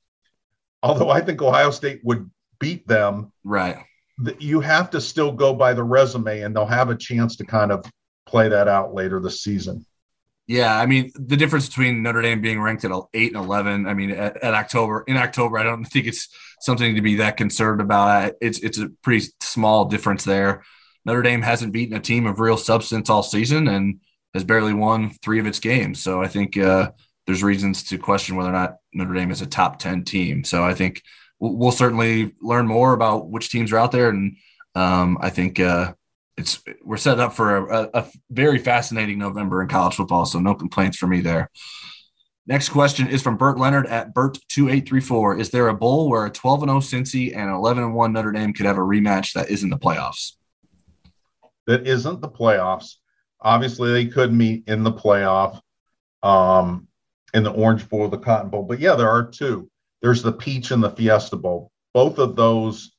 although 0.83 1.11
I 1.11 1.21
think 1.23 1.43
Ohio 1.43 1.71
State 1.71 2.01
would 2.05 2.31
beat 2.61 2.87
them. 2.87 3.33
Right. 3.43 3.77
You 4.39 4.61
have 4.61 4.91
to 4.91 5.01
still 5.01 5.33
go 5.33 5.53
by 5.55 5.75
the 5.75 5.83
resume, 5.83 6.43
and 6.43 6.55
they'll 6.55 6.67
have 6.67 6.91
a 6.91 6.95
chance 6.97 7.35
to 7.37 7.45
kind 7.45 7.73
of 7.73 7.85
play 8.35 8.49
that 8.49 8.67
out 8.67 8.93
later 8.93 9.21
this 9.21 9.41
season. 9.43 9.87
Yeah, 10.49 10.77
I 10.77 10.87
mean 10.87 11.13
the 11.15 11.37
difference 11.37 11.69
between 11.69 12.03
Notre 12.03 12.21
Dame 12.21 12.41
being 12.41 12.61
ranked 12.61 12.85
at 12.85 12.91
eight 13.15 13.33
and 13.33 13.45
eleven. 13.45 13.87
I 13.87 13.95
mean, 13.95 14.11
at, 14.11 14.43
at 14.43 14.55
October 14.55 15.05
in 15.07 15.17
October, 15.17 15.57
I 15.57 15.63
don't 15.63 15.85
think 15.85 16.07
it's 16.07 16.29
something 16.61 16.97
to 16.97 17.01
be 17.01 17.15
that 17.17 17.37
concerned 17.37 17.81
about. 17.81 18.33
It's 18.41 18.59
it's 18.59 18.79
a 18.79 18.89
pretty 19.03 19.27
small 19.41 19.85
difference 19.85 20.25
there. 20.25 20.65
Notre 21.05 21.23
Dame 21.23 21.43
hasn't 21.43 21.73
beaten 21.73 21.97
a 21.97 22.01
team 22.01 22.27
of 22.27 22.41
real 22.41 22.57
substance 22.57 23.09
all 23.09 23.23
season 23.23 23.69
and 23.69 24.01
has 24.35 24.43
barely 24.43 24.75
won 24.75 25.11
three 25.23 25.39
of 25.39 25.47
its 25.47 25.61
games. 25.61 26.03
So 26.03 26.21
I 26.21 26.27
think 26.27 26.59
uh, 26.59 26.91
there's 27.27 27.45
reasons 27.45 27.85
to 27.85 27.99
question 27.99 28.35
whether 28.35 28.51
or 28.51 28.53
not 28.53 28.79
Notre 28.93 29.15
Dame 29.15 29.31
is 29.31 29.43
a 29.43 29.47
top 29.47 29.79
ten 29.79 30.03
team. 30.03 30.43
So 30.43 30.65
I 30.65 30.75
think 30.75 31.03
we'll, 31.39 31.57
we'll 31.57 31.73
certainly 31.73 32.35
learn 32.43 32.67
more 32.67 32.95
about 32.95 33.31
which 33.31 33.51
teams 33.51 33.71
are 33.71 33.79
out 33.79 33.93
there, 33.93 34.09
and 34.09 34.37
um, 34.75 35.19
I 35.21 35.31
think. 35.31 35.61
Uh, 35.61 35.95
it's 36.37 36.63
we're 36.83 36.97
set 36.97 37.21
up 37.21 37.33
for 37.33 37.69
a, 37.69 37.91
a, 37.95 38.07
very 38.31 38.59
fascinating 38.59 39.19
November 39.19 39.63
in 39.63 39.69
college 39.69 39.95
football. 39.95 40.27
So 40.27 40.41
no 40.41 40.55
complaints 40.55 40.97
for 40.97 41.07
me 41.07 41.21
there. 41.21 41.51
Next 42.47 42.69
question 42.69 43.09
is 43.09 43.23
from 43.23 43.37
Bert 43.37 43.59
Leonard 43.59 43.87
at 43.87 44.15
Bert2834. 44.15 45.41
Is 45.41 45.51
there 45.51 45.69
a 45.69 45.75
bowl 45.75 46.11
where 46.11 46.27
a 46.27 46.31
12 46.31 46.65
and 46.65 46.83
0 46.83 47.03
Cincy 47.03 47.35
and 47.35 47.51
11 47.51 47.83
and 47.83 47.95
1 47.95 48.13
Notre 48.13 48.33
Dame 48.33 48.53
could 48.53 48.67
have 48.67 48.77
a 48.77 48.81
rematch 48.81 49.33
that 49.33 49.49
isn't 49.49 49.71
the 49.71 49.79
playoffs? 49.79 50.33
That 51.67 51.87
isn't 51.87 52.21
the 52.21 52.29
playoffs. 52.29 52.97
Obviously, 53.41 53.93
they 53.93 54.07
could 54.07 54.33
meet 54.33 54.65
in 54.67 54.83
the 54.83 54.93
playoff, 54.93 55.61
um, 56.23 56.87
in 57.33 57.43
the 57.43 57.53
Orange 57.53 57.89
Bowl, 57.89 58.09
the 58.09 58.19
Cotton 58.19 58.51
Bowl. 58.51 58.63
But 58.63 58.79
yeah, 58.79 58.95
there 58.95 59.09
are 59.09 59.27
two. 59.27 59.71
There's 60.03 60.23
the 60.23 60.33
Peach 60.33 60.71
and 60.71 60.83
the 60.83 60.91
Fiesta 60.91 61.37
Bowl. 61.37 61.71
Both 61.95 62.19
of 62.19 62.37
those 62.37 62.94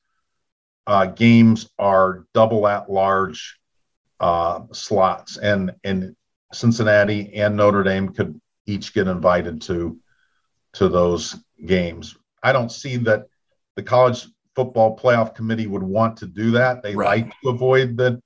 uh, 0.86 1.06
games 1.06 1.68
are 1.78 2.26
double 2.32 2.66
at 2.68 2.90
large 2.90 3.58
uh, 4.20 4.60
slots, 4.72 5.36
and 5.36 5.72
and 5.84 6.14
Cincinnati 6.52 7.34
and 7.34 7.56
Notre 7.56 7.82
Dame 7.82 8.10
could 8.10 8.40
each 8.66 8.94
get 8.94 9.08
invited 9.08 9.62
to 9.62 9.98
to 10.74 10.88
those 10.88 11.36
games. 11.64 12.16
I 12.42 12.52
don't 12.52 12.70
see 12.70 12.96
that 12.98 13.26
the 13.74 13.82
college 13.82 14.26
football 14.54 14.96
playoff 14.96 15.34
committee 15.34 15.66
would 15.66 15.82
want 15.82 16.16
to 16.18 16.26
do 16.26 16.52
that. 16.52 16.82
They 16.82 16.94
like 16.94 17.30
to 17.42 17.48
avoid 17.50 17.96
that, 17.98 18.20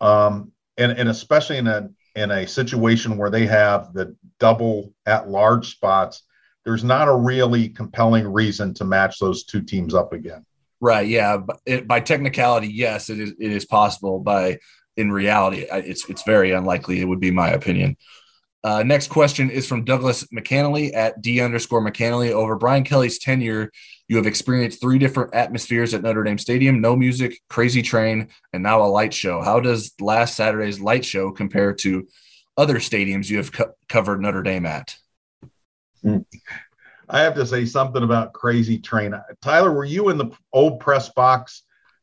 um, 0.00 0.52
and 0.76 0.92
and 0.92 1.08
especially 1.08 1.58
in 1.58 1.66
a 1.66 1.90
in 2.14 2.30
a 2.30 2.46
situation 2.46 3.16
where 3.16 3.30
they 3.30 3.46
have 3.46 3.92
the 3.92 4.16
double 4.40 4.92
at 5.06 5.28
large 5.28 5.70
spots. 5.70 6.22
There's 6.64 6.84
not 6.84 7.08
a 7.08 7.16
really 7.16 7.68
compelling 7.68 8.26
reason 8.26 8.74
to 8.74 8.84
match 8.84 9.18
those 9.18 9.44
two 9.44 9.62
teams 9.62 9.94
up 9.94 10.12
again. 10.12 10.44
Right. 10.80 11.08
Yeah. 11.08 11.38
It, 11.66 11.88
by 11.88 12.00
technicality, 12.00 12.68
yes, 12.68 13.10
it 13.10 13.18
is. 13.18 13.30
It 13.38 13.52
is 13.52 13.64
possible. 13.64 14.20
By 14.20 14.58
in 14.96 15.10
reality, 15.10 15.66
it's 15.70 16.08
it's 16.08 16.22
very 16.22 16.52
unlikely. 16.52 17.00
It 17.00 17.06
would 17.06 17.20
be 17.20 17.30
my 17.30 17.50
opinion. 17.50 17.96
Uh, 18.64 18.82
next 18.82 19.08
question 19.08 19.50
is 19.50 19.66
from 19.66 19.84
Douglas 19.84 20.24
McCannley 20.34 20.92
at 20.94 21.20
D 21.22 21.40
underscore 21.40 21.80
McCannley. 21.80 22.32
Over 22.32 22.56
Brian 22.56 22.82
Kelly's 22.82 23.18
tenure, 23.18 23.70
you 24.08 24.16
have 24.16 24.26
experienced 24.26 24.80
three 24.80 24.98
different 24.98 25.34
atmospheres 25.34 25.94
at 25.94 26.02
Notre 26.02 26.24
Dame 26.24 26.38
Stadium 26.38 26.80
no 26.80 26.96
music, 26.96 27.40
crazy 27.48 27.82
train, 27.82 28.28
and 28.52 28.62
now 28.62 28.82
a 28.82 28.86
light 28.86 29.14
show. 29.14 29.40
How 29.42 29.60
does 29.60 29.92
last 30.00 30.34
Saturday's 30.34 30.80
light 30.80 31.04
show 31.04 31.30
compare 31.30 31.72
to 31.74 32.08
other 32.56 32.76
stadiums 32.76 33.30
you 33.30 33.36
have 33.36 33.52
co- 33.52 33.72
covered 33.88 34.20
Notre 34.20 34.42
Dame 34.42 34.66
at? 34.66 34.96
I 37.10 37.20
have 37.20 37.34
to 37.34 37.46
say 37.46 37.64
something 37.64 38.02
about 38.02 38.32
Crazy 38.32 38.78
Train. 38.78 39.14
Tyler, 39.40 39.72
were 39.72 39.84
you 39.84 40.10
in 40.10 40.18
the 40.18 40.30
old 40.52 40.80
press 40.80 41.08
box 41.08 41.62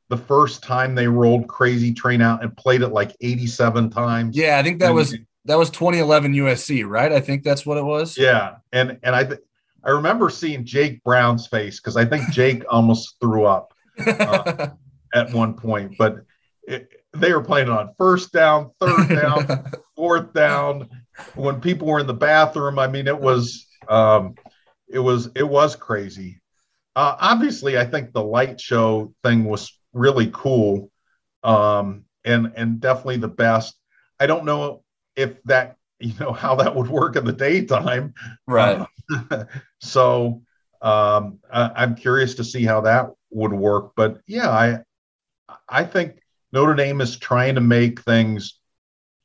the 0.10 0.18
first 0.18 0.64
time 0.64 0.96
they 0.96 1.08
rolled 1.08 1.48
Crazy 1.48 1.94
Train 1.94 2.22
out 2.22 2.44
and 2.44 2.56
played 2.56 2.82
it 2.82 2.90
like 2.90 3.16
87 3.22 3.90
times? 3.90 4.36
Yeah, 4.36 4.58
I 4.58 4.64
think 4.64 4.80
that 4.80 4.94
was 4.94 5.16
that 5.46 5.58
was 5.58 5.70
2011 5.70 6.34
USC, 6.34 6.88
right? 6.88 7.12
I 7.12 7.20
think 7.20 7.44
that's 7.44 7.66
what 7.66 7.78
it 7.78 7.86
was. 7.86 8.18
Yeah, 8.18 8.56
and 8.72 9.00
and 9.04 9.16
I 9.16 9.24
th- 9.24 9.40
I 9.84 9.92
remember 9.92 10.30
seeing 10.30 10.66
Jake 10.66 11.04
Brown's 11.04 11.46
face 11.46 11.80
because 11.80 11.96
I 11.96 12.06
think 12.06 12.30
Jake 12.32 12.64
almost 12.70 13.18
threw 13.22 13.46
up 13.46 13.74
uh, 14.06 14.70
at 15.14 15.32
one 15.32 15.54
point, 15.54 15.96
but 15.98 16.18
it, 16.68 16.90
they 17.14 17.32
were 17.32 17.44
playing 17.44 17.70
on 17.70 17.94
first 17.98 18.34
down, 18.34 18.72
third 18.80 19.10
down, 19.10 19.72
fourth 19.96 20.34
down. 20.34 20.90
When 21.36 21.62
people 21.62 21.88
were 21.88 22.00
in 22.00 22.08
the 22.08 22.14
bathroom, 22.14 22.78
I 22.78 22.88
mean, 22.88 23.08
it 23.08 23.18
was 23.18 23.68
um, 23.88 24.36
it 24.88 25.00
was 25.00 25.30
it 25.36 25.48
was 25.48 25.76
crazy. 25.76 26.42
Uh, 26.96 27.16
obviously, 27.20 27.78
I 27.78 27.86
think 27.86 28.14
the 28.14 28.24
light 28.24 28.60
show 28.60 29.14
thing 29.24 29.46
was 29.46 29.78
really 29.94 30.30
cool, 30.34 30.92
um, 31.44 32.06
and 32.24 32.52
and 32.56 32.80
definitely 32.80 33.18
the 33.18 33.28
best. 33.28 33.76
I 34.20 34.28
don't 34.28 34.46
know 34.46 34.84
if 35.16 35.42
that 35.44 35.78
you 36.00 36.14
know 36.20 36.32
how 36.32 36.56
that 36.56 36.76
would 36.76 36.88
work 36.88 37.16
in 37.16 37.26
the 37.26 37.34
daytime, 37.34 38.14
right? 38.48 38.88
Uh, 39.32 39.46
so 39.82 40.42
um, 40.82 41.40
I, 41.52 41.72
I'm 41.76 41.96
curious 41.96 42.36
to 42.36 42.44
see 42.44 42.64
how 42.64 42.82
that 42.82 43.10
would 43.32 43.54
work. 43.54 43.94
But 43.96 44.22
yeah, 44.28 44.50
I 44.50 44.80
I 45.68 45.84
think 45.84 46.20
Notre 46.52 46.76
Dame 46.76 47.02
is 47.02 47.18
trying 47.18 47.56
to 47.56 47.62
make 47.62 48.02
things 48.02 48.60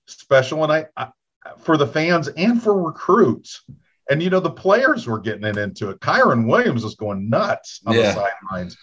special, 0.06 0.64
and 0.64 0.72
I, 0.72 0.86
I 0.96 1.10
for 1.58 1.76
the 1.76 1.86
fans 1.86 2.28
and 2.28 2.62
for 2.62 2.82
recruits. 2.82 3.62
And 4.10 4.20
you 4.20 4.28
know, 4.28 4.40
the 4.40 4.50
players 4.50 5.06
were 5.06 5.20
getting 5.20 5.44
it 5.44 5.56
into 5.56 5.88
it. 5.90 6.00
Kyren 6.00 6.46
Williams 6.48 6.82
was 6.82 6.96
going 6.96 7.30
nuts 7.30 7.80
on 7.86 7.94
Yeah. 7.94 8.12
the 8.12 8.12
sidelines. 8.12 8.76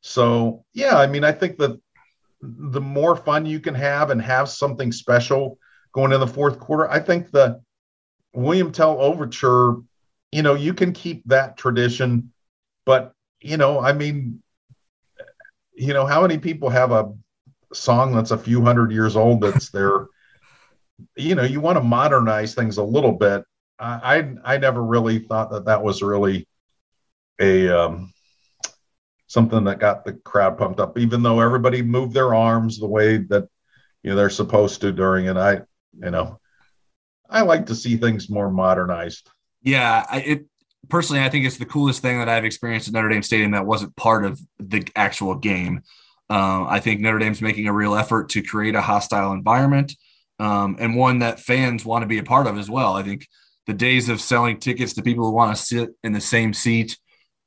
So 0.00 0.64
yeah, 0.74 0.98
I 0.98 1.06
mean, 1.06 1.24
I 1.24 1.32
think 1.32 1.56
that 1.58 1.80
the 2.42 2.80
more 2.80 3.16
fun 3.16 3.46
you 3.46 3.60
can 3.60 3.74
have 3.74 4.10
and 4.10 4.20
have 4.20 4.48
something 4.48 4.92
special 4.92 5.58
going 5.92 6.12
in 6.12 6.20
the 6.20 6.26
fourth 6.26 6.58
quarter, 6.58 6.90
I 6.90 6.98
think 6.98 7.30
the 7.30 7.62
William 8.34 8.72
Tell 8.72 9.00
overture, 9.00 9.76
you 10.32 10.42
know, 10.42 10.54
you 10.54 10.74
can 10.74 10.92
keep 10.92 11.22
that 11.26 11.56
tradition, 11.56 12.32
but 12.84 13.12
you 13.40 13.56
know, 13.56 13.80
I 13.80 13.92
mean, 13.92 14.42
you 15.72 15.94
know, 15.94 16.04
how 16.04 16.22
many 16.22 16.38
people 16.38 16.68
have 16.68 16.90
a 16.90 17.12
song 17.72 18.14
that's 18.14 18.30
a 18.32 18.38
few 18.38 18.62
hundred 18.62 18.90
years 18.90 19.16
old 19.16 19.40
that's 19.40 19.70
their 19.70 20.06
you 21.16 21.34
know 21.34 21.42
you 21.42 21.60
want 21.60 21.76
to 21.76 21.82
modernize 21.82 22.54
things 22.54 22.76
a 22.78 22.82
little 22.82 23.12
bit 23.12 23.44
i 23.78 24.34
i, 24.44 24.56
never 24.56 24.82
really 24.82 25.18
thought 25.18 25.50
that 25.50 25.66
that 25.66 25.82
was 25.82 26.02
really 26.02 26.46
a 27.40 27.68
um, 27.68 28.12
something 29.26 29.64
that 29.64 29.80
got 29.80 30.04
the 30.04 30.12
crowd 30.12 30.56
pumped 30.56 30.80
up 30.80 30.96
even 30.98 31.22
though 31.22 31.40
everybody 31.40 31.82
moved 31.82 32.14
their 32.14 32.34
arms 32.34 32.78
the 32.78 32.86
way 32.86 33.16
that 33.16 33.48
you 34.02 34.10
know 34.10 34.16
they're 34.16 34.30
supposed 34.30 34.80
to 34.80 34.92
during 34.92 35.26
it 35.26 35.36
i 35.36 35.54
you 35.54 36.10
know 36.10 36.38
i 37.28 37.40
like 37.40 37.66
to 37.66 37.74
see 37.74 37.96
things 37.96 38.30
more 38.30 38.50
modernized 38.50 39.28
Yeah, 39.64 40.04
I, 40.08 40.20
it 40.20 40.46
personally, 40.88 41.22
I 41.22 41.30
think 41.30 41.46
it's 41.46 41.56
the 41.56 41.64
coolest 41.64 42.02
thing 42.02 42.18
that 42.18 42.28
I've 42.28 42.44
experienced 42.44 42.86
at 42.86 42.94
Notre 42.94 43.08
Dame 43.08 43.22
Stadium 43.22 43.52
that 43.52 43.66
wasn't 43.66 43.96
part 43.96 44.24
of 44.24 44.38
the 44.58 44.86
actual 44.94 45.34
game. 45.34 45.80
Uh, 46.28 46.64
I 46.64 46.80
think 46.80 47.00
Notre 47.00 47.18
Dame's 47.18 47.42
making 47.42 47.66
a 47.66 47.72
real 47.72 47.94
effort 47.94 48.28
to 48.30 48.42
create 48.42 48.74
a 48.74 48.82
hostile 48.82 49.32
environment 49.32 49.96
um, 50.38 50.76
and 50.78 50.96
one 50.96 51.20
that 51.20 51.40
fans 51.40 51.84
want 51.84 52.02
to 52.02 52.06
be 52.06 52.18
a 52.18 52.22
part 52.22 52.46
of 52.46 52.58
as 52.58 52.68
well. 52.68 52.94
I 52.94 53.02
think 53.02 53.26
the 53.66 53.74
days 53.74 54.08
of 54.08 54.20
selling 54.20 54.58
tickets 54.58 54.94
to 54.94 55.02
people 55.02 55.24
who 55.24 55.32
want 55.32 55.56
to 55.56 55.62
sit 55.62 55.90
in 56.02 56.12
the 56.12 56.20
same 56.20 56.52
seat 56.52 56.98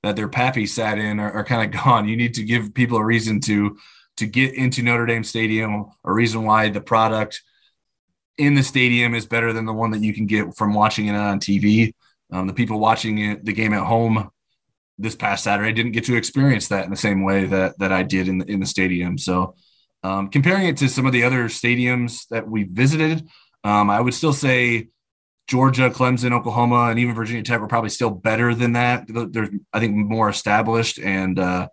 that 0.04 0.16
their 0.16 0.28
pappy 0.28 0.66
sat 0.66 0.98
in 0.98 1.20
are, 1.20 1.32
are 1.32 1.44
kind 1.44 1.74
of 1.74 1.84
gone. 1.84 2.08
You 2.08 2.18
need 2.18 2.36
to 2.36 2.44
give 2.44 2.74
people 2.74 2.98
a 2.98 3.06
reason 3.06 3.40
to 3.42 3.78
to 4.18 4.26
get 4.26 4.56
into 4.56 4.82
Notre 4.82 5.06
Dame 5.06 5.24
Stadium, 5.24 5.86
a 6.04 6.12
reason 6.12 6.44
why 6.44 6.70
the 6.70 6.82
product 6.82 7.44
in 8.40 8.56
the 8.56 8.64
stadium 8.64 9.14
is 9.14 9.28
better 9.28 9.54
than 9.54 9.66
the 9.66 9.74
one 9.74 9.92
that 9.92 10.02
you 10.02 10.12
can 10.12 10.26
get 10.26 10.56
from 10.56 10.74
watching 10.74 11.08
it 11.08 11.16
on 11.16 11.40
TV. 11.40 11.94
Um, 12.32 12.48
the 12.48 12.54
people 12.54 12.80
watching 12.80 13.20
it, 13.20 13.46
the 13.46 13.54
game 13.54 13.74
at 13.74 13.86
home 13.86 14.32
this 14.98 15.16
past 15.16 15.44
Saturday 15.44 15.72
didn't 15.72 15.92
get 15.92 16.06
to 16.06 16.16
experience 16.16 16.68
that 16.70 16.86
in 16.86 16.90
the 16.90 16.98
same 16.98 17.24
way 17.24 17.46
that 17.46 17.78
that 17.78 17.92
I 17.92 18.04
did 18.04 18.28
in 18.28 18.40
the, 18.40 18.52
in 18.52 18.60
the 18.60 18.66
stadium. 18.66 19.18
So, 19.18 19.56
um, 20.04 20.30
comparing 20.30 20.68
it 20.68 20.78
to 20.78 20.90
some 20.90 21.06
of 21.06 21.14
the 21.14 21.24
other 21.24 21.46
stadiums 21.46 22.28
that 22.30 22.48
we 22.48 22.64
visited, 22.64 23.28
um, 23.64 23.90
I 23.90 24.02
would 24.02 24.14
still 24.14 24.34
say 24.34 24.88
Georgia, 25.48 25.90
Clemson, 25.90 26.34
Oklahoma, 26.34 26.90
and 26.90 27.00
even 27.00 27.16
Virginia 27.16 27.42
Tech 27.42 27.62
were 27.62 27.68
probably 27.68 27.90
still 27.90 28.10
better 28.10 28.54
than 28.54 28.74
that. 28.74 29.06
They're, 29.08 29.50
I 29.72 29.80
think, 29.80 29.96
more 29.96 30.30
established. 30.30 31.00
And 31.00 31.40
uh, 31.40 31.70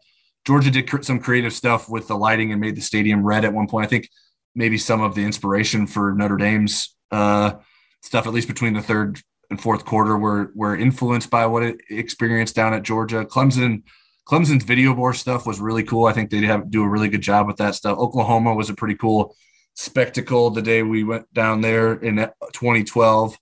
Georgia 0.47 0.71
did 0.71 0.89
some 1.05 1.19
creative 1.19 1.53
stuff 1.53 1.89
with 1.89 2.07
the 2.07 2.17
lighting 2.17 2.53
and 2.53 2.61
made 2.61 2.77
the 2.77 2.83
stadium 2.83 3.25
red 3.25 3.45
at 3.45 3.53
one 3.53 3.67
point. 3.67 3.87
I 3.87 3.89
think 3.89 4.09
maybe 4.55 4.79
some 4.79 5.01
of 5.03 5.17
the 5.17 5.25
inspiration 5.25 5.87
for 5.89 6.15
Notre 6.15 6.37
Dame's 6.37 6.95
uh, 7.11 7.55
stuff, 8.03 8.27
at 8.27 8.33
least 8.33 8.47
between 8.47 8.75
the 8.75 8.83
third 8.83 9.21
and 9.51 9.61
fourth 9.61 9.85
quarter, 9.85 10.17
were 10.17 10.53
were 10.55 10.77
influenced 10.77 11.31
by 11.31 11.47
what 11.47 11.65
it 11.65 11.81
experienced 11.91 12.55
down 12.55 12.75
at 12.75 12.85
Georgia. 12.85 13.25
Clemson, 13.25 13.83
Clemson's 14.29 14.65
video 14.65 14.95
board 14.95 15.17
stuff 15.17 15.47
was 15.47 15.61
really 15.61 15.83
cool. 15.83 16.07
I 16.07 16.13
think 16.13 16.31
they 16.31 16.43
have 16.43 16.71
do 16.71 16.85
a 16.85 16.89
really 16.89 17.09
good 17.09 17.23
job 17.23 17.49
with 17.49 17.57
that 17.57 17.75
stuff. 17.75 17.99
Oklahoma 17.99 18.55
was 18.55 18.71
a 18.71 18.75
pretty 18.75 18.95
cool 18.95 19.35
spectacle 19.75 20.51
the 20.51 20.63
day 20.63 20.85
we 20.85 21.03
went 21.03 21.33
down 21.35 21.61
there 21.61 21.95
in 21.95 22.17
2012. 22.53 23.37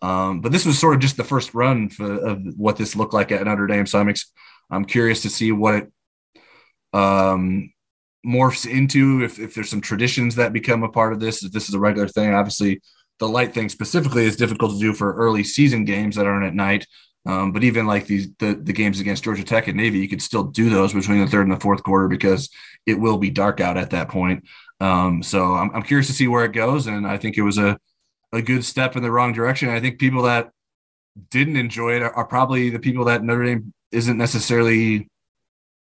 Um, 0.00 0.40
but 0.40 0.52
this 0.52 0.64
was 0.64 0.78
sort 0.78 0.94
of 0.94 1.00
just 1.00 1.16
the 1.16 1.24
first 1.24 1.54
run 1.54 1.88
for, 1.88 2.12
of 2.12 2.40
what 2.56 2.76
this 2.76 2.94
looked 2.94 3.14
like 3.14 3.32
at 3.32 3.44
Notre 3.44 3.66
Dame. 3.66 3.86
So 3.86 3.98
I'm 3.98 4.08
ex- 4.08 4.32
I'm 4.70 4.84
curious 4.84 5.22
to 5.22 5.30
see 5.30 5.50
what 5.52 5.74
it 5.74 5.92
um, 6.92 7.72
morphs 8.24 8.70
into. 8.70 9.24
If 9.24 9.38
if 9.38 9.54
there's 9.54 9.70
some 9.70 9.80
traditions 9.80 10.36
that 10.36 10.52
become 10.52 10.82
a 10.82 10.88
part 10.88 11.12
of 11.12 11.20
this, 11.20 11.42
if 11.42 11.52
this 11.52 11.68
is 11.68 11.74
a 11.74 11.80
regular 11.80 12.08
thing. 12.08 12.32
Obviously, 12.32 12.80
the 13.18 13.28
light 13.28 13.54
thing 13.54 13.68
specifically 13.68 14.24
is 14.24 14.36
difficult 14.36 14.72
to 14.72 14.78
do 14.78 14.92
for 14.92 15.14
early 15.14 15.42
season 15.44 15.84
games 15.84 16.16
that 16.16 16.26
aren't 16.26 16.46
at 16.46 16.54
night. 16.54 16.86
Um, 17.26 17.52
but 17.52 17.64
even 17.64 17.86
like 17.86 18.06
these 18.06 18.28
the, 18.38 18.54
the 18.54 18.72
games 18.72 19.00
against 19.00 19.24
Georgia 19.24 19.44
Tech 19.44 19.68
and 19.68 19.76
Navy, 19.76 19.98
you 19.98 20.08
could 20.08 20.22
still 20.22 20.44
do 20.44 20.70
those 20.70 20.94
between 20.94 21.20
the 21.20 21.26
third 21.26 21.46
and 21.46 21.52
the 21.52 21.60
fourth 21.60 21.82
quarter 21.82 22.08
because 22.08 22.48
it 22.86 22.94
will 22.94 23.18
be 23.18 23.30
dark 23.30 23.60
out 23.60 23.76
at 23.76 23.90
that 23.90 24.08
point. 24.08 24.44
Um, 24.80 25.22
so 25.22 25.54
I'm, 25.54 25.70
I'm 25.74 25.82
curious 25.82 26.06
to 26.06 26.12
see 26.12 26.28
where 26.28 26.44
it 26.44 26.52
goes, 26.52 26.86
and 26.86 27.06
I 27.06 27.18
think 27.18 27.36
it 27.36 27.42
was 27.42 27.58
a 27.58 27.78
a 28.32 28.42
good 28.42 28.64
step 28.64 28.96
in 28.96 29.02
the 29.02 29.10
wrong 29.10 29.32
direction. 29.32 29.68
I 29.68 29.80
think 29.80 29.98
people 29.98 30.22
that 30.22 30.50
didn't 31.30 31.56
enjoy 31.56 31.96
it 31.96 32.02
are, 32.02 32.24
probably 32.26 32.70
the 32.70 32.78
people 32.78 33.06
that 33.06 33.22
Notre 33.22 33.44
Dame 33.44 33.72
isn't 33.90 34.16
necessarily 34.16 35.08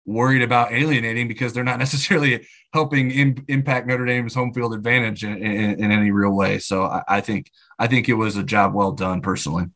worried 0.06 0.42
about 0.42 0.72
alienating 0.72 1.28
because 1.28 1.52
they're 1.52 1.64
not 1.64 1.78
necessarily 1.86 2.46
helping 2.72 3.10
Im- 3.10 3.44
impact 3.48 3.86
Notre 3.86 4.06
Dame's 4.06 4.34
home 4.34 4.52
field 4.52 4.74
advantage 4.74 5.24
in, 5.24 5.36
in, 5.36 5.84
in 5.84 5.90
any 5.90 6.10
real 6.10 6.34
way. 6.34 6.58
So 6.58 6.84
I, 6.84 7.02
I 7.08 7.20
think 7.20 7.50
I 7.78 7.86
think 7.86 8.08
it 8.08 8.14
was 8.14 8.36
a 8.36 8.42
job 8.42 8.74
well 8.74 8.92
done 8.92 9.20
personally. 9.20 9.66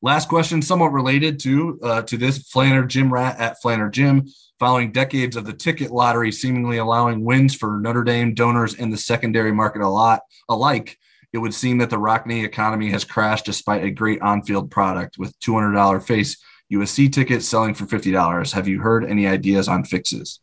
Last 0.00 0.28
question, 0.28 0.60
somewhat 0.60 0.92
related 0.92 1.40
to 1.40 1.80
uh, 1.82 2.02
to 2.02 2.16
this 2.16 2.38
Flanner 2.50 2.86
Jim 2.86 3.12
Rat 3.12 3.38
at 3.38 3.56
Flanner 3.62 3.90
Jim. 3.90 4.26
Following 4.60 4.92
decades 4.92 5.34
of 5.34 5.46
the 5.46 5.52
ticket 5.52 5.90
lottery 5.90 6.30
seemingly 6.30 6.76
allowing 6.76 7.24
wins 7.24 7.54
for 7.54 7.80
Notre 7.80 8.04
Dame 8.04 8.34
donors 8.34 8.74
in 8.74 8.90
the 8.90 8.96
secondary 8.96 9.50
market 9.50 9.82
a 9.82 9.88
lot 9.88 10.20
alike, 10.48 10.96
it 11.34 11.38
would 11.38 11.52
seem 11.52 11.78
that 11.78 11.90
the 11.90 11.98
Rockne 11.98 12.44
economy 12.44 12.90
has 12.90 13.04
crashed 13.04 13.44
despite 13.44 13.82
a 13.82 13.90
great 13.90 14.22
on-field 14.22 14.70
product 14.70 15.18
with 15.18 15.38
$200 15.40 16.00
face 16.06 16.36
USC 16.72 17.12
tickets 17.12 17.48
selling 17.48 17.74
for 17.74 17.86
$50. 17.86 18.52
Have 18.52 18.68
you 18.68 18.80
heard 18.80 19.04
any 19.04 19.26
ideas 19.26 19.66
on 19.66 19.82
fixes? 19.82 20.38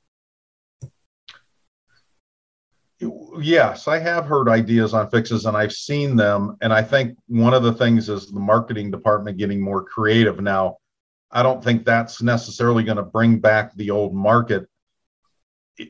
Yes, 3.40 3.88
I 3.88 4.00
have 4.00 4.26
heard 4.26 4.50
ideas 4.50 4.94
on 4.94 5.10
fixes 5.10 5.46
and 5.46 5.56
I've 5.56 5.72
seen 5.72 6.18
them. 6.18 6.58
And 6.60 6.74
I 6.74 6.84
think 6.84 7.18
one 7.28 7.54
of 7.54 7.64
the 7.64 7.74
things 7.74 8.10
is 8.10 8.30
the 8.30 8.42
marketing 8.42 8.92
department 8.92 9.38
getting 9.38 9.62
more 9.62 9.86
creative 9.86 10.42
now. 10.42 10.76
I 11.32 11.42
don't 11.42 11.64
think 11.64 11.86
that's 11.86 12.22
necessarily 12.22 12.84
going 12.84 12.98
to 12.98 13.04
bring 13.04 13.40
back 13.40 13.74
the 13.76 13.92
old 13.92 14.14
market. 14.14 14.68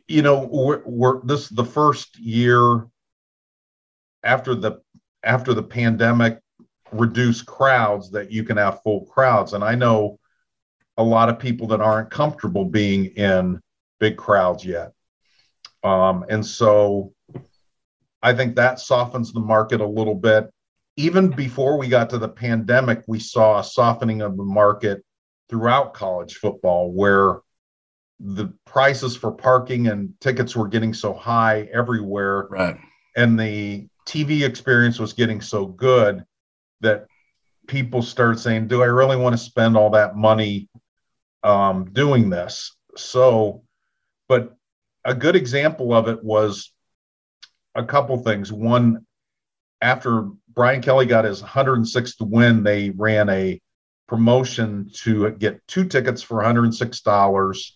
You 0.07 0.21
know, 0.21 0.47
we're, 0.51 0.83
we're 0.85 1.21
this 1.23 1.45
is 1.45 1.49
the 1.49 1.65
first 1.65 2.19
year 2.19 2.85
after 4.23 4.55
the 4.55 4.81
after 5.23 5.53
the 5.53 5.63
pandemic 5.63 6.39
reduced 6.91 7.45
crowds 7.45 8.11
that 8.11 8.31
you 8.31 8.43
can 8.43 8.57
have 8.57 8.81
full 8.83 9.05
crowds. 9.05 9.53
And 9.53 9.63
I 9.63 9.75
know 9.75 10.19
a 10.97 11.03
lot 11.03 11.29
of 11.29 11.39
people 11.39 11.67
that 11.67 11.81
aren't 11.81 12.11
comfortable 12.11 12.65
being 12.65 13.05
in 13.05 13.61
big 13.99 14.17
crowds 14.17 14.65
yet. 14.65 14.91
Um, 15.83 16.25
and 16.29 16.45
so 16.45 17.13
I 18.21 18.33
think 18.33 18.55
that 18.55 18.79
softens 18.79 19.31
the 19.31 19.39
market 19.39 19.81
a 19.81 19.87
little 19.87 20.15
bit. 20.15 20.49
even 20.97 21.29
before 21.29 21.77
we 21.77 21.87
got 21.87 22.09
to 22.09 22.17
the 22.17 22.27
pandemic, 22.27 23.03
we 23.07 23.19
saw 23.19 23.59
a 23.59 23.63
softening 23.63 24.21
of 24.21 24.35
the 24.35 24.43
market 24.43 25.03
throughout 25.49 25.93
college 25.93 26.35
football 26.35 26.91
where 26.91 27.39
the 28.19 28.53
prices 28.65 29.15
for 29.15 29.31
parking 29.31 29.87
and 29.87 30.13
tickets 30.19 30.55
were 30.55 30.67
getting 30.67 30.93
so 30.93 31.13
high 31.13 31.69
everywhere. 31.73 32.47
Right. 32.49 32.77
And 33.15 33.39
the 33.39 33.87
TV 34.05 34.43
experience 34.43 34.99
was 34.99 35.13
getting 35.13 35.41
so 35.41 35.65
good 35.65 36.23
that 36.81 37.05
people 37.67 38.01
started 38.01 38.39
saying, 38.39 38.67
Do 38.67 38.81
I 38.81 38.87
really 38.87 39.17
want 39.17 39.33
to 39.33 39.37
spend 39.37 39.77
all 39.77 39.91
that 39.91 40.15
money 40.15 40.69
um, 41.43 41.91
doing 41.91 42.29
this? 42.29 42.75
So, 42.95 43.63
but 44.27 44.55
a 45.05 45.15
good 45.15 45.35
example 45.35 45.93
of 45.93 46.07
it 46.07 46.23
was 46.23 46.71
a 47.75 47.83
couple 47.83 48.17
things. 48.17 48.51
One, 48.51 49.05
after 49.81 50.27
Brian 50.53 50.81
Kelly 50.81 51.05
got 51.05 51.25
his 51.25 51.41
106th 51.41 52.21
win, 52.21 52.63
they 52.63 52.89
ran 52.91 53.29
a 53.29 53.59
promotion 54.07 54.91
to 54.93 55.31
get 55.31 55.65
two 55.67 55.85
tickets 55.85 56.21
for 56.21 56.43
$106 56.43 57.71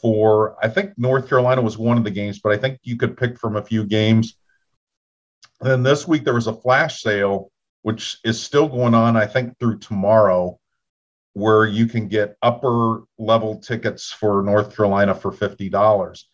for, 0.00 0.56
I 0.62 0.68
think 0.68 0.92
North 0.98 1.28
Carolina 1.28 1.62
was 1.62 1.78
one 1.78 1.96
of 1.96 2.04
the 2.04 2.10
games, 2.10 2.40
but 2.40 2.52
I 2.52 2.58
think 2.58 2.78
you 2.82 2.96
could 2.96 3.16
pick 3.16 3.38
from 3.38 3.56
a 3.56 3.64
few 3.64 3.84
games. 3.84 4.36
Then 5.60 5.82
this 5.82 6.06
week 6.06 6.24
there 6.24 6.34
was 6.34 6.46
a 6.46 6.54
flash 6.54 7.02
sale, 7.02 7.50
which 7.82 8.18
is 8.24 8.40
still 8.40 8.68
going 8.68 8.94
on, 8.94 9.16
I 9.16 9.26
think, 9.26 9.58
through 9.58 9.78
tomorrow, 9.78 10.58
where 11.32 11.66
you 11.66 11.86
can 11.86 12.08
get 12.08 12.36
upper 12.42 13.02
level 13.18 13.58
tickets 13.58 14.10
for 14.10 14.42
North 14.42 14.74
Carolina 14.74 15.14
for 15.14 15.32
$50. 15.32 16.24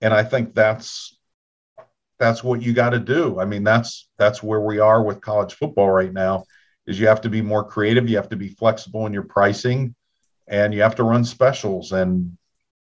And 0.00 0.14
I 0.14 0.22
think 0.22 0.54
that's 0.54 1.16
that's 2.18 2.44
what 2.44 2.62
you 2.62 2.72
got 2.72 2.90
to 2.90 3.00
do. 3.00 3.40
I 3.40 3.44
mean, 3.44 3.64
that's 3.64 4.08
that's 4.18 4.42
where 4.42 4.60
we 4.60 4.78
are 4.78 5.02
with 5.02 5.20
college 5.20 5.54
football 5.54 5.90
right 5.90 6.12
now. 6.12 6.44
Is 6.86 7.00
you 7.00 7.08
have 7.08 7.22
to 7.22 7.30
be 7.30 7.42
more 7.42 7.64
creative, 7.64 8.08
you 8.08 8.16
have 8.16 8.28
to 8.28 8.36
be 8.36 8.48
flexible 8.48 9.06
in 9.06 9.12
your 9.12 9.24
pricing, 9.24 9.94
and 10.46 10.74
you 10.74 10.82
have 10.82 10.96
to 10.96 11.02
run 11.02 11.24
specials. 11.24 11.92
And 11.92 12.36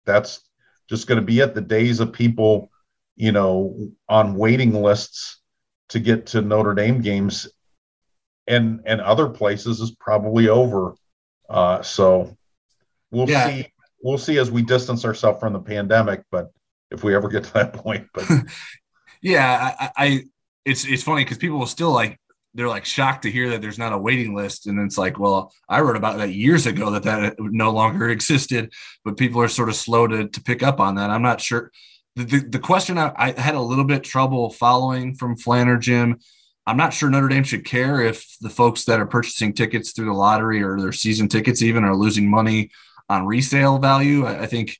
that's 0.06 0.40
just 0.88 1.06
going 1.06 1.20
to 1.20 1.26
be 1.26 1.40
it. 1.40 1.54
The 1.54 1.60
days 1.60 2.00
of 2.00 2.12
people, 2.12 2.70
you 3.16 3.32
know, 3.32 3.90
on 4.08 4.34
waiting 4.34 4.72
lists 4.82 5.39
to 5.90 6.00
get 6.00 6.26
to 6.26 6.40
Notre 6.40 6.74
Dame 6.74 7.00
games 7.00 7.48
and 8.46 8.80
and 8.86 9.00
other 9.00 9.28
places 9.28 9.80
is 9.80 9.92
probably 9.92 10.48
over. 10.48 10.94
Uh, 11.48 11.82
so 11.82 12.36
we'll 13.10 13.28
yeah. 13.28 13.48
see. 13.48 13.66
We'll 14.02 14.18
see 14.18 14.38
as 14.38 14.50
we 14.50 14.62
distance 14.62 15.04
ourselves 15.04 15.40
from 15.40 15.52
the 15.52 15.60
pandemic, 15.60 16.22
but 16.30 16.50
if 16.90 17.04
we 17.04 17.14
ever 17.14 17.28
get 17.28 17.44
to 17.44 17.52
that 17.54 17.72
point. 17.84 18.08
But 18.14 18.24
yeah, 19.22 19.74
I, 19.78 19.90
I 19.96 20.24
it's 20.64 20.86
it's 20.86 21.02
funny 21.02 21.24
because 21.24 21.38
people 21.38 21.58
will 21.58 21.66
still 21.66 21.92
like 21.92 22.18
they're 22.54 22.68
like 22.68 22.84
shocked 22.84 23.22
to 23.22 23.30
hear 23.30 23.50
that 23.50 23.62
there's 23.62 23.78
not 23.78 23.92
a 23.92 23.98
waiting 23.98 24.34
list 24.34 24.66
and 24.66 24.80
it's 24.80 24.98
like 24.98 25.18
well 25.20 25.52
i 25.68 25.80
wrote 25.80 25.96
about 25.96 26.18
that 26.18 26.30
years 26.30 26.66
ago 26.66 26.90
that 26.90 27.04
that 27.04 27.36
no 27.38 27.70
longer 27.70 28.08
existed 28.10 28.72
but 29.04 29.16
people 29.16 29.40
are 29.40 29.48
sort 29.48 29.68
of 29.68 29.76
slow 29.76 30.06
to, 30.06 30.28
to 30.28 30.42
pick 30.42 30.62
up 30.62 30.80
on 30.80 30.96
that 30.96 31.10
i'm 31.10 31.22
not 31.22 31.40
sure 31.40 31.70
the, 32.16 32.40
the, 32.40 32.58
question 32.58 32.98
I, 32.98 33.12
I, 33.16 33.40
had 33.40 33.54
a 33.54 33.60
little 33.60 33.84
bit 33.84 34.04
trouble 34.04 34.50
following 34.50 35.14
from 35.14 35.36
flanner 35.36 35.80
jim 35.80 36.18
i'm 36.66 36.76
not 36.76 36.92
sure 36.92 37.08
notre 37.08 37.28
dame 37.28 37.44
should 37.44 37.64
care 37.64 38.02
if 38.02 38.36
the 38.40 38.50
folks 38.50 38.84
that 38.84 39.00
are 39.00 39.06
purchasing 39.06 39.52
tickets 39.52 39.92
through 39.92 40.06
the 40.06 40.12
lottery 40.12 40.62
or 40.62 40.80
their 40.80 40.92
season 40.92 41.28
tickets 41.28 41.62
even 41.62 41.84
are 41.84 41.96
losing 41.96 42.28
money 42.28 42.70
on 43.08 43.26
resale 43.26 43.78
value 43.78 44.26
i, 44.26 44.42
I 44.42 44.46
think 44.46 44.76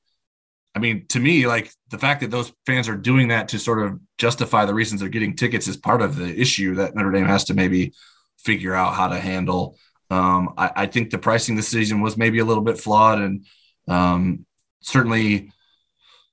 I 0.75 0.79
mean, 0.79 1.07
to 1.09 1.19
me, 1.19 1.47
like 1.47 1.73
the 1.89 1.99
fact 1.99 2.21
that 2.21 2.31
those 2.31 2.53
fans 2.65 2.89
are 2.89 2.97
doing 2.97 3.29
that 3.29 3.49
to 3.49 3.59
sort 3.59 3.83
of 3.83 3.99
justify 4.19 4.65
the 4.65 4.75
reasons 4.75 5.01
they're 5.01 5.11
getting 5.11 5.35
tickets 5.35 5.67
is 5.67 5.77
part 5.77 6.01
of 6.01 6.17
the 6.17 6.41
issue 6.41 6.77
that 6.77 6.95
Notre 6.95 7.11
Dame 7.11 7.27
has 7.27 7.45
to 7.45 7.55
maybe 7.55 7.93
figure 8.39 8.75
out 8.75 8.95
how 8.95 9.09
to 9.09 9.19
handle. 9.19 9.77
Um, 10.11 10.55
I, 10.57 10.71
I, 10.77 10.87
think 10.87 11.11
the 11.11 11.19
pricing 11.19 11.57
decision 11.57 12.01
was 12.01 12.17
maybe 12.17 12.39
a 12.39 12.45
little 12.45 12.63
bit 12.63 12.79
flawed, 12.79 13.21
and 13.21 13.47
um, 13.89 14.45
certainly 14.81 15.53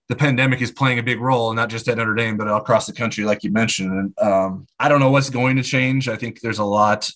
the 0.10 0.16
pandemic 0.16 0.62
is 0.62 0.72
playing 0.72 1.00
a 1.00 1.04
big 1.04 1.20
role, 1.20 1.54
not 1.54 1.70
just 1.70 1.88
at 1.88 1.98
Notre 1.98 2.16
Dame, 2.16 2.38
but 2.38 2.48
across 2.48 2.86
the 2.86 2.94
country, 2.94 3.26
like 3.26 3.44
you 3.44 3.52
mentioned. 3.52 3.92
And 3.92 4.20
um, 4.20 4.68
I 4.80 4.88
don't 4.88 5.02
know 5.02 5.12
what's 5.12 5.30
going 5.30 5.58
to 5.58 5.64
change. 5.64 6.08
I 6.08 6.16
think 6.16 6.40
there's 6.40 6.60
a 6.60 6.66
lot 6.66 7.12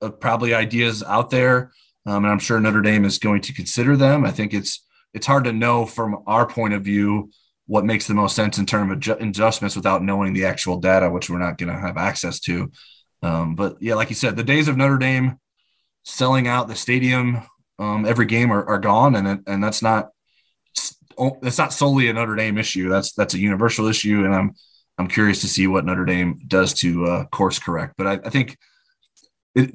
of 0.00 0.18
probably 0.18 0.52
ideas 0.52 1.02
out 1.04 1.30
there, 1.30 1.70
um, 2.04 2.24
and 2.24 2.32
I'm 2.32 2.40
sure 2.40 2.58
Notre 2.58 2.82
Dame 2.82 3.04
is 3.04 3.18
going 3.18 3.42
to 3.42 3.54
consider 3.54 3.96
them. 3.96 4.24
I 4.24 4.32
think 4.32 4.54
it's 4.54 4.84
it's 5.14 5.26
hard 5.26 5.44
to 5.44 5.52
know 5.52 5.86
from 5.86 6.22
our 6.26 6.46
point 6.46 6.74
of 6.74 6.82
view 6.82 7.30
what 7.66 7.84
makes 7.84 8.06
the 8.06 8.14
most 8.14 8.34
sense 8.34 8.58
in 8.58 8.66
terms 8.66 9.08
of 9.08 9.20
adjustments 9.20 9.76
without 9.76 10.02
knowing 10.02 10.32
the 10.32 10.46
actual 10.46 10.78
data, 10.78 11.08
which 11.08 11.30
we're 11.30 11.38
not 11.38 11.58
going 11.58 11.72
to 11.72 11.78
have 11.78 11.96
access 11.96 12.40
to. 12.40 12.72
Um, 13.22 13.54
but 13.54 13.76
yeah, 13.80 13.94
like 13.94 14.08
you 14.08 14.16
said, 14.16 14.36
the 14.36 14.42
days 14.42 14.66
of 14.66 14.76
Notre 14.76 14.98
Dame 14.98 15.38
selling 16.02 16.48
out 16.48 16.66
the 16.66 16.74
stadium 16.74 17.42
um, 17.78 18.04
every 18.04 18.26
game 18.26 18.52
are, 18.52 18.64
are 18.64 18.78
gone, 18.78 19.14
and 19.14 19.42
and 19.46 19.62
that's 19.62 19.82
not 19.82 20.10
that's 21.40 21.58
not 21.58 21.72
solely 21.72 22.08
a 22.08 22.12
Notre 22.12 22.36
Dame 22.36 22.58
issue. 22.58 22.88
That's 22.88 23.12
that's 23.12 23.34
a 23.34 23.38
universal 23.38 23.86
issue, 23.86 24.24
and 24.24 24.34
I'm 24.34 24.54
I'm 24.98 25.08
curious 25.08 25.40
to 25.42 25.48
see 25.48 25.66
what 25.66 25.84
Notre 25.84 26.04
Dame 26.04 26.40
does 26.46 26.74
to 26.74 27.06
uh, 27.06 27.24
course 27.26 27.58
correct. 27.58 27.94
But 27.96 28.06
I, 28.06 28.12
I 28.24 28.30
think 28.30 28.56
it, 29.54 29.74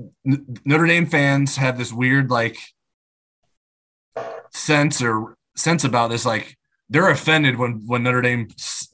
Notre 0.65 0.88
Dame 0.88 1.06
fans 1.06 1.56
have 1.57 1.78
this 1.78 1.94
weird 1.94 2.30
like 2.30 2.57
sense 4.52 5.02
or 5.02 5.36
sense 5.56 5.84
about 5.84 6.10
this 6.10 6.26
like 6.26 6.57
they're 6.90 7.10
offended 7.10 7.57
when 7.57 7.84
when 7.86 8.03
Notre 8.03 8.22
Dame 8.22 8.48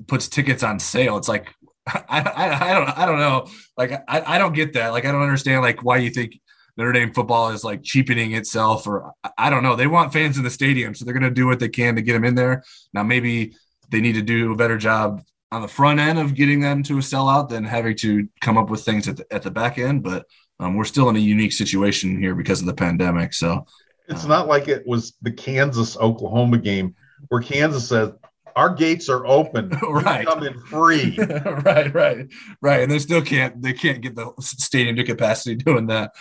puts 0.08 0.28
tickets 0.28 0.64
on 0.64 0.80
sale. 0.80 1.18
It's 1.18 1.30
like 1.30 1.54
I, 1.88 2.04
I, 2.10 2.70
I 2.70 2.74
don't 2.74 2.98
I 2.98 3.06
don't 3.06 3.20
know. 3.20 3.48
Like 3.78 3.92
I, 4.08 4.36
I 4.36 4.38
don't 4.38 4.54
get 4.54 4.74
that. 4.74 4.90
Like 4.90 5.06
I 5.06 5.12
don't 5.12 5.22
understand 5.22 5.62
like 5.62 5.84
why 5.84 5.98
you 5.98 6.10
think 6.10 6.40
Notre 6.78 6.92
Dame 6.92 7.14
football 7.14 7.50
is 7.50 7.64
like 7.64 7.84
cheapening 7.84 8.34
itself 8.34 8.88
or 8.88 9.14
I 9.38 9.50
don't 9.50 9.64
know. 9.64 9.76
They 9.76 9.88
want 9.88 10.14
fans 10.14 10.38
in 10.38 10.44
the 10.44 10.50
stadium, 10.50 10.96
so 10.96 11.06
they're 11.06 11.14
going 11.14 11.24
to 11.24 11.30
do 11.30 11.48
what 11.48 11.60
they 11.60 11.70
can 11.70 11.96
to 11.96 12.02
get 12.02 12.14
them 12.14 12.26
in 12.26 12.36
there. 12.36 12.64
Now 12.94 13.04
maybe 13.04 13.56
they 13.90 14.02
need 14.02 14.14
to 14.16 14.22
do 14.22 14.52
a 14.52 14.56
better 14.56 14.78
job 14.78 15.22
on 15.52 15.62
the 15.62 15.68
front 15.68 16.00
end 16.00 16.18
of 16.18 16.34
getting 16.34 16.60
them 16.60 16.82
to 16.84 16.96
a 16.96 17.02
sellout 17.02 17.50
than 17.50 17.64
having 17.64 17.96
to 17.98 18.28
come 18.42 18.58
up 18.58 18.70
with 18.70 18.84
things 18.84 19.08
at 19.08 19.18
the, 19.18 19.26
at 19.32 19.44
the 19.44 19.52
back 19.52 19.78
end. 19.78 20.04
But 20.04 20.26
um, 20.60 20.76
we're 20.76 20.84
still 20.84 21.10
in 21.10 21.16
a 21.16 21.20
unique 21.20 21.54
situation 21.54 22.20
here 22.20 22.34
because 22.34 22.60
of 22.60 22.66
the 22.66 22.74
pandemic. 22.74 23.34
So 23.34 23.66
it's 24.08 24.26
not 24.26 24.48
like 24.48 24.68
it 24.68 24.86
was 24.88 25.14
the 25.22 25.32
Kansas 25.32 25.96
Oklahoma 25.98 26.58
game 26.58 26.96
where 27.30 27.42
Kansas 27.42 27.88
said, 27.88 28.14
our 28.56 28.74
gates 28.74 29.10
are 29.10 29.26
open. 29.26 29.70
right. 29.90 30.26
Come 30.26 30.44
in 30.44 30.60
free. 30.62 31.18
right, 31.66 31.94
right, 31.94 32.28
right. 32.62 32.82
And 32.82 32.92
they 32.92 33.00
still 33.00 33.22
can't 33.22 33.62
they 33.62 33.74
can't 33.74 34.02
get 34.02 34.16
the 34.16 34.32
stadium 34.40 34.96
to 34.96 35.04
capacity 35.04 35.56
doing 35.56 35.88
that. 35.88 36.12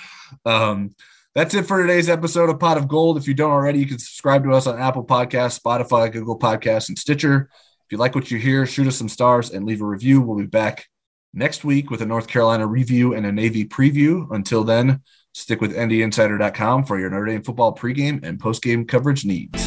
Um, 0.45 0.95
that's 1.35 1.55
it 1.55 1.67
for 1.67 1.81
today's 1.81 2.11
episode 2.11 2.51
of 2.51 2.61
Pot 2.61 2.77
of 2.77 2.89
Gold. 2.89 3.17
If 3.17 3.27
you 3.27 3.35
don't 3.35 3.51
already, 3.51 3.79
you 3.79 3.87
can 3.87 3.99
subscribe 3.99 4.45
to 4.45 4.53
us 4.53 4.67
on 4.67 4.79
Apple 4.79 5.05
Podcasts, 5.05 5.59
Spotify, 5.59 6.13
Google 6.13 6.39
Podcasts, 6.39 6.89
and 6.89 6.99
Stitcher. 6.99 7.49
If 7.87 7.93
you 7.93 7.99
like 7.99 8.15
what 8.15 8.31
you 8.31 8.39
hear, 8.39 8.67
shoot 8.67 8.87
us 8.87 8.97
some 8.97 9.09
stars 9.09 9.51
and 9.51 9.65
leave 9.65 9.81
a 9.81 9.87
review. 9.87 10.21
We'll 10.21 10.39
be 10.39 10.47
back 10.47 10.89
next 11.33 11.65
week 11.65 11.91
with 11.91 12.03
a 12.03 12.07
North 12.07 12.29
Carolina 12.29 12.67
review 12.67 13.15
and 13.15 13.25
a 13.25 13.33
Navy 13.33 13.65
preview. 13.65 14.31
Until 14.31 14.63
then, 14.63 15.01
Stick 15.35 15.63
with 15.63 15.75
NDinsider.com 15.75 16.85
for 16.85 16.99
your 16.99 17.09
Notre 17.09 17.27
Dame 17.27 17.43
football 17.43 17.75
pregame 17.75 18.23
and 18.23 18.39
postgame 18.39 18.87
coverage 18.87 19.25
needs. 19.25 19.67